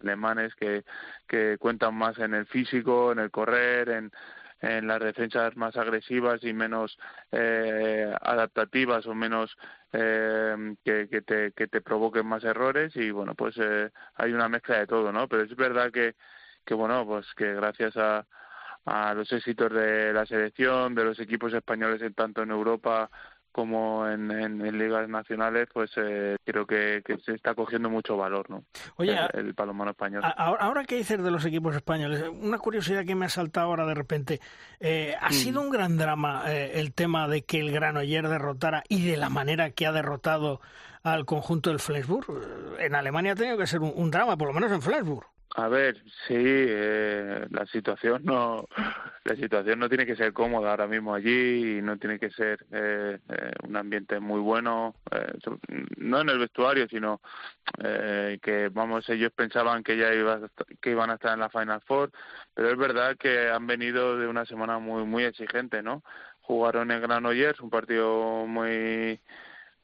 alemanes 0.01 0.55
que, 0.55 0.85
que 1.27 1.57
cuentan 1.59 1.95
más 1.95 2.18
en 2.18 2.35
el 2.35 2.47
físico, 2.47 3.12
en 3.12 3.18
el 3.18 3.31
correr, 3.31 3.88
en, 3.90 4.12
en 4.62 4.87
las 4.87 5.01
defensas 5.01 5.57
más 5.57 5.77
agresivas 5.77 6.42
y 6.45 6.53
menos 6.53 6.97
eh, 7.33 8.14
adaptativas 8.23 9.07
o 9.07 9.14
menos 9.14 9.57
eh, 9.92 10.77
que, 10.85 11.07
te, 11.27 11.53
que 11.53 11.66
te 11.66 11.81
provoquen 11.81 12.27
más 12.27 12.45
errores 12.45 12.95
y 12.97 13.11
bueno 13.11 13.35
pues 13.35 13.57
eh, 13.59 13.90
hay 14.14 14.33
una 14.33 14.49
mezcla 14.49 14.79
de 14.79 14.87
todo 14.87 15.12
no 15.12 15.29
pero 15.29 15.42
es 15.42 15.55
verdad 15.57 15.90
que 15.90 16.14
que 16.64 16.75
bueno, 16.75 17.07
pues 17.07 17.27
que 17.37 17.55
gracias 17.55 17.96
a, 17.96 18.27
a 18.85 19.14
los 19.14 19.31
éxitos 19.33 19.72
de 19.72 20.12
la 20.12 20.27
selección, 20.27 20.94
de 20.94 21.05
los 21.05 21.18
equipos 21.20 21.53
españoles 21.53 22.03
en 22.03 22.14
tanto 22.14 22.42
en 22.42 22.51
Europa 22.51 23.11
como 23.53 24.09
en, 24.09 24.31
en, 24.31 24.79
ligas 24.79 25.09
nacionales, 25.09 25.68
pues 25.72 25.90
eh, 25.96 26.37
creo 26.42 26.66
que, 26.66 27.03
que, 27.05 27.18
se 27.18 27.35
está 27.35 27.55
cogiendo 27.55 27.90
mucho 27.90 28.16
valor, 28.16 28.48
¿no? 28.48 28.64
Oye, 28.96 29.14
el, 29.35 29.46
el 29.46 29.53
balonmano 29.53 29.90
español. 29.90 30.22
Ahora, 30.37 30.64
ahora 30.64 30.85
que 30.85 30.96
dices 30.96 31.22
de 31.22 31.31
los 31.31 31.44
equipos 31.44 31.77
españoles, 31.77 32.25
una 32.29 32.59
curiosidad 32.59 33.05
que 33.05 33.14
me 33.14 33.27
ha 33.27 33.29
saltado 33.29 33.66
ahora 33.66 33.85
de 33.85 33.94
repente. 33.94 34.40
Eh, 34.81 35.14
¿Ha 35.20 35.29
mm. 35.29 35.33
sido 35.33 35.61
un 35.61 35.70
gran 35.70 35.98
drama 35.98 36.44
eh, 36.46 36.81
el 36.81 36.94
tema 36.94 37.29
de 37.29 37.44
que 37.44 37.61
el 37.61 37.70
Granoller 37.72 38.27
derrotara 38.27 38.83
y 38.88 39.07
de 39.07 39.18
la 39.18 39.29
manera 39.29 39.70
que 39.70 39.87
ha 39.87 39.92
derrotado 39.92 40.62
al 41.03 41.27
conjunto 41.27 41.68
del 41.68 41.79
Flensburg? 41.79 42.27
En 42.79 42.94
Alemania 42.94 43.33
ha 43.33 43.37
tenido 43.37 43.59
que 43.59 43.66
ser 43.66 43.81
un, 43.81 43.92
un 43.94 44.11
drama, 44.11 44.37
por 44.38 44.48
lo 44.48 44.55
menos 44.55 44.72
en 44.72 44.81
Flensburg. 44.81 45.32
A 45.55 45.69
ver, 45.69 46.03
sí, 46.27 46.35
eh, 46.38 47.47
la 47.51 47.67
situación 47.67 48.23
no, 48.25 48.67
la 49.25 49.37
situación 49.37 49.79
no 49.79 49.88
tiene 49.88 50.07
que 50.07 50.17
ser 50.17 50.33
cómoda 50.33 50.71
ahora 50.71 50.87
mismo 50.87 51.15
allí 51.15 51.79
y 51.79 51.83
no 51.83 51.99
tiene 51.99 52.19
que 52.19 52.31
ser 52.31 52.65
eh, 52.73 53.19
eh, 53.29 53.53
un 53.65 53.77
ambiente 53.77 54.19
muy 54.19 54.41
bueno, 54.41 54.95
no 55.99 56.21
en 56.21 56.29
el 56.31 56.38
vestuario, 56.38 56.88
sino 56.88 57.21
que 57.79 58.71
vamos 58.73 59.09
ellos 59.11 59.31
pensaban 59.33 59.83
que 59.83 59.97
ya 59.99 60.15
iba, 60.15 60.41
que 60.81 60.91
iban 60.91 61.11
a 61.11 61.15
estar 61.15 61.35
en 61.35 61.41
la 61.41 61.51
Final 61.51 61.83
Four, 61.83 62.11
pero 62.55 62.71
es 62.71 62.79
verdad 62.79 63.17
que 63.19 63.51
han 63.51 63.67
venido 63.67 64.19
de 64.19 64.29
una 64.29 64.47
semana 64.47 64.79
muy 64.79 65.05
muy 65.05 65.25
exigente, 65.25 65.83
¿no? 65.83 66.03
Jugaron 66.41 66.91
en 66.91 67.03
Granollers, 67.03 67.61
un 67.61 67.71
partido 67.71 68.47
muy 68.47 69.21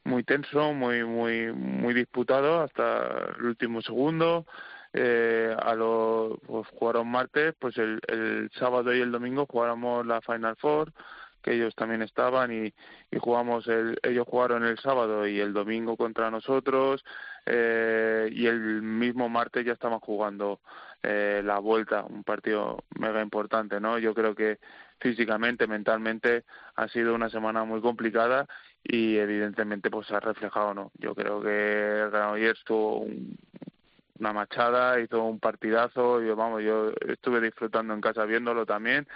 muy 0.03 0.23
tenso, 0.23 0.73
muy 0.73 1.03
muy 1.03 1.53
muy 1.53 1.93
disputado 1.93 2.61
hasta 2.61 3.35
el 3.37 3.45
último 3.45 3.81
segundo 3.81 4.47
eh, 4.93 5.55
a 5.61 5.75
los 5.75 6.39
pues, 6.45 6.67
jugaron 6.69 7.07
martes, 7.07 7.53
pues 7.59 7.77
el, 7.77 7.99
el 8.07 8.49
sábado 8.57 8.93
y 8.93 9.01
el 9.01 9.11
domingo 9.11 9.45
jugáramos 9.45 10.05
la 10.05 10.21
Final 10.21 10.55
Four, 10.55 10.91
que 11.41 11.53
ellos 11.53 11.75
también 11.75 12.01
estaban 12.01 12.51
y, 12.51 12.73
y 13.11 13.19
jugamos 13.19 13.67
el, 13.67 13.99
ellos 14.03 14.27
jugaron 14.27 14.65
el 14.65 14.77
sábado 14.79 15.27
y 15.27 15.39
el 15.39 15.53
domingo 15.53 15.95
contra 15.95 16.31
nosotros 16.31 17.03
eh, 17.45 18.29
y 18.31 18.45
el 18.47 18.81
mismo 18.81 19.29
martes 19.29 19.65
ya 19.65 19.73
estaban 19.73 19.99
jugando 19.99 20.59
eh, 21.03 21.41
la 21.45 21.59
vuelta, 21.59 22.03
un 22.03 22.23
partido 22.23 22.83
mega 22.99 23.21
importante, 23.21 23.79
¿no? 23.79 23.99
Yo 23.99 24.13
creo 24.13 24.35
que 24.35 24.59
físicamente, 24.99 25.65
mentalmente 25.65 26.43
ha 26.75 26.87
sido 26.89 27.15
una 27.15 27.29
semana 27.29 27.63
muy 27.63 27.79
complicada 27.79 28.47
y 28.83 29.17
evidentemente 29.17 29.89
pues 29.89 30.11
ha 30.11 30.19
reflejado, 30.19 30.73
¿no? 30.73 30.91
Yo 30.95 31.15
creo 31.15 31.41
que 31.41 32.09
Granollers 32.11 32.63
tuvo 32.65 32.99
un, 32.99 33.37
una 34.19 34.33
machada, 34.33 34.99
hizo 34.99 35.23
un 35.23 35.39
partidazo, 35.39 36.21
yo 36.21 36.35
vamos, 36.35 36.61
yo 36.61 36.91
estuve 37.07 37.41
disfrutando 37.41 37.93
en 37.93 38.01
casa 38.01 38.25
viéndolo 38.25 38.65
también. 38.65 39.07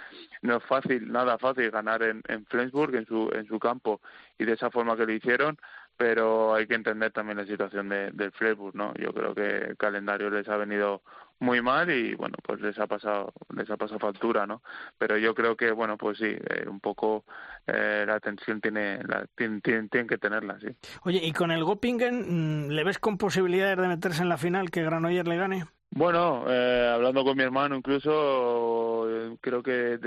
No 0.42 0.56
es 0.56 0.64
fácil, 0.64 1.10
nada 1.10 1.38
fácil 1.38 1.70
ganar 1.70 2.02
en, 2.02 2.22
en 2.28 2.46
Flensburg, 2.46 2.94
en 2.94 3.06
su, 3.06 3.30
en 3.34 3.46
su 3.46 3.58
campo, 3.58 4.00
y 4.38 4.44
de 4.44 4.52
esa 4.52 4.70
forma 4.70 4.96
que 4.96 5.06
lo 5.06 5.12
hicieron, 5.12 5.58
pero 5.96 6.54
hay 6.54 6.66
que 6.66 6.74
entender 6.74 7.12
también 7.12 7.38
la 7.38 7.46
situación 7.46 7.88
de, 7.88 8.10
del 8.12 8.32
Flensburg, 8.32 8.74
¿no? 8.74 8.94
Yo 8.94 9.12
creo 9.12 9.34
que 9.34 9.46
el 9.46 9.76
calendario 9.76 10.30
les 10.30 10.48
ha 10.48 10.56
venido 10.56 11.02
muy 11.40 11.60
mal 11.62 11.90
y 11.90 12.14
bueno 12.14 12.36
pues 12.42 12.60
les 12.60 12.78
ha 12.78 12.86
pasado 12.86 13.32
les 13.56 13.68
ha 13.70 13.76
pasado 13.76 13.98
factura 13.98 14.46
no 14.46 14.62
pero 14.98 15.16
yo 15.16 15.34
creo 15.34 15.56
que 15.56 15.70
bueno 15.72 15.96
pues 15.96 16.18
sí 16.18 16.26
eh, 16.26 16.66
un 16.68 16.80
poco 16.80 17.24
eh, 17.66 18.04
la 18.06 18.20
tensión 18.20 18.60
tiene 18.60 19.02
la 19.04 19.26
tienen, 19.36 19.60
tienen, 19.60 19.88
que 19.88 20.18
tenerla 20.18 20.58
sí. 20.60 20.68
Oye 21.02 21.20
y 21.22 21.32
con 21.32 21.50
el 21.50 21.64
Gopingen 21.64 22.66
mm, 22.66 22.70
le 22.70 22.84
ves 22.84 22.98
con 22.98 23.18
posibilidades 23.18 23.78
de 23.78 23.88
meterse 23.88 24.22
en 24.22 24.28
la 24.28 24.38
final 24.38 24.70
que 24.70 24.82
Granollers 24.82 25.28
le 25.28 25.36
gane 25.36 25.64
bueno 25.90 26.44
eh, 26.48 26.90
hablando 26.92 27.24
con 27.24 27.36
mi 27.36 27.42
hermano 27.42 27.76
incluso 27.76 29.36
creo 29.40 29.62
que 29.62 29.98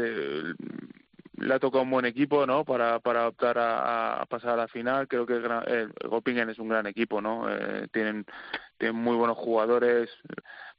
le 1.37 1.53
ha 1.53 1.59
tocado 1.59 1.83
un 1.83 1.91
buen 1.91 2.05
equipo 2.05 2.45
no 2.47 2.65
para 2.65 2.99
para 2.99 3.27
optar 3.27 3.57
a, 3.59 4.25
pasar 4.27 4.53
a 4.53 4.57
la 4.57 4.67
final. 4.67 5.07
Creo 5.07 5.27
que 5.27 5.33
el, 5.33 5.45
el 5.67 6.09
Gopingen 6.09 6.49
es 6.49 6.57
un 6.57 6.69
gran 6.69 6.87
equipo 6.87 7.21
no 7.21 7.45
tienen 7.91 8.25
tienen 8.79 8.99
muy 8.99 9.15
buenos 9.15 9.37
jugadores 9.37 10.09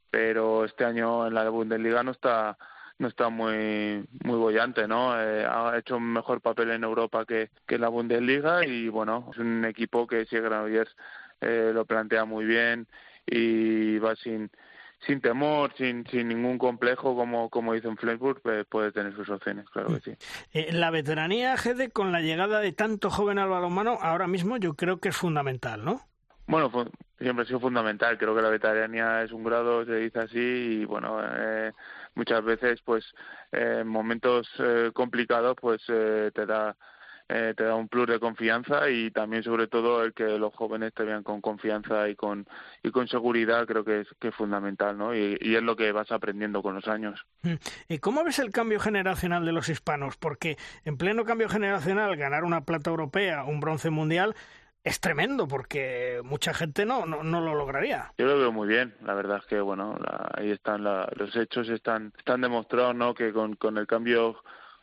pero 0.09 0.65
este 0.65 0.85
año 0.85 1.27
en 1.27 1.33
la 1.33 1.49
Bundesliga 1.49 2.03
no 2.03 2.11
está 2.11 2.57
no 2.97 3.07
está 3.07 3.29
muy 3.29 4.05
muy 4.23 4.37
bollante, 4.37 4.87
¿no? 4.87 5.19
Eh, 5.19 5.45
ha 5.45 5.77
hecho 5.77 5.97
un 5.97 6.11
mejor 6.11 6.41
papel 6.41 6.71
en 6.71 6.83
Europa 6.83 7.25
que, 7.25 7.49
que 7.65 7.75
en 7.75 7.81
la 7.81 7.89
Bundesliga 7.89 8.65
y 8.65 8.89
bueno, 8.89 9.29
es 9.31 9.37
un 9.37 9.65
equipo 9.65 10.05
que 10.05 10.25
si 10.25 10.37
Granollers 10.37 10.95
eh, 11.41 11.71
lo 11.73 11.85
plantea 11.85 12.25
muy 12.25 12.45
bien 12.45 12.87
y 13.25 13.97
va 13.99 14.15
sin 14.15 14.51
sin 15.05 15.21
temor, 15.21 15.73
sin, 15.77 16.05
sin 16.07 16.27
ningún 16.27 16.57
complejo, 16.57 17.15
como, 17.15 17.49
como 17.49 17.73
hizo 17.75 17.87
en 17.87 17.97
Flensburg, 17.97 18.41
pues 18.41 18.65
puede 18.65 18.91
tener 18.91 19.15
sus 19.15 19.29
opciones, 19.29 19.69
claro 19.69 19.89
que 19.95 20.01
sí. 20.01 20.11
Eh, 20.53 20.73
la 20.73 20.91
veteranía, 20.91 21.55
Gede, 21.57 21.89
con 21.89 22.11
la 22.11 22.21
llegada 22.21 22.59
de 22.59 22.73
tanto 22.73 23.09
joven 23.09 23.39
al 23.39 23.49
balonmano, 23.49 23.97
ahora 24.01 24.27
mismo 24.27 24.57
yo 24.57 24.73
creo 24.73 24.99
que 24.99 25.09
es 25.09 25.15
fundamental, 25.15 25.85
¿no? 25.85 26.01
Bueno, 26.49 26.71
siempre 27.19 27.43
ha 27.43 27.45
sido 27.45 27.59
fundamental. 27.59 28.17
Creo 28.17 28.35
que 28.35 28.41
la 28.41 28.49
veterania 28.49 29.21
es 29.21 29.31
un 29.31 29.43
grado, 29.43 29.85
se 29.85 29.97
dice 29.97 30.17
así, 30.17 30.39
y 30.81 30.85
bueno, 30.85 31.21
eh, 31.23 31.71
muchas 32.15 32.43
veces, 32.43 32.81
pues, 32.83 33.05
en 33.51 33.87
momentos 33.87 34.49
eh, 34.57 34.89
complicados, 34.91 35.55
pues, 35.61 35.79
eh, 35.89 36.31
te 36.33 36.47
da 36.47 36.75
te 37.29 37.63
da 37.63 37.75
un 37.75 37.87
plus 37.87 38.07
de 38.07 38.19
confianza 38.19 38.89
y 38.89 39.11
también 39.11 39.43
sobre 39.43 39.67
todo 39.67 40.03
el 40.03 40.15
que 40.15 40.23
los 40.23 40.51
jóvenes 40.55 40.95
te 40.95 41.03
vean 41.03 41.21
con 41.21 41.41
confianza 41.41 42.09
y 42.09 42.15
con 42.15 42.47
y 42.81 42.89
con 42.89 43.07
seguridad 43.07 43.67
creo 43.67 43.85
que 43.85 43.99
es 43.99 44.07
que 44.19 44.29
es 44.29 44.35
fundamental 44.35 44.97
no 44.97 45.13
y, 45.13 45.37
y 45.39 45.53
es 45.53 45.61
lo 45.61 45.75
que 45.75 45.91
vas 45.91 46.11
aprendiendo 46.11 46.63
con 46.63 46.73
los 46.73 46.87
años 46.87 47.23
mm. 47.43 47.53
¿Y 47.87 47.99
cómo 47.99 48.23
ves 48.23 48.39
el 48.39 48.51
cambio 48.51 48.79
generacional 48.79 49.45
de 49.45 49.51
los 49.51 49.69
hispanos? 49.69 50.17
Porque 50.17 50.57
en 50.85 50.97
pleno 50.97 51.23
cambio 51.23 51.49
generacional 51.49 52.15
ganar 52.15 52.43
una 52.43 52.61
plata 52.61 52.89
europea, 52.89 53.43
un 53.43 53.59
bronce 53.59 53.91
mundial 53.91 54.33
es 54.83 54.99
tremendo 54.99 55.47
porque 55.47 56.21
mucha 56.23 56.53
gente 56.53 56.85
no, 56.85 57.05
no, 57.05 57.23
no, 57.23 57.41
lo 57.41 57.55
lograría. 57.55 58.13
Yo 58.17 58.25
lo 58.25 58.37
veo 58.37 58.51
muy 58.51 58.67
bien, 58.67 58.95
la 59.03 59.13
verdad 59.13 59.39
es 59.41 59.45
que 59.45 59.59
bueno, 59.59 59.97
ahí 60.33 60.51
están 60.51 60.83
los 60.83 61.35
hechos, 61.35 61.69
están, 61.69 62.13
están 62.17 62.41
demostrados 62.41 62.95
¿no? 62.95 63.13
que 63.13 63.33
con, 63.33 63.55
con 63.55 63.77
el 63.77 63.87
cambio 63.87 64.41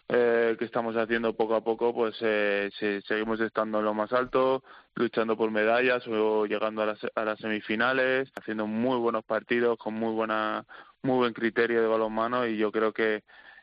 eh, 0.09 0.55
que 0.59 0.65
estamos 0.65 0.97
haciendo 0.97 1.35
poco 1.35 1.57
a 1.57 1.65
poco, 1.65 1.93
pues 1.93 2.17
eh, 2.21 2.71
seguimos 3.07 3.41
estando 3.41 3.81
en 3.81 3.87
lo 3.87 3.95
más 3.95 4.13
alto, 4.13 4.63
luchando 4.95 5.37
por 5.37 5.51
medallas 5.51 6.07
o 6.07 6.47
llegando 6.47 6.83
a 6.83 6.87
las, 6.87 6.99
a 7.15 7.25
las 7.25 7.41
semifinales, 7.41 8.31
haciendo 8.39 8.67
muy 8.67 8.99
buenos 8.99 9.25
partidos 9.25 9.79
con 9.79 9.95
muy 9.95 10.13
buena 10.15 10.65
muy 11.03 11.17
buen 11.19 11.33
criterio 11.33 11.81
de 11.81 11.89
balonmano 11.89 12.47
y 12.47 12.57
yo 12.57 12.71
creo 12.73 12.93
que, 12.93 13.23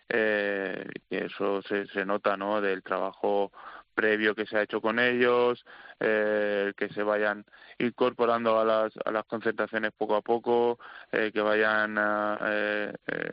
eh, 0.09 0.85
eso 1.09 1.61
se, 1.63 1.87
se 1.87 2.05
nota 2.05 2.37
no 2.37 2.61
del 2.61 2.83
trabajo 2.83 3.51
previo 3.93 4.35
que 4.35 4.45
se 4.45 4.57
ha 4.57 4.63
hecho 4.63 4.81
con 4.81 4.99
ellos, 4.99 5.65
eh, 5.99 6.73
que 6.77 6.89
se 6.89 7.03
vayan 7.03 7.45
incorporando 7.79 8.59
a 8.59 8.65
las, 8.65 8.93
a 9.05 9.11
las 9.11 9.25
concentraciones 9.25 9.91
poco 9.97 10.15
a 10.15 10.21
poco, 10.21 10.79
eh, 11.11 11.31
que 11.33 11.41
vayan 11.41 11.97
eh, 11.97 12.93
eh, 13.07 13.29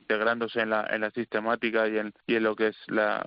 integrándose 0.00 0.60
en 0.60 0.70
la, 0.70 0.86
en 0.90 1.00
la 1.00 1.10
sistemática 1.10 1.88
y 1.88 1.98
en, 1.98 2.12
y 2.26 2.36
en 2.36 2.42
lo 2.42 2.56
que 2.56 2.68
es 2.68 2.76
la, 2.88 3.24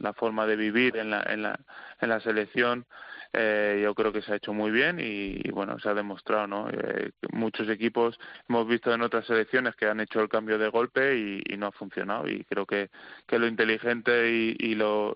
la 0.00 0.12
forma 0.12 0.46
de 0.46 0.56
vivir 0.56 0.96
en 0.96 1.10
la, 1.10 1.22
en 1.22 1.42
la, 1.42 1.60
en 2.00 2.08
la 2.08 2.20
selección. 2.20 2.86
Eh, 3.32 3.80
yo 3.84 3.94
creo 3.94 4.12
que 4.12 4.22
se 4.22 4.32
ha 4.32 4.36
hecho 4.36 4.52
muy 4.52 4.72
bien 4.72 4.98
y, 4.98 5.40
bueno, 5.52 5.78
se 5.78 5.88
ha 5.88 5.94
demostrado, 5.94 6.48
¿no? 6.48 6.68
Eh, 6.68 7.12
muchos 7.32 7.68
equipos 7.68 8.18
hemos 8.48 8.66
visto 8.66 8.92
en 8.92 9.02
otras 9.02 9.24
selecciones 9.24 9.76
que 9.76 9.86
han 9.86 10.00
hecho 10.00 10.20
el 10.20 10.28
cambio 10.28 10.58
de 10.58 10.68
golpe 10.68 11.16
y, 11.16 11.56
no 11.56 11.66
ha 11.66 11.72
funcionado 11.72 12.26
y 12.26 12.42
creo 12.44 12.66
que, 12.66 12.90
que 13.28 13.38
lo 13.38 13.46
inteligente 13.46 14.28
y 14.30 14.74
lo 14.74 15.14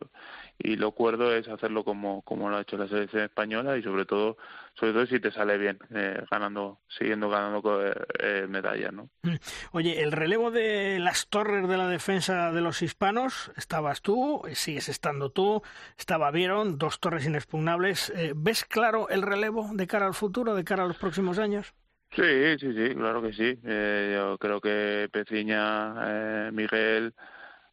y 0.58 0.76
lo 0.76 0.92
cuerdo 0.92 1.34
es 1.34 1.48
hacerlo 1.48 1.84
como, 1.84 2.22
como 2.22 2.48
lo 2.48 2.56
ha 2.56 2.62
hecho 2.62 2.76
la 2.76 2.88
selección 2.88 3.24
española 3.24 3.76
y 3.76 3.82
sobre 3.82 4.04
todo 4.04 4.36
sobre 4.74 4.92
todo 4.92 5.06
si 5.06 5.20
te 5.20 5.30
sale 5.30 5.58
bien 5.58 5.78
eh, 5.94 6.22
ganando 6.30 6.80
siguiendo 6.88 7.28
ganando 7.28 7.84
eh, 7.84 7.94
eh, 8.18 8.46
medallas 8.48 8.92
no 8.92 9.08
mm. 9.22 9.34
oye 9.72 10.02
el 10.02 10.12
relevo 10.12 10.50
de 10.50 10.98
las 11.00 11.28
torres 11.28 11.68
de 11.68 11.76
la 11.76 11.88
defensa 11.88 12.52
de 12.52 12.60
los 12.60 12.82
hispanos 12.82 13.52
estabas 13.56 14.00
tú 14.00 14.42
sigues 14.54 14.88
estando 14.88 15.30
tú 15.30 15.62
estaba 15.98 16.30
Vieron 16.34 16.78
dos 16.78 16.98
torres 16.98 17.26
inexpugnables. 17.26 18.12
Ves 18.34 18.64
claro 18.64 19.08
el 19.08 19.22
relevo 19.22 19.70
de 19.72 19.86
cara 19.86 20.06
al 20.06 20.14
futuro 20.14 20.54
de 20.54 20.64
cara 20.64 20.82
a 20.82 20.86
los 20.86 20.96
próximos 20.96 21.38
años 21.38 21.74
Sí, 22.10 22.58
sí, 22.58 22.72
sí, 22.72 22.94
claro 22.94 23.22
que 23.22 23.32
sí. 23.32 23.58
yo 23.62 24.36
creo 24.38 24.60
que 24.60 25.08
Peciña, 25.12 26.50
Miguel, 26.50 27.14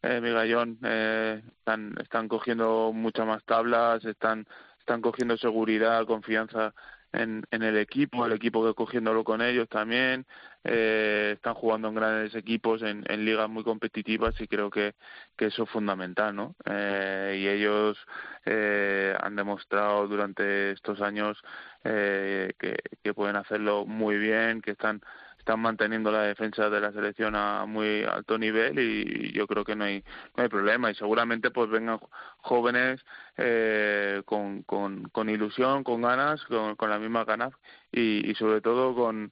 eh, 0.02 0.22
Migallón 0.22 0.80
eh, 0.84 1.42
están, 1.60 1.96
están 2.02 2.28
cogiendo 2.28 2.92
muchas 2.94 3.26
más 3.28 3.44
tablas, 3.46 4.04
están, 4.06 4.48
están 4.80 5.02
cogiendo 5.02 5.38
seguridad, 5.38 6.06
confianza 6.06 6.74
en, 7.14 7.44
en 7.52 7.64
el 7.64 7.78
equipo, 7.78 8.26
el 8.26 8.34
equipo 8.34 8.66
que 8.66 8.74
cogiéndolo 8.74 9.24
con 9.24 9.42
ellos 9.42 9.68
también, 9.70 10.26
eh, 10.64 11.32
están 11.36 11.56
jugando 11.56 11.90
en 11.90 11.96
grandes 11.96 12.36
equipos, 12.36 12.82
en, 12.84 13.04
en 13.08 13.26
ligas 13.26 13.50
muy 13.50 13.64
competitivas 13.64 14.40
y 14.40 14.48
creo 14.48 14.70
que, 14.70 14.96
que 15.36 15.48
eso 15.48 15.64
es 15.64 15.70
fundamental, 15.70 16.36
¿no? 16.36 16.56
Eh, 16.66 17.38
y 17.40 17.48
ellos 17.48 17.98
eh, 18.46 19.16
han 19.20 19.36
demostrado 19.36 20.08
durante 20.08 20.72
estos 20.72 21.02
años 21.02 21.42
eh, 21.84 22.54
que, 22.60 22.78
que 23.04 23.14
pueden 23.14 23.36
hacerlo 23.36 23.86
muy 23.86 24.18
bien, 24.18 24.62
que 24.62 24.72
están 24.72 25.02
están 25.42 25.60
manteniendo 25.60 26.12
la 26.12 26.22
defensa 26.22 26.70
de 26.70 26.80
la 26.80 26.92
selección 26.92 27.36
a 27.36 27.66
muy 27.66 28.04
alto 28.04 28.38
nivel 28.38 28.78
y 28.80 29.32
yo 29.34 29.48
creo 29.48 29.66
que 29.66 29.76
no 29.76 29.86
hay 29.86 30.04
no 30.38 30.44
hay 30.44 30.50
problema. 30.50 30.92
Y 30.92 30.96
seguramente 30.96 31.50
pues 31.50 31.70
vengan 31.70 32.00
jóvenes 32.38 33.02
eh, 33.38 34.22
con, 34.26 34.62
con, 34.64 35.10
con 35.10 35.30
ilusión 35.30 35.84
con 35.84 36.02
ganas 36.02 36.44
con, 36.46 36.76
con 36.76 36.90
la 36.90 37.00
misma 37.00 37.26
ganas 37.26 37.54
y, 37.92 38.30
y 38.30 38.36
sobre 38.36 38.62
todo 38.62 38.94
con 38.96 39.32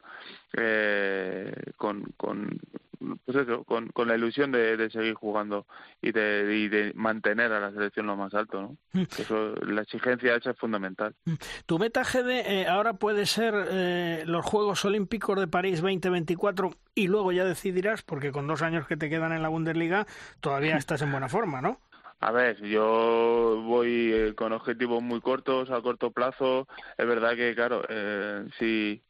eh, 0.53 1.53
con, 1.77 2.03
con 2.17 2.59
pues 2.99 3.37
eso, 3.37 3.63
con, 3.63 3.87
con 3.89 4.07
la 4.07 4.15
ilusión 4.15 4.51
de, 4.51 4.77
de 4.77 4.89
seguir 4.89 5.13
jugando 5.13 5.65
y 6.01 6.11
de, 6.11 6.55
y 6.55 6.67
de 6.67 6.91
mantener 6.95 7.51
a 7.51 7.59
la 7.59 7.71
selección 7.71 8.07
lo 8.07 8.17
más 8.17 8.33
alto, 8.33 8.61
¿no? 8.61 8.77
Mm. 8.93 9.03
Eso, 9.17 9.55
la 9.65 9.81
exigencia 9.81 10.35
esa 10.35 10.51
es 10.51 10.57
fundamental. 10.57 11.15
Mm. 11.25 11.33
Tu 11.65 11.79
meta, 11.79 12.03
Gede, 12.03 12.61
eh, 12.61 12.67
ahora 12.67 12.93
puede 12.93 13.25
ser 13.25 13.53
eh, 13.69 14.23
los 14.25 14.45
Juegos 14.45 14.83
Olímpicos 14.85 15.39
de 15.39 15.47
París 15.47 15.81
2024 15.81 16.71
y 16.95 17.07
luego 17.07 17.31
ya 17.31 17.45
decidirás, 17.45 18.01
porque 18.01 18.31
con 18.31 18.47
dos 18.47 18.61
años 18.61 18.87
que 18.87 18.97
te 18.97 19.09
quedan 19.09 19.31
en 19.31 19.41
la 19.41 19.49
Bundesliga 19.49 20.05
todavía 20.41 20.77
estás 20.77 21.01
en 21.01 21.11
buena 21.11 21.29
forma, 21.29 21.61
¿no? 21.61 21.79
A 22.21 22.31
ver, 22.31 22.61
yo 22.61 23.63
voy 23.65 24.11
eh, 24.13 24.35
con 24.35 24.51
objetivos 24.51 25.01
muy 25.01 25.21
cortos, 25.21 25.71
a 25.71 25.81
corto 25.81 26.11
plazo. 26.11 26.67
Es 26.97 27.07
verdad 27.07 27.33
que, 27.35 27.55
claro, 27.55 27.83
eh, 27.87 28.45
si 28.59 29.01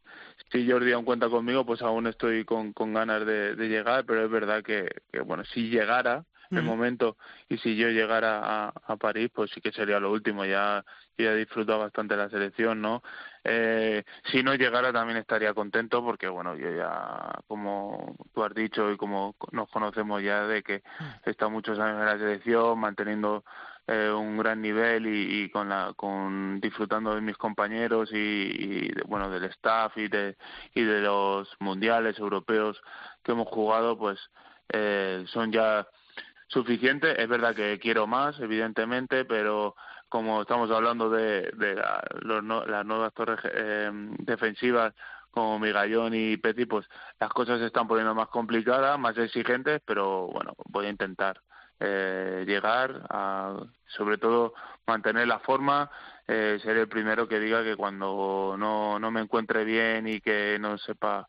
si 0.52 0.70
Jordi 0.70 0.92
aún 0.92 1.06
cuenta 1.06 1.30
conmigo, 1.30 1.66
pues 1.66 1.82
aún 1.82 2.08
estoy 2.08 2.46
con, 2.46 2.74
con 2.74 2.94
ganas 2.94 3.26
de, 3.26 3.56
de 3.56 3.68
llegar, 3.68 4.06
pero 4.06 4.24
es 4.26 4.32
verdad 4.32 4.64
que, 4.64 4.90
que 5.12 5.22
bueno, 5.22 5.44
si 5.46 5.70
llegara 5.70 6.26
el 6.52 6.64
momento 6.64 7.18
y 7.48 7.58
si 7.58 7.76
yo 7.76 7.90
llegara 7.90 8.40
a, 8.42 8.74
a, 8.88 8.98
París, 8.98 9.30
pues 9.34 9.52
sí 9.52 9.62
que 9.62 9.72
sería 9.72 10.00
lo 10.00 10.12
último. 10.12 10.46
Ya, 10.46 10.84
ya 11.18 11.32
he 11.32 11.36
disfrutado 11.36 11.80
bastante 11.80 12.16
la 12.18 12.30
selección, 12.30 12.82
¿no? 12.82 13.04
Eh, 13.44 14.04
si 14.32 14.42
no 14.42 14.56
llegara 14.56 14.92
también 14.92 15.18
estaría 15.18 15.54
contento 15.54 16.04
porque, 16.04 16.28
bueno, 16.28 16.56
yo 16.56 16.72
ya, 16.72 17.40
como 17.48 18.16
tú 18.34 18.44
has 18.44 18.54
dicho 18.54 18.92
y 18.92 18.98
como 18.98 19.36
nos 19.52 19.70
conocemos 19.70 20.24
ya 20.24 20.48
de 20.48 20.64
que 20.64 20.82
he 21.26 21.30
estado 21.30 21.52
muchos 21.52 21.78
años 21.78 22.00
en 22.00 22.06
la 22.06 22.18
selección, 22.18 22.80
manteniendo 22.80 23.44
eh, 23.92 24.12
un 24.12 24.38
gran 24.38 24.62
nivel 24.62 25.08
y, 25.08 25.44
y, 25.44 25.50
con 25.50 25.68
la 25.68 25.94
con 25.96 26.60
disfrutando 26.62 27.16
de 27.16 27.22
mis 27.22 27.38
compañeros 27.38 28.12
y, 28.12 28.18
y 28.18 28.92
bueno 29.08 29.32
del 29.32 29.46
staff 29.46 29.98
y 29.98 30.08
de 30.08 30.38
y 30.76 30.84
de 30.84 31.02
los 31.02 31.50
mundiales 31.60 32.20
europeos 32.20 32.80
que 33.24 33.32
hemos 33.32 33.48
jugado 33.48 33.98
pues 33.98 34.20
eh, 34.72 35.26
son 35.30 35.52
ya 35.52 35.88
suficientes. 36.48 37.18
Es 37.18 37.28
verdad 37.28 37.56
que 37.56 37.80
quiero 37.80 38.06
más 38.06 38.40
evidentemente 38.40 39.26
pero 39.26 39.76
como 40.08 40.42
estamos 40.42 40.70
hablando 40.70 41.10
de, 41.10 41.52
de 41.58 41.76
la, 41.76 42.04
los, 42.22 42.44
las 42.68 42.86
nuevas 42.86 43.12
torres 43.16 43.40
eh, 43.44 43.90
defensivas 44.20 44.94
como 45.32 45.58
Migallón 45.58 46.14
y 46.14 46.38
Petit, 46.38 46.68
pues 46.68 46.88
las 47.20 47.30
cosas 47.30 47.60
se 47.60 47.68
están 47.68 47.88
poniendo 47.88 48.14
más 48.14 48.28
complicadas, 48.30 49.00
más 49.00 49.18
exigentes, 49.18 49.82
pero 49.86 50.28
bueno, 50.28 50.54
voy 50.70 50.88
a 50.88 50.90
intentar 50.90 51.42
eh, 51.80 52.44
llegar 52.46 53.06
a, 53.10 53.58
sobre 53.88 54.18
todo, 54.18 54.54
mantener 54.86 55.28
la 55.28 55.40
forma, 55.40 55.90
eh, 56.28 56.60
ser 56.64 56.78
el 56.78 56.88
primero 56.88 57.28
que 57.28 57.40
diga 57.40 57.64
que 57.64 57.76
cuando 57.76 58.56
no, 58.58 59.00
no 59.00 59.12
me 59.12 59.22
encuentre 59.22 59.64
bien 59.64 60.08
y 60.08 60.22
que 60.22 60.58
no 60.60 60.78
sepa 60.78 61.28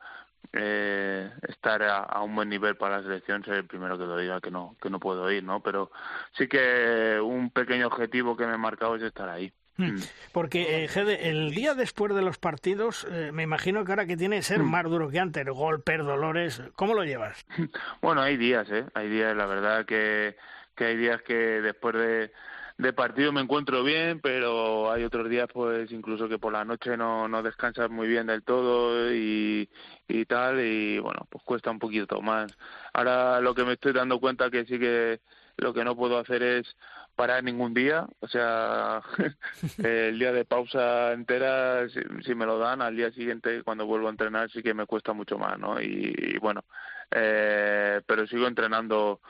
eh, 0.52 1.30
estar 1.48 1.82
a, 1.82 2.20
un 2.22 2.34
buen 2.34 2.48
nivel 2.48 2.76
para 2.76 2.98
la 2.98 3.02
selección, 3.02 3.44
ser 3.44 3.54
el 3.54 3.66
primero 3.66 3.96
que 3.96 4.04
lo 4.04 4.16
diga 4.16 4.40
que 4.40 4.50
no, 4.50 4.76
que 4.80 4.90
no 4.90 4.98
puedo 4.98 5.30
ir, 5.30 5.44
¿no? 5.44 5.62
Pero 5.62 5.90
sí 6.32 6.48
que 6.48 7.20
un 7.22 7.50
pequeño 7.50 7.86
objetivo 7.86 8.36
que 8.36 8.46
me 8.46 8.54
he 8.54 8.58
marcado 8.58 8.96
es 8.96 9.02
estar 9.02 9.28
ahí. 9.28 9.52
Hmm. 9.80 9.94
Mm. 9.94 10.00
Porque, 10.32 10.84
eh, 10.84 11.20
el 11.22 11.54
día 11.54 11.74
después 11.74 12.14
de 12.14 12.22
los 12.22 12.38
partidos, 12.38 13.06
eh, 13.10 13.30
me 13.32 13.42
imagino 13.42 13.84
que 13.84 13.92
ahora 13.92 14.06
que 14.06 14.16
tiene 14.16 14.36
que 14.36 14.42
ser 14.42 14.60
hmm. 14.60 14.70
más 14.70 14.84
duro 14.84 15.08
que 15.08 15.18
antes, 15.18 15.46
golpes, 15.46 15.98
dolores, 15.98 16.62
¿cómo 16.76 16.94
lo 16.94 17.04
llevas? 17.04 17.44
Bueno, 18.02 18.22
hay 18.22 18.36
días, 18.36 18.70
¿eh? 18.70 18.86
Hay 18.94 19.08
días, 19.08 19.36
la 19.36 19.46
verdad 19.46 19.84
que, 19.84 20.36
que 20.74 20.84
hay 20.84 20.96
días 20.96 21.22
que 21.22 21.34
después 21.34 21.94
de, 21.94 22.32
de 22.78 22.92
partido 22.92 23.32
me 23.32 23.40
encuentro 23.40 23.82
bien, 23.82 24.20
pero 24.20 24.90
hay 24.90 25.04
otros 25.04 25.28
días, 25.28 25.48
pues 25.52 25.90
incluso 25.92 26.28
que 26.28 26.38
por 26.38 26.52
la 26.52 26.64
noche 26.64 26.96
no, 26.96 27.28
no 27.28 27.42
descansas 27.42 27.90
muy 27.90 28.08
bien 28.08 28.26
del 28.26 28.42
todo 28.42 29.12
y, 29.12 29.68
y 30.08 30.24
tal, 30.24 30.60
y 30.60 30.98
bueno, 30.98 31.26
pues 31.30 31.44
cuesta 31.44 31.70
un 31.70 31.78
poquito 31.78 32.20
más. 32.22 32.56
Ahora 32.92 33.40
lo 33.40 33.54
que 33.54 33.64
me 33.64 33.74
estoy 33.74 33.92
dando 33.92 34.18
cuenta 34.18 34.50
que 34.50 34.64
sí 34.64 34.78
que 34.78 35.20
lo 35.56 35.74
que 35.74 35.84
no 35.84 35.94
puedo 35.94 36.18
hacer 36.18 36.42
es 36.42 36.76
parar 37.14 37.44
ningún 37.44 37.74
día, 37.74 38.06
o 38.20 38.28
sea, 38.28 39.02
el 39.78 40.18
día 40.18 40.32
de 40.32 40.44
pausa 40.44 41.12
entera, 41.12 41.86
si, 41.88 42.34
me 42.34 42.46
lo 42.46 42.58
dan, 42.58 42.82
al 42.82 42.96
día 42.96 43.10
siguiente 43.12 43.62
cuando 43.62 43.86
vuelvo 43.86 44.08
a 44.08 44.10
entrenar 44.10 44.50
sí 44.50 44.62
que 44.62 44.74
me 44.74 44.86
cuesta 44.86 45.12
mucho 45.12 45.38
más, 45.38 45.58
¿no? 45.58 45.80
Y, 45.80 46.38
bueno, 46.40 46.64
eh, 47.10 48.00
pero 48.06 48.26
sigo 48.26 48.46
entrenando 48.46 49.20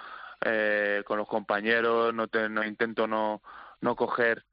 eh, 0.43 1.03
con 1.07 1.19
los 1.19 1.29
compañeros, 1.29 2.15
no, 2.15 2.29
te, 2.29 2.49
no 2.49 2.65
intento 2.65 3.07
no, 3.07 3.43
no 3.81 3.97
coger 3.97 4.45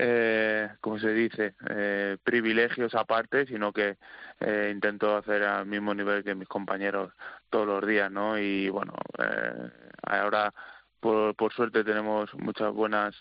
eh, 0.00 0.68
como 0.80 0.98
se 1.00 1.12
dice, 1.12 1.54
eh, 1.68 2.18
privilegios 2.22 2.94
aparte, 2.94 3.46
sino 3.46 3.72
que 3.72 3.96
eh, 4.38 4.70
intento 4.72 5.16
hacer 5.16 5.42
al 5.42 5.66
mismo 5.66 5.92
nivel 5.92 6.22
que 6.22 6.36
mis 6.36 6.46
compañeros 6.46 7.12
todos 7.50 7.66
los 7.66 7.86
días, 7.86 8.10
¿no? 8.10 8.38
Y 8.38 8.68
bueno, 8.68 8.94
eh, 9.18 9.70
ahora 10.04 10.54
por, 11.00 11.34
por 11.34 11.52
suerte 11.52 11.84
tenemos 11.84 12.32
muchas 12.34 12.72
buenas, 12.72 13.14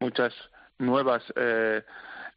muchas 0.00 0.34
nuevas 0.78 1.22
eh, 1.36 1.82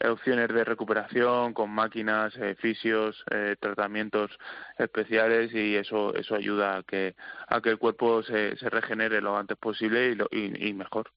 opciones 0.05 0.47
de 0.49 0.63
recuperación 0.63 1.53
con 1.53 1.69
máquinas, 1.69 2.33
eh, 2.37 2.55
fisios, 2.55 3.23
eh, 3.31 3.55
tratamientos 3.59 4.31
especiales 4.77 5.53
y 5.53 5.75
eso 5.75 6.15
eso 6.15 6.35
ayuda 6.35 6.77
a 6.77 6.83
que 6.83 7.15
a 7.47 7.61
que 7.61 7.69
el 7.69 7.77
cuerpo 7.77 8.23
se, 8.23 8.55
se 8.57 8.69
regenere 8.69 9.21
lo 9.21 9.35
antes 9.37 9.57
posible 9.57 10.07
y, 10.07 10.15
lo, 10.15 10.27
y, 10.31 10.69
y 10.69 10.73
mejor. 10.73 11.11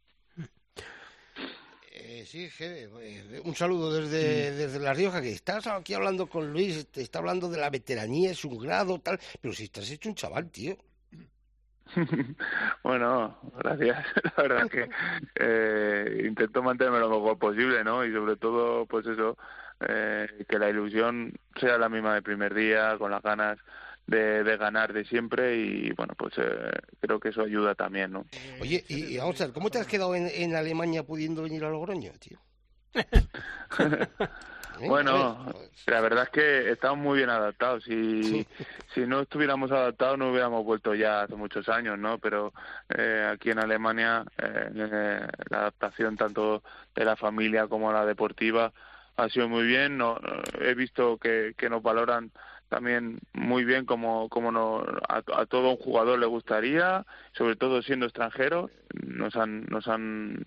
Eh, 1.95 2.25
sí, 2.27 2.49
eh, 2.61 3.41
un 3.45 3.55
saludo 3.55 3.93
desde, 3.93 4.53
desde 4.53 4.79
La 4.81 4.93
Rioja, 4.95 5.23
que 5.23 5.33
estás 5.33 5.67
aquí 5.67 5.95
hablando 5.95 6.27
con 6.27 6.53
Luis, 6.53 6.87
te 6.89 7.03
está 7.03 7.21
hablando 7.21 7.49
de 7.49 7.59
la 7.59 7.71
veteranía, 7.71 8.31
es 8.31 8.45
un 8.45 8.59
grado, 8.59 8.99
tal, 8.99 9.21
pero 9.41 9.55
si 9.55 9.65
estás 9.65 9.91
hecho 9.91 10.09
un 10.09 10.15
chaval, 10.15 10.51
tío. 10.51 10.77
bueno, 12.83 13.39
gracias. 13.59 14.05
La 14.37 14.43
verdad 14.43 14.69
que 14.71 14.89
eh, 15.37 16.25
intento 16.27 16.63
mantenerme 16.63 17.01
lo 17.01 17.11
mejor 17.11 17.39
posible, 17.39 17.85
¿no? 17.85 18.05
Y 18.05 18.13
sobre 18.13 18.37
todo, 18.37 18.87
pues 18.87 19.07
eso, 19.07 19.37
eh, 19.81 20.45
que 20.49 20.59
la 20.59 20.71
ilusión 20.71 21.33
sea 21.61 21.79
la 21.79 21.89
misma 21.89 22.15
del 22.15 22.23
primer 22.23 22.55
día, 22.55 22.97
con 22.99 23.11
las 23.11 23.23
ganas 23.23 23.59
de, 24.07 24.43
de 24.43 24.57
ganar 24.57 24.93
de 24.93 25.05
siempre 25.05 25.57
y 25.57 25.93
bueno, 25.93 26.15
pues 26.17 26.35
eh, 26.37 26.71
creo 27.01 27.21
que 27.21 27.29
eso 27.31 27.43
ayuda 27.43 27.75
también, 27.75 28.13
¿no? 28.13 28.25
Oye, 28.61 28.85
y, 28.89 29.15
y 29.15 29.19
vamos 29.19 29.41
a 29.41 29.45
ver, 29.47 29.55
¿cómo 29.55 29.71
te 29.71 29.79
has 29.79 29.87
quedado 29.87 30.15
en, 30.15 30.29
en 30.29 30.57
Alemania 30.57 31.05
pudiendo 31.05 31.43
venir 31.43 31.65
a 31.65 31.71
Logroño, 31.71 32.13
tío? 32.19 32.39
Bueno, 34.81 35.47
la 35.87 36.01
verdad 36.01 36.25
es 36.25 36.31
que 36.31 36.71
estamos 36.71 36.99
muy 36.99 37.19
bien 37.19 37.31
adaptados. 37.31 37.85
Si, 37.85 38.47
si 38.95 39.01
no 39.07 39.21
estuviéramos 39.21 39.71
adaptados 39.71 40.19
no 40.19 40.31
hubiéramos 40.31 40.65
vuelto 40.65 40.95
ya 40.95 41.23
hace 41.23 41.35
muchos 41.37 41.69
años, 41.69 41.99
¿no? 41.99 42.19
Pero 42.19 42.53
eh, 42.97 43.29
aquí 43.33 43.51
en 43.51 43.59
Alemania 43.59 44.25
eh, 44.39 44.71
eh, 44.75 45.27
la 45.51 45.59
adaptación 45.59 46.17
tanto 46.17 46.63
de 46.95 47.05
la 47.05 47.17
familia 47.17 47.69
como 47.69 47.93
la 47.93 48.05
deportiva 48.05 48.73
ha 49.17 49.29
sido 49.29 49.49
muy 49.49 49.65
bien. 49.65 49.97
No, 49.99 50.19
he 50.61 50.75
visto 50.75 51.19
que, 51.19 51.55
que 51.57 51.71
nos 51.71 51.83
valoran 51.83 52.31
también 52.69 53.21
muy 53.35 53.65
bien 53.65 53.85
como, 53.85 54.29
como 54.31 54.51
no, 54.51 54.83
a, 55.09 55.23
a, 55.35 55.47
todo 55.47 55.71
un 55.71 55.77
jugador 55.77 56.19
le 56.19 56.27
gustaría, 56.27 57.05
sobre 57.33 57.57
todo 57.57 57.83
siendo 57.83 58.07
extranjero. 58.07 58.71
Nos 59.07 59.37
han, 59.37 59.67
nos 59.67 59.87
han 59.89 60.43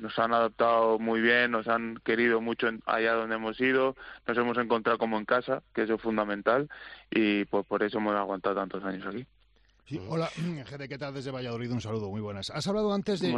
nos 0.00 0.18
han 0.18 0.32
adaptado 0.32 0.98
muy 0.98 1.20
bien, 1.20 1.50
nos 1.50 1.68
han 1.68 1.96
querido 2.04 2.40
mucho 2.40 2.68
allá 2.86 3.14
donde 3.14 3.36
hemos 3.36 3.60
ido, 3.60 3.96
nos 4.26 4.38
hemos 4.38 4.56
encontrado 4.58 4.98
como 4.98 5.18
en 5.18 5.24
casa, 5.24 5.62
que 5.74 5.82
eso 5.82 5.94
es 5.94 6.02
fundamental, 6.02 6.68
y 7.10 7.44
pues 7.46 7.66
por 7.66 7.82
eso 7.82 7.98
hemos 7.98 8.14
aguantado 8.14 8.54
tantos 8.56 8.84
años 8.84 9.06
aquí. 9.06 9.26
Sí, 9.88 10.00
hola, 10.08 10.28
Jere, 10.66 10.88
¿qué 10.88 10.98
tal 10.98 11.14
desde 11.14 11.30
Valladolid? 11.30 11.70
Un 11.70 11.80
saludo, 11.80 12.10
muy 12.10 12.20
buenas. 12.20 12.50
Has 12.50 12.66
hablado 12.66 12.92
antes 12.92 13.20
de 13.20 13.32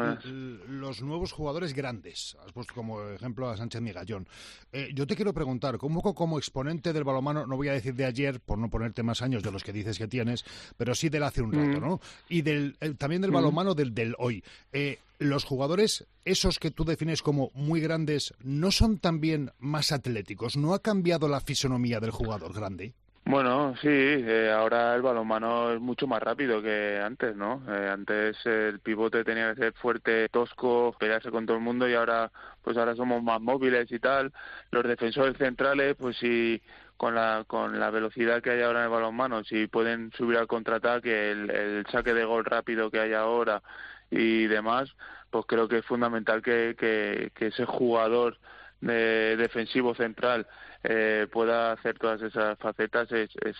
los 0.66 1.02
nuevos 1.02 1.32
jugadores 1.32 1.74
grandes. 1.74 2.38
Has 2.42 2.52
puesto 2.52 2.72
como 2.74 3.02
ejemplo 3.10 3.50
a 3.50 3.56
Sánchez 3.58 3.82
Migallón. 3.82 4.26
Eh, 4.72 4.88
yo 4.94 5.06
te 5.06 5.14
quiero 5.14 5.34
preguntar, 5.34 5.76
como, 5.76 6.00
como 6.14 6.38
exponente 6.38 6.94
del 6.94 7.04
balomano, 7.04 7.46
no 7.46 7.56
voy 7.56 7.68
a 7.68 7.72
decir 7.72 7.94
de 7.94 8.06
ayer, 8.06 8.40
por 8.40 8.56
no 8.56 8.70
ponerte 8.70 9.02
más 9.02 9.20
años 9.20 9.42
de 9.42 9.52
los 9.52 9.62
que 9.62 9.74
dices 9.74 9.98
que 9.98 10.08
tienes, 10.08 10.42
pero 10.78 10.94
sí 10.94 11.10
del 11.10 11.24
hace 11.24 11.42
un 11.42 11.52
rato, 11.52 11.80
mm. 11.80 11.80
¿no? 11.80 12.00
Y 12.30 12.40
del, 12.40 12.78
eh, 12.80 12.94
también 12.94 13.20
del 13.20 13.30
mm. 13.30 13.34
balomano 13.34 13.74
del, 13.74 13.92
del 13.92 14.14
hoy. 14.18 14.42
Eh, 14.72 15.00
los 15.18 15.44
jugadores, 15.44 16.06
esos 16.24 16.58
que 16.58 16.70
tú 16.70 16.86
defines 16.86 17.20
como 17.20 17.50
muy 17.52 17.82
grandes, 17.82 18.32
¿no 18.42 18.70
son 18.70 18.98
también 18.98 19.50
más 19.58 19.92
atléticos? 19.92 20.56
¿No 20.56 20.72
ha 20.72 20.80
cambiado 20.80 21.28
la 21.28 21.40
fisonomía 21.40 22.00
del 22.00 22.10
jugador 22.10 22.54
grande? 22.54 22.94
Bueno, 23.30 23.74
sí, 23.82 23.88
eh, 23.90 24.50
ahora 24.50 24.94
el 24.94 25.02
balonmano 25.02 25.72
es 25.72 25.80
mucho 25.80 26.06
más 26.06 26.22
rápido 26.22 26.62
que 26.62 26.98
antes, 26.98 27.36
¿no? 27.36 27.62
Eh, 27.68 27.90
antes 27.92 28.38
el 28.46 28.80
pivote 28.80 29.22
tenía 29.22 29.54
que 29.54 29.60
ser 29.60 29.72
fuerte, 29.74 30.30
tosco, 30.30 30.96
pelearse 30.98 31.30
con 31.30 31.44
todo 31.44 31.58
el 31.58 31.62
mundo 31.62 31.86
y 31.86 31.92
ahora, 31.92 32.32
pues 32.62 32.78
ahora 32.78 32.96
somos 32.96 33.22
más 33.22 33.38
móviles 33.38 33.92
y 33.92 33.98
tal. 33.98 34.32
Los 34.70 34.82
defensores 34.84 35.36
centrales, 35.36 35.94
pues 35.96 36.16
sí, 36.16 36.62
con 36.96 37.14
la 37.14 37.44
con 37.46 37.78
la 37.78 37.90
velocidad 37.90 38.40
que 38.40 38.50
hay 38.52 38.62
ahora 38.62 38.78
en 38.78 38.84
el 38.86 38.90
balonmano, 38.92 39.44
si 39.44 39.66
pueden 39.66 40.10
subir 40.16 40.38
al 40.38 40.46
contraataque, 40.46 41.30
el, 41.30 41.50
el 41.50 41.86
saque 41.92 42.14
de 42.14 42.24
gol 42.24 42.46
rápido 42.46 42.90
que 42.90 43.00
hay 43.00 43.12
ahora 43.12 43.62
y 44.10 44.46
demás, 44.46 44.88
pues 45.30 45.44
creo 45.46 45.68
que 45.68 45.78
es 45.78 45.84
fundamental 45.84 46.40
que, 46.40 46.74
que, 46.78 47.30
que 47.34 47.48
ese 47.48 47.66
jugador 47.66 48.38
de 48.80 49.36
defensivo 49.36 49.94
central 49.94 50.46
eh, 50.84 51.26
pueda 51.32 51.72
hacer 51.72 51.98
todas 51.98 52.22
esas 52.22 52.56
facetas 52.58 53.10
es, 53.10 53.30
es, 53.44 53.56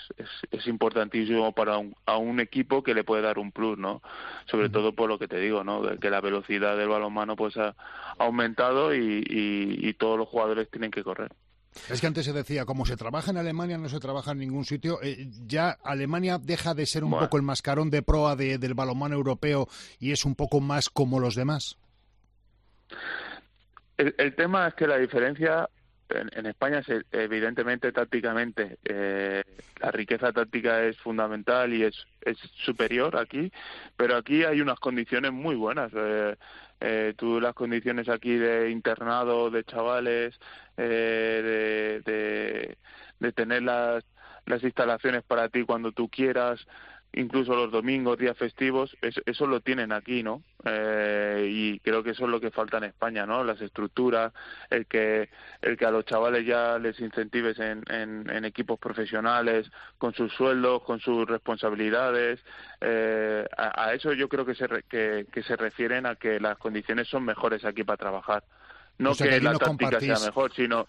es, 0.52 0.66
importantísimo 0.68 1.52
para 1.52 1.76
un, 1.78 1.94
a 2.06 2.16
un 2.16 2.38
equipo 2.38 2.84
que 2.84 2.94
le 2.94 3.02
puede 3.02 3.22
dar 3.22 3.38
un 3.38 3.50
plus, 3.50 3.76
¿no? 3.76 4.02
Sobre 4.46 4.68
todo 4.68 4.94
por 4.94 5.08
lo 5.08 5.18
que 5.18 5.26
te 5.26 5.40
digo, 5.40 5.64
¿no? 5.64 5.82
que 5.98 6.10
la 6.10 6.20
velocidad 6.20 6.76
del 6.76 6.88
balonmano 6.88 7.34
pues 7.34 7.56
ha 7.56 7.74
aumentado 8.18 8.94
y, 8.94 9.24
y, 9.28 9.94
todos 9.94 10.16
los 10.16 10.28
jugadores 10.28 10.70
tienen 10.70 10.92
que 10.92 11.02
correr. 11.02 11.32
Es 11.90 12.00
que 12.00 12.06
antes 12.06 12.24
se 12.24 12.32
decía, 12.32 12.64
como 12.64 12.86
se 12.86 12.96
trabaja 12.96 13.32
en 13.32 13.36
Alemania, 13.36 13.78
no 13.78 13.88
se 13.88 13.98
trabaja 13.98 14.30
en 14.30 14.38
ningún 14.38 14.64
sitio. 14.64 15.00
Eh, 15.02 15.28
ya 15.44 15.70
Alemania 15.82 16.38
deja 16.38 16.74
de 16.74 16.86
ser 16.86 17.02
un 17.02 17.10
poco 17.10 17.36
el 17.36 17.42
mascarón 17.42 17.90
de 17.90 18.02
proa 18.02 18.36
de, 18.36 18.58
del 18.58 18.74
balonmano 18.74 19.16
europeo 19.16 19.66
y 19.98 20.12
es 20.12 20.24
un 20.24 20.36
poco 20.36 20.60
más 20.60 20.88
como 20.88 21.18
los 21.18 21.34
demás. 21.34 21.78
El, 23.96 24.14
el 24.18 24.36
tema 24.36 24.68
es 24.68 24.74
que 24.74 24.86
la 24.86 24.98
diferencia 24.98 25.68
en, 26.08 26.46
España, 26.46 26.78
es, 26.78 27.04
evidentemente, 27.12 27.92
tácticamente, 27.92 28.78
eh, 28.84 29.42
la 29.80 29.90
riqueza 29.90 30.32
táctica 30.32 30.82
es 30.84 30.96
fundamental 30.98 31.72
y 31.72 31.84
es, 31.84 32.06
es 32.22 32.38
superior 32.64 33.16
aquí, 33.16 33.52
pero 33.96 34.16
aquí 34.16 34.44
hay 34.44 34.60
unas 34.60 34.80
condiciones 34.80 35.32
muy 35.32 35.56
buenas. 35.56 35.92
Eh, 35.94 36.36
eh, 36.80 37.14
tú 37.16 37.40
las 37.40 37.54
condiciones 37.54 38.08
aquí 38.08 38.36
de 38.36 38.70
internado 38.70 39.50
de 39.50 39.64
chavales, 39.64 40.38
eh, 40.76 42.00
de, 42.04 42.12
de, 42.12 42.78
de 43.18 43.32
tener 43.32 43.62
las, 43.62 44.04
las 44.46 44.62
instalaciones 44.62 45.22
para 45.24 45.48
ti 45.48 45.64
cuando 45.64 45.92
tú 45.92 46.08
quieras, 46.08 46.64
incluso 47.12 47.54
los 47.54 47.70
domingos, 47.70 48.18
días 48.18 48.36
festivos, 48.36 48.96
eso, 49.00 49.46
lo 49.46 49.60
tienen 49.60 49.92
aquí, 49.92 50.22
¿no? 50.22 50.42
Eh, 50.64 51.46
y 51.50 51.80
creo 51.80 52.02
que 52.02 52.10
eso 52.10 52.24
es 52.24 52.30
lo 52.30 52.40
que 52.40 52.50
falta 52.50 52.78
en 52.78 52.84
España, 52.84 53.26
¿no? 53.26 53.42
Las 53.44 53.60
estructuras, 53.60 54.32
el 54.70 54.86
que, 54.86 55.28
el 55.62 55.76
que 55.76 55.86
a 55.86 55.90
los 55.90 56.04
chavales 56.04 56.46
ya 56.46 56.78
les 56.78 57.00
incentives 57.00 57.58
en, 57.58 57.82
en, 57.88 58.44
equipos 58.44 58.78
profesionales, 58.78 59.70
con 59.96 60.14
sus 60.14 60.32
sueldos, 60.32 60.82
con 60.82 61.00
sus 61.00 61.26
responsabilidades, 61.26 62.40
eh, 62.80 63.46
a, 63.56 63.92
eso 63.94 64.12
yo 64.12 64.28
creo 64.28 64.44
que 64.44 64.54
se, 64.54 64.68
que, 64.88 65.26
que 65.32 65.42
se 65.42 65.56
refieren 65.56 66.06
a 66.06 66.16
que 66.16 66.38
las 66.38 66.58
condiciones 66.58 67.08
son 67.08 67.24
mejores 67.24 67.64
aquí 67.64 67.84
para 67.84 67.96
trabajar. 67.96 68.44
No 68.98 69.14
que, 69.14 69.40
la 69.40 69.54
táctica 69.54 70.00
sea 70.00 70.18
mejor, 70.18 70.52
sino 70.52 70.88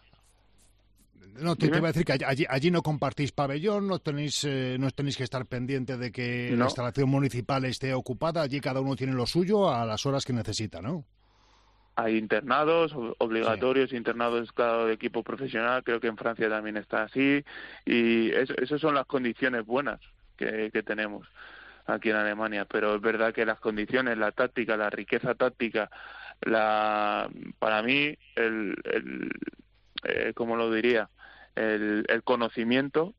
no, 1.42 1.56
te, 1.56 1.68
iba 1.68 1.78
a 1.78 1.82
decir 1.82 2.06
que 2.06 2.14
allí, 2.26 2.46
allí 2.50 2.72
no 2.72 2.82
compartís 2.82 3.32
pabellón, 3.32 3.88
no 3.88 4.00
tenéis, 4.00 4.44
eh, 4.44 4.78
no 4.80 4.90
tenéis 4.92 5.18
que 5.18 5.24
estar 5.24 5.46
pendiente 5.46 5.98
de 5.98 6.12
que 6.12 6.54
la 6.56 6.66
instalación 6.66 7.10
municipal 7.10 7.66
esté 7.66 7.94
ocupada, 7.94 8.42
allí 8.42 8.60
cada 8.60 8.82
uno 8.82 8.96
tiene 8.96 9.14
lo 9.14 9.26
suyo 9.26 9.70
a 9.70 9.86
las 9.86 10.06
horas 10.06 10.26
que 10.26 10.34
necesita, 10.34 10.82
¿no? 10.82 11.06
Hay 11.96 12.18
internados 12.18 12.94
obligatorios, 13.18 13.92
internados 13.92 14.52
cada 14.54 14.92
equipo 14.92 15.22
profesional, 15.22 15.84
creo 15.84 16.00
que 16.00 16.08
en 16.08 16.16
Francia 16.16 16.50
también 16.50 16.78
está 16.78 17.04
así, 17.04 17.44
y 17.86 18.32
esas 18.32 18.80
son 18.80 18.96
las 18.96 19.06
condiciones 19.06 19.66
buenas 19.66 20.00
que, 20.38 20.70
que 20.72 20.82
tenemos 20.82 21.28
aquí 21.86 22.10
en 22.10 22.16
Alemania, 22.16 22.66
pero 22.66 22.96
es 22.96 23.02
verdad 23.02 23.34
que 23.34 23.46
las 23.46 23.60
condiciones, 23.60 24.18
la 24.18 24.32
táctica, 24.32 24.78
la 24.78 24.90
riqueza 24.90 25.36
táctica, 25.36 25.90
la, 26.42 27.30
para 27.58 27.82
mí, 27.84 28.16
el, 28.36 28.76
el 28.86 29.30
eh, 30.04 30.34
¿cómo 30.36 30.56
lo 30.56 30.72
diría? 30.72 31.10
el, 31.56 32.06
el 32.08 32.24
conocimiento 32.24 33.14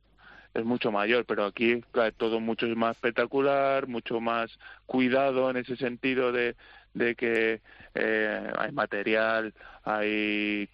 es 0.54 0.64
mucho 0.64 0.90
mayor, 0.90 1.24
pero 1.26 1.44
aquí 1.44 1.80
es 1.94 2.14
todo 2.16 2.40
mucho 2.40 2.66
más 2.74 2.96
espectacular, 2.96 3.86
mucho 3.86 4.20
más 4.20 4.50
cuidado 4.86 5.48
en 5.50 5.58
ese 5.58 5.76
sentido 5.76 6.32
de, 6.32 6.56
de 6.94 7.14
que 7.14 7.60
eh, 7.94 8.52
hay 8.58 8.72
material, 8.72 9.54
hay 9.84 10.68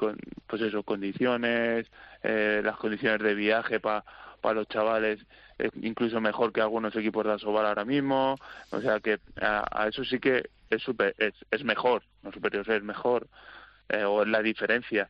pues 0.46 0.62
eso, 0.62 0.82
condiciones, 0.82 1.86
eh, 2.22 2.62
las 2.64 2.76
condiciones 2.76 3.20
de 3.20 3.34
viaje 3.34 3.80
para 3.80 4.04
para 4.40 4.60
los 4.60 4.68
chavales 4.68 5.18
incluso 5.80 6.20
mejor 6.20 6.52
que 6.52 6.60
algunos 6.60 6.94
equipos 6.94 7.24
de 7.24 7.32
Asobal 7.32 7.66
ahora 7.66 7.84
mismo, 7.84 8.36
o 8.70 8.80
sea 8.80 9.00
que 9.00 9.18
a, 9.40 9.88
eso 9.88 10.04
sí 10.04 10.20
que 10.20 10.50
es 10.70 10.82
super, 10.82 11.14
es, 11.18 11.34
es 11.50 11.64
mejor, 11.64 12.02
no 12.22 12.30
superior, 12.30 12.70
es 12.70 12.82
mejor, 12.82 13.26
eh, 13.88 14.04
o 14.04 14.22
es 14.22 14.28
la 14.28 14.42
diferencia 14.42 15.08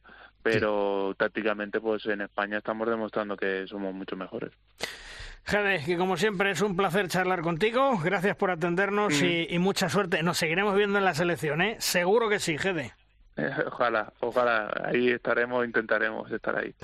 pero 0.52 1.14
tácticamente 1.16 1.80
pues 1.80 2.06
en 2.06 2.20
España 2.20 2.58
estamos 2.58 2.88
demostrando 2.88 3.36
que 3.36 3.66
somos 3.66 3.92
mucho 3.92 4.16
mejores. 4.16 4.52
Gede, 5.44 5.84
que 5.84 5.96
como 5.96 6.16
siempre 6.16 6.50
es 6.50 6.60
un 6.60 6.76
placer 6.76 7.08
charlar 7.08 7.40
contigo, 7.40 7.98
gracias 8.02 8.36
por 8.36 8.50
atendernos 8.50 9.22
y, 9.22 9.46
y, 9.48 9.58
mucha 9.58 9.88
suerte. 9.88 10.22
Nos 10.22 10.38
seguiremos 10.38 10.74
viendo 10.76 10.98
en 10.98 11.04
la 11.04 11.14
selección, 11.14 11.62
¿eh? 11.62 11.76
Seguro 11.78 12.28
que 12.28 12.40
sí, 12.40 12.58
Gede. 12.58 12.92
ojalá, 13.66 14.12
ojalá, 14.20 14.72
ahí 14.84 15.10
estaremos, 15.10 15.64
intentaremos 15.64 16.30
estar 16.30 16.56
ahí. 16.56 16.74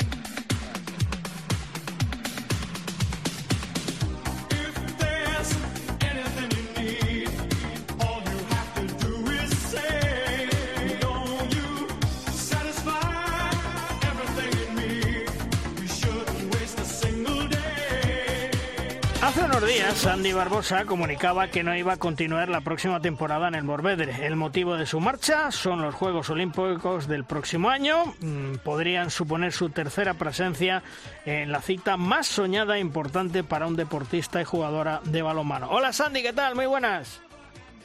Días, 19.92 19.98
Sandy 19.98 20.32
Barbosa 20.32 20.84
comunicaba 20.84 21.48
que 21.48 21.62
no 21.62 21.76
iba 21.76 21.94
a 21.94 21.96
continuar 21.96 22.48
la 22.48 22.60
próxima 22.60 23.00
temporada 23.00 23.48
en 23.48 23.54
el 23.54 23.64
Morvedre. 23.64 24.26
El 24.26 24.36
motivo 24.36 24.76
de 24.76 24.86
su 24.86 25.00
marcha 25.00 25.50
son 25.50 25.82
los 25.82 25.94
Juegos 25.94 26.30
Olímpicos 26.30 27.08
del 27.08 27.24
próximo 27.24 27.70
año. 27.70 28.04
Mm, 28.20 28.56
podrían 28.64 29.10
suponer 29.10 29.52
su 29.52 29.70
tercera 29.70 30.14
presencia 30.14 30.82
en 31.24 31.52
la 31.52 31.60
cita 31.60 31.96
más 31.96 32.26
soñada 32.26 32.76
e 32.76 32.80
importante 32.80 33.44
para 33.44 33.66
un 33.66 33.76
deportista 33.76 34.40
y 34.40 34.44
jugadora 34.44 35.00
de 35.04 35.22
balonmano. 35.22 35.68
Hola 35.70 35.92
Sandy, 35.92 36.22
¿qué 36.22 36.32
tal? 36.32 36.54
Muy 36.54 36.66
buenas. 36.66 37.20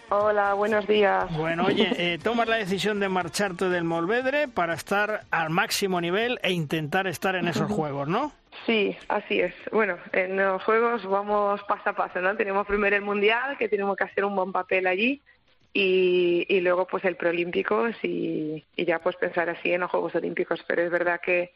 Hola, 0.10 0.54
buenos 0.54 0.88
días. 0.88 1.26
Bueno, 1.36 1.66
oye, 1.66 1.90
eh, 1.98 2.20
tomas 2.20 2.48
la 2.48 2.56
decisión 2.56 3.00
de 3.00 3.10
marcharte 3.10 3.70
del 3.70 3.84
Molvedre 3.84 4.48
para 4.48 4.74
estar 4.74 5.24
al 5.32 5.50
máximo 5.50 6.00
nivel 6.00 6.40
e 6.44 6.52
intentar 6.52 7.08
estar 7.08 7.36
en 7.36 7.48
esos 7.48 7.70
juegos, 7.70 8.08
¿no? 8.08 8.32
Sí, 8.66 8.96
así 9.08 9.40
es. 9.40 9.54
Bueno, 9.72 9.98
en 10.12 10.36
los 10.38 10.64
juegos 10.64 11.06
vamos 11.06 11.62
paso 11.64 11.90
a 11.90 11.94
paso, 11.94 12.20
¿no? 12.20 12.36
Tenemos 12.36 12.68
primero 12.68 12.96
el 12.96 13.02
mundial, 13.02 13.58
que 13.58 13.70
tenemos 13.70 13.96
que 13.96 14.04
hacer 14.04 14.26
un 14.26 14.36
buen 14.36 14.52
papel 14.52 14.88
allí, 14.88 15.22
y, 15.74 16.60
luego 16.62 16.88
pues 16.88 17.06
el 17.06 17.16
preolímpicos 17.16 17.96
y, 18.04 18.66
y 18.76 18.86
ya 18.86 19.00
pues 19.00 19.16
pensar 19.16 19.50
así 19.50 19.72
en 19.72 19.82
los 19.82 19.92
Juegos 19.92 20.16
Olímpicos. 20.16 20.64
Pero 20.68 20.82
es 20.82 20.92
verdad 20.92 21.22
que 21.22 21.52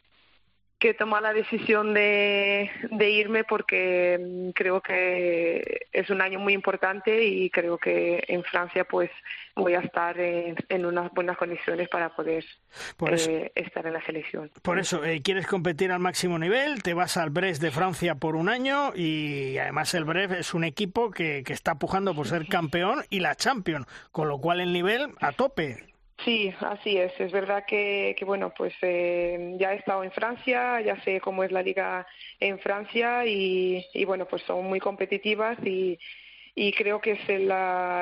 que 0.81 0.95
tomar 0.95 1.21
la 1.21 1.31
decisión 1.31 1.93
de, 1.93 2.71
de, 2.89 3.09
irme 3.11 3.43
porque 3.43 4.19
mm, 4.19 4.49
creo 4.49 4.81
que 4.81 5.87
es 5.93 6.09
un 6.09 6.21
año 6.21 6.39
muy 6.39 6.53
importante 6.53 7.23
y 7.23 7.51
creo 7.51 7.77
que 7.77 8.23
en 8.27 8.43
Francia 8.43 8.83
pues 8.83 9.11
voy 9.55 9.75
a 9.75 9.81
estar 9.81 10.19
en, 10.19 10.85
unas 10.85 11.13
buenas 11.13 11.37
condiciones 11.37 11.87
para 11.87 12.15
poder 12.15 12.43
eh, 13.11 13.51
estar 13.53 13.85
en 13.85 13.93
la 13.93 14.03
selección. 14.03 14.49
Por 14.63 14.79
eso, 14.79 15.05
eh, 15.05 15.21
quieres 15.21 15.45
competir 15.45 15.91
al 15.91 15.99
máximo 15.99 16.39
nivel, 16.39 16.81
te 16.81 16.95
vas 16.95 17.15
al 17.15 17.29
Brest 17.29 17.61
de 17.61 17.69
Francia 17.69 18.15
por 18.15 18.35
un 18.35 18.49
año 18.49 18.91
y 18.95 19.59
además 19.59 19.93
el 19.93 20.03
Brest 20.03 20.33
es 20.33 20.53
un 20.55 20.63
equipo 20.63 21.11
que, 21.11 21.43
que 21.43 21.53
está 21.53 21.75
pujando 21.75 22.15
por 22.15 22.27
ser 22.27 22.47
campeón 22.49 23.03
y 23.11 23.19
la 23.19 23.35
Champion, 23.35 23.85
con 24.11 24.27
lo 24.27 24.39
cual 24.39 24.59
el 24.59 24.73
nivel 24.73 25.11
a 25.21 25.31
tope. 25.31 25.90
Sí, 26.25 26.53
así 26.59 26.97
es. 26.97 27.11
Es 27.19 27.31
verdad 27.31 27.63
que, 27.65 28.15
que 28.17 28.25
bueno, 28.25 28.53
pues 28.55 28.73
eh, 28.81 29.55
ya 29.57 29.73
he 29.73 29.77
estado 29.77 30.03
en 30.03 30.11
Francia, 30.11 30.79
ya 30.81 31.01
sé 31.03 31.19
cómo 31.19 31.43
es 31.43 31.51
la 31.51 31.63
liga 31.63 32.05
en 32.39 32.59
Francia 32.59 33.25
y, 33.25 33.85
y 33.93 34.05
bueno, 34.05 34.27
pues 34.27 34.43
son 34.43 34.65
muy 34.65 34.79
competitivas 34.79 35.57
y, 35.65 35.97
y 36.53 36.73
creo 36.73 36.99
que 36.99 37.11
es 37.11 37.29
el, 37.29 37.51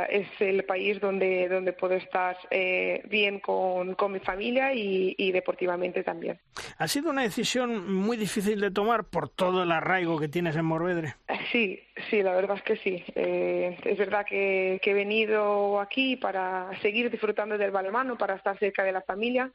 es 0.10 0.28
el 0.40 0.64
país 0.66 1.00
donde, 1.00 1.48
donde 1.48 1.74
puedo 1.74 1.94
estar 1.94 2.36
eh, 2.50 3.04
bien 3.06 3.40
con, 3.40 3.94
con, 3.94 4.12
mi 4.12 4.20
familia 4.20 4.74
y, 4.74 5.14
y, 5.18 5.32
deportivamente 5.32 6.04
también. 6.04 6.40
¿Ha 6.78 6.88
sido 6.88 7.12
una 7.12 7.22
decisión 7.22 7.94
muy 7.94 8.18
difícil 8.18 8.60
de 8.60 8.72
tomar 8.72 9.06
por 9.06 9.30
todo 9.30 9.64
el 9.64 9.72
arraigo 9.72 10.20
que 10.20 10.28
tienes 10.28 10.56
en 10.56 10.66
Morvedre? 10.66 11.16
Sí, 11.52 11.80
sí, 12.10 12.24
la 12.24 12.34
verdad 12.34 12.58
es 12.58 12.64
que 12.64 12.78
sí. 12.78 13.04
Eh, 13.16 13.78
es 13.84 13.98
verdad 13.98 14.26
que, 14.26 14.80
que, 14.82 14.92
he 14.92 14.96
venido 14.96 15.80
aquí 15.80 16.16
para 16.16 16.70
seguir 16.82 17.12
disfrutando 17.12 17.58
del 17.58 17.72
balonmano, 17.72 18.18
para 18.18 18.36
estar 18.36 18.58
cerca 18.58 18.84
de 18.84 18.92
la 18.92 19.02
familia, 19.02 19.52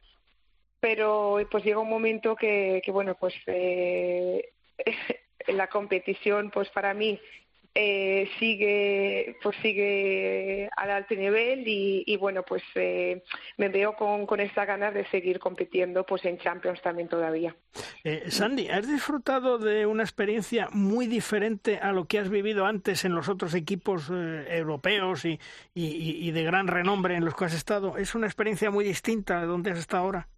pero 0.78 1.38
pues 1.50 1.64
llega 1.64 1.80
un 1.80 1.90
momento 1.90 2.36
que, 2.36 2.80
que 2.84 2.92
bueno, 2.92 3.16
pues 3.18 3.34
eh, 3.46 4.50
la 5.48 5.66
competición 5.66 6.50
pues 6.50 6.68
para 6.70 6.94
mí 6.94 7.18
eh, 7.74 8.28
sigue 8.38 9.36
pues 9.42 9.56
sigue 9.60 10.70
al 10.76 10.90
alto 10.90 11.14
nivel 11.14 11.64
y, 11.66 12.16
bueno 12.16 12.44
pues 12.44 12.62
eh, 12.76 13.24
me 13.56 13.68
veo 13.68 13.96
con, 13.96 14.26
con 14.26 14.38
esta 14.38 14.64
ganas 14.64 14.94
de 14.94 15.04
seguir 15.06 15.40
compitiendo 15.40 16.06
pues 16.06 16.24
en 16.24 16.38
Champions 16.38 16.80
también 16.82 17.08
todavía. 17.08 17.56
Eh, 18.04 18.30
Sandy 18.30 18.68
has 18.68 18.86
disfrutado 18.86 19.58
de 19.58 19.86
una 19.86 20.04
experiencia 20.04 20.68
muy 20.70 21.08
diferente 21.08 21.78
a 21.78 21.92
lo 21.92 22.04
que 22.04 22.20
has 22.20 22.28
vivido 22.28 22.66
antes 22.66 23.04
en 23.04 23.14
los 23.14 23.28
otros 23.28 23.54
equipos 23.54 24.08
europeos 24.10 25.24
y, 25.24 25.40
y, 25.74 26.28
y 26.28 26.30
de 26.30 26.44
gran 26.44 26.68
renombre 26.68 27.16
en 27.16 27.24
los 27.24 27.34
que 27.34 27.46
has 27.46 27.54
estado 27.54 27.98
es 27.98 28.14
una 28.14 28.26
experiencia 28.26 28.70
muy 28.70 28.84
distinta 28.84 29.40
de 29.40 29.46
donde 29.46 29.72
has 29.72 29.78
estado 29.78 30.04
ahora 30.04 30.28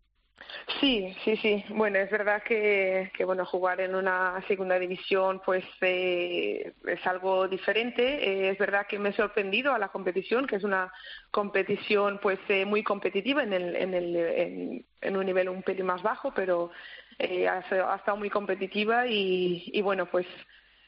Sí, 0.80 1.16
sí, 1.24 1.36
sí. 1.36 1.64
Bueno, 1.70 1.98
es 1.98 2.10
verdad 2.10 2.42
que, 2.42 3.10
que 3.16 3.24
bueno, 3.24 3.46
jugar 3.46 3.80
en 3.80 3.94
una 3.94 4.42
segunda 4.46 4.78
división 4.78 5.40
pues 5.44 5.64
eh, 5.80 6.72
es 6.86 7.06
algo 7.06 7.48
diferente. 7.48 8.02
Eh, 8.02 8.50
es 8.50 8.58
verdad 8.58 8.86
que 8.86 8.98
me 8.98 9.10
he 9.10 9.12
sorprendido 9.12 9.72
a 9.72 9.78
la 9.78 9.88
competición, 9.88 10.46
que 10.46 10.56
es 10.56 10.64
una 10.64 10.92
competición 11.30 12.18
pues 12.20 12.38
eh, 12.48 12.64
muy 12.64 12.82
competitiva 12.82 13.42
en, 13.42 13.52
el, 13.52 13.76
en, 13.76 13.94
el, 13.94 14.84
en, 15.00 15.16
un 15.16 15.26
nivel 15.26 15.48
un 15.48 15.62
pelín 15.62 15.86
más 15.86 16.02
bajo, 16.02 16.32
pero 16.34 16.70
eh, 17.18 17.48
ha, 17.48 17.64
ha, 17.70 17.96
estado 17.96 18.16
muy 18.16 18.30
competitiva 18.30 19.06
y, 19.06 19.70
y 19.72 19.82
bueno, 19.82 20.06
pues 20.06 20.26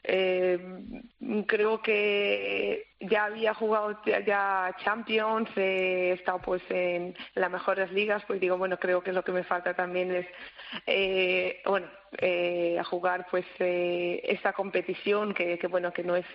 eh, 0.03 0.59
creo 1.47 1.81
que 1.81 2.87
ya 2.99 3.25
había 3.25 3.53
jugado 3.53 4.01
ya 4.25 4.75
Champions, 4.83 5.49
he 5.55 6.11
estado 6.11 6.39
pues 6.39 6.61
en 6.69 7.15
las 7.35 7.51
mejores 7.51 7.91
ligas, 7.91 8.23
pues 8.25 8.39
digo, 8.39 8.57
bueno, 8.57 8.77
creo 8.77 9.01
que 9.01 9.13
lo 9.13 9.23
que 9.23 9.31
me 9.31 9.43
falta 9.43 9.73
también 9.73 10.13
es, 10.13 10.27
eh, 10.85 11.61
bueno, 11.65 11.87
eh, 12.17 12.81
jugar 12.85 13.27
pues 13.29 13.45
eh, 13.59 14.21
esta 14.23 14.53
competición 14.53 15.33
que, 15.33 15.57
que, 15.57 15.67
bueno, 15.67 15.93
que 15.93 16.03
no 16.03 16.15
es, 16.15 16.25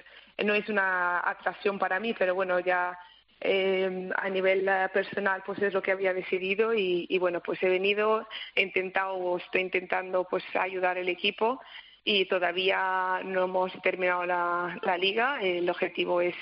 no 0.43 0.55
es 0.55 0.69
una 0.69 1.21
atracción 1.29 1.79
para 1.79 2.01
mí, 2.01 2.15
pero 2.19 2.35
bueno, 2.35 2.61
ya 2.61 2.99
eh, 3.41 4.11
a 4.17 4.29
nivel 4.31 4.69
personal 4.93 5.43
pues 5.45 5.61
es 5.61 5.75
lo 5.75 5.83
que 5.83 5.93
había 5.93 6.15
decidido 6.15 6.73
y, 6.75 7.07
y 7.09 7.19
bueno, 7.19 7.41
pues 7.41 7.62
he 7.62 7.69
venido, 7.69 8.27
he 8.55 8.62
intentado, 8.62 9.37
estoy 9.39 9.62
intentando 9.62 10.25
pues 10.25 10.45
ayudar 10.55 10.99
al 10.99 11.09
equipo 11.09 11.61
y 12.05 12.27
todavía 12.27 13.21
no 13.25 13.45
hemos 13.45 13.73
terminado 13.83 14.27
la, 14.27 14.79
la 14.83 14.99
liga. 14.99 15.41
El 15.41 15.69
objetivo 15.69 16.21
es 16.21 16.35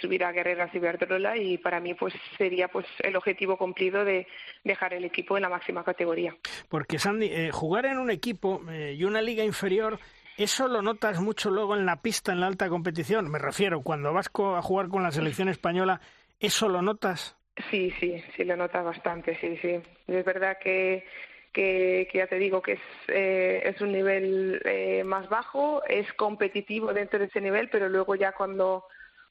subir 0.00 0.24
a 0.24 0.32
Guerreras 0.32 0.74
y 0.74 0.78
Verdrola 0.78 1.36
y 1.36 1.58
para 1.58 1.78
mí 1.78 1.92
pues 1.92 2.14
sería 2.38 2.68
pues 2.68 2.86
el 3.00 3.14
objetivo 3.16 3.58
cumplido 3.58 4.02
de 4.02 4.26
dejar 4.64 4.94
el 4.94 5.04
equipo 5.04 5.36
en 5.36 5.42
la 5.42 5.50
máxima 5.50 5.84
categoría. 5.84 6.34
Porque 6.70 6.98
Sandy, 6.98 7.26
eh, 7.26 7.50
jugar 7.52 7.84
en 7.84 7.98
un 7.98 8.10
equipo 8.10 8.62
eh, 8.70 8.94
y 8.96 9.04
una 9.04 9.20
liga 9.20 9.44
inferior 9.44 9.98
¿Eso 10.38 10.68
lo 10.68 10.82
notas 10.82 11.20
mucho 11.20 11.50
luego 11.50 11.74
en 11.74 11.84
la 11.84 12.00
pista, 12.00 12.30
en 12.30 12.38
la 12.38 12.46
alta 12.46 12.68
competición? 12.68 13.28
Me 13.28 13.40
refiero, 13.40 13.82
cuando 13.82 14.12
vas 14.12 14.30
a 14.32 14.62
jugar 14.62 14.88
con 14.88 15.02
la 15.02 15.10
selección 15.10 15.48
española, 15.48 16.00
¿eso 16.38 16.68
lo 16.68 16.80
notas? 16.80 17.36
Sí, 17.72 17.92
sí, 17.98 18.22
sí 18.36 18.44
lo 18.44 18.56
notas 18.56 18.84
bastante, 18.84 19.36
sí, 19.40 19.56
sí. 19.56 19.80
Es 20.06 20.24
verdad 20.24 20.56
que 20.62 21.04
que, 21.52 22.08
ya 22.12 22.26
te 22.26 22.38
digo 22.38 22.62
que 22.62 22.72
es, 22.72 22.80
eh, 23.08 23.62
es 23.64 23.80
un 23.80 23.92
nivel 23.92 24.60
eh, 24.64 25.02
más 25.04 25.28
bajo, 25.28 25.82
es 25.84 26.12
competitivo 26.14 26.92
dentro 26.92 27.18
de 27.18 27.26
ese 27.26 27.40
nivel, 27.40 27.68
pero 27.70 27.88
luego 27.88 28.14
ya 28.14 28.32
cuando 28.32 28.84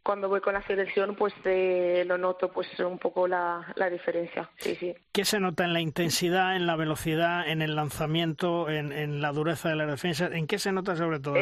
cuando 0.03 0.29
voy 0.29 0.39
con 0.39 0.53
la 0.53 0.65
selección 0.65 1.15
pues 1.15 1.33
eh, 1.43 2.05
lo 2.07 2.17
noto 2.17 2.49
pues 2.49 2.67
un 2.79 2.97
poco 2.97 3.27
la, 3.27 3.73
la 3.75 3.89
diferencia. 3.89 4.49
Sí 4.55 4.73
sí. 4.75 4.95
Qué 5.11 5.25
se 5.25 5.37
nota 5.37 5.65
en 5.65 5.73
la 5.73 5.81
intensidad 5.81 6.55
en 6.55 6.65
la 6.65 6.77
velocidad 6.77 7.45
en 7.45 7.61
el 7.61 7.75
lanzamiento 7.75 8.69
en, 8.69 8.93
en 8.93 9.21
la 9.21 9.33
dureza 9.33 9.67
de 9.67 9.75
la 9.75 9.85
defensa 9.85 10.29
en 10.31 10.47
qué 10.47 10.59
se 10.59 10.71
nota 10.71 10.95
sobre 10.95 11.19
todo 11.19 11.35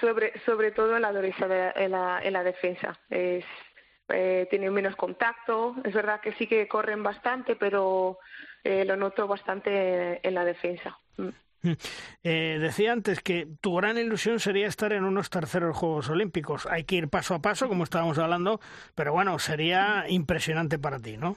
sobre 0.00 0.38
sobre 0.46 0.70
todo 0.70 0.94
en 0.94 1.02
la 1.02 1.12
dureza 1.12 1.48
de, 1.48 1.72
en 1.74 1.90
la 1.90 2.20
en 2.22 2.32
la 2.32 2.44
defensa. 2.44 2.96
Es 3.10 3.44
eh, 4.08 4.46
tienen 4.50 4.72
menos 4.72 4.94
contacto. 4.96 5.74
Es 5.82 5.94
verdad 5.94 6.20
que 6.20 6.32
sí 6.34 6.46
que 6.46 6.68
corren 6.68 7.02
bastante 7.02 7.56
pero 7.56 8.18
eh, 8.64 8.84
lo 8.84 8.96
noto 8.96 9.28
bastante 9.28 10.26
en 10.26 10.34
la 10.34 10.44
defensa. 10.44 10.98
Mm. 11.16 11.28
Eh, 12.26 12.58
decía 12.58 12.92
antes 12.92 13.20
que 13.20 13.46
tu 13.60 13.76
gran 13.76 13.98
ilusión 13.98 14.40
sería 14.40 14.66
estar 14.66 14.92
en 14.92 15.04
unos 15.04 15.28
terceros 15.28 15.76
Juegos 15.76 16.08
Olímpicos. 16.08 16.66
Hay 16.66 16.84
que 16.84 16.96
ir 16.96 17.08
paso 17.08 17.34
a 17.34 17.42
paso, 17.42 17.68
como 17.68 17.84
estábamos 17.84 18.18
hablando, 18.18 18.60
pero 18.94 19.12
bueno, 19.12 19.38
sería 19.38 20.04
impresionante 20.08 20.78
para 20.78 20.98
ti, 20.98 21.16
¿no? 21.18 21.36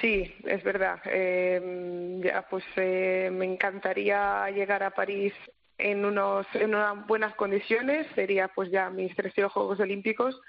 Sí, 0.00 0.34
es 0.44 0.62
verdad. 0.64 1.00
Eh, 1.04 2.20
ya, 2.24 2.46
pues 2.48 2.64
eh, 2.76 3.30
me 3.32 3.44
encantaría 3.44 4.50
llegar 4.50 4.82
a 4.82 4.90
París 4.90 5.32
en 5.78 6.04
unos 6.04 6.46
en 6.54 6.74
unas 6.74 7.06
buenas 7.06 7.34
condiciones. 7.34 8.06
Sería 8.14 8.48
pues 8.48 8.70
ya 8.70 8.90
mis 8.90 9.14
terceros 9.14 9.52
Juegos 9.52 9.80
Olímpicos 9.80 10.40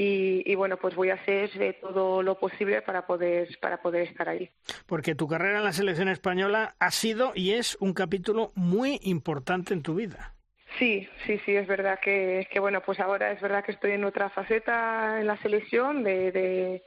y, 0.00 0.54
bueno, 0.54 0.76
pues 0.76 0.94
voy 0.94 1.10
a 1.10 1.14
hacer 1.14 1.50
todo 1.80 2.22
lo 2.22 2.38
posible 2.38 2.82
para 2.82 3.04
poder, 3.04 3.48
para 3.60 3.82
poder 3.82 4.06
estar 4.06 4.28
ahí. 4.28 4.48
Porque 4.86 5.16
tu 5.16 5.26
carrera 5.26 5.58
en 5.58 5.64
la 5.64 5.72
selección 5.72 6.08
española 6.08 6.76
ha 6.78 6.92
sido 6.92 7.32
y 7.34 7.54
es 7.54 7.76
un 7.80 7.94
capítulo 7.94 8.52
muy 8.54 9.00
importante 9.02 9.74
en 9.74 9.82
tu 9.82 9.96
vida. 9.96 10.34
Sí, 10.78 11.08
sí, 11.26 11.40
sí, 11.44 11.56
es 11.56 11.66
verdad 11.66 11.98
que, 12.00 12.46
que 12.52 12.60
bueno, 12.60 12.80
pues 12.80 13.00
ahora 13.00 13.32
es 13.32 13.40
verdad 13.40 13.64
que 13.64 13.72
estoy 13.72 13.92
en 13.92 14.04
otra 14.04 14.30
faceta 14.30 15.20
en 15.20 15.26
la 15.26 15.36
selección 15.38 16.04
de, 16.04 16.30
de, 16.30 16.82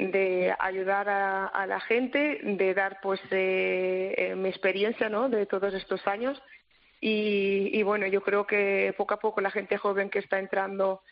de 0.00 0.52
ayudar 0.58 1.08
a, 1.08 1.46
a, 1.46 1.68
la 1.68 1.78
gente, 1.78 2.40
de 2.42 2.74
dar 2.74 2.98
pues 3.00 3.20
eh, 3.30 4.12
eh, 4.16 4.34
mi 4.34 4.48
experiencia, 4.48 5.08
¿no? 5.08 5.28
De 5.28 5.46
todos 5.46 5.72
estos 5.72 6.04
años 6.08 6.42
y, 7.00 7.70
y, 7.72 7.82
bueno, 7.82 8.06
yo 8.06 8.22
creo 8.22 8.46
que 8.46 8.94
poco 8.96 9.14
a 9.14 9.20
poco 9.20 9.40
la 9.40 9.50
gente 9.50 9.76
joven 9.76 10.10
que 10.10 10.18
está 10.18 10.38
entrando, 10.38 11.02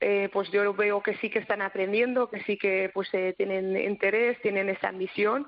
eh, 0.00 0.28
pues 0.32 0.50
yo 0.50 0.72
veo 0.74 1.02
que 1.02 1.16
sí 1.16 1.30
que 1.30 1.38
están 1.38 1.62
aprendiendo, 1.62 2.30
que 2.30 2.42
sí 2.44 2.56
que 2.56 2.90
pues 2.92 3.08
eh, 3.12 3.34
tienen 3.36 3.76
interés, 3.76 4.40
tienen 4.40 4.68
esa 4.68 4.88
ambición 4.88 5.46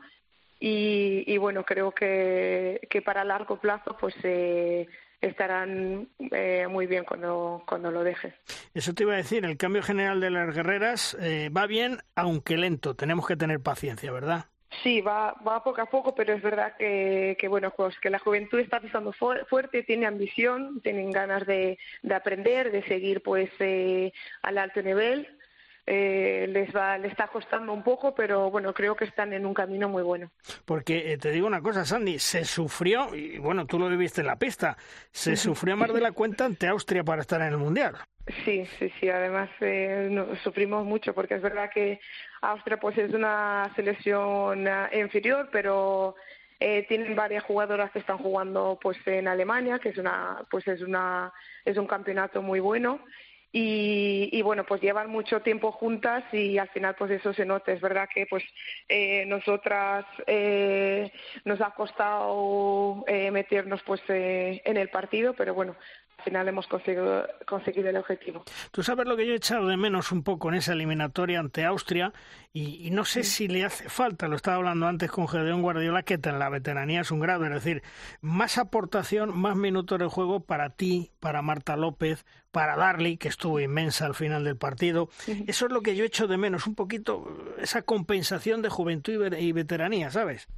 y, 0.59 1.24
y 1.26 1.38
bueno, 1.38 1.64
creo 1.64 1.92
que, 1.92 2.80
que 2.88 3.03
para 3.03 3.24
largo 3.24 3.59
plazo 3.59 3.97
pues 3.99 4.14
eh, 4.22 4.86
estarán 5.20 6.09
eh, 6.30 6.66
muy 6.68 6.86
bien 6.86 7.05
cuando, 7.05 7.62
cuando 7.66 7.90
lo 7.90 8.05
deje. 8.05 8.34
Eso 8.74 8.94
te 8.94 9.03
iba 9.05 9.14
a 9.14 9.18
decir, 9.18 9.44
el 9.44 9.57
cambio 9.57 9.82
general 9.82 10.20
de 10.20 10.30
las 10.30 10.55
guerreras 10.55 11.16
eh, 11.20 11.51
va 11.55 11.66
bien, 11.66 11.99
aunque 12.14 12.57
lento, 12.57 12.94
tenemos 12.94 13.26
que 13.26 13.36
tener 13.36 13.61
paciencia, 13.61 14.12
¿verdad? 14.12 14.47
Sí, 14.82 15.00
va, 15.00 15.32
va 15.46 15.62
poco 15.62 15.80
a 15.80 15.86
poco, 15.86 16.14
pero 16.14 16.34
es 16.34 16.42
verdad 16.42 16.74
que, 16.76 17.36
que 17.38 17.48
bueno, 17.48 17.72
pues 17.76 17.98
que 18.00 18.10
la 18.10 18.18
juventud 18.18 18.58
está 18.58 18.80
pisando 18.80 19.12
fuerte, 19.12 19.84
tiene 19.84 20.06
ambición, 20.06 20.80
tienen 20.82 21.12
ganas 21.12 21.46
de, 21.46 21.78
de 22.02 22.14
aprender, 22.14 22.72
de 22.72 22.82
seguir 22.84 23.22
pues 23.22 23.50
eh, 23.60 24.12
al 24.42 24.58
alto 24.58 24.82
nivel. 24.82 25.28
Eh, 25.89 26.47
les 26.49 26.74
va, 26.74 26.99
les 26.99 27.12
está 27.12 27.28
costando 27.28 27.72
un 27.72 27.84
poco, 27.84 28.12
pero 28.12 28.51
bueno, 28.51 28.74
creo 28.74 28.97
que 28.97 29.05
están 29.05 29.32
en 29.32 29.47
un 29.47 29.55
camino 29.55 29.89
muy 29.89 30.03
bueno. 30.03 30.32
Porque 30.64 31.12
eh, 31.12 31.18
te 31.18 31.30
digo 31.30 31.47
una 31.47 31.62
cosa, 31.62 31.84
Sandy, 31.84 32.18
se 32.18 32.45
sufrió, 32.45 33.14
y 33.14 33.39
bueno, 33.39 33.66
tú 33.66 33.78
lo 33.78 33.89
viviste 33.89 34.22
en 34.22 34.26
la 34.26 34.37
pista, 34.37 34.76
se 35.12 35.37
sufrió 35.37 35.76
más 35.76 35.93
de 35.95 36.01
la 36.01 36.11
cuenta 36.11 36.45
ante 36.45 36.66
Austria 36.66 37.05
para 37.05 37.22
estar 37.22 37.41
en 37.41 37.49
el 37.49 37.59
Mundial. 37.59 37.95
Sí, 38.45 38.66
sí, 38.78 38.93
sí. 38.99 39.09
Además, 39.09 39.49
eh, 39.61 40.09
no, 40.11 40.34
sufrimos 40.43 40.84
mucho 40.84 41.14
porque 41.14 41.34
es 41.34 41.43
verdad 41.43 41.70
que 41.72 42.01
Austria 42.41 42.78
pues 42.78 42.99
es 42.99 43.12
una 43.14 43.70
selección 43.76 44.66
uh, 44.66 44.97
inferior, 44.99 45.49
pero 45.53 46.16
eh, 46.59 46.84
tienen 46.89 47.14
varias 47.14 47.45
jugadoras 47.45 47.93
que 47.93 48.01
están 48.01 48.18
jugando 48.18 48.78
pues 48.82 48.99
en 49.07 49.28
Alemania, 49.28 49.78
que 49.78 49.91
es 49.91 49.99
una 49.99 50.45
pues 50.51 50.66
es 50.66 50.80
una 50.80 51.32
es 51.64 51.76
un 51.76 51.87
campeonato 51.87 52.43
muy 52.43 52.59
bueno 52.59 53.01
y, 53.59 54.28
y, 54.32 54.42
bueno 54.42 54.64
pues 54.66 54.82
llevan 54.82 55.09
mucho 55.09 55.40
tiempo 55.40 55.72
juntas 55.72 56.22
y 56.30 56.59
al 56.59 56.68
final 56.68 56.94
pues 56.94 57.11
eso 57.11 57.32
se 57.32 57.46
nota. 57.46 57.72
Es 57.72 57.80
verdad 57.80 58.07
que 58.12 58.26
pues 58.26 58.44
eh, 58.86 59.24
nosotras 59.24 60.04
eh, 60.26 61.11
nos 61.46 61.62
ha 61.62 61.70
costado 61.70 63.02
eh, 63.07 63.30
meternos 63.30 63.80
pues 63.86 64.02
eh, 64.09 64.61
en 64.62 64.76
el 64.76 64.90
partido 64.90 65.32
pero 65.32 65.54
bueno 65.54 65.74
al 66.18 66.24
final 66.24 66.48
hemos 66.48 66.66
conseguido, 66.66 67.26
conseguido 67.46 67.88
el 67.88 67.96
objetivo. 67.96 68.44
Tú 68.70 68.82
sabes 68.82 69.06
lo 69.06 69.16
que 69.16 69.26
yo 69.26 69.32
he 69.32 69.36
echado 69.36 69.68
de 69.68 69.76
menos 69.76 70.12
un 70.12 70.22
poco 70.22 70.48
en 70.48 70.56
esa 70.56 70.72
eliminatoria 70.72 71.38
ante 71.38 71.64
Austria 71.64 72.12
y, 72.52 72.86
y 72.86 72.90
no 72.90 73.04
sé 73.04 73.22
si 73.22 73.48
le 73.48 73.64
hace 73.64 73.88
falta, 73.88 74.26
lo 74.26 74.36
estaba 74.36 74.56
hablando 74.56 74.86
antes 74.86 75.10
con 75.10 75.28
Gedeón 75.28 75.62
Guardiola, 75.62 76.02
que 76.02 76.14
en 76.14 76.38
la 76.38 76.48
veteranía 76.48 77.02
es 77.02 77.10
un 77.10 77.20
grado, 77.20 77.44
es 77.44 77.52
decir, 77.52 77.82
más 78.20 78.58
aportación, 78.58 79.38
más 79.38 79.56
minutos 79.56 79.98
de 79.98 80.06
juego 80.06 80.40
para 80.40 80.70
ti, 80.70 81.12
para 81.20 81.42
Marta 81.42 81.76
López, 81.76 82.24
para 82.50 82.76
Darley, 82.76 83.18
que 83.18 83.28
estuvo 83.28 83.60
inmensa 83.60 84.06
al 84.06 84.14
final 84.14 84.42
del 84.42 84.56
partido. 84.56 85.10
Eso 85.46 85.66
es 85.66 85.72
lo 85.72 85.82
que 85.82 85.94
yo 85.94 86.04
echo 86.04 86.26
de 86.26 86.38
menos, 86.38 86.66
un 86.66 86.74
poquito 86.74 87.54
esa 87.58 87.82
compensación 87.82 88.62
de 88.62 88.70
juventud 88.70 89.34
y 89.34 89.52
veteranía, 89.52 90.10
¿sabes? 90.10 90.48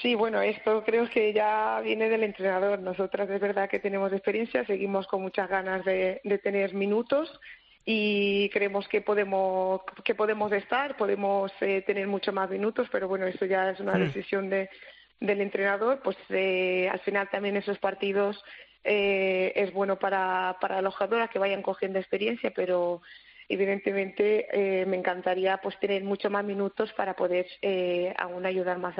Sí, 0.00 0.14
bueno, 0.14 0.40
esto 0.40 0.82
creo 0.84 1.10
que 1.10 1.32
ya 1.32 1.80
viene 1.82 2.08
del 2.08 2.22
entrenador. 2.22 2.78
Nosotras 2.78 3.28
es 3.28 3.40
verdad 3.40 3.68
que 3.68 3.80
tenemos 3.80 4.12
experiencia, 4.12 4.64
seguimos 4.64 5.06
con 5.06 5.20
muchas 5.20 5.48
ganas 5.48 5.84
de, 5.84 6.20
de 6.24 6.38
tener 6.38 6.74
minutos 6.74 7.40
y 7.84 8.48
creemos 8.50 8.86
que 8.88 9.00
podemos 9.00 9.80
que 10.04 10.14
podemos 10.14 10.52
estar, 10.52 10.96
podemos 10.96 11.52
eh, 11.60 11.82
tener 11.82 12.06
mucho 12.06 12.32
más 12.32 12.48
minutos, 12.48 12.88
pero 12.92 13.08
bueno, 13.08 13.26
eso 13.26 13.44
ya 13.46 13.70
es 13.70 13.80
una 13.80 13.98
decisión 13.98 14.48
de, 14.48 14.70
del 15.18 15.40
entrenador. 15.40 16.00
Pues 16.02 16.16
eh, 16.28 16.88
al 16.90 17.00
final 17.00 17.28
también 17.28 17.56
esos 17.56 17.78
partidos 17.78 18.42
eh, 18.84 19.52
es 19.56 19.72
bueno 19.72 19.98
para, 19.98 20.56
para 20.60 20.80
las 20.80 20.94
jugadoras 20.94 21.30
que 21.30 21.38
vayan 21.38 21.62
cogiendo 21.62 21.98
experiencia, 21.98 22.52
pero 22.54 23.02
evidentemente 23.48 24.46
eh, 24.52 24.86
me 24.86 24.96
encantaría 24.96 25.58
pues 25.58 25.78
tener 25.80 26.04
mucho 26.04 26.30
más 26.30 26.44
minutos 26.44 26.92
para 26.92 27.14
poder 27.14 27.46
eh, 27.60 28.14
aún 28.16 28.46
ayudar 28.46 28.78
más 28.78 28.96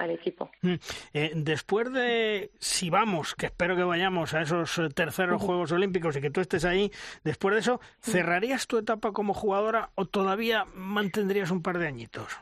al 0.00 0.10
equipo. 0.10 0.50
Mm. 0.62 0.74
Eh, 1.14 1.32
después 1.34 1.92
de, 1.92 2.50
si 2.58 2.90
vamos, 2.90 3.34
que 3.34 3.46
espero 3.46 3.76
que 3.76 3.84
vayamos 3.84 4.34
a 4.34 4.42
esos 4.42 4.78
eh, 4.78 4.88
terceros 4.94 5.42
Juegos 5.42 5.72
Olímpicos 5.72 6.16
y 6.16 6.20
que 6.20 6.30
tú 6.30 6.40
estés 6.40 6.64
ahí, 6.64 6.90
después 7.24 7.54
de 7.54 7.60
eso, 7.60 7.80
¿cerrarías 8.00 8.66
tu 8.66 8.78
etapa 8.78 9.12
como 9.12 9.34
jugadora 9.34 9.90
o 9.94 10.06
todavía 10.06 10.64
mantendrías 10.74 11.50
un 11.50 11.62
par 11.62 11.78
de 11.78 11.86
añitos? 11.86 12.38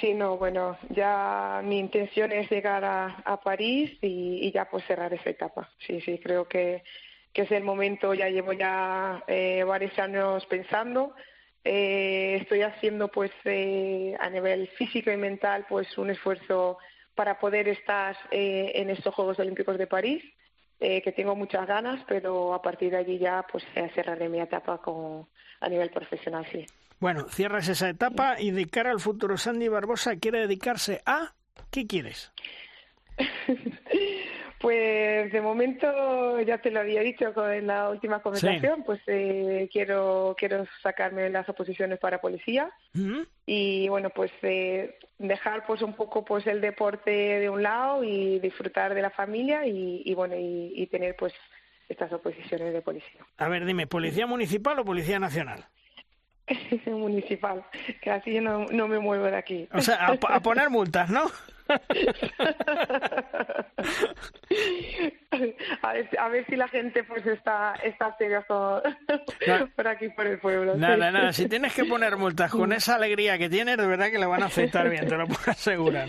Sí, 0.00 0.12
no, 0.12 0.36
bueno, 0.36 0.76
ya 0.90 1.62
mi 1.64 1.78
intención 1.78 2.32
es 2.32 2.50
llegar 2.50 2.84
a, 2.84 3.40
París 3.42 3.90
y, 4.02 4.46
y, 4.46 4.52
ya 4.52 4.66
pues 4.66 4.84
cerrar 4.84 5.12
esa 5.14 5.30
etapa. 5.30 5.70
Sí, 5.78 6.00
sí, 6.02 6.20
creo 6.22 6.46
que 6.46 6.82
que 7.32 7.42
es 7.42 7.52
el 7.52 7.62
momento, 7.62 8.14
ya 8.14 8.28
llevo 8.28 8.52
ya 8.52 9.22
eh, 9.26 9.62
varios 9.64 9.96
años 9.98 10.44
pensando. 10.46 11.14
Eh, 11.62 12.38
estoy 12.40 12.62
haciendo 12.62 13.08
pues 13.08 13.30
eh, 13.44 14.16
a 14.18 14.30
nivel 14.30 14.68
físico 14.68 15.10
y 15.10 15.16
mental 15.16 15.66
pues 15.68 15.96
un 15.98 16.10
esfuerzo 16.10 16.78
para 17.20 17.38
poder 17.38 17.68
estar 17.68 18.16
eh, 18.30 18.72
en 18.76 18.88
estos 18.88 19.14
Juegos 19.14 19.38
Olímpicos 19.38 19.76
de 19.76 19.86
París, 19.86 20.24
eh, 20.80 21.02
que 21.02 21.12
tengo 21.12 21.36
muchas 21.36 21.66
ganas, 21.66 22.02
pero 22.08 22.54
a 22.54 22.62
partir 22.62 22.92
de 22.92 22.96
allí 22.96 23.18
ya 23.18 23.44
pues 23.52 23.62
cerraré 23.94 24.30
mi 24.30 24.40
etapa 24.40 24.78
con, 24.78 25.28
a 25.60 25.68
nivel 25.68 25.90
profesional, 25.90 26.46
sí. 26.50 26.64
Bueno, 26.98 27.26
cierras 27.28 27.68
esa 27.68 27.90
etapa 27.90 28.40
y 28.40 28.52
de 28.52 28.64
cara 28.68 28.90
al 28.90 29.00
futuro, 29.00 29.36
Sandy 29.36 29.68
Barbosa 29.68 30.16
quiere 30.16 30.38
dedicarse 30.38 31.02
a... 31.04 31.34
¿Qué 31.70 31.86
quieres? 31.86 32.32
Pues 34.60 35.32
de 35.32 35.40
momento, 35.40 36.38
ya 36.42 36.58
te 36.58 36.70
lo 36.70 36.80
había 36.80 37.00
dicho 37.00 37.32
en 37.50 37.66
la 37.66 37.88
última 37.88 38.20
conversación, 38.20 38.82
pues 38.84 39.00
eh, 39.06 39.70
quiero 39.72 40.36
quiero 40.36 40.66
sacarme 40.82 41.30
las 41.30 41.48
oposiciones 41.48 41.98
para 41.98 42.20
policía 42.20 42.70
y 43.46 43.88
bueno, 43.88 44.10
pues 44.10 44.30
eh, 44.42 44.98
dejar 45.18 45.64
pues 45.66 45.80
un 45.80 45.94
poco 45.94 46.26
pues 46.26 46.46
el 46.46 46.60
deporte 46.60 47.10
de 47.10 47.48
un 47.48 47.62
lado 47.62 48.04
y 48.04 48.38
disfrutar 48.38 48.92
de 48.92 49.00
la 49.00 49.08
familia 49.08 49.66
y, 49.66 50.12
bueno 50.12 50.34
y, 50.38 50.86
tener 50.88 51.16
pues 51.16 51.32
estas 51.88 52.12
oposiciones 52.12 52.74
de 52.74 52.82
policía. 52.82 53.24
A 53.38 53.48
ver, 53.48 53.64
dime, 53.64 53.86
¿policía 53.86 54.26
municipal 54.26 54.78
o 54.78 54.84
policía 54.84 55.18
nacional? 55.18 55.64
municipal, 56.86 57.64
que 58.02 58.10
así 58.10 58.40
no, 58.40 58.66
no 58.66 58.88
me 58.88 58.98
muevo 58.98 59.24
de 59.24 59.36
aquí. 59.36 59.68
O 59.72 59.80
sea, 59.80 60.06
a 60.06 60.40
poner 60.40 60.68
multas, 60.68 61.08
¿no? 61.08 61.24
a, 65.82 65.92
ver, 65.92 66.08
a 66.18 66.28
ver 66.28 66.46
si 66.46 66.56
la 66.56 66.68
gente 66.68 67.04
pues 67.04 67.24
está, 67.26 67.74
está 67.82 68.16
seria 68.16 68.40
por, 69.76 69.86
aquí 69.86 70.08
por 70.10 70.26
el 70.26 70.38
pueblo. 70.38 70.76
Nada, 70.76 71.10
nada, 71.10 71.32
si 71.32 71.48
tienes 71.48 71.74
que 71.74 71.84
poner 71.84 72.16
multas 72.16 72.50
con 72.50 72.72
esa 72.80 72.96
alegría 72.96 73.38
que 73.38 73.48
tienes, 73.48 73.76
de 73.76 73.86
verdad 73.86 74.10
que 74.10 74.18
le 74.18 74.26
van 74.26 74.42
a 74.42 74.46
aceptar 74.46 74.88
bien, 74.88 75.08
te 75.08 75.16
lo 75.16 75.26
puedo 75.26 75.40
asegurar. 75.46 76.08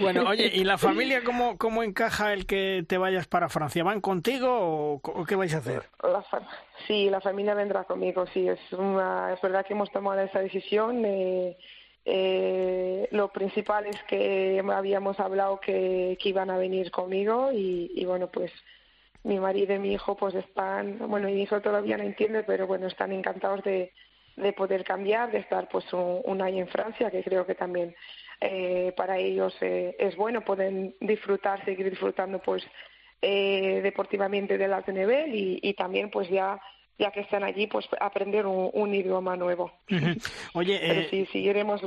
bueno, 0.00 0.28
oye, 0.28 0.50
¿y 0.52 0.64
la 0.64 0.78
familia 0.78 1.22
cómo, 1.22 1.58
cómo 1.58 1.82
encaja 1.82 2.32
el 2.32 2.46
que 2.46 2.84
te 2.88 2.98
vayas 2.98 3.26
para 3.26 3.48
Francia? 3.48 3.84
¿Van 3.84 4.00
contigo 4.00 5.00
o, 5.02 5.24
qué 5.26 5.36
vais 5.36 5.54
a 5.54 5.58
hacer? 5.58 5.84
sí, 6.86 7.10
la 7.10 7.20
familia 7.20 7.54
vendrá 7.54 7.84
conmigo, 7.84 8.26
sí, 8.32 8.48
es, 8.48 8.60
una, 8.72 9.32
es 9.32 9.40
verdad 9.40 9.64
que 9.66 9.74
hemos 9.74 9.90
tomado 9.92 10.20
esa 10.20 10.40
decisión. 10.40 11.04
Eh, 11.04 11.56
eh, 12.04 13.08
lo 13.10 13.28
principal 13.28 13.86
es 13.86 14.02
que 14.04 14.62
habíamos 14.72 15.20
hablado 15.20 15.60
que, 15.60 16.16
iban 16.22 16.50
a 16.50 16.58
venir 16.58 16.90
conmigo 16.90 17.50
y, 17.52 18.04
bueno, 18.06 18.28
pues 18.28 18.52
mi 19.22 19.38
marido 19.38 19.74
y 19.74 19.78
mi 19.78 19.92
hijo 19.92 20.16
pues 20.16 20.34
están, 20.34 20.98
bueno, 20.98 21.28
mi 21.28 21.42
hijo 21.42 21.60
todavía 21.60 21.98
no 21.98 22.04
entiende, 22.04 22.42
pero 22.42 22.66
bueno, 22.66 22.86
están 22.86 23.12
encantados 23.12 23.62
de, 23.64 23.92
de 24.36 24.52
poder 24.52 24.84
cambiar, 24.84 25.30
de 25.30 25.38
estar 25.38 25.68
pues 25.68 25.84
un, 25.92 26.40
año 26.40 26.62
en 26.62 26.68
Francia, 26.68 27.10
que 27.10 27.22
creo 27.22 27.44
que 27.44 27.54
también 27.54 27.94
eh, 28.40 28.92
para 28.96 29.18
ellos 29.18 29.54
eh, 29.60 29.94
es 29.98 30.16
bueno, 30.16 30.40
pueden 30.42 30.94
disfrutar, 31.00 31.62
seguir 31.64 31.90
disfrutando 31.90 32.38
pues 32.38 32.64
eh, 33.20 33.80
deportivamente 33.82 34.56
del 34.56 34.72
alto 34.72 34.92
nivel 34.92 35.34
y, 35.34 35.58
y 35.62 35.74
también 35.74 36.10
pues 36.10 36.30
ya 36.30 36.58
ya 37.00 37.10
que 37.10 37.20
están 37.20 37.42
allí, 37.42 37.66
pues 37.66 37.88
aprender 37.98 38.46
un, 38.46 38.94
idioma 38.94 39.36
nuevo. 39.36 39.72
Oye, 40.52 40.78
Pero 40.80 41.00
eh, 41.00 41.06
sí, 41.10 41.26
sí, 41.32 41.38
iremos, 41.38 41.80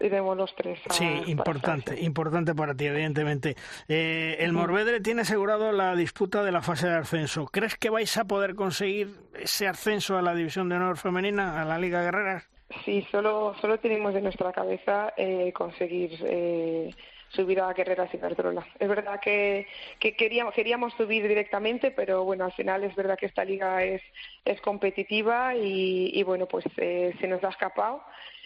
iremos 0.00 0.36
los 0.36 0.54
tres. 0.54 0.78
sí, 0.90 1.22
importante, 1.26 2.00
importante 2.00 2.54
para 2.54 2.74
ti, 2.74 2.86
evidentemente. 2.86 3.56
Eh, 3.88 4.36
el 4.38 4.52
Morvedre 4.52 5.00
tiene 5.00 5.22
asegurado 5.22 5.72
la 5.72 5.96
disputa 5.96 6.44
de 6.44 6.52
la 6.52 6.62
fase 6.62 6.88
de 6.88 6.96
ascenso. 6.96 7.46
¿Crees 7.46 7.76
que 7.76 7.90
vais 7.90 8.16
a 8.16 8.24
poder 8.24 8.54
conseguir 8.54 9.08
ese 9.34 9.66
ascenso 9.66 10.16
a 10.16 10.22
la 10.22 10.34
División 10.34 10.68
de 10.68 10.76
Honor 10.76 10.96
Femenina, 10.96 11.60
a 11.60 11.64
la 11.64 11.78
Liga 11.78 12.02
Guerrera? 12.02 12.44
Sí, 12.84 13.06
solo, 13.10 13.54
solo 13.60 13.78
tenemos 13.78 14.14
en 14.14 14.22
nuestra 14.22 14.52
cabeza 14.52 15.12
eh, 15.16 15.52
conseguir 15.52 16.12
eh, 16.24 16.90
subir 17.34 17.60
a 17.60 17.72
Guerreras 17.72 18.12
y 18.12 18.16
Verdrola. 18.16 18.66
Es 18.78 18.88
verdad 18.88 19.20
que, 19.20 19.66
que 19.98 20.14
queríamos, 20.14 20.54
queríamos 20.54 20.92
subir 20.94 21.26
directamente, 21.26 21.90
pero 21.90 22.24
bueno, 22.24 22.44
al 22.44 22.52
final 22.52 22.84
es 22.84 22.94
verdad 22.94 23.18
que 23.18 23.26
esta 23.26 23.44
liga 23.44 23.82
es, 23.82 24.02
es 24.44 24.60
competitiva 24.60 25.54
y, 25.54 26.10
y 26.12 26.22
bueno, 26.22 26.46
pues 26.46 26.64
eh, 26.76 27.14
se 27.20 27.28
nos 27.28 27.42
ha 27.44 27.48
escapado. 27.48 28.02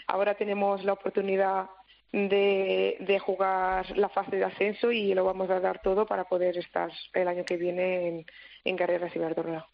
Ahora 0.06 0.34
tenemos 0.34 0.84
la 0.84 0.92
oportunidad 0.92 1.66
de, 2.12 2.96
de, 3.00 3.18
jugar 3.18 3.96
la 3.96 4.08
fase 4.08 4.36
de 4.36 4.44
ascenso 4.44 4.90
y 4.90 5.12
lo 5.14 5.24
vamos 5.24 5.50
a 5.50 5.60
dar 5.60 5.82
todo 5.82 6.06
para 6.06 6.24
poder 6.24 6.56
estar 6.56 6.90
el 7.12 7.28
año 7.28 7.44
que 7.44 7.56
viene 7.56 8.08
en, 8.08 8.26
en 8.64 8.76
y 9.14 9.18
Verdrola. 9.18 9.66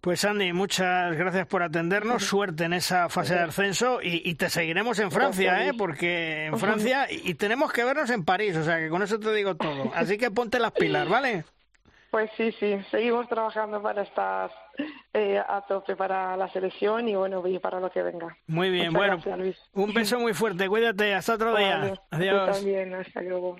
Pues 0.00 0.24
Andy, 0.24 0.52
muchas 0.52 1.16
gracias 1.16 1.46
por 1.46 1.62
atendernos. 1.62 2.24
Suerte 2.24 2.64
en 2.64 2.74
esa 2.74 3.08
fase 3.08 3.34
de 3.34 3.40
ascenso 3.40 4.00
y, 4.02 4.34
te 4.34 4.50
seguiremos 4.50 4.98
en 4.98 5.10
Francia, 5.10 5.66
¿eh? 5.66 5.72
porque 5.76 6.46
en 6.46 6.58
Francia 6.58 7.06
y, 7.10 7.34
tenemos 7.34 7.72
que 7.72 7.84
vernos 7.84 8.10
en 8.10 8.24
París, 8.24 8.56
o 8.56 8.64
sea 8.64 8.78
que 8.78 8.88
con 8.88 9.02
eso 9.02 9.18
te 9.18 9.32
digo 9.32 9.56
todo. 9.56 9.90
Así 9.94 10.18
que 10.18 10.30
ponte 10.30 10.58
las 10.58 10.72
pilas, 10.72 11.08
¿vale? 11.08 11.44
Pues 12.16 12.30
sí, 12.38 12.50
sí, 12.58 12.74
seguimos 12.90 13.28
trabajando 13.28 13.82
para 13.82 14.00
estar 14.00 14.50
eh, 15.12 15.38
a 15.38 15.60
tope 15.68 15.94
para 15.96 16.34
la 16.34 16.50
selección 16.50 17.06
y 17.10 17.14
bueno, 17.14 17.46
y 17.46 17.58
para 17.58 17.78
lo 17.78 17.90
que 17.90 18.02
venga. 18.02 18.34
Muy 18.46 18.70
bien, 18.70 18.90
bueno, 18.94 19.18
un 19.74 19.92
beso 19.92 20.18
muy 20.18 20.32
fuerte, 20.32 20.66
cuídate, 20.66 21.12
hasta 21.12 21.34
otro 21.34 21.54
día. 21.54 21.92
Adiós. 22.10 22.56
también, 22.56 22.94
hasta 22.94 23.20
luego. 23.20 23.58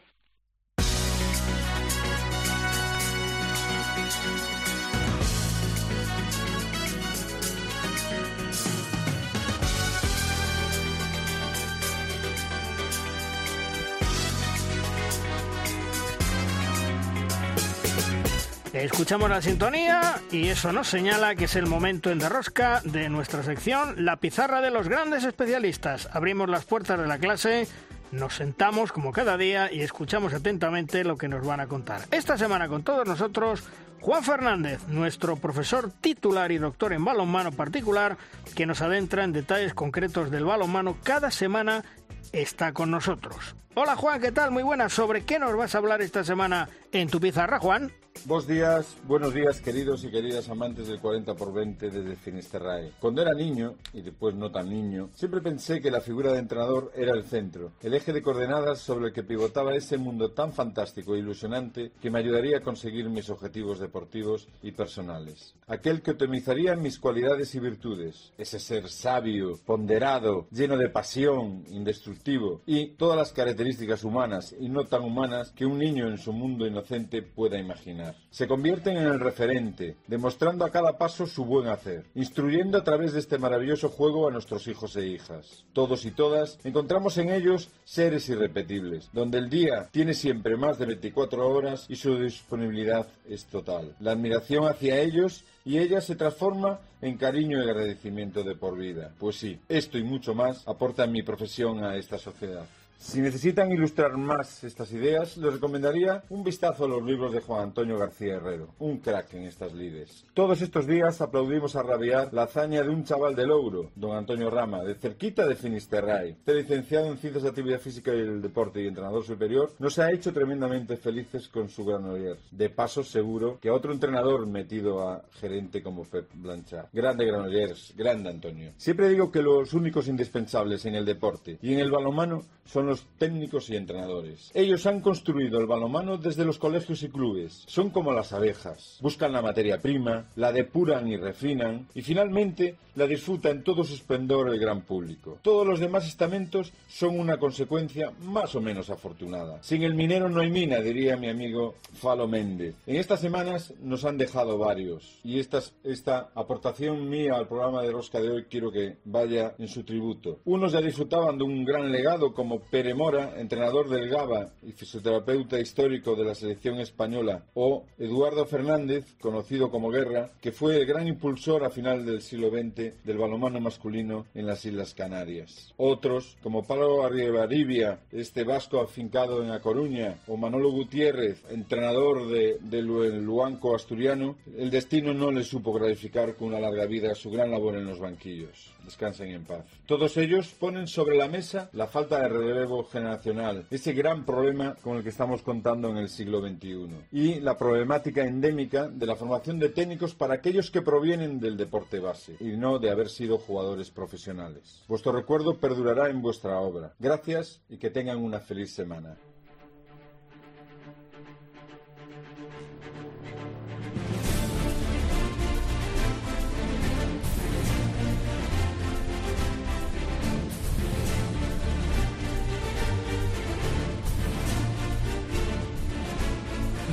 Escuchamos 18.82 19.30
la 19.30 19.40
sintonía 19.40 20.20
y 20.30 20.48
eso 20.48 20.70
nos 20.70 20.88
señala 20.88 21.34
que 21.34 21.46
es 21.46 21.56
el 21.56 21.66
momento 21.66 22.10
en 22.10 22.18
derrosca 22.18 22.82
de 22.84 23.08
nuestra 23.08 23.42
sección 23.42 24.04
La 24.04 24.18
pizarra 24.18 24.60
de 24.60 24.70
los 24.70 24.86
grandes 24.86 25.24
especialistas. 25.24 26.10
Abrimos 26.12 26.50
las 26.50 26.66
puertas 26.66 27.00
de 27.00 27.06
la 27.06 27.16
clase, 27.16 27.66
nos 28.12 28.34
sentamos 28.34 28.92
como 28.92 29.12
cada 29.12 29.38
día 29.38 29.72
y 29.72 29.80
escuchamos 29.80 30.34
atentamente 30.34 31.04
lo 31.04 31.16
que 31.16 31.26
nos 31.26 31.44
van 31.44 31.60
a 31.60 31.68
contar. 31.68 32.02
Esta 32.10 32.36
semana 32.36 32.68
con 32.68 32.82
todos 32.82 33.08
nosotros 33.08 33.64
Juan 34.02 34.22
Fernández, 34.22 34.86
nuestro 34.88 35.36
profesor 35.36 35.90
titular 35.90 36.52
y 36.52 36.58
doctor 36.58 36.92
en 36.92 37.04
balonmano 37.04 37.52
particular, 37.52 38.18
que 38.54 38.66
nos 38.66 38.82
adentra 38.82 39.24
en 39.24 39.32
detalles 39.32 39.72
concretos 39.72 40.30
del 40.30 40.44
balonmano 40.44 40.98
cada 41.02 41.30
semana 41.30 41.82
está 42.30 42.74
con 42.74 42.90
nosotros. 42.90 43.56
Hola 43.78 43.94
Juan, 43.94 44.22
¿qué 44.22 44.32
tal? 44.32 44.52
Muy 44.52 44.62
buenas. 44.62 44.94
¿Sobre 44.94 45.26
qué 45.26 45.38
nos 45.38 45.54
vas 45.54 45.74
a 45.74 45.78
hablar 45.78 46.00
esta 46.00 46.24
semana 46.24 46.66
en 46.92 47.10
tu 47.10 47.20
pizarra, 47.20 47.58
Juan? 47.58 47.92
Buenos 48.24 48.48
días, 48.48 48.96
buenos 49.06 49.34
días 49.34 49.60
queridos 49.60 50.02
y 50.02 50.10
queridas 50.10 50.48
amantes 50.48 50.88
del 50.88 50.98
40 50.98 51.34
por 51.34 51.52
20 51.52 51.90
desde 51.90 52.16
Finisterrae. 52.16 52.92
Cuando 52.98 53.20
era 53.20 53.34
niño, 53.34 53.74
y 53.92 54.00
después 54.00 54.34
no 54.34 54.50
tan 54.50 54.70
niño, 54.70 55.10
siempre 55.12 55.42
pensé 55.42 55.80
que 55.80 55.90
la 55.90 56.00
figura 56.00 56.32
de 56.32 56.38
entrenador 56.38 56.90
era 56.96 57.12
el 57.12 57.24
centro, 57.24 57.72
el 57.82 57.92
eje 57.94 58.14
de 58.14 58.22
coordenadas 58.22 58.80
sobre 58.80 59.08
el 59.08 59.12
que 59.12 59.22
pivotaba 59.22 59.74
ese 59.74 59.98
mundo 59.98 60.32
tan 60.32 60.54
fantástico 60.54 61.14
e 61.14 61.18
ilusionante 61.18 61.92
que 62.00 62.10
me 62.10 62.18
ayudaría 62.18 62.58
a 62.58 62.62
conseguir 62.62 63.10
mis 63.10 63.28
objetivos 63.28 63.78
deportivos 63.78 64.48
y 64.62 64.72
personales. 64.72 65.54
Aquel 65.68 66.00
que 66.00 66.12
optimizaría 66.12 66.74
mis 66.74 66.98
cualidades 66.98 67.54
y 67.54 67.60
virtudes, 67.60 68.32
ese 68.38 68.58
ser 68.58 68.88
sabio, 68.88 69.58
ponderado, 69.64 70.46
lleno 70.50 70.78
de 70.78 70.88
pasión, 70.88 71.64
indestructivo 71.68 72.62
y 72.66 72.92
todas 72.92 73.18
las 73.18 73.32
características 73.32 73.65
humanas 74.04 74.54
y 74.58 74.68
no 74.68 74.84
tan 74.84 75.02
humanas 75.02 75.50
que 75.50 75.66
un 75.66 75.78
niño 75.78 76.08
en 76.08 76.18
su 76.18 76.32
mundo 76.32 76.66
inocente 76.66 77.22
pueda 77.22 77.58
imaginar. 77.58 78.14
Se 78.30 78.46
convierten 78.46 78.96
en 78.96 79.06
el 79.06 79.20
referente, 79.20 79.96
demostrando 80.06 80.64
a 80.64 80.70
cada 80.70 80.98
paso 80.98 81.26
su 81.26 81.44
buen 81.44 81.68
hacer, 81.68 82.04
instruyendo 82.14 82.78
a 82.78 82.84
través 82.84 83.12
de 83.12 83.20
este 83.20 83.38
maravilloso 83.38 83.88
juego 83.88 84.28
a 84.28 84.30
nuestros 84.30 84.68
hijos 84.68 84.96
e 84.96 85.06
hijas. 85.06 85.64
Todos 85.72 86.04
y 86.04 86.10
todas 86.10 86.58
encontramos 86.64 87.18
en 87.18 87.30
ellos 87.30 87.70
seres 87.84 88.28
irrepetibles, 88.28 89.10
donde 89.12 89.38
el 89.38 89.50
día 89.50 89.88
tiene 89.90 90.14
siempre 90.14 90.56
más 90.56 90.78
de 90.78 90.86
24 90.86 91.48
horas 91.48 91.86
y 91.88 91.96
su 91.96 92.18
disponibilidad 92.18 93.06
es 93.28 93.46
total. 93.46 93.94
La 94.00 94.12
admiración 94.12 94.66
hacia 94.66 95.00
ellos 95.00 95.44
y 95.64 95.78
ella 95.78 96.00
se 96.00 96.14
transforma 96.14 96.78
en 97.02 97.16
cariño 97.16 97.58
y 97.58 97.68
agradecimiento 97.68 98.42
de 98.42 98.54
por 98.54 98.78
vida. 98.78 99.12
Pues 99.18 99.36
sí, 99.36 99.58
esto 99.68 99.98
y 99.98 100.04
mucho 100.04 100.34
más 100.34 100.66
aporta 100.66 101.06
mi 101.06 101.22
profesión 101.22 101.84
a 101.84 101.96
esta 101.96 102.18
sociedad. 102.18 102.66
Si 102.98 103.20
necesitan 103.20 103.70
ilustrar 103.70 104.16
más 104.16 104.64
estas 104.64 104.90
ideas, 104.90 105.36
les 105.36 105.52
recomendaría 105.52 106.22
un 106.30 106.42
vistazo 106.42 106.86
a 106.86 106.88
los 106.88 107.04
libros 107.04 107.32
de 107.32 107.40
Juan 107.40 107.64
Antonio 107.64 107.98
García 107.98 108.36
Herrero, 108.36 108.74
un 108.78 108.98
crack 108.98 109.34
en 109.34 109.44
estas 109.44 109.74
lides. 109.74 110.24
Todos 110.32 110.62
estos 110.62 110.86
días 110.86 111.20
aplaudimos 111.20 111.76
a 111.76 111.82
rabiar 111.82 112.32
la 112.32 112.44
hazaña 112.44 112.82
de 112.82 112.88
un 112.88 113.04
chaval 113.04 113.36
de 113.36 113.46
Louro, 113.46 113.90
don 113.94 114.16
Antonio 114.16 114.50
Rama, 114.50 114.82
de 114.82 114.94
cerquita 114.94 115.46
de 115.46 115.56
Finisterrae. 115.56 116.30
Este 116.30 116.54
licenciado 116.54 117.06
en 117.06 117.18
Ciencias 117.18 117.42
de 117.42 117.50
Actividad 117.50 117.80
Física 117.80 118.14
y 118.14 118.20
el 118.20 118.40
Deporte 118.40 118.82
y 118.82 118.86
entrenador 118.86 119.24
superior, 119.24 119.72
nos 119.78 119.98
ha 119.98 120.10
hecho 120.10 120.32
tremendamente 120.32 120.96
felices 120.96 121.48
con 121.48 121.68
su 121.68 121.84
Granollers. 121.84 122.40
De 122.50 122.70
paso, 122.70 123.04
seguro 123.04 123.58
que 123.60 123.68
a 123.68 123.74
otro 123.74 123.92
entrenador 123.92 124.46
metido 124.46 125.06
a 125.06 125.22
gerente 125.32 125.82
como 125.82 126.04
Pep 126.04 126.28
Blanchard. 126.34 126.86
Grande 126.92 127.26
Granollers, 127.26 127.94
grande 127.94 128.30
Antonio. 128.30 128.72
Siempre 128.78 129.08
digo 129.10 129.30
que 129.30 129.42
los 129.42 129.74
únicos 129.74 130.08
indispensables 130.08 130.86
en 130.86 130.94
el 130.94 131.04
deporte 131.04 131.58
y 131.60 131.74
en 131.74 131.80
el 131.80 131.90
balonmano 131.90 132.42
son 132.64 132.85
los 132.86 133.06
técnicos 133.18 133.70
y 133.70 133.76
entrenadores. 133.76 134.50
Ellos 134.54 134.86
han 134.86 135.00
construido 135.00 135.58
el 135.58 135.66
balonmano 135.66 136.18
desde 136.18 136.44
los 136.44 136.58
colegios 136.58 137.02
y 137.02 137.08
clubes. 137.08 137.64
Son 137.66 137.90
como 137.90 138.12
las 138.12 138.32
abejas. 138.32 138.98
Buscan 139.00 139.32
la 139.32 139.42
materia 139.42 139.80
prima, 139.80 140.26
la 140.36 140.52
depuran 140.52 141.08
y 141.08 141.16
refinan 141.16 141.88
y 141.94 142.02
finalmente 142.02 142.76
la 142.96 143.06
disfruta 143.06 143.50
en 143.50 143.62
todo 143.62 143.84
su 143.84 143.94
esplendor 143.94 144.48
el 144.48 144.58
gran 144.58 144.80
público. 144.80 145.38
Todos 145.42 145.66
los 145.66 145.80
demás 145.80 146.06
estamentos 146.06 146.72
son 146.88 147.20
una 147.20 147.38
consecuencia 147.38 148.10
más 148.22 148.54
o 148.54 148.60
menos 148.60 148.90
afortunada. 148.90 149.62
Sin 149.62 149.82
el 149.82 149.94
minero 149.94 150.28
no 150.28 150.40
hay 150.40 150.50
mina, 150.50 150.80
diría 150.80 151.16
mi 151.16 151.28
amigo 151.28 151.74
Falo 151.94 152.26
Méndez. 152.26 152.74
En 152.86 152.96
estas 152.96 153.20
semanas 153.20 153.74
nos 153.82 154.04
han 154.04 154.16
dejado 154.16 154.56
varios 154.56 155.20
y 155.22 155.38
esta, 155.38 155.60
esta 155.84 156.30
aportación 156.34 157.08
mía 157.08 157.34
al 157.34 157.48
programa 157.48 157.82
de 157.82 157.92
Rosca 157.92 158.20
de 158.20 158.30
hoy 158.30 158.44
quiero 158.44 158.72
que 158.72 158.96
vaya 159.04 159.54
en 159.58 159.68
su 159.68 159.84
tributo. 159.84 160.40
Unos 160.44 160.72
ya 160.72 160.80
disfrutaban 160.80 161.36
de 161.36 161.44
un 161.44 161.64
gran 161.64 161.92
legado 161.92 162.32
como 162.32 162.60
Pere 162.76 162.92
Mora, 162.92 163.32
entrenador 163.38 163.88
del 163.88 164.10
GABA 164.10 164.50
y 164.62 164.72
fisioterapeuta 164.72 165.58
histórico 165.58 166.14
de 166.14 166.26
la 166.26 166.34
selección 166.34 166.78
española, 166.78 167.42
o 167.54 167.84
Eduardo 167.98 168.44
Fernández, 168.44 169.14
conocido 169.18 169.70
como 169.70 169.88
Guerra, 169.88 170.28
que 170.42 170.52
fue 170.52 170.76
el 170.76 170.84
gran 170.84 171.08
impulsor 171.08 171.64
a 171.64 171.70
final 171.70 172.04
del 172.04 172.20
siglo 172.20 172.50
XX 172.50 173.02
del 173.02 173.16
balonmano 173.16 173.60
masculino 173.60 174.26
en 174.34 174.46
las 174.46 174.62
Islas 174.66 174.92
Canarias. 174.92 175.72
Otros, 175.78 176.36
como 176.42 176.66
Pablo 176.66 177.02
Arribaribia, 177.02 178.00
este 178.12 178.44
vasco 178.44 178.82
afincado 178.82 179.42
en 179.42 179.52
A 179.52 179.60
Coruña, 179.60 180.18
o 180.26 180.36
Manolo 180.36 180.70
Gutiérrez, 180.70 181.42
entrenador 181.48 182.28
de, 182.28 182.58
de 182.60 182.82
Luanco 182.82 183.74
asturiano, 183.74 184.36
el 184.54 184.70
destino 184.70 185.14
no 185.14 185.30
le 185.30 185.44
supo 185.44 185.72
gratificar 185.72 186.36
con 186.36 186.48
una 186.48 186.60
larga 186.60 186.84
vida 186.84 187.14
su 187.14 187.30
gran 187.30 187.50
labor 187.50 187.76
en 187.76 187.86
los 187.86 187.98
banquillos. 187.98 188.75
Descansen 188.86 189.30
en 189.30 189.44
paz. 189.44 189.64
Todos 189.84 190.16
ellos 190.16 190.54
ponen 190.58 190.86
sobre 190.86 191.16
la 191.16 191.26
mesa 191.26 191.68
la 191.72 191.88
falta 191.88 192.20
de 192.20 192.28
relevo 192.28 192.84
generacional, 192.84 193.66
ese 193.70 193.92
gran 193.92 194.24
problema 194.24 194.76
con 194.76 194.96
el 194.96 195.02
que 195.02 195.08
estamos 195.08 195.42
contando 195.42 195.90
en 195.90 195.96
el 195.96 196.08
siglo 196.08 196.40
XXI, 196.40 196.88
y 197.10 197.40
la 197.40 197.58
problemática 197.58 198.24
endémica 198.24 198.86
de 198.86 199.06
la 199.06 199.16
formación 199.16 199.58
de 199.58 199.70
técnicos 199.70 200.14
para 200.14 200.34
aquellos 200.34 200.70
que 200.70 200.82
provienen 200.82 201.40
del 201.40 201.56
deporte 201.56 201.98
base 201.98 202.36
y 202.38 202.56
no 202.56 202.78
de 202.78 202.90
haber 202.90 203.08
sido 203.08 203.38
jugadores 203.38 203.90
profesionales. 203.90 204.84
Vuestro 204.86 205.10
recuerdo 205.10 205.58
perdurará 205.58 206.08
en 206.08 206.22
vuestra 206.22 206.60
obra. 206.60 206.94
Gracias 207.00 207.60
y 207.68 207.78
que 207.78 207.90
tengan 207.90 208.18
una 208.18 208.38
feliz 208.38 208.72
semana. 208.72 209.16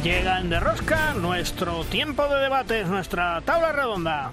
Llega 0.04 0.42
en 0.42 0.50
De 0.50 0.60
Rosca 0.60 1.14
nuestro 1.14 1.86
tiempo 1.86 2.28
de 2.28 2.42
debates, 2.42 2.88
nuestra 2.90 3.40
tabla 3.40 3.72
redonda. 3.72 4.32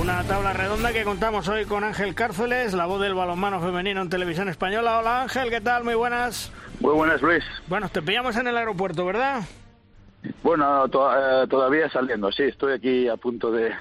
Una 0.00 0.22
tabla 0.24 0.54
redonda 0.54 0.94
que 0.94 1.04
contamos 1.04 1.46
hoy 1.48 1.66
con 1.66 1.84
Ángel 1.84 2.14
Cárceles, 2.14 2.72
la 2.72 2.86
voz 2.86 3.02
del 3.02 3.12
balonmano 3.12 3.60
femenino 3.60 4.00
en 4.00 4.08
televisión 4.08 4.48
española. 4.48 4.98
Hola 4.98 5.20
Ángel, 5.20 5.50
¿qué 5.50 5.60
tal? 5.60 5.84
Muy 5.84 5.94
buenas. 5.94 6.50
Muy 6.80 6.94
buenas, 6.94 7.20
Luis. 7.20 7.44
Bueno, 7.66 7.90
te 7.90 8.00
pillamos 8.00 8.34
en 8.36 8.46
el 8.46 8.56
aeropuerto, 8.56 9.04
¿verdad? 9.04 9.42
Bueno, 10.42 10.86
eh, 10.86 11.46
todavía 11.48 11.88
saliendo, 11.90 12.30
sí, 12.32 12.44
estoy 12.44 12.74
aquí 12.74 13.08
a 13.08 13.16
punto 13.16 13.50
de, 13.50 13.72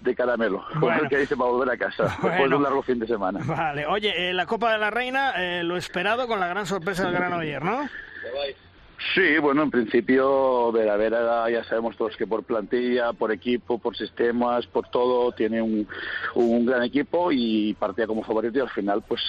de 0.00 0.14
caramelo, 0.14 0.64
bueno. 0.80 1.02
el 1.02 1.08
que 1.08 1.18
dice 1.18 1.36
para 1.36 1.50
volver 1.50 1.70
a 1.70 1.76
casa, 1.76 2.04
después 2.22 2.50
de 2.50 2.56
un 2.56 2.62
largo 2.62 2.82
fin 2.82 2.98
de 2.98 3.06
semana. 3.06 3.40
Vale, 3.44 3.86
oye, 3.86 4.30
eh, 4.30 4.32
la 4.32 4.46
Copa 4.46 4.72
de 4.72 4.78
la 4.78 4.90
Reina, 4.90 5.32
eh, 5.36 5.62
lo 5.62 5.76
esperado 5.76 6.26
con 6.26 6.40
la 6.40 6.48
gran 6.48 6.66
sorpresa 6.66 7.04
del 7.04 7.14
Gran 7.14 7.32
ayer, 7.32 7.64
¿no? 7.64 7.88
Sí, 9.14 9.38
bueno, 9.38 9.62
en 9.62 9.70
principio 9.70 10.72
Vera 10.72 10.96
Vera 10.96 11.48
ya 11.48 11.62
sabemos 11.64 11.96
todos 11.96 12.16
que 12.16 12.26
por 12.26 12.42
plantilla, 12.42 13.12
por 13.12 13.30
equipo, 13.30 13.78
por 13.78 13.96
sistemas, 13.96 14.66
por 14.66 14.88
todo, 14.88 15.30
tiene 15.30 15.62
un, 15.62 15.86
un 16.34 16.66
gran 16.66 16.82
equipo 16.82 17.30
y 17.30 17.74
partía 17.74 18.08
como 18.08 18.24
favorito 18.24 18.58
y 18.58 18.62
al 18.62 18.70
final 18.70 19.04
pues 19.06 19.22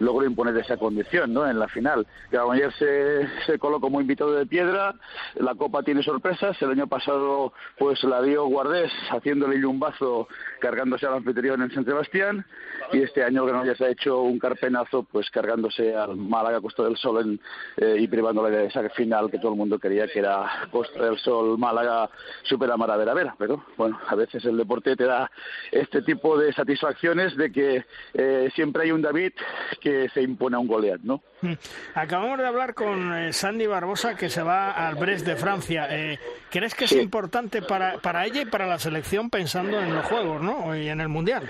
logró 0.00 0.26
imponer 0.26 0.54
esa 0.58 0.76
condición, 0.76 1.32
¿no? 1.32 1.48
En 1.48 1.58
la 1.58 1.66
final. 1.68 2.06
ayer 2.52 2.70
se, 2.74 3.26
se 3.46 3.58
coló 3.58 3.80
como 3.80 4.02
invitado 4.02 4.32
de 4.32 4.44
piedra, 4.44 4.94
la 5.36 5.54
Copa 5.54 5.82
tiene 5.82 6.02
sorpresas, 6.02 6.60
el 6.60 6.72
año 6.72 6.86
pasado 6.86 7.54
pues 7.78 8.04
la 8.04 8.20
dio 8.20 8.44
Guardés 8.44 8.92
haciéndole 9.10 9.64
un 9.64 9.80
bazo 9.80 10.28
cargándose 10.60 11.06
al 11.06 11.14
anfitrión 11.14 11.62
en 11.62 11.72
San 11.72 11.86
Sebastián 11.86 12.44
y 12.92 13.00
este 13.00 13.24
año 13.24 13.46
se 13.76 13.84
ha 13.84 13.88
hecho 13.88 14.20
un 14.20 14.38
carpenazo 14.38 15.04
pues 15.04 15.30
cargándose 15.30 15.94
al 15.94 16.16
Málaga 16.16 16.60
Costa 16.60 16.82
del 16.84 16.98
Sol 16.98 17.40
eh, 17.78 17.96
y 17.98 18.08
privándole 18.08 18.54
de 18.54 18.66
esa 18.66 18.82
final 18.90 19.05
que 19.30 19.38
todo 19.38 19.52
el 19.52 19.58
mundo 19.58 19.78
quería 19.78 20.06
que 20.06 20.18
era 20.18 20.68
Costa 20.70 21.04
del 21.04 21.18
Sol, 21.18 21.58
Málaga, 21.58 22.08
Super 22.42 22.70
Amara 22.70 22.96
Vera 22.96 23.14
Vera, 23.14 23.34
pero 23.38 23.64
bueno, 23.76 23.98
a 24.06 24.14
veces 24.14 24.44
el 24.44 24.56
deporte 24.56 24.96
te 24.96 25.04
da 25.04 25.30
este 25.70 26.02
tipo 26.02 26.38
de 26.38 26.52
satisfacciones 26.52 27.36
de 27.36 27.50
que 27.50 27.84
eh, 28.14 28.50
siempre 28.54 28.84
hay 28.84 28.92
un 28.92 29.02
David 29.02 29.32
que 29.80 30.08
se 30.10 30.22
impone 30.22 30.56
a 30.56 30.58
un 30.58 30.66
Goliat, 30.66 31.00
¿no? 31.02 31.22
Mm. 31.42 31.52
Acabamos 31.94 32.38
de 32.38 32.46
hablar 32.46 32.74
con 32.74 33.14
eh, 33.14 33.32
Sandy 33.32 33.66
Barbosa 33.66 34.16
que 34.16 34.28
se 34.28 34.42
va 34.42 34.72
al 34.72 34.96
Brest 34.96 35.26
de 35.26 35.36
Francia. 35.36 35.86
Eh, 35.90 36.18
¿Crees 36.50 36.74
que 36.74 36.86
es 36.86 36.92
importante 36.92 37.62
para, 37.62 37.98
para 37.98 38.26
ella 38.26 38.42
y 38.42 38.46
para 38.46 38.66
la 38.66 38.78
selección 38.78 39.30
pensando 39.30 39.80
en 39.80 39.94
los 39.94 40.04
Juegos, 40.06 40.42
¿no? 40.42 40.76
Y 40.76 40.88
en 40.88 41.00
el 41.00 41.08
Mundial 41.08 41.48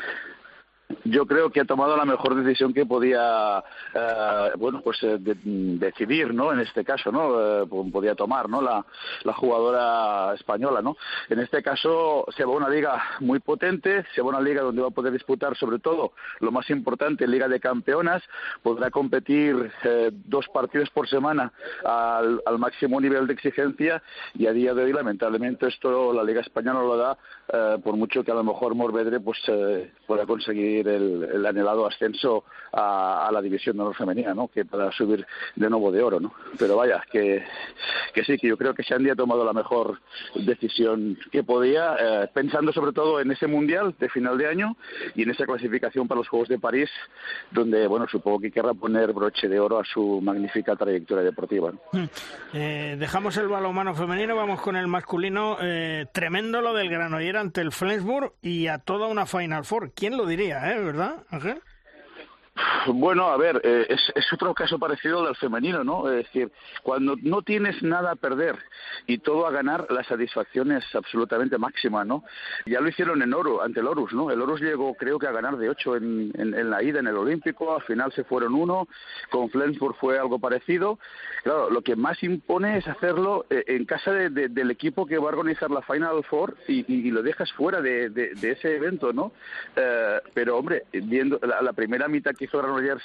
yo 1.11 1.27
creo 1.27 1.51
que 1.51 1.61
ha 1.61 1.65
tomado 1.65 1.97
la 1.97 2.05
mejor 2.05 2.35
decisión 2.35 2.73
que 2.73 2.87
podía 2.87 3.63
eh, 3.95 4.51
bueno 4.57 4.81
pues 4.83 5.03
eh, 5.03 5.19
decidir 5.19 6.35
no 6.35 6.53
en 6.53 6.61
este 6.61 6.85
caso 6.85 7.13
no 7.13 7.63
eh, 7.63 7.67
podía 7.93 8.15
tomar 8.15 8.49
no 8.49 8.61
la, 8.61 8.85
jugadora 9.35 10.35
española 10.35 10.81
no 10.81 10.97
en 11.29 11.41
este 11.41 11.63
caso 11.63 12.25
se 12.35 12.45
va 12.45 12.53
a 12.53 12.57
una 12.57 12.69
liga 12.69 13.03
muy 13.21 13.39
potente 13.41 14.05
se 14.15 14.23
va 14.23 14.29
a 14.29 14.31
una 14.31 14.41
liga 14.41 14.63
donde 14.63 14.83
va 14.83 14.89
a 14.89 14.93
poder 14.93 15.13
disputar 15.13 15.57
sobre 15.57 15.79
todo 15.79 16.13
lo 16.41 16.51
más 16.51 16.69
importante 16.71 17.27
liga 17.27 17.49
de 17.49 17.61
campeonas. 17.61 18.23
Podrá 18.63 18.91
competir 18.91 19.71
dos 20.27 20.47
partidos 20.49 20.91
por 20.91 21.09
semana 21.09 21.53
al, 21.85 22.41
al, 22.45 22.59
máximo 22.59 23.01
nivel 23.01 23.27
de 23.27 23.35
exigencia 23.35 24.03
y 24.35 24.47
a 24.47 24.53
día 24.53 24.75
de 24.75 24.85
hoy 24.85 24.93
lamentablemente 24.93 25.69
esto 25.69 26.13
la 26.13 26.25
liga 26.25 26.41
española 26.41 26.81
lo 26.81 26.97
da 26.97 27.79
por 27.79 27.97
mucho 27.97 28.25
que 28.25 28.31
a 28.31 28.35
lo 28.35 28.45
mejor 28.45 28.75
Morvedre 28.75 29.21
pues 29.21 29.39
pueda 30.07 30.27
conseguir 30.27 30.89
el, 30.97 31.47
anhelado 31.47 31.87
ascenso 31.87 32.45
a, 32.73 33.31
la 33.33 33.43
división 33.43 33.77
de 33.77 33.83
honor 33.83 33.97
femenina, 33.97 34.35
¿no? 34.35 34.49
Que 34.49 34.65
para 34.65 34.91
subir 34.93 35.27
de 35.55 35.71
nuevo 35.71 35.93
de 35.93 36.03
oro, 36.03 36.21
¿no? 36.21 36.35
Pero 36.59 36.77
vaya, 36.77 37.03
que, 37.11 37.45
que 38.13 38.25
sí, 38.25 38.37
que 38.39 38.49
yo 38.49 38.57
creo 38.57 38.75
que 38.75 38.83
Sandy 38.83 39.11
ha 39.11 39.17
tomado 39.17 39.45
la 39.45 39.53
mejor 39.53 40.01
decisión 40.35 41.19
que 41.31 41.43
podía, 41.43 41.97
eh, 41.99 42.29
pensando 42.33 42.73
sobre 42.73 42.93
todo 42.93 43.21
en 43.21 43.31
ese 43.31 43.47
mundial 43.47 43.95
de 43.99 44.09
final 44.09 44.39
de 44.39 44.49
año 44.49 44.77
y 45.15 45.23
en 45.23 45.31
esa 45.31 45.45
clasificación 45.45 46.09
para 46.09 46.19
los 46.19 46.29
Juegos 46.29 46.49
de 46.49 46.59
París, 46.59 46.91
donde, 47.51 47.87
bueno, 47.87 48.07
supongo 48.09 48.41
que 48.41 48.51
querrá 48.51 48.75
poner 48.75 49.13
broche 49.13 49.49
de 49.49 49.61
oro 49.61 49.79
a 49.79 49.85
su 49.85 50.21
magnífica 50.21 50.77
trayectoria 50.77 51.25
deportiva. 51.25 51.73
Hmm. 51.93 52.05
Eh, 52.53 52.97
dejamos 52.99 53.37
el 53.37 53.49
balonmano 53.49 53.95
femenino, 53.95 54.37
vamos 54.37 54.61
con 54.61 54.77
el 54.77 54.87
masculino. 54.87 55.59
Eh, 55.61 56.07
tremendo 56.13 56.61
lo 56.61 56.75
del 56.75 56.89
Granollers 56.89 57.39
ante 57.39 57.61
el 57.61 57.73
Flensburg 57.73 58.33
y 58.43 58.67
a 58.69 58.79
toda 58.79 59.09
una 59.09 59.27
Final 59.27 59.65
Four. 59.65 59.93
¿Quién 59.93 60.17
lo 60.17 60.27
diría? 60.27 60.73
¿eh? 60.73 60.86
¿Verdad, 60.87 61.26
Ángel? 61.30 61.61
Bueno, 62.87 63.29
a 63.29 63.37
ver, 63.37 63.61
eh, 63.65 63.87
es, 63.91 64.01
es, 64.15 64.33
otro 64.33 64.55
caso 64.55 64.79
parecido 64.79 65.21
al 65.21 65.27
del 65.27 65.37
femenino, 65.37 65.85
¿no? 65.85 66.09
Es 66.09 66.25
decir, 66.25 66.51
cuando 66.83 67.17
no 67.21 67.43
tienes 67.43 67.83
nada 67.83 68.13
a 68.13 68.17
perder 68.17 68.57
y 69.07 69.19
todo 69.19 69.47
a 69.47 69.51
ganar, 69.51 69.87
la 69.91 70.05
satisfacción 70.05 70.73
es 70.73 70.85
absolutamente 70.95 71.59
máxima, 71.59 72.05
¿no? 72.05 72.25
Ya 72.65 72.81
lo 72.81 72.89
hicieron 72.89 73.21
en 73.23 73.35
Oro, 73.35 73.63
ante 73.63 73.81
el 73.81 73.87
Horus, 73.87 74.13
¿no? 74.13 74.31
El 74.31 74.41
Horus 74.41 74.61
llegó, 74.61 74.95
creo 74.95 75.19
que 75.19 75.27
a 75.27 75.33
ganar 75.33 75.57
de 75.57 75.69
ocho 75.69 75.97
en, 75.97 76.33
en, 76.35 76.71
la 76.71 76.83
ida 76.83 77.01
en 77.01 77.09
el 77.09 77.17
Olímpico, 77.17 77.75
al 77.75 77.83
final 77.83 78.13
se 78.13 78.25
fueron 78.25 78.55
uno, 78.55 78.89
con 79.31 79.51
Flensburg 79.51 79.97
fue 79.97 80.19
algo 80.19 80.39
parecido. 80.39 80.99
Claro, 81.43 81.71
lo 81.71 81.83
que 81.83 81.97
más 81.97 82.23
impone 82.23 82.79
es 82.79 82.89
hacerlo 82.89 83.47
eh, 83.51 83.65
en 83.67 83.85
casa 83.85 84.13
de, 84.13 84.49
del 84.49 84.71
equipo 84.71 85.07
que 85.07 85.19
va 85.19 85.25
a 85.27 85.35
organizar 85.35 85.71
la 85.71 85.83
Final 85.83 86.25
Four 86.25 86.57
y, 86.69 86.85
y, 86.93 87.11
lo 87.11 87.23
dejas 87.23 87.53
fuera 87.53 87.81
de, 87.81 88.11
de 88.11 88.51
ese 88.51 88.77
evento, 88.77 89.13
¿no? 89.13 89.33
Eh, 89.77 90.21
pero, 90.35 90.57
hombre, 90.57 90.85
viendo 90.93 91.39
la, 91.43 91.63
la 91.63 91.73
primera 91.73 92.09
mitad 92.09 92.35
que 92.35 92.46
hizo 92.47 92.63
Rogers 92.63 93.03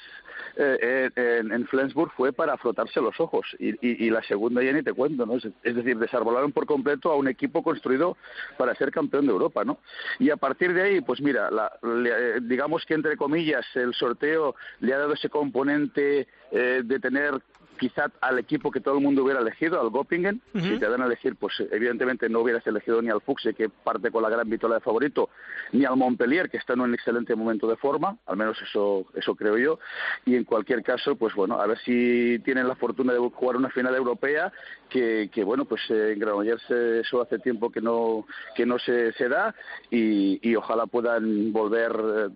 eh, 0.55 1.09
en, 1.15 1.51
en, 1.51 1.67
Flensburg 1.67 2.11
fue 2.15 2.33
para 2.33 2.57
frotarse 2.57 2.99
los 2.99 3.19
ojos 3.19 3.45
y, 3.59 4.09
la 4.09 4.21
segunda 4.23 4.61
ya 4.61 4.73
ni 4.73 4.83
te 4.83 4.93
cuento, 4.93 5.25
¿no? 5.25 5.37
Es, 5.37 5.75
decir, 5.75 5.97
desarbolaron 5.97 6.51
por 6.51 6.65
completo 6.65 7.11
a 7.11 7.15
un 7.15 7.27
equipo 7.27 7.63
construido 7.63 8.17
para 8.57 8.75
ser 8.75 8.91
campeón 8.91 9.25
de 9.25 9.31
Europa, 9.31 9.63
¿no? 9.63 9.79
Y 10.19 10.29
a 10.29 10.37
partir 10.37 10.73
de 10.73 10.81
ahí, 10.81 11.01
pues 11.01 11.21
mira, 11.21 11.49
eh, 11.83 12.39
digamos 12.41 12.85
que 12.85 12.95
entre 12.95 13.17
comillas 13.17 13.65
el 13.75 13.93
sorteo 13.93 14.55
le 14.79 14.93
ha 14.93 14.97
dado 14.97 15.13
ese 15.13 15.29
componente 15.29 16.27
eh, 16.51 16.81
de 16.83 16.99
tener 16.99 17.41
quizá 17.81 18.11
al 18.21 18.37
equipo 18.37 18.69
que 18.69 18.79
todo 18.79 18.99
el 18.99 19.03
mundo 19.03 19.23
hubiera 19.23 19.41
elegido, 19.41 19.81
al 19.81 19.89
Göppingen. 19.89 20.39
Si 20.53 20.77
te 20.77 20.87
dan 20.87 21.01
a 21.01 21.07
elegir, 21.07 21.35
pues 21.35 21.53
evidentemente 21.71 22.29
no 22.29 22.41
hubieras 22.41 22.65
elegido 22.67 23.01
ni 23.01 23.09
al 23.09 23.21
Fuchs, 23.21 23.49
que 23.57 23.69
parte 23.69 24.11
con 24.11 24.21
la 24.21 24.29
gran 24.29 24.47
vitola 24.47 24.75
de 24.75 24.81
favorito, 24.81 25.29
ni 25.71 25.83
al 25.83 25.97
Montpellier, 25.97 26.47
que 26.51 26.57
está 26.57 26.73
en 26.73 26.81
un 26.81 26.93
excelente 26.93 27.35
momento 27.35 27.67
de 27.67 27.77
forma, 27.77 28.17
al 28.27 28.37
menos 28.37 28.61
eso, 28.61 29.07
eso 29.15 29.33
creo 29.33 29.57
yo. 29.57 29.79
Y 30.25 30.35
en 30.35 30.43
cualquier 30.43 30.83
caso, 30.83 31.15
pues 31.15 31.33
bueno, 31.33 31.59
a 31.59 31.65
ver 31.65 31.79
si 31.79 32.37
tienen 32.45 32.67
la 32.67 32.75
fortuna 32.75 33.13
de 33.13 33.19
jugar 33.19 33.57
una 33.57 33.71
final 33.71 33.95
europea, 33.95 34.53
que, 34.87 35.31
que 35.33 35.43
bueno, 35.43 35.65
pues 35.65 35.81
eh, 35.89 36.11
en 36.13 36.19
Granollers 36.19 36.69
eso 36.69 37.21
hace 37.21 37.39
tiempo 37.39 37.71
que 37.71 37.81
no, 37.81 38.27
que 38.55 38.65
no 38.65 38.77
se, 38.77 39.13
se 39.13 39.27
da 39.27 39.55
y, 39.89 40.39
y 40.47 40.55
ojalá 40.55 40.85
puedan 40.85 41.51
volver 41.51 41.91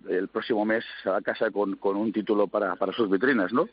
eh, 0.08 0.16
el 0.16 0.28
próximo 0.28 0.64
mes 0.64 0.84
a 1.04 1.20
casa 1.20 1.52
con, 1.52 1.76
con 1.76 1.96
un 1.96 2.12
título 2.12 2.48
para, 2.48 2.74
para 2.74 2.92
sus 2.92 3.08
vitrinas, 3.08 3.52
¿no? 3.52 3.68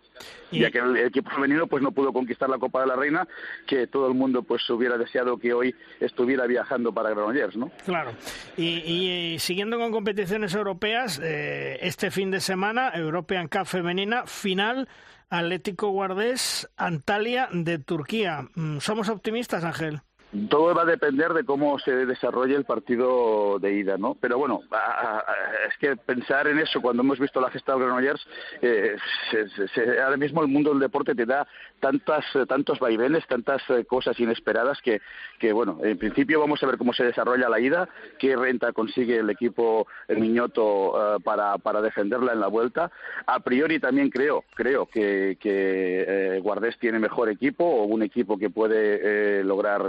Ya 0.52 0.70
que 0.70 0.80
el 0.80 0.98
equipo 0.98 1.32
femenino 1.32 1.63
pues 1.68 1.84
no 1.84 1.92
pudo 1.92 2.14
conquistar 2.14 2.50
la 2.50 2.58
Copa 2.58 2.82
de 2.82 2.88
la 2.88 2.96
Reina, 2.96 3.28
que 3.68 3.88
todo 3.88 4.08
el 4.08 4.14
mundo 4.14 4.44
pues 4.44 4.68
hubiera 4.70 4.98
deseado 4.98 5.38
que 5.38 5.54
hoy 5.54 5.76
estuviera 6.00 6.46
viajando 6.48 6.94
para 6.94 7.10
Granollers, 7.10 7.56
¿no? 7.56 7.72
Claro. 7.86 8.12
Y, 8.58 9.36
siguiendo 9.40 9.78
con 9.78 9.92
competiciones 9.92 10.54
europeas, 10.56 11.20
eh, 11.24 11.80
este 11.82 12.12
fin 12.12 12.32
de 12.32 12.40
semana, 12.40 12.92
European 12.96 13.48
Cup 13.48 13.66
femenina, 13.66 14.26
final 14.26 14.88
Atlético 15.30 15.90
Guardés, 15.90 16.70
Antalya 16.78 17.50
de 17.52 17.80
Turquía. 17.80 18.48
Mm, 18.54 18.78
¿Somos 18.80 19.10
optimistas, 19.10 19.64
Ángel? 19.64 20.02
Todo 20.50 20.74
va 20.74 20.82
a 20.82 20.86
depender 20.86 21.32
de 21.34 21.44
cómo 21.44 21.78
se 21.78 22.08
desarrolle 22.08 22.56
el 22.56 22.66
partido 22.66 23.60
de 23.60 23.74
ida, 23.74 23.98
¿no? 23.98 24.16
Pero 24.20 24.40
bueno, 24.40 24.62
es 25.68 25.78
que 25.78 25.96
pensar 25.96 26.48
en 26.48 26.58
eso 26.58 26.82
cuando 26.82 27.04
hemos 27.04 27.20
visto 27.20 27.40
la 27.40 27.52
gesta 27.52 27.74
de 27.74 27.80
Granollers, 27.82 28.26
eh, 28.62 28.96
ahora 30.04 30.18
mismo 30.18 30.42
el 30.42 30.48
mundo 30.48 30.72
del 30.72 30.80
deporte 30.80 31.14
te 31.14 31.28
da 31.28 31.48
tantas, 31.80 32.26
tantos 32.48 32.80
vaivenes, 32.80 33.28
tantas 33.28 33.62
eh, 33.70 33.86
cosas 33.86 34.20
inesperadas 34.20 34.82
que, 34.82 35.02
que, 35.38 35.54
bueno, 35.54 35.78
en 35.84 36.00
principio 36.00 36.40
vamos 36.40 36.64
a 36.64 36.66
ver 36.66 36.80
cómo 36.80 36.94
se 36.94 37.04
desarrolla 37.04 37.48
la 37.48 37.60
ida, 37.60 37.88
qué 38.18 38.36
renta 38.36 38.74
consigue 38.74 39.18
el 39.18 39.30
equipo 39.30 39.86
el 40.08 40.20
Miñoto 40.20 41.16
eh, 41.16 41.20
para, 41.24 41.60
para 41.60 41.80
defenderla 41.82 42.34
en 42.34 42.40
la 42.40 42.48
vuelta. 42.48 42.92
A 43.28 43.40
priori 43.42 43.80
también 43.80 44.10
creo, 44.10 44.46
creo 44.56 44.88
que, 44.88 45.38
que 45.40 46.40
Guardés 46.42 46.80
tiene 46.80 46.98
mejor 46.98 47.30
equipo 47.30 47.64
o 47.64 47.84
un 47.84 48.02
equipo 48.02 48.40
que 48.40 48.50
puede 48.50 49.44
lograr 49.44 49.84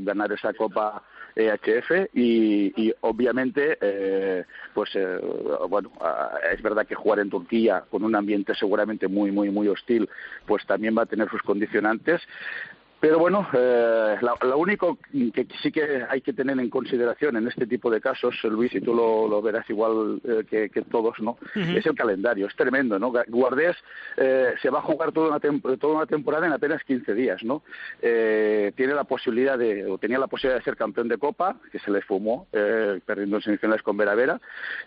ganar 0.00 0.32
esa 0.32 0.52
Copa 0.54 1.02
EHF 1.36 2.14
y, 2.14 2.94
obviamente 3.00 3.76
eh, 3.80 4.44
pues 4.74 4.90
eh, 4.94 5.20
bueno 5.68 5.92
es 6.50 6.62
verdad 6.62 6.86
que 6.86 6.94
jugar 6.94 7.20
en 7.20 7.28
Turquía 7.28 7.84
con 7.90 8.04
un 8.04 8.14
ambiente 8.14 8.54
seguramente 8.54 9.06
muy 9.06 9.30
muy 9.30 9.50
muy 9.50 9.68
hostil 9.68 10.08
pues 10.46 10.64
también 10.66 10.96
va 10.96 11.02
a 11.02 11.06
tener 11.06 11.28
sus 11.28 11.42
condicionantes 11.42 12.22
pero 12.98 13.18
bueno, 13.18 13.46
eh, 13.52 14.16
lo 14.20 14.58
único 14.58 14.98
que 15.34 15.46
sí 15.62 15.70
que 15.70 16.04
hay 16.08 16.22
que 16.22 16.32
tener 16.32 16.58
en 16.58 16.70
consideración 16.70 17.36
en 17.36 17.46
este 17.46 17.66
tipo 17.66 17.90
de 17.90 18.00
casos, 18.00 18.34
Luis, 18.44 18.74
y 18.74 18.80
tú 18.80 18.94
lo, 18.94 19.42
verás 19.42 19.68
igual 19.68 20.20
eh, 20.24 20.70
que, 20.72 20.82
todos, 20.82 21.20
¿no? 21.20 21.36
Es 21.54 21.84
el 21.84 21.94
calendario, 21.94 22.46
es 22.46 22.56
tremendo, 22.56 22.98
¿no? 22.98 23.12
Guardés 23.28 23.76
eh, 24.16 24.54
se 24.62 24.70
va 24.70 24.78
a 24.78 24.82
jugar 24.82 25.12
toda 25.12 25.28
una, 25.28 25.76
toda 25.76 25.94
una 25.94 26.06
temporada 26.06 26.46
en 26.46 26.52
apenas 26.52 26.82
15 26.84 27.14
días, 27.14 27.44
¿no? 27.44 27.62
Eh, 28.00 28.72
tiene 28.76 28.94
la 28.94 29.04
posibilidad 29.04 29.58
de, 29.58 29.84
o 29.86 29.98
tenía 29.98 30.18
la 30.18 30.26
posibilidad 30.26 30.58
de 30.58 30.64
ser 30.64 30.76
campeón 30.76 31.08
de 31.08 31.18
Copa, 31.18 31.56
que 31.70 31.78
se 31.78 31.90
le 31.90 32.00
fumó, 32.00 32.46
perdiendo 32.50 33.36
en 33.36 33.42
semifinales 33.42 33.82
con 33.82 33.96
Vera 33.96 34.14
Vera, 34.14 34.40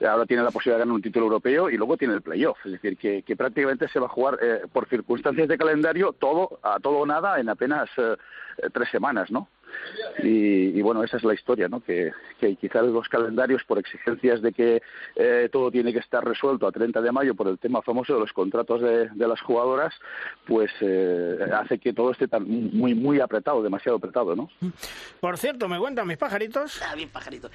ahora 0.07 0.25
tiene 0.25 0.43
la 0.43 0.51
posibilidad 0.51 0.77
de 0.77 0.85
ganar 0.85 0.95
un 0.95 1.01
título 1.01 1.25
europeo 1.25 1.69
y 1.69 1.77
luego 1.77 1.95
tiene 1.97 2.15
el 2.15 2.21
playoff, 2.21 2.57
es 2.65 2.71
decir, 2.73 2.97
que, 2.97 3.21
que 3.21 3.35
prácticamente 3.35 3.87
se 3.87 3.99
va 3.99 4.07
a 4.07 4.09
jugar 4.09 4.39
por 4.73 4.87
circunstancias 4.87 5.47
de 5.47 5.57
calendario 5.57 6.13
todo 6.13 6.59
a 6.63 6.79
todo 6.79 6.99
o 6.99 7.05
nada 7.05 7.39
en 7.39 7.49
apenas 7.49 7.89
eh, 7.99 8.69
tres 8.73 8.89
semanas, 8.89 9.31
¿no? 9.31 9.47
Y, 10.23 10.81
bueno, 10.81 11.03
esa 11.03 11.17
es 11.17 11.23
la 11.23 11.33
historia, 11.33 11.67
¿no? 11.69 11.81
Que, 11.81 12.11
que 12.39 12.55
quizás 12.55 12.83
los 12.85 13.07
calendarios, 13.07 13.63
por 13.63 13.79
exigencias 13.79 14.41
de 14.41 14.51
que 14.51 14.81
eh, 15.15 15.49
todo 15.51 15.71
tiene 15.71 15.93
que 15.93 15.99
estar 15.99 16.25
resuelto 16.25 16.67
a 16.67 16.71
30 16.71 17.01
de 17.01 17.11
mayo 17.11 17.35
por 17.35 17.47
el 17.47 17.59
tema 17.59 17.81
famoso 17.81 18.15
de 18.15 18.19
los 18.19 18.33
contratos 18.33 18.81
de, 18.81 19.27
las 19.27 19.39
jugadoras, 19.41 19.93
pues 20.47 20.71
eh, 20.81 21.37
hace 21.53 21.77
que 21.77 21.93
todo 21.93 22.11
esté 22.11 22.27
tan 22.27 22.47
muy 22.47 22.95
muy 22.95 23.19
apretado, 23.19 23.61
demasiado 23.61 23.97
apretado, 23.97 24.35
¿no? 24.35 24.49
Por 25.19 25.37
cierto, 25.37 25.69
me 25.69 25.77
cuentan 25.79 26.07
mis 26.07 26.17
pajaritos. 26.17 26.81
Ah, 26.81 26.95
bien 26.95 27.09
pajaritos 27.09 27.51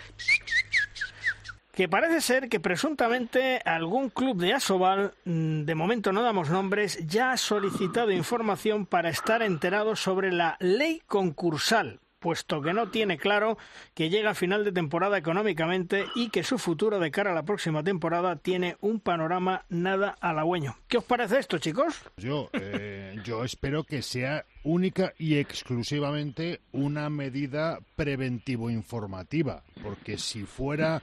que 1.75 1.89
parece 1.89 2.21
ser 2.21 2.49
que 2.49 2.61
presuntamente 2.61 3.61
algún 3.65 4.09
club 4.09 4.39
de 4.39 4.55
Asobal, 4.55 5.13
mm, 5.25 5.63
de 5.63 5.75
momento 5.75 6.13
no 6.13 6.23
damos 6.23 6.49
nombres, 6.49 7.05
ya 7.07 7.33
ha 7.33 7.37
solicitado 7.37 8.13
información 8.13 8.87
para 8.87 9.11
estar 9.11 9.43
enterado 9.43 9.97
sobre 9.97 10.31
la 10.31 10.57
ley 10.61 11.03
concursal, 11.07 12.01
puesto 12.21 12.63
que 12.63 12.73
no 12.73 12.91
tiene 12.91 13.19
claro 13.19 13.59
que 13.93 14.09
llega 14.09 14.31
a 14.31 14.35
final 14.35 14.65
de 14.65 14.71
temporada 14.71 15.19
económicamente 15.19 16.07
y 16.15 16.31
que 16.31 16.45
su 16.45 16.59
futuro 16.59 17.01
de 17.01 17.11
cara 17.11 17.33
a 17.33 17.35
la 17.35 17.43
próxima 17.43 17.83
temporada 17.83 18.37
tiene 18.37 18.77
un 18.81 19.01
panorama 19.01 19.65
nada 19.69 20.17
halagüeño. 20.21 20.77
¿Qué 20.87 20.99
os 20.99 21.05
parece 21.05 21.41
esto, 21.41 21.59
chicos? 21.59 22.03
Yo, 22.17 22.51
eh, 22.53 23.17
yo 23.25 23.45
espero 23.45 23.83
que 23.83 24.01
sea 24.01 24.45
única 24.63 25.13
y 25.19 25.39
exclusivamente 25.39 26.61
una 26.71 27.11
medida 27.11 27.81
preventivo-informativa, 27.97 29.65
porque 29.83 30.19
si 30.19 30.45
fuera 30.45 31.03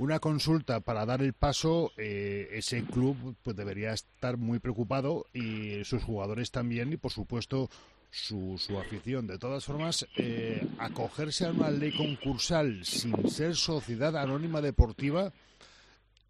una 0.00 0.18
consulta 0.18 0.80
para 0.80 1.04
dar 1.04 1.20
el 1.20 1.34
paso, 1.34 1.92
eh, 1.98 2.48
ese 2.52 2.84
club 2.84 3.36
pues 3.42 3.54
debería 3.54 3.92
estar 3.92 4.38
muy 4.38 4.58
preocupado 4.58 5.26
y 5.34 5.84
sus 5.84 6.02
jugadores 6.02 6.50
también 6.50 6.90
y 6.90 6.96
por 6.96 7.12
supuesto 7.12 7.68
su, 8.10 8.56
su 8.56 8.78
afición. 8.78 9.26
De 9.26 9.38
todas 9.38 9.62
formas, 9.62 10.06
eh, 10.16 10.66
acogerse 10.78 11.44
a 11.44 11.50
una 11.50 11.70
ley 11.70 11.92
concursal 11.92 12.82
sin 12.82 13.28
ser 13.28 13.54
sociedad 13.54 14.16
anónima 14.16 14.62
deportiva 14.62 15.34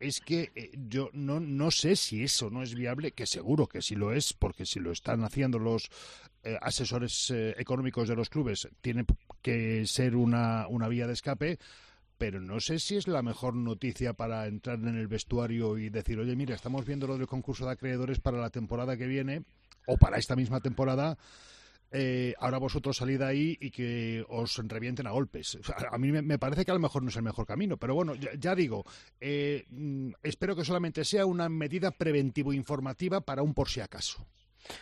es 0.01 0.21
que 0.21 0.51
eh, 0.57 0.73
yo 0.89 1.11
no, 1.12 1.39
no 1.39 1.71
sé 1.71 1.95
si 1.95 2.25
eso 2.25 2.51
no 2.51 2.64
es 2.64 2.75
viable, 2.75 3.12
que 3.12 3.25
seguro 3.25 3.68
que 3.68 3.83
sí 3.83 3.95
lo 3.95 4.12
es, 4.12 4.33
porque 4.33 4.66
si 4.66 4.81
lo 4.81 4.91
están 4.91 5.23
haciendo 5.23 5.61
los 5.61 5.89
asesores 6.62 7.31
económicos 7.59 8.09
de 8.09 8.16
los 8.16 8.31
clubes, 8.31 8.66
tiene 8.81 9.05
que 9.43 9.87
ser 9.87 10.16
una, 10.16 10.66
una 10.68 10.89
vía 10.89 11.07
de 11.07 11.12
escape 11.12 11.59
pero 12.21 12.39
no 12.39 12.61
sé 12.61 12.79
si 12.79 12.99
es 12.99 13.09
la 13.09 13.23
mejor 13.23 13.57
noticia 13.57 14.12
para 14.12 14.47
entrar 14.47 14.79
en 14.79 14.99
el 14.99 15.09
vestuario 15.09 15.79
y 15.79 15.89
decir, 15.89 16.18
oye, 16.18 16.37
mira, 16.37 16.55
estamos 16.55 16.85
viendo 16.85 17.07
lo 17.07 17.16
del 17.16 17.27
concurso 17.27 17.64
de 17.64 17.73
acreedores 17.73 18.21
para 18.21 18.37
la 18.37 18.51
temporada 18.51 18.95
que 18.99 19.07
viene 19.07 19.45
o 19.87 19.97
para 19.97 20.18
esta 20.18 20.37
misma 20.37 20.61
temporada. 20.61 21.16
Eh, 21.91 22.35
ahora 22.39 22.59
vosotros 22.59 22.99
salid 22.99 23.23
ahí 23.23 23.57
y 23.59 23.71
que 23.71 24.23
os 24.29 24.55
revienten 24.68 25.07
a 25.07 25.12
golpes. 25.12 25.59
a 25.91 25.97
mí 25.97 26.12
me, 26.12 26.39
parece 26.39 26.66
que 26.66 26.71
a 26.73 26.75
lo 26.75 26.81
mejor 26.81 27.03
no 27.03 27.09
es 27.09 27.16
el 27.16 27.23
mejor 27.23 27.47
camino, 27.47 27.79
pero 27.79 27.95
bueno, 27.95 28.12
ya, 28.14 28.55
digo, 28.55 28.85
eh, 29.18 29.64
mm, 29.71 30.11
espero 30.23 30.55
que 30.55 30.66
solamente 30.66 31.07
sea 31.07 31.25
una 31.25 31.49
medida 31.49 31.91
preventivo-informativa 31.91 33.23
para 33.23 33.43
un 33.43 33.55
por 33.55 33.71
si 33.71 33.81
acaso. 33.81 34.27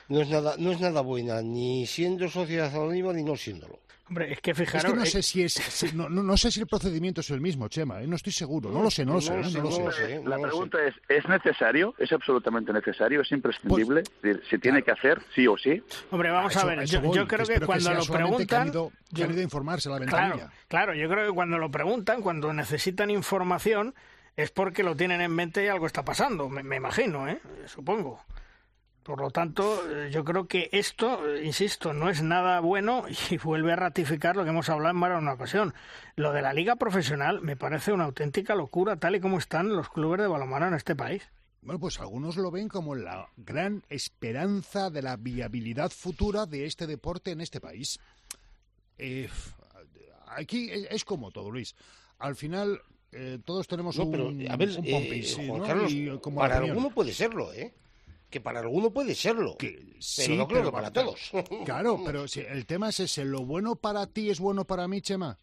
No 0.09 0.21
es 0.21 0.29
nada, 0.29 0.55
no 0.59 0.73
es 0.73 0.81
nada 0.81 1.01
buena, 1.01 1.43
ni 1.43 1.87
siendo 1.87 2.29
sociedad 2.29 2.75
anónima 2.75 3.13
ni 3.13 3.23
no 3.23 3.37
siéndolo. 3.37 3.81
Hombre, 4.09 4.33
es 4.33 4.41
que 4.41 4.55
fijaros... 4.55 4.95
no, 4.95 5.05
sé 5.05 5.23
si 5.23 5.43
es, 5.43 5.95
no, 5.95 6.37
sé 6.39 6.51
si 6.51 6.61
el 6.61 6.67
procedimiento 6.67 7.21
es 7.21 7.29
el 7.31 7.43
mismo, 7.43 7.69
Chema, 7.69 8.01
¿eh? 8.01 8.07
no 8.07 8.17
estoy 8.17 8.33
seguro, 8.33 8.71
no 8.71 8.83
lo 8.83 8.91
sé, 8.91 9.05
no 9.05 9.15
lo 9.15 9.21
sé. 9.21 10.23
La 10.25 10.39
pregunta 10.39 10.79
es, 10.83 10.95
¿es 11.11 11.29
necesario? 11.29 11.95
¿Es 11.99 12.11
absolutamente 12.13 12.73
necesario? 12.73 13.21
¿Es 13.21 13.31
imprescindible? 13.33 14.05
Pues, 14.23 14.39
¿Se 14.49 14.59
tiene 14.59 14.83
que 14.83 14.93
hacer 14.93 15.21
sí 15.35 15.47
o 15.47 15.59
sí? 15.59 15.83
Hombre, 16.11 16.31
vamos 16.31 16.57
a, 16.57 16.65
ver, 16.65 16.87
yo, 16.87 17.27
creo 17.27 17.45
que 17.45 17.61
cuando 17.61 17.93
lo 17.93 18.05
preguntan... 18.07 18.73
Que 19.15 19.25
han 19.25 19.31
ido, 19.33 19.41
a 19.41 19.43
informarse 19.43 19.91
la 19.91 19.99
ventanilla. 19.99 20.35
Claro, 20.37 20.53
claro, 20.69 20.95
yo 20.95 21.09
creo 21.09 21.27
que 21.29 21.35
cuando 21.35 21.59
lo 21.59 21.71
preguntan, 21.71 22.23
cuando 22.23 22.53
necesitan 22.55 23.11
información 23.11 23.95
es 24.37 24.51
porque 24.51 24.83
lo 24.83 24.97
tienen 24.97 25.21
en 25.21 25.33
mente 25.33 25.65
y 25.65 25.69
algo 25.69 25.87
está 25.87 26.05
pasando, 26.05 26.49
me, 26.49 26.77
imagino, 26.77 27.29
¿eh? 27.29 27.41
supongo. 27.67 28.25
Por 29.09 29.23
lo 29.23 29.31
tanto, 29.31 29.81
eh, 29.91 30.11
yo 30.11 30.23
creo 30.23 30.47
que 30.47 30.69
esto, 30.71 31.27
eh, 31.27 31.43
insisto, 31.43 31.95
no 31.95 32.11
es 32.11 32.23
nada 32.23 32.61
bueno 32.61 33.05
y 33.31 33.39
vuelve 33.39 33.73
a 33.73 33.77
ratificar 33.77 34.37
lo 34.37 34.45
que 34.45 34.51
hemos 34.51 34.69
hablado 34.69 34.91
en 34.91 34.99
más 34.99 35.11
de 35.11 35.17
una 35.17 35.33
ocasión. 35.33 35.73
Lo 36.15 36.35
de 36.35 36.43
la 36.43 36.53
liga 36.53 36.77
profesional 36.77 37.41
me 37.41 37.57
parece 37.57 37.91
una 37.91 38.05
auténtica 38.05 38.55
locura, 38.55 38.97
tal 38.97 39.17
y 39.17 39.21
como 39.21 39.39
están 39.39 39.75
los 39.75 39.89
clubes 39.89 40.21
de 40.21 40.27
balonmano 40.27 40.69
en 40.69 40.75
este 40.75 40.95
país. 40.95 41.23
Bueno, 41.63 41.81
pues 41.81 41.99
algunos 42.01 42.37
lo 42.37 42.51
ven 42.51 42.69
como 42.69 42.95
la 42.95 43.31
gran 43.39 43.83
esperanza 43.89 44.91
de 44.91 45.01
la 45.01 45.17
viabilidad 45.17 45.91
futura 45.91 46.45
de 46.45 46.67
este 46.67 46.87
deporte 46.87 47.31
en 47.31 47.41
este 47.41 47.63
país. 47.63 47.99
Eh, 48.99 49.31
aquí 50.27 50.69
es 50.71 51.07
como 51.07 51.31
todo, 51.31 51.51
Luis. 51.51 51.75
Al 52.19 52.37
final, 52.37 52.83
eh, 53.13 53.39
todos 53.43 53.67
tenemos 53.69 53.97
un, 53.97 54.11
pero, 54.11 54.29
a 54.53 54.57
ver, 54.59 54.69
eh, 54.85 55.41
para 56.35 56.59
alguno 56.59 56.91
puede 56.91 57.15
serlo, 57.15 57.55
¿eh? 57.55 57.73
Que 58.31 58.41
para 58.41 58.61
alguno 58.61 58.91
puede 58.93 59.15
serlo. 59.15 59.57
pero 59.59 60.35
no 60.35 60.49
creo 60.49 60.65
que 60.65 60.73
para 60.73 60.93
todos. 60.93 61.31
Claro, 61.65 62.01
pero 62.05 62.29
si 62.29 62.41
el 62.41 62.67
tema 62.67 62.91
es 62.91 63.01
ese, 63.01 63.25
¿lo 63.25 63.45
bueno 63.45 63.77
para 63.77 64.07
ti 64.07 64.31
es 64.31 64.39
bueno 64.39 64.67
para 64.67 64.87
mí, 64.87 65.01
Chema? 65.01 65.39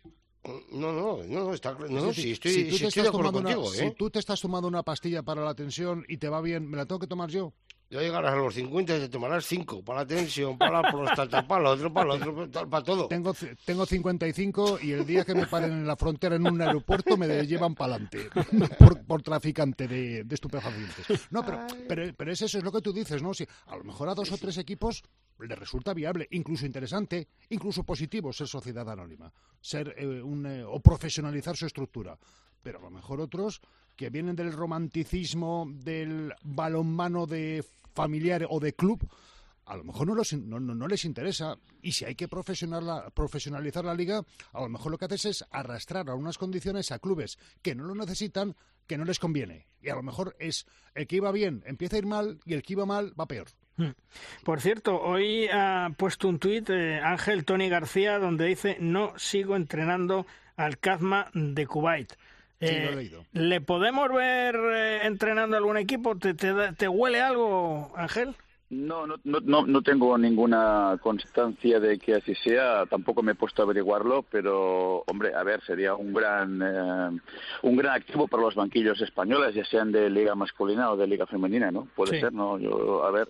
No, 0.72 0.94
no, 0.94 1.24
no, 1.24 1.54
está 1.54 1.74
no, 1.74 2.14
si 2.14 2.34
estoy, 2.34 2.52
si 2.54 2.70
tú 2.70 2.78
te 2.78 2.88
estás 2.88 3.12
tomando 3.12 3.40
una, 3.40 3.52
¿eh? 3.52 3.58
Si 3.72 3.92
tú 3.96 4.12
te 4.12 4.20
estás 4.20 4.40
tomando 4.40 4.68
una 4.68 4.84
pastilla 4.84 5.24
para 5.24 5.44
la 5.44 5.56
tensión 5.56 6.06
y 6.08 6.18
te 6.18 6.30
va 6.30 6.40
bien, 6.42 6.70
¿me 6.70 6.78
la 6.78 6.86
tengo 6.86 7.00
que 7.00 7.08
tomar 7.08 7.32
yo? 7.32 7.54
Ya 7.90 8.02
llegarás 8.02 8.34
a 8.34 8.36
los 8.38 8.54
50 8.56 8.98
y 8.98 9.00
te 9.02 9.10
tomarás 9.10 9.46
5 9.46 9.84
para 9.84 10.00
la 10.00 10.08
tensión, 10.08 10.58
para 10.58 10.82
la 10.82 10.92
próstata, 10.92 11.48
para 11.48 11.64
lo 11.64 11.70
otro, 11.72 11.94
para 11.94 12.06
lo 12.08 12.14
otro, 12.16 12.70
para 12.70 12.84
todo. 12.84 13.08
Tengo, 13.08 13.34
tengo 13.64 13.86
55 13.86 14.80
y 14.82 14.92
el 14.92 15.06
día 15.06 15.24
que 15.24 15.36
me 15.36 15.46
paren 15.46 15.72
en 15.72 15.88
la 15.88 15.96
frontera 15.96 16.36
en 16.36 16.48
un 16.48 16.60
aeropuerto 16.60 17.16
me 17.16 17.46
llevan 17.46 17.76
para 17.76 17.96
adelante 17.96 18.30
por, 19.08 19.22
traficante 19.22 19.88
de, 19.88 20.24
de, 20.24 20.36
estupefacientes. 20.36 21.06
No, 21.30 21.46
pero, 21.46 21.68
pero, 21.88 22.14
pero 22.18 22.32
es 22.32 22.42
eso, 22.42 22.58
es 22.58 22.64
lo 22.64 22.72
que 22.72 22.82
tú 22.82 22.92
dices, 22.92 23.22
¿no? 23.22 23.34
Si 23.34 23.46
a 23.68 23.76
lo 23.76 23.84
mejor 23.84 24.10
a 24.10 24.16
dos 24.16 24.32
o 24.32 24.38
tres 24.38 24.58
equipos 24.58 25.04
le 25.40 25.56
resulta 25.56 25.94
viable, 25.94 26.28
incluso 26.32 26.66
interesante, 26.66 27.28
incluso 27.50 27.84
positivo 27.84 28.32
ser 28.34 28.48
sociedad 28.48 28.90
anónima, 28.90 29.32
ser 29.60 29.94
eh, 29.98 30.22
un, 30.22 30.46
eh, 30.46 30.64
o 30.64 30.80
profesionalizar 30.80 31.56
su 31.56 31.66
estructura. 31.66 32.18
Pero 32.64 32.80
a 32.80 32.82
lo 32.82 32.90
mejor 32.90 33.22
otros 33.22 33.62
que 33.96 34.10
vienen 34.10 34.36
del 34.36 34.54
romanticismo 34.54 35.68
del 35.70 36.34
balonmano 36.44 37.26
de 37.26 37.64
familiar 37.94 38.46
o 38.50 38.60
de 38.60 38.74
club, 38.74 39.08
a 39.66 39.76
lo 39.78 39.84
mejor 39.84 40.08
no, 40.08 40.60
no, 40.60 40.88
les 40.88 41.06
interesa. 41.06 41.58
Y 41.82 41.94
si 41.94 42.06
hay 42.06 42.16
que 42.16 42.28
profesionalizar 42.28 43.86
la 43.86 43.94
liga, 43.94 44.22
a 44.54 44.62
lo 44.62 44.70
mejor 44.70 44.92
lo 44.92 44.98
que 44.98 45.06
haces 45.06 45.26
es 45.26 45.46
arrastrar 45.50 46.10
a 46.10 46.16
unas 46.16 46.38
condiciones 46.38 46.92
a 46.92 47.00
clubes 47.00 47.38
que 47.62 47.74
no 47.74 47.86
lo 47.86 47.96
necesitan, 47.96 48.56
que 48.86 48.98
no 48.98 49.06
les 49.06 49.20
conviene. 49.20 49.66
Y 49.82 49.90
a 49.90 49.96
lo 49.96 50.04
mejor 50.04 50.36
es 50.40 50.66
el 50.94 51.08
que 51.08 51.18
iba 51.18 51.32
bien 51.32 51.64
empieza 51.66 51.96
a 51.96 52.00
ir 52.00 52.06
mal 52.06 52.40
y 52.46 52.54
el 52.54 52.62
que 52.62 52.74
iba 52.74 52.86
mal 52.86 53.20
va 53.20 53.28
peor. 53.28 53.48
Hmm. 53.78 53.92
Por 54.44 54.62
cierto, 54.62 55.02
hoy 55.02 55.48
ha 55.52 55.90
puesto 55.98 56.30
un 56.30 56.40
tuit 56.40 56.70
eh, 56.70 57.00
Ángel 57.04 57.44
Tony 57.44 57.68
García 57.68 58.20
donde 58.20 58.46
dice 58.46 58.78
no 58.80 59.18
sigo 59.18 59.56
entrenando 59.56 60.26
al 60.56 60.78
Kazma 60.78 61.30
de 61.34 61.66
Kuwait. 61.66 62.14
Eh, 62.60 63.12
¿Le 63.34 63.62
podemos 63.62 64.10
ver 64.12 64.56
eh, 64.56 65.00
entrenando 65.04 65.58
algún 65.58 65.78
equipo? 65.78 66.18
¿Te, 66.18 66.34
te, 66.34 66.88
huele 66.88 67.22
algo, 67.22 67.92
Ángel? 67.96 68.36
No, 68.72 69.06
no, 69.06 69.18
no, 69.24 69.68
no 69.68 69.82
tengo 69.84 70.18
ninguna 70.18 70.98
constancia 71.00 71.80
de 71.80 72.00
que 72.00 72.16
así 72.16 72.34
sea. 72.34 72.88
Tampoco 72.88 73.22
me 73.22 73.34
he 73.34 73.36
puesto 73.36 73.62
a 73.62 73.66
averiguarlo, 73.66 74.24
pero 74.24 75.04
hombre, 75.06 75.36
a 75.36 75.44
ver, 75.44 75.62
sería 75.66 75.94
un 75.94 76.12
gran 76.12 76.62
eh, 76.64 77.22
un 77.62 77.76
gran 77.76 77.94
activo 77.94 78.28
para 78.28 78.42
los 78.42 78.56
banquillos 78.56 79.00
españoles, 79.02 79.54
ya 79.54 79.64
sean 79.66 79.92
de 79.92 80.10
liga 80.10 80.34
masculina 80.34 80.90
o 80.92 80.98
de 80.98 81.06
liga 81.06 81.28
femenina, 81.28 81.70
¿no? 81.70 81.88
Puede 81.96 82.20
ser, 82.20 82.34
¿no? 82.34 82.58
Yo, 82.58 83.04
a 83.06 83.12
ver, 83.12 83.30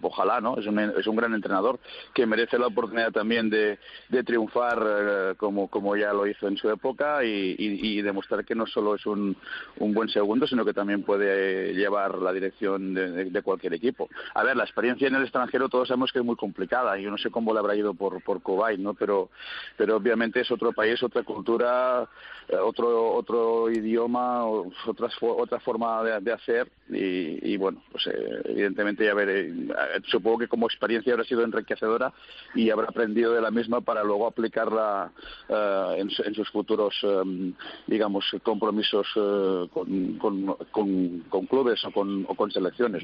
ojalá, 0.00 0.40
¿no? 0.40 0.56
Es 0.56 0.66
un, 0.66 0.78
es 0.78 1.06
un 1.06 1.16
gran 1.16 1.34
entrenador 1.34 1.78
que 2.14 2.24
merece 2.24 2.58
la 2.58 2.68
oportunidad 2.68 3.12
también 3.12 3.50
de, 3.50 3.78
de 4.08 4.24
triunfar 4.24 4.82
eh, 4.86 5.34
como 5.36 5.68
como 5.68 5.96
ya 5.96 6.14
lo 6.14 6.26
hizo 6.26 6.48
en 6.48 6.56
su 6.56 6.70
época 6.70 7.22
y, 7.22 7.56
y, 7.58 8.00
demostrar 8.00 8.44
que 8.44 8.54
no 8.54 8.66
solo 8.66 8.94
es 8.94 9.04
un, 9.04 9.36
un 9.76 9.92
buen 9.92 10.08
segundo, 10.08 10.46
sino 10.46 10.64
que 10.64 10.72
también 10.72 11.02
puede 11.02 11.74
llevar 11.74 12.16
la 12.16 12.32
dirección 12.32 12.94
de, 12.94 13.26
de 13.26 13.42
cualquier 13.42 13.74
equipo. 13.74 14.08
A 14.34 14.42
ver, 14.42 14.61
la 14.62 14.66
experiencia 14.66 15.08
en 15.08 15.16
el 15.16 15.22
extranjero 15.22 15.68
todos 15.68 15.88
sabemos 15.88 16.12
que 16.12 16.20
es 16.20 16.24
muy 16.24 16.36
complicada. 16.36 16.96
Yo 16.96 17.10
no 17.10 17.18
sé 17.18 17.30
cómo 17.30 17.52
le 17.52 17.58
habrá 17.58 17.74
ido 17.74 17.94
por, 17.94 18.22
por 18.22 18.40
Kuwait, 18.42 18.78
¿no? 18.78 18.94
Pero, 18.94 19.30
pero 19.76 19.96
obviamente 19.96 20.40
es 20.40 20.50
otro 20.52 20.72
país, 20.72 21.02
otra 21.02 21.24
cultura, 21.24 22.08
eh, 22.48 22.56
otro, 22.56 23.12
otro 23.14 23.70
idioma, 23.70 24.44
otra, 24.44 25.08
otra 25.20 25.58
forma 25.60 26.02
de, 26.02 26.32
hacer 26.32 26.70
y, 26.88 27.56
bueno, 27.56 27.82
pues 27.90 28.06
eh, 28.06 28.42
evidentemente 28.44 29.04
ya 29.04 29.14
veré. 29.14 29.48
Eh, 29.48 29.72
supongo 30.06 30.38
que 30.38 30.48
como 30.48 30.66
experiencia 30.66 31.12
habrá 31.12 31.24
sido 31.24 31.42
enriquecedora 31.42 32.12
y 32.54 32.70
habrá 32.70 32.88
aprendido 32.88 33.32
de 33.32 33.40
la 33.40 33.50
misma 33.50 33.80
para 33.80 34.04
luego 34.04 34.26
aplicarla 34.26 35.10
en, 35.48 36.10
sus 36.10 36.48
futuros, 36.50 36.94
digamos, 37.86 38.24
compromisos 38.42 39.06
con, 39.72 40.18
con, 40.18 41.46
clubes 41.46 41.84
o 41.84 41.90
con, 41.90 42.24
o 42.28 42.34
con 42.34 42.50
selecciones. 42.50 43.02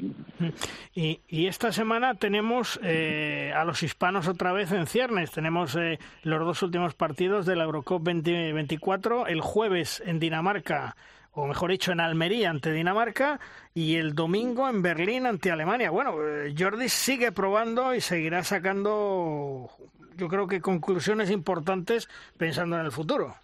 Y, 0.95 1.19
y 1.27 1.47
esta 1.49 1.71
semana 1.71 2.13
tenemos 2.13 2.79
eh, 2.83 3.51
a 3.55 3.65
los 3.65 3.81
hispanos 3.81 4.27
otra 4.27 4.53
vez 4.53 4.71
en 4.71 4.85
ciernes. 4.85 5.31
Tenemos 5.31 5.75
eh, 5.75 5.97
los 6.21 6.45
dos 6.45 6.61
últimos 6.61 6.93
partidos 6.93 7.47
de 7.47 7.55
la 7.55 7.63
Eurocup 7.63 8.03
2024. 8.03 9.25
El 9.25 9.41
jueves 9.41 10.01
en 10.05 10.19
Dinamarca, 10.19 10.95
o 11.31 11.47
mejor 11.47 11.71
dicho, 11.71 11.91
en 11.91 12.01
Almería 12.01 12.51
ante 12.51 12.71
Dinamarca. 12.71 13.39
Y 13.73 13.95
el 13.95 14.13
domingo 14.13 14.69
en 14.69 14.83
Berlín 14.83 15.25
ante 15.25 15.49
Alemania. 15.49 15.89
Bueno, 15.89 16.15
eh, 16.23 16.53
Jordi 16.55 16.87
sigue 16.87 17.31
probando 17.31 17.95
y 17.95 18.01
seguirá 18.01 18.43
sacando, 18.43 19.71
yo 20.19 20.27
creo 20.27 20.47
que 20.47 20.61
conclusiones 20.61 21.31
importantes 21.31 22.09
pensando 22.37 22.77
en 22.77 22.85
el 22.85 22.91
futuro. 22.91 23.35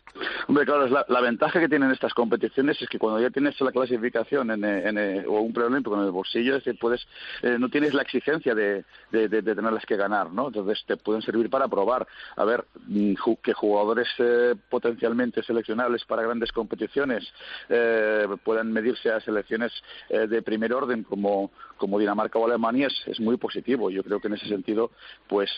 Hombre, 0.48 0.66
claro, 0.66 0.88
la, 0.88 1.06
la, 1.10 1.22
ventaja 1.22 1.60
que 1.60 1.68
tienen 1.68 1.92
estas 1.92 2.14
competiciones 2.14 2.82
es 2.82 2.88
que 2.88 3.00
cuando 3.00 3.20
ya 3.20 3.30
tienes 3.30 3.60
la 3.60 3.72
clasificación 3.72 4.50
en, 4.52 4.64
en, 4.64 5.26
o 5.28 5.42
un 5.42 5.52
preolímpico 5.52 5.96
en 5.96 6.06
el 6.06 6.12
bolsillo, 6.12 6.56
es 6.56 6.64
decir, 6.64 6.80
puedes, 6.80 7.06
eh, 7.42 7.58
no 7.60 7.68
tienes 7.68 7.94
la 7.94 8.04
exigencia 8.04 8.56
de, 8.56 8.86
de, 9.12 9.28
de, 9.28 9.42
tenerlas 9.42 9.86
que 9.86 9.98
ganar, 9.98 10.32
¿no? 10.32 10.48
Entonces 10.48 10.84
te 10.88 10.96
pueden 10.96 11.22
servir 11.22 11.50
para 11.50 11.68
probar, 11.68 12.08
a 12.38 12.46
ver, 12.46 12.64
mm, 12.88 13.14
que 13.42 13.54
jugadores 13.54 14.08
eh, 14.20 14.56
potencialmente 14.70 15.44
seleccionables 15.44 16.06
para 16.06 16.24
grandes 16.24 16.52
competiciones 16.52 17.28
eh, 17.68 18.26
puedan 18.44 18.72
medirse 18.72 19.12
a 19.12 19.20
selecciones 19.20 19.74
eh, 20.10 20.28
de 20.28 20.42
primer 20.42 20.74
orden 20.74 21.04
como, 21.04 21.52
como 21.78 22.00
Dinamarca 22.00 22.40
o 22.40 22.46
Alemania 22.46 22.88
es, 22.88 23.08
es, 23.08 23.20
muy 23.20 23.38
positivo. 23.38 23.90
Yo 23.90 24.04
creo 24.04 24.22
que 24.22 24.28
en 24.28 24.36
ese 24.36 24.48
sentido, 24.48 24.92
pues 25.28 25.50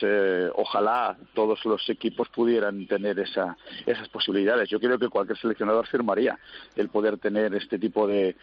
ojalá 0.53 1.06
todos 1.33 1.63
los 1.65 1.87
equipos 1.89 2.29
pudieran 2.29 2.87
tener 2.87 3.19
esa, 3.19 3.57
esas 3.85 4.07
posibilidades. 4.09 4.69
Yo 4.69 4.79
creo 4.79 4.97
que 4.97 5.09
cualquier 5.09 5.37
seleccionador 5.37 5.87
firmaría 5.87 6.37
el 6.75 6.89
poder 6.89 7.17
tener 7.17 7.53
este 7.55 7.79
tipo 7.79 8.07
de, 8.07 8.35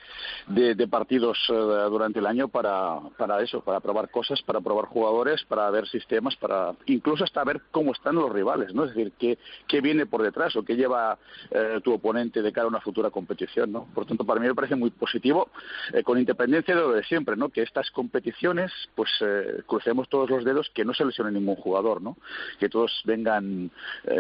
de, 0.49 0.89
partidos 0.89 1.39
eh, 1.49 1.55
durante 1.55 2.19
el 2.19 2.27
año 2.27 2.49
para, 2.49 3.01
para 3.17 3.43
eso, 3.43 3.63
para 3.63 3.81
probar 3.81 4.11
cosas, 4.11 4.43
para 4.43 4.61
probar 4.61 4.87
jugadores, 4.87 5.45
para 5.45 5.71
ver 5.71 5.87
sistemas, 5.89 6.37
para 6.37 6.75
incluso 6.87 7.25
hasta 7.25 7.45
ver 7.45 7.63
cómo 7.71 7.93
están 7.93 8.17
los 8.17 8.31
rivales, 8.33 8.75
¿no? 8.75 8.85
Es 8.85 8.95
decir, 8.95 9.13
qué, 9.19 9.39
qué 9.67 9.81
viene 9.81 10.07
por 10.07 10.23
detrás 10.23 10.55
o 10.57 10.63
qué 10.63 10.77
lleva 10.77 11.19
eh, 11.51 11.81
tu 11.83 11.93
oponente 11.93 12.43
de 12.43 12.53
cara 12.53 12.67
a 12.67 12.69
una 12.69 12.81
futura 12.81 13.11
competición, 13.11 13.73
¿no? 13.73 13.87
Por 13.95 14.07
tanto, 14.07 14.25
para 14.25 14.41
mí 14.41 14.47
me 14.47 14.55
parece 14.55 14.77
muy 14.77 14.91
positivo, 14.91 15.51
eh, 15.93 16.03
con 16.03 16.19
independencia 16.19 16.75
de 16.75 16.81
lo 16.81 16.93
de 16.93 17.05
siempre, 17.05 17.37
¿no? 17.37 17.49
Que 17.49 17.63
estas 17.63 17.91
competiciones, 17.91 18.73
pues 18.95 19.11
crucemos 19.67 20.09
todos 20.09 20.29
los 20.31 20.45
dedos 20.45 20.71
que 20.75 20.85
no 20.85 20.95
se 20.95 21.05
lesione 21.05 21.31
ningún 21.33 21.57
jugador, 21.57 22.03
¿no? 22.03 22.17
Que 22.59 22.69
todos 22.69 23.03
vengan 23.05 23.71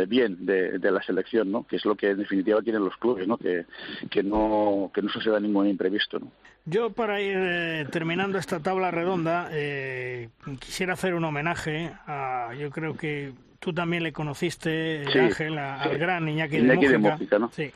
bien 0.08 0.44
de, 0.46 0.78
de 0.78 0.90
la 0.90 1.02
selección, 1.02 1.50
¿no? 1.50 1.66
Que 1.66 1.76
es 1.76 1.84
lo 1.84 1.94
que 1.94 2.10
en 2.10 2.18
definitiva 2.18 2.62
quieren 2.62 2.84
los 2.84 2.96
clubes, 2.96 3.26
¿no? 3.26 3.36
Que, 3.36 3.66
que 4.10 4.22
no 4.22 4.90
que 4.94 5.02
no 5.02 5.08
suceda 5.08 5.40
ningún 5.40 5.68
imprevisto, 5.68 6.18
¿no? 6.18 6.30
Yo 6.66 6.90
para 6.90 7.20
ir 7.20 7.36
eh, 7.36 7.86
terminando 7.90 8.38
esta 8.38 8.60
tabla 8.60 8.90
redonda 8.90 9.48
eh, 9.52 10.30
quisiera 10.58 10.94
hacer 10.94 11.14
un 11.14 11.24
homenaje 11.24 11.92
a 12.06 12.52
yo 12.58 12.70
creo 12.70 12.96
que 12.96 13.32
tú 13.60 13.74
también 13.74 14.02
le 14.02 14.12
conociste 14.12 15.04
Ángel 15.14 15.58
al 15.58 15.98
gran 15.98 16.26
Iñaki, 16.28 16.58
de 16.58 16.98
Mújica, 16.98 17.38
¿no? 17.38 17.50
sí. 17.52 17.70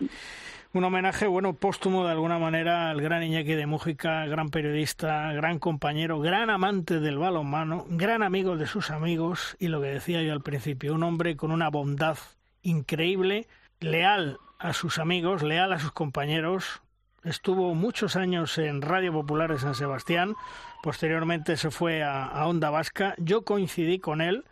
Un 0.74 0.84
homenaje, 0.84 1.26
bueno, 1.26 1.54
póstumo 1.54 2.04
de 2.04 2.12
alguna 2.12 2.38
manera 2.38 2.90
al 2.90 3.00
gran 3.00 3.22
Iñaki 3.22 3.54
de 3.54 3.64
Mújica, 3.64 4.26
gran 4.26 4.50
periodista, 4.50 5.32
gran 5.32 5.58
compañero, 5.58 6.20
gran 6.20 6.50
amante 6.50 7.00
del 7.00 7.16
balonmano, 7.16 7.86
gran 7.88 8.22
amigo 8.22 8.58
de 8.58 8.66
sus 8.66 8.90
amigos 8.90 9.56
y 9.58 9.68
lo 9.68 9.80
que 9.80 9.86
decía 9.86 10.20
yo 10.20 10.34
al 10.34 10.42
principio, 10.42 10.92
un 10.92 11.04
hombre 11.04 11.38
con 11.38 11.52
una 11.52 11.70
bondad 11.70 12.18
increíble, 12.62 13.46
leal 13.80 14.40
a 14.58 14.74
sus 14.74 14.98
amigos, 14.98 15.42
leal 15.42 15.72
a 15.72 15.78
sus 15.78 15.92
compañeros. 15.92 16.82
Estuvo 17.24 17.74
muchos 17.74 18.14
años 18.14 18.58
en 18.58 18.82
Radio 18.82 19.10
Popular 19.10 19.50
de 19.50 19.58
San 19.58 19.74
Sebastián, 19.74 20.34
posteriormente 20.82 21.56
se 21.56 21.70
fue 21.70 22.02
a, 22.02 22.46
Onda 22.46 22.68
Vasca. 22.68 23.14
Yo 23.16 23.40
coincidí 23.40 24.00
con 24.00 24.20
él 24.20 24.44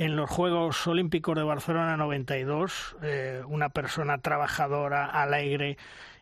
en 0.00 0.16
los 0.16 0.30
Juegos 0.30 0.86
Olímpicos 0.86 1.36
de 1.36 1.42
Barcelona 1.42 1.94
92, 1.98 2.96
eh, 3.02 3.42
una 3.46 3.68
persona 3.68 4.16
trabajadora, 4.16 5.04
alegre 5.04 5.76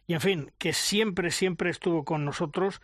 y 0.08 0.14
en 0.14 0.20
fin, 0.20 0.50
que 0.58 0.72
siempre, 0.72 1.30
siempre 1.30 1.70
estuvo 1.70 2.04
con 2.04 2.24
nosotros. 2.24 2.82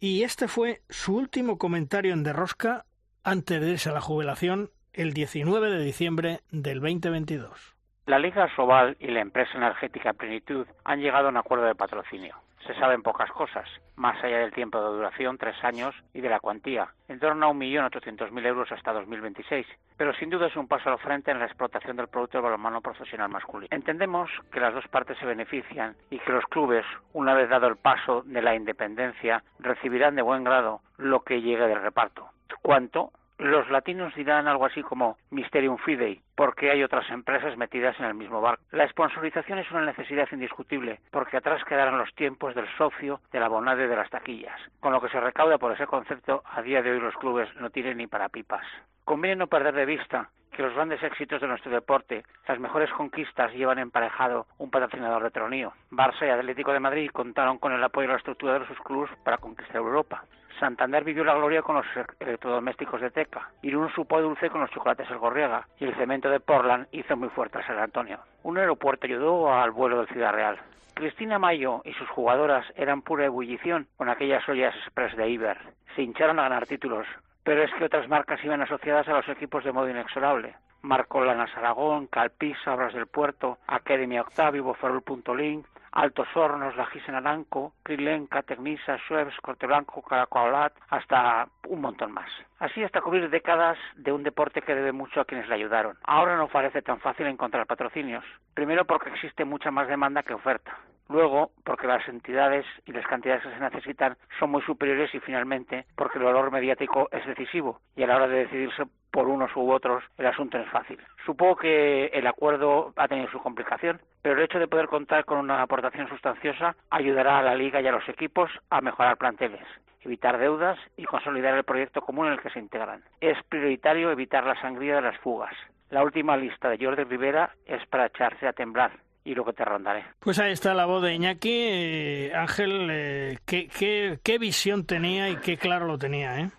Y 0.00 0.24
este 0.24 0.48
fue 0.48 0.80
su 0.88 1.16
último 1.16 1.58
comentario 1.58 2.12
en 2.12 2.24
Derrosca 2.24 2.86
antes 3.22 3.60
de 3.60 3.70
irse 3.70 3.90
a 3.90 3.92
la 3.92 4.00
jubilación 4.00 4.70
el 4.92 5.12
19 5.12 5.70
de 5.70 5.84
diciembre 5.84 6.40
del 6.50 6.80
2022. 6.80 7.76
La 8.06 8.18
Liga 8.18 8.52
Sobal 8.56 8.96
y 8.98 9.12
la 9.12 9.20
empresa 9.20 9.52
energética 9.54 10.12
Plenitud 10.12 10.66
han 10.84 11.00
llegado 11.00 11.26
a 11.26 11.30
un 11.30 11.36
acuerdo 11.36 11.66
de 11.66 11.76
patrocinio. 11.76 12.34
Se 12.66 12.74
saben 12.74 13.02
pocas 13.02 13.30
cosas, 13.32 13.68
más 13.96 14.22
allá 14.22 14.38
del 14.38 14.52
tiempo 14.52 14.80
de 14.80 14.96
duración, 14.96 15.36
tres 15.36 15.56
años, 15.64 15.94
y 16.14 16.20
de 16.20 16.28
la 16.28 16.40
cuantía, 16.40 16.88
en 17.08 17.18
torno 17.18 17.46
a 17.46 17.52
1.800.000 17.52 18.46
euros 18.46 18.70
hasta 18.70 18.92
2026, 18.92 19.66
pero 19.96 20.14
sin 20.14 20.30
duda 20.30 20.46
es 20.46 20.56
un 20.56 20.68
paso 20.68 20.90
al 20.90 20.98
frente 20.98 21.30
en 21.30 21.38
la 21.38 21.46
explotación 21.46 21.96
del 21.96 22.08
producto 22.08 22.38
del 22.38 22.44
balonmano 22.44 22.80
profesional 22.80 23.28
masculino. 23.28 23.68
Entendemos 23.70 24.30
que 24.52 24.60
las 24.60 24.74
dos 24.74 24.86
partes 24.88 25.18
se 25.18 25.26
benefician 25.26 25.96
y 26.10 26.18
que 26.20 26.32
los 26.32 26.44
clubes, 26.44 26.84
una 27.12 27.34
vez 27.34 27.48
dado 27.48 27.66
el 27.66 27.76
paso 27.76 28.22
de 28.22 28.42
la 28.42 28.54
independencia, 28.54 29.42
recibirán 29.58 30.14
de 30.14 30.22
buen 30.22 30.44
grado 30.44 30.80
lo 30.98 31.20
que 31.20 31.40
llegue 31.40 31.66
del 31.66 31.82
reparto. 31.82 32.28
¿Cuánto? 32.62 33.10
Los 33.42 33.68
latinos 33.70 34.14
dirán 34.14 34.46
algo 34.46 34.66
así 34.66 34.84
como 34.84 35.16
Mysterium 35.30 35.76
Fidei, 35.78 36.22
porque 36.36 36.70
hay 36.70 36.84
otras 36.84 37.10
empresas 37.10 37.56
metidas 37.56 37.98
en 37.98 38.06
el 38.06 38.14
mismo 38.14 38.40
barco. 38.40 38.62
La 38.70 38.86
sponsorización 38.86 39.58
es 39.58 39.68
una 39.72 39.84
necesidad 39.84 40.28
indiscutible, 40.30 41.00
porque 41.10 41.38
atrás 41.38 41.64
quedarán 41.64 41.98
los 41.98 42.14
tiempos 42.14 42.54
del 42.54 42.68
socio, 42.78 43.20
de 43.32 43.40
la 43.40 43.48
bonade 43.48 43.88
de 43.88 43.96
las 43.96 44.08
taquillas. 44.10 44.60
Con 44.78 44.92
lo 44.92 45.00
que 45.00 45.08
se 45.08 45.18
recauda 45.18 45.58
por 45.58 45.72
ese 45.72 45.88
concepto, 45.88 46.44
a 46.54 46.62
día 46.62 46.82
de 46.82 46.92
hoy 46.92 47.00
los 47.00 47.16
clubes 47.16 47.48
no 47.56 47.70
tienen 47.70 47.96
ni 47.96 48.06
para 48.06 48.28
pipas. 48.28 48.64
Conviene 49.04 49.34
no 49.34 49.48
perder 49.48 49.74
de 49.74 49.86
vista 49.86 50.30
que 50.52 50.62
los 50.62 50.74
grandes 50.74 51.02
éxitos 51.02 51.40
de 51.40 51.48
nuestro 51.48 51.72
deporte, 51.72 52.22
las 52.46 52.60
mejores 52.60 52.92
conquistas 52.92 53.52
llevan 53.54 53.80
emparejado 53.80 54.46
un 54.58 54.70
patrocinador 54.70 55.24
de 55.24 55.30
tronío. 55.32 55.72
Barça 55.90 56.26
y 56.26 56.30
Atlético 56.30 56.72
de 56.72 56.78
Madrid 56.78 57.10
contaron 57.10 57.58
con 57.58 57.72
el 57.72 57.82
apoyo 57.82 58.06
de 58.06 58.12
la 58.12 58.18
estructura 58.18 58.58
de 58.60 58.66
sus 58.68 58.78
clubes 58.80 59.10
para 59.24 59.38
conquistar 59.38 59.76
Europa. 59.76 60.24
Santander 60.58 61.04
vivió 61.04 61.24
la 61.24 61.34
gloria 61.34 61.62
con 61.62 61.76
los 61.76 61.86
electrodomésticos 62.20 63.00
de 63.00 63.10
Teca, 63.10 63.50
Irún 63.62 63.90
supo 63.90 64.20
dulce 64.20 64.50
con 64.50 64.60
los 64.60 64.70
chocolates 64.70 65.10
El 65.10 65.18
Gorriega 65.18 65.66
y 65.78 65.84
el 65.84 65.94
cemento 65.94 66.28
de 66.30 66.40
Portland 66.40 66.86
hizo 66.92 67.16
muy 67.16 67.28
fuerte 67.30 67.58
a 67.58 67.66
San 67.66 67.78
Antonio. 67.78 68.18
Un 68.42 68.58
aeropuerto 68.58 69.06
ayudó 69.06 69.52
al 69.52 69.70
vuelo 69.70 69.98
del 69.98 70.08
Ciudad 70.08 70.32
Real. 70.32 70.58
Cristina 70.94 71.38
Mayo 71.38 71.82
y 71.84 71.92
sus 71.94 72.08
jugadoras 72.10 72.66
eran 72.76 73.02
pura 73.02 73.26
ebullición 73.26 73.86
con 73.96 74.08
aquellas 74.08 74.46
ollas 74.48 74.74
express 74.76 75.16
de 75.16 75.28
Iber. 75.28 75.58
Se 75.96 76.02
hincharon 76.02 76.38
a 76.38 76.42
ganar 76.42 76.66
títulos, 76.66 77.06
pero 77.42 77.62
es 77.62 77.72
que 77.74 77.84
otras 77.84 78.08
marcas 78.08 78.42
iban 78.44 78.62
asociadas 78.62 79.08
a 79.08 79.14
los 79.14 79.28
equipos 79.28 79.64
de 79.64 79.72
modo 79.72 79.88
inexorable. 79.88 80.54
Marco 80.82 81.24
Lanas 81.24 81.56
Aragón, 81.56 82.08
Calpisa, 82.08 82.74
Obras 82.74 82.92
del 82.92 83.06
Puerto, 83.06 83.58
Academia 83.66 84.22
Octavio, 84.22 84.64
Boferol 84.64 85.02
Link, 85.36 85.66
Altos 85.92 86.28
Hornos, 86.34 86.76
La 86.76 86.86
Gisen 86.86 87.14
Aranco, 87.14 87.74
Krilenka, 87.82 88.42
Tecnisa, 88.42 88.98
Schweppes, 88.98 89.38
Corte 89.40 89.66
Blanco, 89.66 90.02
Caracolat, 90.02 90.72
hasta 90.88 91.46
un 91.68 91.80
montón 91.80 92.12
más. 92.12 92.30
Así 92.58 92.82
hasta 92.82 93.00
cubrir 93.00 93.28
décadas 93.30 93.78
de 93.96 94.12
un 94.12 94.22
deporte 94.22 94.62
que 94.62 94.74
debe 94.74 94.92
mucho 94.92 95.20
a 95.20 95.24
quienes 95.24 95.48
le 95.48 95.54
ayudaron. 95.54 95.96
Ahora 96.04 96.36
no 96.36 96.48
parece 96.48 96.82
tan 96.82 97.00
fácil 97.00 97.26
encontrar 97.26 97.66
patrocinios. 97.66 98.24
Primero 98.54 98.84
porque 98.84 99.10
existe 99.10 99.44
mucha 99.44 99.70
más 99.70 99.88
demanda 99.88 100.22
que 100.22 100.34
oferta. 100.34 100.76
Luego, 101.12 101.50
porque 101.62 101.86
las 101.86 102.08
entidades 102.08 102.64
y 102.86 102.92
las 102.92 103.06
cantidades 103.06 103.42
que 103.42 103.50
se 103.50 103.60
necesitan 103.60 104.16
son 104.38 104.50
muy 104.50 104.62
superiores 104.62 105.14
y 105.14 105.20
finalmente 105.20 105.84
porque 105.94 106.18
el 106.18 106.24
valor 106.24 106.50
mediático 106.50 107.10
es 107.12 107.26
decisivo 107.26 107.80
y 107.94 108.02
a 108.02 108.06
la 108.06 108.16
hora 108.16 108.28
de 108.28 108.44
decidirse 108.44 108.84
por 109.10 109.28
unos 109.28 109.54
u 109.54 109.70
otros 109.70 110.02
el 110.16 110.24
asunto 110.24 110.56
no 110.56 110.64
es 110.64 110.70
fácil. 110.70 110.98
Supongo 111.26 111.56
que 111.56 112.06
el 112.06 112.26
acuerdo 112.26 112.94
ha 112.96 113.08
tenido 113.08 113.28
su 113.30 113.40
complicación, 113.40 114.00
pero 114.22 114.38
el 114.38 114.44
hecho 114.44 114.58
de 114.58 114.68
poder 114.68 114.88
contar 114.88 115.26
con 115.26 115.36
una 115.36 115.60
aportación 115.60 116.08
sustanciosa 116.08 116.76
ayudará 116.88 117.38
a 117.38 117.42
la 117.42 117.54
liga 117.54 117.82
y 117.82 117.86
a 117.86 117.92
los 117.92 118.08
equipos 118.08 118.50
a 118.70 118.80
mejorar 118.80 119.18
planteles 119.18 119.66
evitar 120.04 120.36
deudas 120.36 120.78
y 120.96 121.04
consolidar 121.04 121.54
el 121.54 121.62
proyecto 121.62 122.00
común 122.00 122.26
en 122.26 122.32
el 122.32 122.40
que 122.40 122.50
se 122.50 122.58
integran. 122.58 123.04
Es 123.20 123.40
prioritario 123.48 124.10
evitar 124.10 124.44
la 124.44 124.60
sangría 124.60 124.96
de 124.96 125.02
las 125.02 125.16
fugas. 125.18 125.54
La 125.90 126.02
última 126.02 126.36
lista 126.36 126.68
de 126.68 126.84
Jordi 126.84 127.04
Rivera 127.04 127.54
es 127.66 127.86
para 127.86 128.06
echarse 128.06 128.48
a 128.48 128.52
temblar 128.52 128.90
y 129.24 129.34
lo 129.34 129.44
que 129.44 129.52
te 129.52 129.64
rondaré. 129.64 130.04
Pues 130.18 130.38
ahí 130.38 130.52
está 130.52 130.74
la 130.74 130.86
voz 130.86 131.02
de 131.02 131.14
Iñaki. 131.14 131.50
Eh, 131.50 132.32
Ángel, 132.34 132.88
eh, 132.90 133.38
¿qué, 133.44 133.68
qué, 133.68 134.18
qué, 134.22 134.38
visión 134.38 134.84
tenía 134.84 135.30
y 135.30 135.36
qué 135.36 135.56
claro 135.56 135.86
lo 135.86 135.98
tenía, 135.98 136.40
¿eh? 136.40 136.50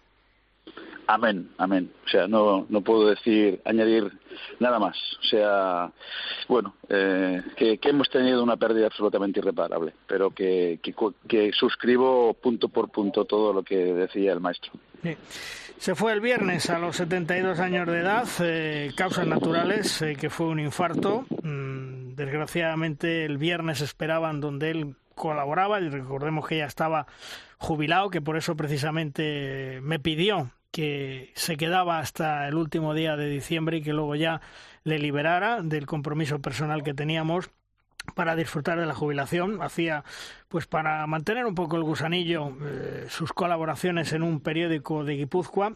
Amén, 1.08 1.50
amén. 1.58 1.92
O 2.06 2.10
sea, 2.10 2.28
no, 2.28 2.66
no 2.70 2.82
puedo 2.82 3.08
decir, 3.10 3.62
añadir 3.66 4.12
nada 4.60 4.80
más. 4.80 4.98
O 5.22 5.24
sea, 5.26 5.92
bueno, 6.48 6.76
eh, 6.90 7.42
que, 7.58 7.80
hemos 7.84 8.10
tenido 8.10 8.42
una 8.42 8.58
pérdida 8.58 8.88
absolutamente 8.88 9.40
irreparable, 9.40 9.94
pero 10.08 10.32
que, 10.32 10.80
que, 11.28 11.52
suscribo 11.52 12.34
punto 12.34 12.70
por 12.70 12.90
punto 12.90 13.26
todo 13.26 13.54
lo 13.54 13.64
que 13.64 13.76
decía 13.76 14.32
el 14.32 14.40
maestro. 14.40 14.72
Se 15.78 15.96
fue 15.96 16.14
el 16.14 16.22
viernes 16.22 16.70
a 16.70 16.80
los 16.80 16.96
72 16.96 17.60
años 17.60 17.88
de 17.88 18.00
edad, 18.00 18.28
eh, 18.40 18.92
causas 18.96 19.28
naturales, 19.28 20.02
eh, 20.02 20.16
que 20.16 20.30
fue 20.30 20.48
un 20.48 20.60
infarto. 20.60 21.26
Mm, 21.44 21.73
desgraciadamente 22.16 23.26
el 23.26 23.38
viernes 23.38 23.82
esperaban 23.82 24.42
donde 24.42 24.72
él 24.72 24.96
colaboraba 25.16 25.80
y 25.80 25.90
recordemos 25.90 26.48
que 26.48 26.58
ya 26.58 26.66
estaba 26.66 27.08
jubilado, 27.58 28.10
que 28.10 28.22
por 28.22 28.38
eso 28.38 28.56
precisamente 28.56 29.80
me 29.84 30.00
pidió 30.00 30.52
que 30.72 31.32
se 31.36 31.56
quedaba 31.56 32.00
hasta 32.00 32.48
el 32.48 32.56
último 32.56 32.96
día 32.96 33.16
de 33.16 33.30
diciembre 33.30 33.78
y 33.78 33.82
que 33.84 33.94
luego 33.94 34.16
ya 34.16 34.42
le 34.84 34.98
liberara 34.98 35.62
del 35.62 35.86
compromiso 35.86 36.40
personal 36.40 36.82
que 36.82 36.96
teníamos 36.96 37.52
para 38.16 38.36
disfrutar 38.36 38.80
de 38.80 38.88
la 38.88 38.96
jubilación. 38.96 39.62
Hacía, 39.62 40.04
pues 40.48 40.66
para 40.66 41.06
mantener 41.06 41.46
un 41.46 41.54
poco 41.54 41.78
el 41.78 41.84
gusanillo, 41.84 42.58
eh, 42.64 43.06
sus 43.08 43.34
colaboraciones 43.34 44.14
en 44.14 44.24
un 44.24 44.40
periódico 44.40 45.04
de 45.04 45.16
Guipúzcoa 45.16 45.74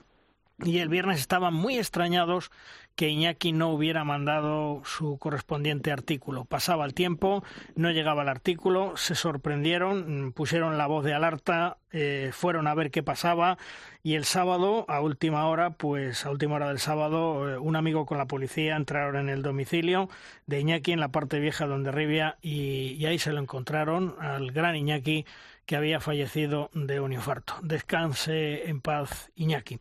y 0.64 0.80
el 0.80 0.90
viernes 0.90 1.20
estaban 1.20 1.54
muy 1.54 1.78
extrañados 1.78 2.52
que 2.96 3.10
Iñaki 3.10 3.52
no 3.52 3.70
hubiera 3.70 4.04
mandado 4.04 4.82
su 4.84 5.20
correspondiente 5.20 5.92
artículo. 5.92 6.46
Pasaba 6.46 6.84
el 6.84 6.96
tiempo, 6.96 7.44
no 7.76 7.92
llegaba 7.92 8.24
el 8.24 8.30
artículo, 8.30 8.98
se 8.98 9.14
sorprendieron, 9.14 10.34
pusieron 10.34 10.80
la 10.80 10.88
voz 10.88 11.06
de 11.06 11.14
alerta, 11.14 11.78
eh, 11.92 12.32
fueron 12.34 12.66
a 12.66 12.74
ver 12.74 12.90
qué 12.90 13.04
pasaba 13.04 13.60
y 14.02 14.16
el 14.16 14.26
sábado, 14.26 14.84
a 14.88 15.00
última 15.00 15.48
hora, 15.48 15.70
pues 15.72 16.26
a 16.26 16.32
última 16.32 16.56
hora 16.56 16.70
del 16.70 16.80
sábado, 16.80 17.48
eh, 17.48 17.60
un 17.60 17.76
amigo 17.76 18.08
con 18.08 18.18
la 18.18 18.26
policía 18.26 18.76
entraron 18.76 19.16
en 19.16 19.30
el 19.30 19.44
domicilio 19.44 20.10
de 20.48 20.62
Iñaki 20.62 20.92
en 20.92 21.00
la 21.00 21.10
parte 21.10 21.40
vieja 21.40 21.68
donde 21.68 21.92
Rivia 21.92 22.40
y, 22.42 22.96
y 22.98 23.06
ahí 23.06 23.20
se 23.20 23.32
lo 23.32 23.40
encontraron 23.40 24.16
al 24.20 24.52
gran 24.52 24.76
Iñaki 24.76 25.24
que 25.68 25.76
había 25.76 26.00
fallecido 26.00 26.72
de 26.74 27.00
un 27.00 27.14
infarto. 27.14 27.54
Descanse 27.62 28.68
en 28.70 28.82
paz, 28.82 29.30
Iñaki. 29.36 29.80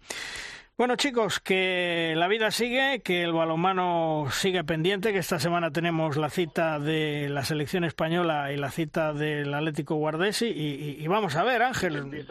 Bueno 0.78 0.96
chicos, 0.96 1.40
que 1.40 2.12
la 2.18 2.28
vida 2.28 2.50
sigue, 2.50 3.00
que 3.00 3.22
el 3.22 3.32
balonmano 3.32 4.26
sigue 4.30 4.62
pendiente, 4.62 5.14
que 5.14 5.20
esta 5.20 5.40
semana 5.40 5.70
tenemos 5.70 6.18
la 6.18 6.28
cita 6.28 6.78
de 6.78 7.30
la 7.30 7.44
selección 7.44 7.82
española 7.84 8.52
y 8.52 8.58
la 8.58 8.70
cita 8.70 9.14
del 9.14 9.54
Atlético 9.54 9.94
Guardesi 9.94 10.48
y, 10.48 11.06
vamos 11.06 11.34
a 11.36 11.44
ver 11.44 11.62
Ángel. 11.62 12.26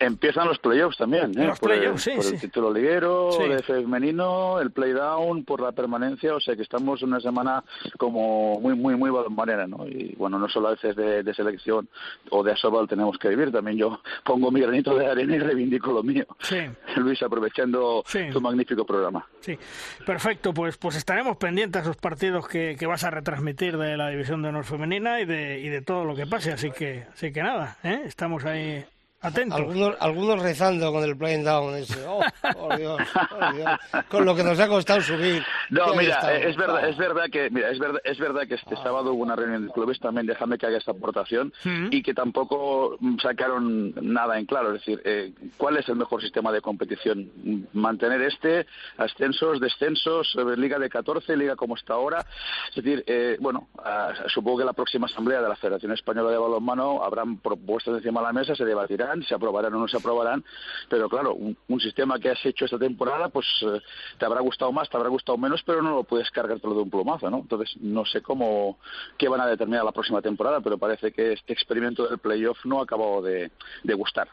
Los 0.00 0.58
playoffs 0.58 0.96
también, 0.96 1.38
¿eh? 1.38 1.52
por, 1.60 1.72
el, 1.72 1.94
título 2.40 2.72
liguero, 2.72 3.30
el 3.40 3.62
femenino, 3.62 4.58
el 4.60 4.70
playdown, 4.70 5.44
por 5.44 5.60
la 5.60 5.72
permanencia, 5.72 6.34
o 6.34 6.40
sea 6.40 6.56
que 6.56 6.62
estamos 6.62 7.02
una 7.02 7.20
semana 7.20 7.62
como 7.98 8.58
muy, 8.60 8.74
muy, 8.74 8.96
muy 8.96 9.10
balonmanera, 9.10 9.66
¿no? 9.66 9.86
Y 9.86 10.14
bueno, 10.16 10.38
no 10.38 10.48
solo 10.48 10.68
a 10.68 10.70
veces 10.72 10.96
de, 10.96 11.34
selección 11.34 11.88
o 12.30 12.42
de 12.42 12.52
asobal 12.52 12.88
tenemos 12.88 13.18
que 13.18 13.28
vivir, 13.28 13.52
también 13.52 13.76
yo 13.76 14.00
pongo 14.24 14.50
mi 14.50 14.60
granito 14.60 14.94
de 14.96 15.06
arena 15.06 15.36
y 15.36 15.38
reivindico 15.38 15.92
lo 15.92 16.02
mío. 16.02 16.26
Sí. 16.40 16.58
Luis, 16.96 17.22
aprovechando 17.22 18.02
tu 18.32 18.40
magnífico 18.40 18.84
programa. 18.84 19.26
Sí, 19.40 19.58
perfecto, 20.04 20.52
pues, 20.52 20.76
pues 20.76 20.96
estaremos 20.96 21.36
pendientes 21.36 21.80
a 21.80 21.82
esos 21.82 21.96
partidos 21.96 22.48
que, 22.48 22.76
que 22.78 22.86
vas 22.86 23.04
a 23.04 23.10
retransmitir 23.10 23.76
de 23.76 23.96
la 23.96 24.08
División 24.08 24.42
de 24.42 24.48
Honor 24.48 24.64
Femenina 24.64 25.20
y 25.20 25.26
de, 25.26 25.60
y 25.60 25.68
de 25.68 25.82
todo 25.82 26.04
lo 26.04 26.14
que 26.14 26.26
pase, 26.26 26.52
así 26.52 26.70
que, 26.70 27.04
así 27.12 27.32
que 27.32 27.42
nada, 27.42 27.76
¿eh? 27.84 28.02
estamos 28.04 28.44
ahí 28.44 28.84
algunos, 29.22 29.96
algunos 30.00 30.42
rezando 30.42 30.90
con 30.92 31.04
el 31.04 31.14
playing 31.14 31.44
down 31.44 31.74
ese. 31.74 32.06
Oh, 32.06 32.76
Dios, 32.76 32.98
Con 34.08 34.24
lo 34.24 34.34
que 34.34 34.42
nos 34.42 34.58
ha 34.58 34.66
costado 34.66 35.02
subir. 35.02 35.42
No, 35.68 35.94
mira, 35.94 36.34
es 36.38 36.56
verdad, 36.56 36.88
es 36.88 36.96
verdad 36.96 37.24
que 37.30 37.50
mira, 37.50 37.70
es 37.70 37.78
verdad, 37.78 38.00
es 38.02 38.18
verdad 38.18 38.48
que 38.48 38.54
este 38.54 38.76
sábado 38.76 39.12
hubo 39.12 39.22
una 39.22 39.36
reunión 39.36 39.66
de 39.66 39.72
clubes 39.72 40.00
también, 40.00 40.26
déjame 40.26 40.56
que 40.56 40.66
haga 40.66 40.78
esta 40.78 40.92
aportación 40.92 41.52
y 41.90 42.02
que 42.02 42.14
tampoco 42.14 42.96
sacaron 43.22 43.92
nada 44.00 44.38
en 44.38 44.46
claro, 44.46 44.68
es 44.68 44.80
decir, 44.80 45.02
eh, 45.04 45.32
¿cuál 45.58 45.76
es 45.76 45.88
el 45.90 45.96
mejor 45.96 46.22
sistema 46.22 46.50
de 46.50 46.62
competición? 46.62 47.30
Mantener 47.74 48.22
este, 48.22 48.66
ascensos, 48.96 49.60
descensos, 49.60 50.34
liga 50.56 50.78
de 50.78 50.88
14, 50.88 51.36
liga 51.36 51.56
como 51.56 51.76
está 51.76 51.94
ahora. 51.94 52.24
Es 52.70 52.76
decir, 52.76 53.04
eh, 53.06 53.36
bueno, 53.38 53.68
ah, 53.84 54.12
supongo 54.28 54.58
que 54.58 54.64
la 54.64 54.72
próxima 54.72 55.06
asamblea 55.06 55.42
de 55.42 55.48
la 55.48 55.56
Federación 55.56 55.92
Española 55.92 56.30
de 56.30 56.38
Balonmano 56.38 57.04
habrán 57.04 57.36
propuestas 57.38 57.96
encima 57.96 58.20
de 58.20 58.26
la 58.26 58.32
mesa, 58.32 58.54
se 58.54 58.64
debatirá 58.64 59.09
se 59.26 59.34
aprobarán 59.34 59.74
o 59.74 59.78
no 59.78 59.88
se 59.88 59.96
aprobarán, 59.96 60.44
pero 60.88 61.08
claro, 61.08 61.34
un, 61.34 61.80
sistema 61.80 62.18
que 62.18 62.30
has 62.30 62.44
hecho 62.44 62.66
esta 62.66 62.78
temporada, 62.78 63.28
pues 63.28 63.46
eh, 63.62 63.80
te 64.18 64.26
habrá 64.26 64.40
gustado 64.40 64.70
más, 64.72 64.88
te 64.88 64.96
habrá 64.96 65.08
gustado 65.08 65.38
menos, 65.38 65.62
pero 65.64 65.82
no 65.82 65.94
lo 65.94 66.04
puedes 66.04 66.30
cargar 66.30 66.60
todo 66.60 66.74
de 66.74 66.82
un 66.82 66.90
plomazo, 66.90 67.30
¿no? 67.30 67.38
Entonces, 67.38 67.74
no 67.80 68.04
sé 68.04 68.20
cómo, 68.22 68.78
qué 69.16 69.28
van 69.28 69.40
a 69.40 69.46
determinar 69.46 69.84
la 69.84 69.92
próxima 69.92 70.20
temporada, 70.20 70.60
pero 70.60 70.78
parece 70.78 71.12
que 71.12 71.32
este 71.32 71.52
experimento 71.52 72.06
del 72.06 72.18
playoff 72.18 72.58
no 72.64 72.80
ha 72.80 72.84
acabado 72.84 73.22
de, 73.22 73.50
gustar. 73.94 74.28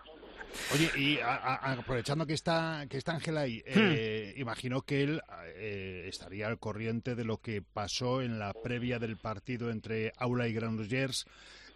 Oye, 0.74 0.90
y 0.96 1.20
aprovechando 1.22 2.26
que 2.26 2.34
está 2.34 2.86
que 2.90 2.98
está 2.98 3.14
Ángel 3.14 3.38
ahí, 3.38 3.62
eh, 3.66 4.34
hmm. 4.36 4.42
imagino 4.42 4.82
que 4.82 5.04
él 5.04 5.22
eh, 5.56 6.06
estaría 6.08 6.48
al 6.48 6.58
corriente 6.58 7.16
de 7.16 7.26
lo 7.26 7.38
que 7.38 7.62
pasó 7.62 8.22
en 8.22 8.40
la 8.40 8.54
previa 8.54 8.98
del 8.98 9.18
partido 9.18 9.70
entre 9.70 10.14
Aula 10.18 10.48
y 10.48 10.54
Granollers 10.54 11.26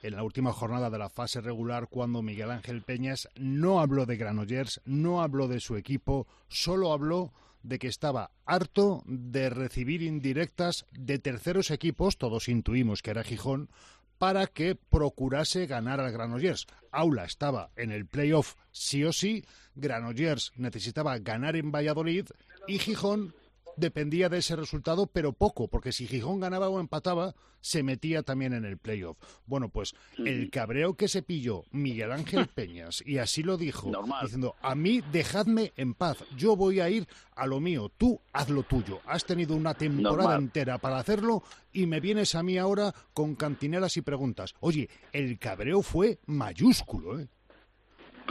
en 0.02 0.15
la 0.15 0.23
última 0.23 0.52
jornada 0.53 0.90
de 0.90 0.98
la 0.98 1.10
fase 1.10 1.41
regular 1.41 1.88
cuando 1.90 2.22
Miguel 2.22 2.52
Ángel 2.52 2.82
Peñas 2.82 3.30
no 3.36 3.80
habló 3.80 4.06
de 4.06 4.18
Granollers, 4.18 4.82
no 4.86 5.22
habló 5.22 5.48
de 5.48 5.60
su 5.60 5.76
equipo, 5.76 6.28
solo 6.48 6.91
habló 6.91 7.34
de 7.64 7.80
que 7.80 7.88
estaba 7.88 8.32
harto 8.45 9.03
de 9.06 9.49
recibir 9.49 10.02
indirectas 10.02 10.86
de 10.91 11.19
terceros 11.19 11.72
equipos, 11.72 12.18
todos 12.18 12.49
intuimos 12.49 13.02
que 13.02 13.11
era 13.11 13.23
Gijón, 13.23 13.69
para 14.18 14.45
que 14.48 14.76
procurase 14.76 15.65
ganar 15.65 15.99
al 15.99 16.11
Granollers. 16.11 16.68
Aula 16.91 17.26
estaba 17.26 17.72
en 17.76 17.91
el 17.91 18.06
playoff 18.06 18.56
sí 18.72 19.03
o 19.03 19.14
sí, 19.14 19.44
Granollers 19.76 20.52
necesitaba 20.57 21.18
ganar 21.19 21.56
en 21.56 21.72
Valladolid 21.72 22.28
y 22.68 22.78
Gijón 22.78 23.34
dependía 23.77 24.30
de 24.30 24.39
ese 24.39 24.56
resultado, 24.56 25.07
pero 25.07 25.34
poco, 25.34 25.68
porque 25.68 25.91
si 25.91 26.07
Gijón 26.07 26.39
ganaba 26.39 26.69
o 26.69 26.80
empataba, 26.80 27.35
se 27.61 27.84
metía 27.84 28.23
también 28.23 28.53
en 28.53 28.65
el 28.65 28.77
playoff. 28.77 29.18
Bueno, 29.45 29.69
pues 29.69 29.93
el 30.18 30.49
cabreo 30.49 30.95
que 30.95 31.07
se 31.07 31.22
pilló 31.22 31.64
Miguel 31.72 32.11
Ángel 32.11 32.48
Peñas, 32.56 33.03
y 33.06 33.19
así 33.19 33.43
lo 33.43 33.57
dijo, 33.57 33.91
diciendo, 34.22 34.56
a 34.61 34.76
mí 34.76 35.02
dejadme 35.11 35.73
en 35.77 35.93
paz, 35.93 36.18
yo 36.35 36.56
voy 36.56 36.80
a 36.80 36.89
ir 36.89 37.07
a 37.35 37.45
lo 37.45 37.60
mío, 37.60 37.91
tú 37.98 38.19
haz 38.34 38.49
lo 38.49 38.64
tuyo. 38.64 38.99
Has 39.06 39.26
tenido 39.26 39.56
una 39.56 39.73
temporada 39.73 40.35
entera 40.38 40.77
para 40.77 40.99
hacerlo 40.99 41.43
y 41.72 41.85
me 41.85 41.99
vienes 41.99 42.35
a 42.35 42.43
mí 42.43 42.57
ahora 42.57 42.93
con 43.14 43.35
cantinelas 43.35 43.98
y 43.98 44.02
preguntas. 44.02 44.53
Oye, 44.60 44.89
el 45.11 45.39
cabreo 45.39 45.81
fue 45.81 46.19
mayúsculo, 46.26 47.19
¿eh? 47.19 47.27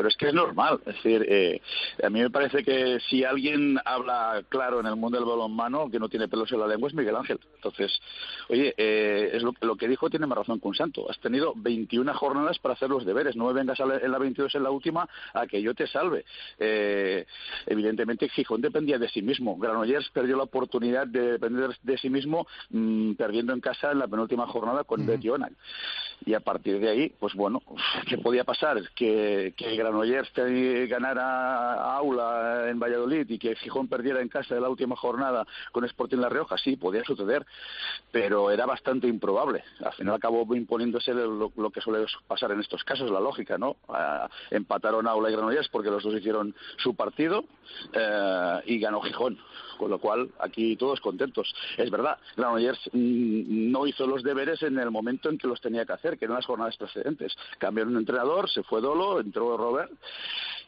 Pero 0.00 0.08
es 0.08 0.16
que 0.16 0.28
es 0.28 0.32
normal. 0.32 0.80
Es 0.86 0.94
decir, 0.94 1.26
eh, 1.28 1.60
a 2.02 2.08
mí 2.08 2.22
me 2.22 2.30
parece 2.30 2.64
que 2.64 2.98
si 3.10 3.22
alguien 3.22 3.78
habla 3.84 4.42
claro 4.48 4.80
en 4.80 4.86
el 4.86 4.96
mundo 4.96 5.18
del 5.18 5.28
balonmano, 5.28 5.90
que 5.90 5.98
no 5.98 6.08
tiene 6.08 6.26
pelos 6.26 6.50
en 6.52 6.60
la 6.60 6.66
lengua, 6.66 6.88
es 6.88 6.94
Miguel 6.94 7.16
Ángel. 7.16 7.38
Entonces, 7.56 8.00
oye, 8.48 8.72
eh, 8.78 9.28
es 9.34 9.42
lo, 9.42 9.76
que 9.76 9.88
dijo 9.88 10.08
tiene 10.08 10.26
más 10.26 10.38
razón 10.38 10.58
con 10.58 10.74
Santo. 10.74 11.10
Has 11.10 11.18
tenido 11.18 11.52
21 11.54 12.14
jornadas 12.14 12.58
para 12.60 12.72
hacer 12.72 12.88
los 12.88 13.04
deberes. 13.04 13.36
No 13.36 13.48
me 13.48 13.52
vengas 13.52 13.78
en 13.78 14.10
la 14.10 14.18
22 14.18 14.54
en 14.54 14.62
la 14.62 14.70
última 14.70 15.06
a 15.34 15.46
que 15.46 15.60
yo 15.60 15.74
te 15.74 15.86
salve. 15.86 16.24
Eh, 16.58 17.26
evidentemente, 17.66 18.30
Gijón 18.30 18.62
dependía 18.62 18.98
de 18.98 19.10
sí 19.10 19.20
mismo. 19.20 19.58
Granollers 19.58 20.08
perdió 20.14 20.38
la 20.38 20.44
oportunidad 20.44 21.08
de 21.08 21.32
depender 21.32 21.76
de 21.82 21.98
sí 21.98 22.08
mismo 22.08 22.46
mm, 22.70 23.16
perdiendo 23.16 23.52
en 23.52 23.60
casa 23.60 23.92
en 23.92 23.98
la 23.98 24.08
penúltima 24.08 24.46
jornada 24.46 24.84
con 24.84 25.06
uh 25.06 25.18
Y 26.24 26.32
a 26.32 26.40
partir 26.40 26.80
de 26.80 26.88
ahí, 26.88 27.12
pues 27.20 27.34
bueno, 27.34 27.60
¿qué 28.08 28.16
podía 28.16 28.44
pasar? 28.44 28.80
Que, 28.94 29.52
que 29.54 29.76
Granollers 29.90 30.88
ganara 30.88 31.94
Aula 31.96 32.68
en 32.68 32.78
Valladolid 32.78 33.28
y 33.28 33.38
que 33.38 33.56
Gijón 33.56 33.88
perdiera 33.88 34.20
en 34.20 34.28
casa 34.28 34.54
de 34.54 34.60
la 34.60 34.68
última 34.68 34.96
jornada 34.96 35.46
con 35.72 35.84
Sporting 35.84 36.18
La 36.18 36.28
Rioja, 36.28 36.56
sí, 36.56 36.76
podía 36.76 37.04
suceder, 37.04 37.44
pero 38.10 38.50
era 38.50 38.66
bastante 38.66 39.08
improbable. 39.08 39.64
Al 39.84 39.92
final 39.92 40.14
acabó 40.14 40.54
imponiéndose 40.54 41.12
lo, 41.12 41.50
que 41.70 41.80
suele 41.80 42.06
pasar 42.26 42.52
en 42.52 42.60
estos 42.60 42.84
casos, 42.84 43.10
la 43.10 43.20
lógica, 43.20 43.58
¿no? 43.58 43.76
empataron 44.50 45.06
Aula 45.06 45.30
y 45.30 45.32
Granollers 45.32 45.68
porque 45.68 45.90
los 45.90 46.02
dos 46.02 46.14
hicieron 46.14 46.54
su 46.78 46.94
partido 46.94 47.44
eh, 47.92 48.60
y 48.66 48.78
ganó 48.78 49.00
Gijón 49.00 49.38
con 49.80 49.90
lo 49.90 49.98
cual 49.98 50.28
aquí 50.40 50.76
todos 50.76 51.00
contentos. 51.00 51.54
Es 51.78 51.90
verdad, 51.90 52.18
Granollers 52.36 52.78
mm, 52.92 53.72
no 53.72 53.86
hizo 53.86 54.06
los 54.06 54.22
deberes 54.22 54.62
en 54.62 54.78
el 54.78 54.90
momento 54.90 55.30
en 55.30 55.38
que 55.38 55.48
los 55.48 55.58
tenía 55.58 55.86
que 55.86 55.94
hacer, 55.94 56.18
que 56.18 56.26
eran 56.26 56.36
las 56.36 56.44
jornadas 56.44 56.76
precedentes. 56.76 57.34
Cambiaron 57.58 57.94
de 57.94 58.00
entrenador, 58.00 58.50
se 58.50 58.62
fue 58.62 58.82
Dolo, 58.82 59.20
entró 59.20 59.56
Robert 59.56 59.90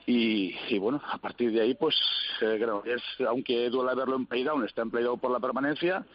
y, 0.07 0.79
bueno, 0.79 1.03
a 1.05 1.19
partir 1.19 1.53
de 1.53 1.61
ahí, 1.61 1.75
pues 1.75 1.95
eh, 2.41 2.57
Granollers, 2.59 3.05
aunque 3.29 3.69
duele 3.69 3.91
haberlo 3.91 4.17
empleado, 4.17 4.65
está 4.65 4.81
empleado 4.81 5.19
por 5.19 5.31
la 5.31 5.41
permanencia 5.41 6.07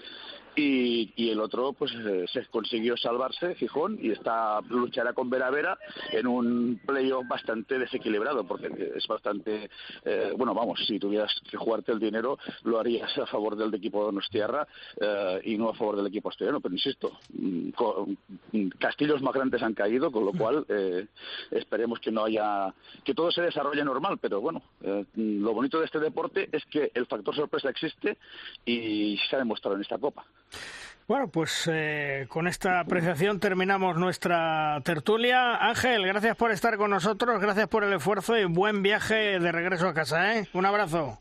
y, 0.58 1.30
el 1.30 1.40
otro 1.40 1.74
pues 1.74 1.92
eh, 1.94 2.26
se 2.32 2.46
consiguió 2.48 2.98
salvarse, 2.98 3.56
Gijón, 3.56 4.00
y 4.02 4.12
está 4.12 4.60
luchará 4.62 5.14
con 5.14 5.30
Vera 5.30 5.52
Vera 5.52 5.78
en 6.12 6.26
un 6.26 6.82
playoff 6.86 7.28
bastante 7.28 7.78
desequilibrado, 7.78 8.46
porque 8.46 8.70
es 8.96 9.06
bastante, 9.08 9.70
eh, 10.04 10.34
bueno, 10.36 10.54
vamos, 10.54 10.84
si 10.88 10.98
tuvieras 10.98 11.32
que 11.50 11.58
jugarte 11.58 11.92
el 11.92 12.00
dinero, 12.00 12.40
lo 12.64 12.80
harías 12.80 13.16
a 13.18 13.28
favor 13.28 13.56
del 13.56 13.74
equipo 13.74 14.00
de 14.00 14.06
Donostiarra 14.06 14.68
eh, 15.00 15.42
y 15.44 15.58
no 15.58 15.70
a 15.70 15.76
favor 15.76 15.98
del 15.98 16.08
equipo 16.08 16.30
asturiano, 16.30 16.60
pero 16.60 16.74
insisto, 16.74 17.20
mm, 17.34 17.70
mm, 18.52 18.70
castillos 18.80 19.22
más 19.22 19.36
grandes 19.36 19.62
han 19.62 19.74
caído, 19.74 20.12
con 20.12 20.26
lo 20.26 20.34
cual 20.34 20.66
esperemos 21.52 22.00
que 22.00 22.12
no 22.12 22.26
haya, 22.26 22.74
que 23.04 23.14
todo 23.14 23.32
se 23.32 23.42
desarrolle 23.42 23.84
normal, 23.84 24.18
pero 24.20 24.42
bueno, 24.42 24.62
lo 25.16 25.54
bonito 25.54 25.80
de 25.80 25.86
este 25.86 26.00
deporte 26.00 26.50
es 26.52 26.66
que 26.66 26.92
el 26.94 27.06
factor 27.06 27.36
sorpresa 27.36 27.70
existe 27.70 28.18
y 28.66 29.18
se 29.30 29.36
ha 29.36 29.40
demostrado 29.40 29.76
en 29.76 29.82
esta 29.82 29.98
Copa. 29.98 30.26
Bueno, 31.08 31.30
pues 31.30 31.70
eh, 31.72 32.26
con 32.28 32.50
esta 32.50 32.82
apreciación 32.82 33.40
terminamos 33.40 33.96
nuestra 33.96 34.82
tertulia. 34.84 35.56
Ángel, 35.56 36.06
gracias 36.06 36.36
por 36.36 36.52
estar 36.52 36.76
con 36.76 36.92
nosotros, 36.92 37.40
gracias 37.40 37.70
por 37.70 37.86
el 37.86 37.94
esfuerzo 37.94 38.38
y 38.38 38.44
buen 38.44 38.84
viaje 38.84 39.40
de 39.40 39.52
regreso 39.54 39.88
a 39.88 39.94
casa. 39.94 40.36
¿eh? 40.36 40.50
Un 40.52 40.66
abrazo. 40.66 41.20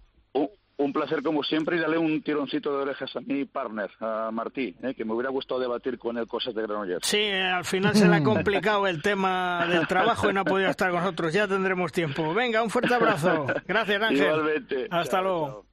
Un, 0.78 0.92
placer 0.92 1.22
como 1.22 1.42
siempre 1.42 1.76
y 1.76 1.80
dale 1.80 1.98
un 1.98 2.20
tironcito 2.20 2.76
de 2.76 2.82
orejas 2.82 3.14
a 3.14 3.20
mi 3.20 3.44
partner, 3.44 3.90
a 4.00 4.30
Martí, 4.32 4.74
¿eh? 4.82 4.94
que 4.94 5.04
me 5.04 5.14
hubiera 5.14 5.30
gustado 5.30 5.60
debatir 5.60 5.98
con 5.98 6.18
él 6.18 6.26
cosas 6.26 6.54
de 6.54 6.62
Granollers. 6.62 7.06
Sí, 7.06 7.30
al 7.30 7.64
final 7.64 7.94
se 7.94 8.08
le 8.08 8.16
ha 8.16 8.22
complicado 8.24 8.86
el 8.88 9.00
tema 9.02 9.66
del 9.68 9.86
trabajo 9.86 10.28
y 10.28 10.32
no 10.32 10.40
ha 10.40 10.44
podido 10.44 10.68
estar 10.68 10.90
con 10.90 11.00
nosotros. 11.00 11.32
Ya 11.32 11.46
tendremos 11.46 11.92
tiempo. 11.92 12.34
Venga, 12.34 12.62
un 12.62 12.70
fuerte 12.70 12.92
abrazo. 12.92 13.46
Gracias, 13.66 14.02
Ángel. 14.02 14.26
Igualmente. 14.26 14.88
Hasta 14.90 15.22
luego. 15.22 15.64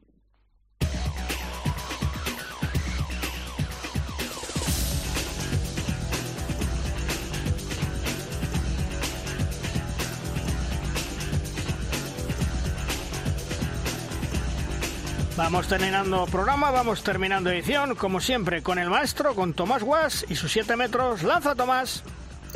Vamos 15.43 15.67
terminando 15.67 16.25
programa, 16.27 16.71
vamos 16.71 17.03
terminando 17.03 17.49
edición, 17.49 17.95
como 17.95 18.21
siempre, 18.21 18.63
con 18.63 18.79
el 18.79 18.89
maestro, 18.89 19.35
con 19.35 19.53
Tomás 19.53 19.83
Guas 19.83 20.25
y 20.29 20.35
sus 20.35 20.49
7 20.49 20.77
metros. 20.77 21.21
¡Lanza, 21.21 21.53
Tomás! 21.53 22.01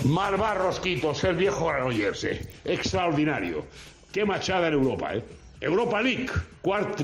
Mar 0.05 0.37
Rosquitos, 0.57 1.21
el 1.25 1.35
viejo 1.35 1.65
Granollers, 1.67 2.25
extraordinario. 2.63 3.65
Qué 4.13 4.23
machada 4.23 4.69
en 4.69 4.75
Europa, 4.75 5.15
¿eh? 5.15 5.23
Europa 5.59 6.01
League, 6.01 6.29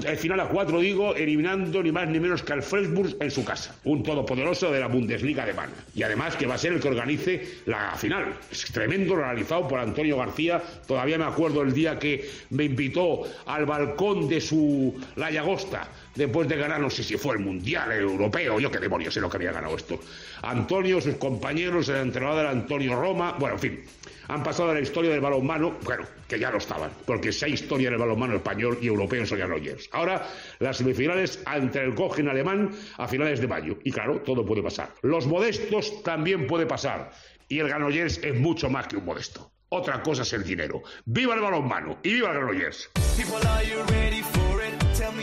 el 0.06 0.18
final 0.18 0.40
a 0.42 0.48
cuatro 0.48 0.80
digo, 0.80 1.16
eliminando 1.16 1.82
ni 1.82 1.92
más 1.92 2.08
ni 2.08 2.20
menos 2.20 2.44
que 2.44 2.54
al 2.54 2.62
Freiburg 2.62 3.18
en 3.20 3.32
su 3.32 3.44
casa, 3.44 3.76
un 3.84 4.04
todopoderoso 4.04 4.72
de 4.72 4.80
la 4.80 4.88
Bundesliga 4.88 5.44
alemana. 5.44 5.74
Y 5.96 6.04
además 6.04 6.36
que 6.36 6.46
va 6.46 6.56
a 6.56 6.58
ser 6.60 6.74
el 6.74 6.80
que 6.80 6.90
organice 6.90 7.48
la 7.66 7.96
final. 7.96 8.36
Es 8.52 8.66
tremendo, 8.66 9.16
realizado 9.16 9.68
por 9.68 9.80
Antonio 9.80 10.18
García. 10.18 10.62
Todavía 10.86 11.18
me 11.18 11.26
acuerdo 11.26 11.64
el 11.64 11.74
día 11.74 11.98
que 11.98 12.30
me 12.52 12.66
invitó 12.66 13.24
al 13.48 13.66
balcón 13.66 14.28
de 14.28 14.40
su 14.40 15.02
La 15.16 15.32
Llagosta 15.32 15.90
después 16.14 16.48
de 16.48 16.58
ganar, 16.58 16.80
no 16.80 16.90
sé 16.90 17.04
si 17.04 17.18
fue 17.18 17.36
el 17.36 17.42
Mundial 17.42 17.92
Europeo, 17.92 18.60
yo 18.60 18.70
qué 18.70 18.80
demonios 18.80 19.14
sé 19.14 19.22
lo 19.22 19.30
que 19.30 19.38
había 19.38 19.52
ganado 19.52 19.76
esto. 19.76 20.00
Antonio, 20.44 21.02
sus 21.02 21.16
compañeros, 21.16 21.90
el 21.90 21.98
entrenador 21.98 22.46
Antonio 22.46 22.96
Roma, 22.96 23.36
bueno, 23.40 23.56
en 23.56 23.60
fin, 23.60 23.80
han 24.28 24.44
pasado 24.44 24.72
a 24.72 24.74
la 24.74 24.82
historia 24.82 25.12
del 25.12 25.22
balonmano, 25.22 25.78
bueno, 25.84 26.06
que 26.28 26.40
ya 26.40 26.52
lo 26.52 26.58
estaban, 26.58 26.92
porque 27.06 27.30
esa 27.30 27.48
historia 27.48 27.90
del 27.90 28.00
balonmano 28.00 28.36
español 28.36 28.78
y 28.82 28.88
europeo 28.88 29.24
ya 29.24 29.46
Rogers. 29.46 29.90
Ahora, 29.92 30.28
las 30.60 30.78
semifinales 30.78 31.42
entre 31.52 31.84
el 31.84 31.96
Cogen 31.96 32.28
alemán 32.28 32.72
a 32.98 33.08
finales 33.08 33.40
de 33.40 33.48
mayo. 33.48 33.78
Y 33.84 33.92
claro, 33.92 34.22
todo 34.22 34.46
puede 34.46 34.62
pasar. 34.62 34.90
Los 35.02 35.28
modestos 35.28 36.04
también 36.04 36.48
puede 36.48 36.66
pasar. 36.66 37.12
Y 37.48 37.60
el 37.60 37.68
Granollers 37.68 38.20
es 38.24 38.40
mucho 38.40 38.70
más 38.70 38.88
que 38.88 38.98
un 38.98 39.06
modesto. 39.06 39.52
Otra 39.70 40.02
cosa 40.02 40.22
es 40.22 40.34
el 40.34 40.44
dinero. 40.44 40.84
¡Viva 41.06 41.36
el 41.36 41.42
balonmano! 41.42 41.98
¡Y 42.04 42.14
viva 42.14 42.30
el 42.30 42.36
Granollers! 42.36 42.90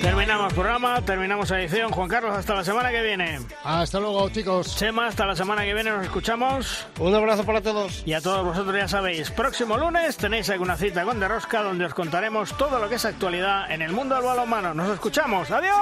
Terminamos 0.01 0.52
programa, 0.52 1.01
terminamos 1.02 1.51
edición. 1.51 1.90
Juan 1.90 2.09
Carlos, 2.09 2.36
hasta 2.36 2.55
la 2.55 2.65
semana 2.65 2.90
que 2.90 3.02
viene. 3.02 3.40
Hasta 3.65 3.98
luego, 4.01 4.28
chicos. 4.31 4.77
Chema, 4.77 5.07
hasta 5.07 5.27
la 5.27 5.35
semana 5.36 5.62
que 5.62 5.74
viene 5.74 5.90
nos 5.90 6.05
escuchamos. 6.05 6.86
Un 6.98 7.15
abrazo 7.15 7.44
para 7.44 7.61
todos. 7.61 8.02
Y 8.07 8.12
a 8.12 8.20
todos 8.20 8.44
vosotros 8.44 8.77
ya 8.77 8.89
sabéis, 8.89 9.31
próximo 9.31 9.77
lunes 9.77 10.16
tenéis 10.16 10.51
alguna 10.51 10.77
cita 10.77 11.05
con 11.05 11.20
De 11.20 11.28
Rosca 11.28 11.62
donde 11.62 11.85
os 11.85 11.94
contaremos 11.94 12.57
todo 12.57 12.78
lo 12.78 12.89
que 12.89 12.97
es 12.97 13.05
actualidad 13.05 13.70
en 13.70 13.82
el 13.82 13.93
mundo 13.93 14.15
del 14.15 14.24
balonmano. 14.24 14.74
Nos 14.74 14.90
escuchamos. 14.90 15.51
¡Adiós! 15.51 15.77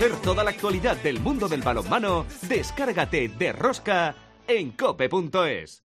Conocer 0.00 0.22
toda 0.22 0.44
la 0.44 0.50
actualidad 0.50 0.96
del 0.96 1.20
mundo 1.20 1.46
del 1.48 1.60
balonmano, 1.62 2.24
descárgate 2.42 3.28
de 3.28 3.52
Rosca 3.52 4.14
en 4.48 4.70
cope.es. 4.72 5.84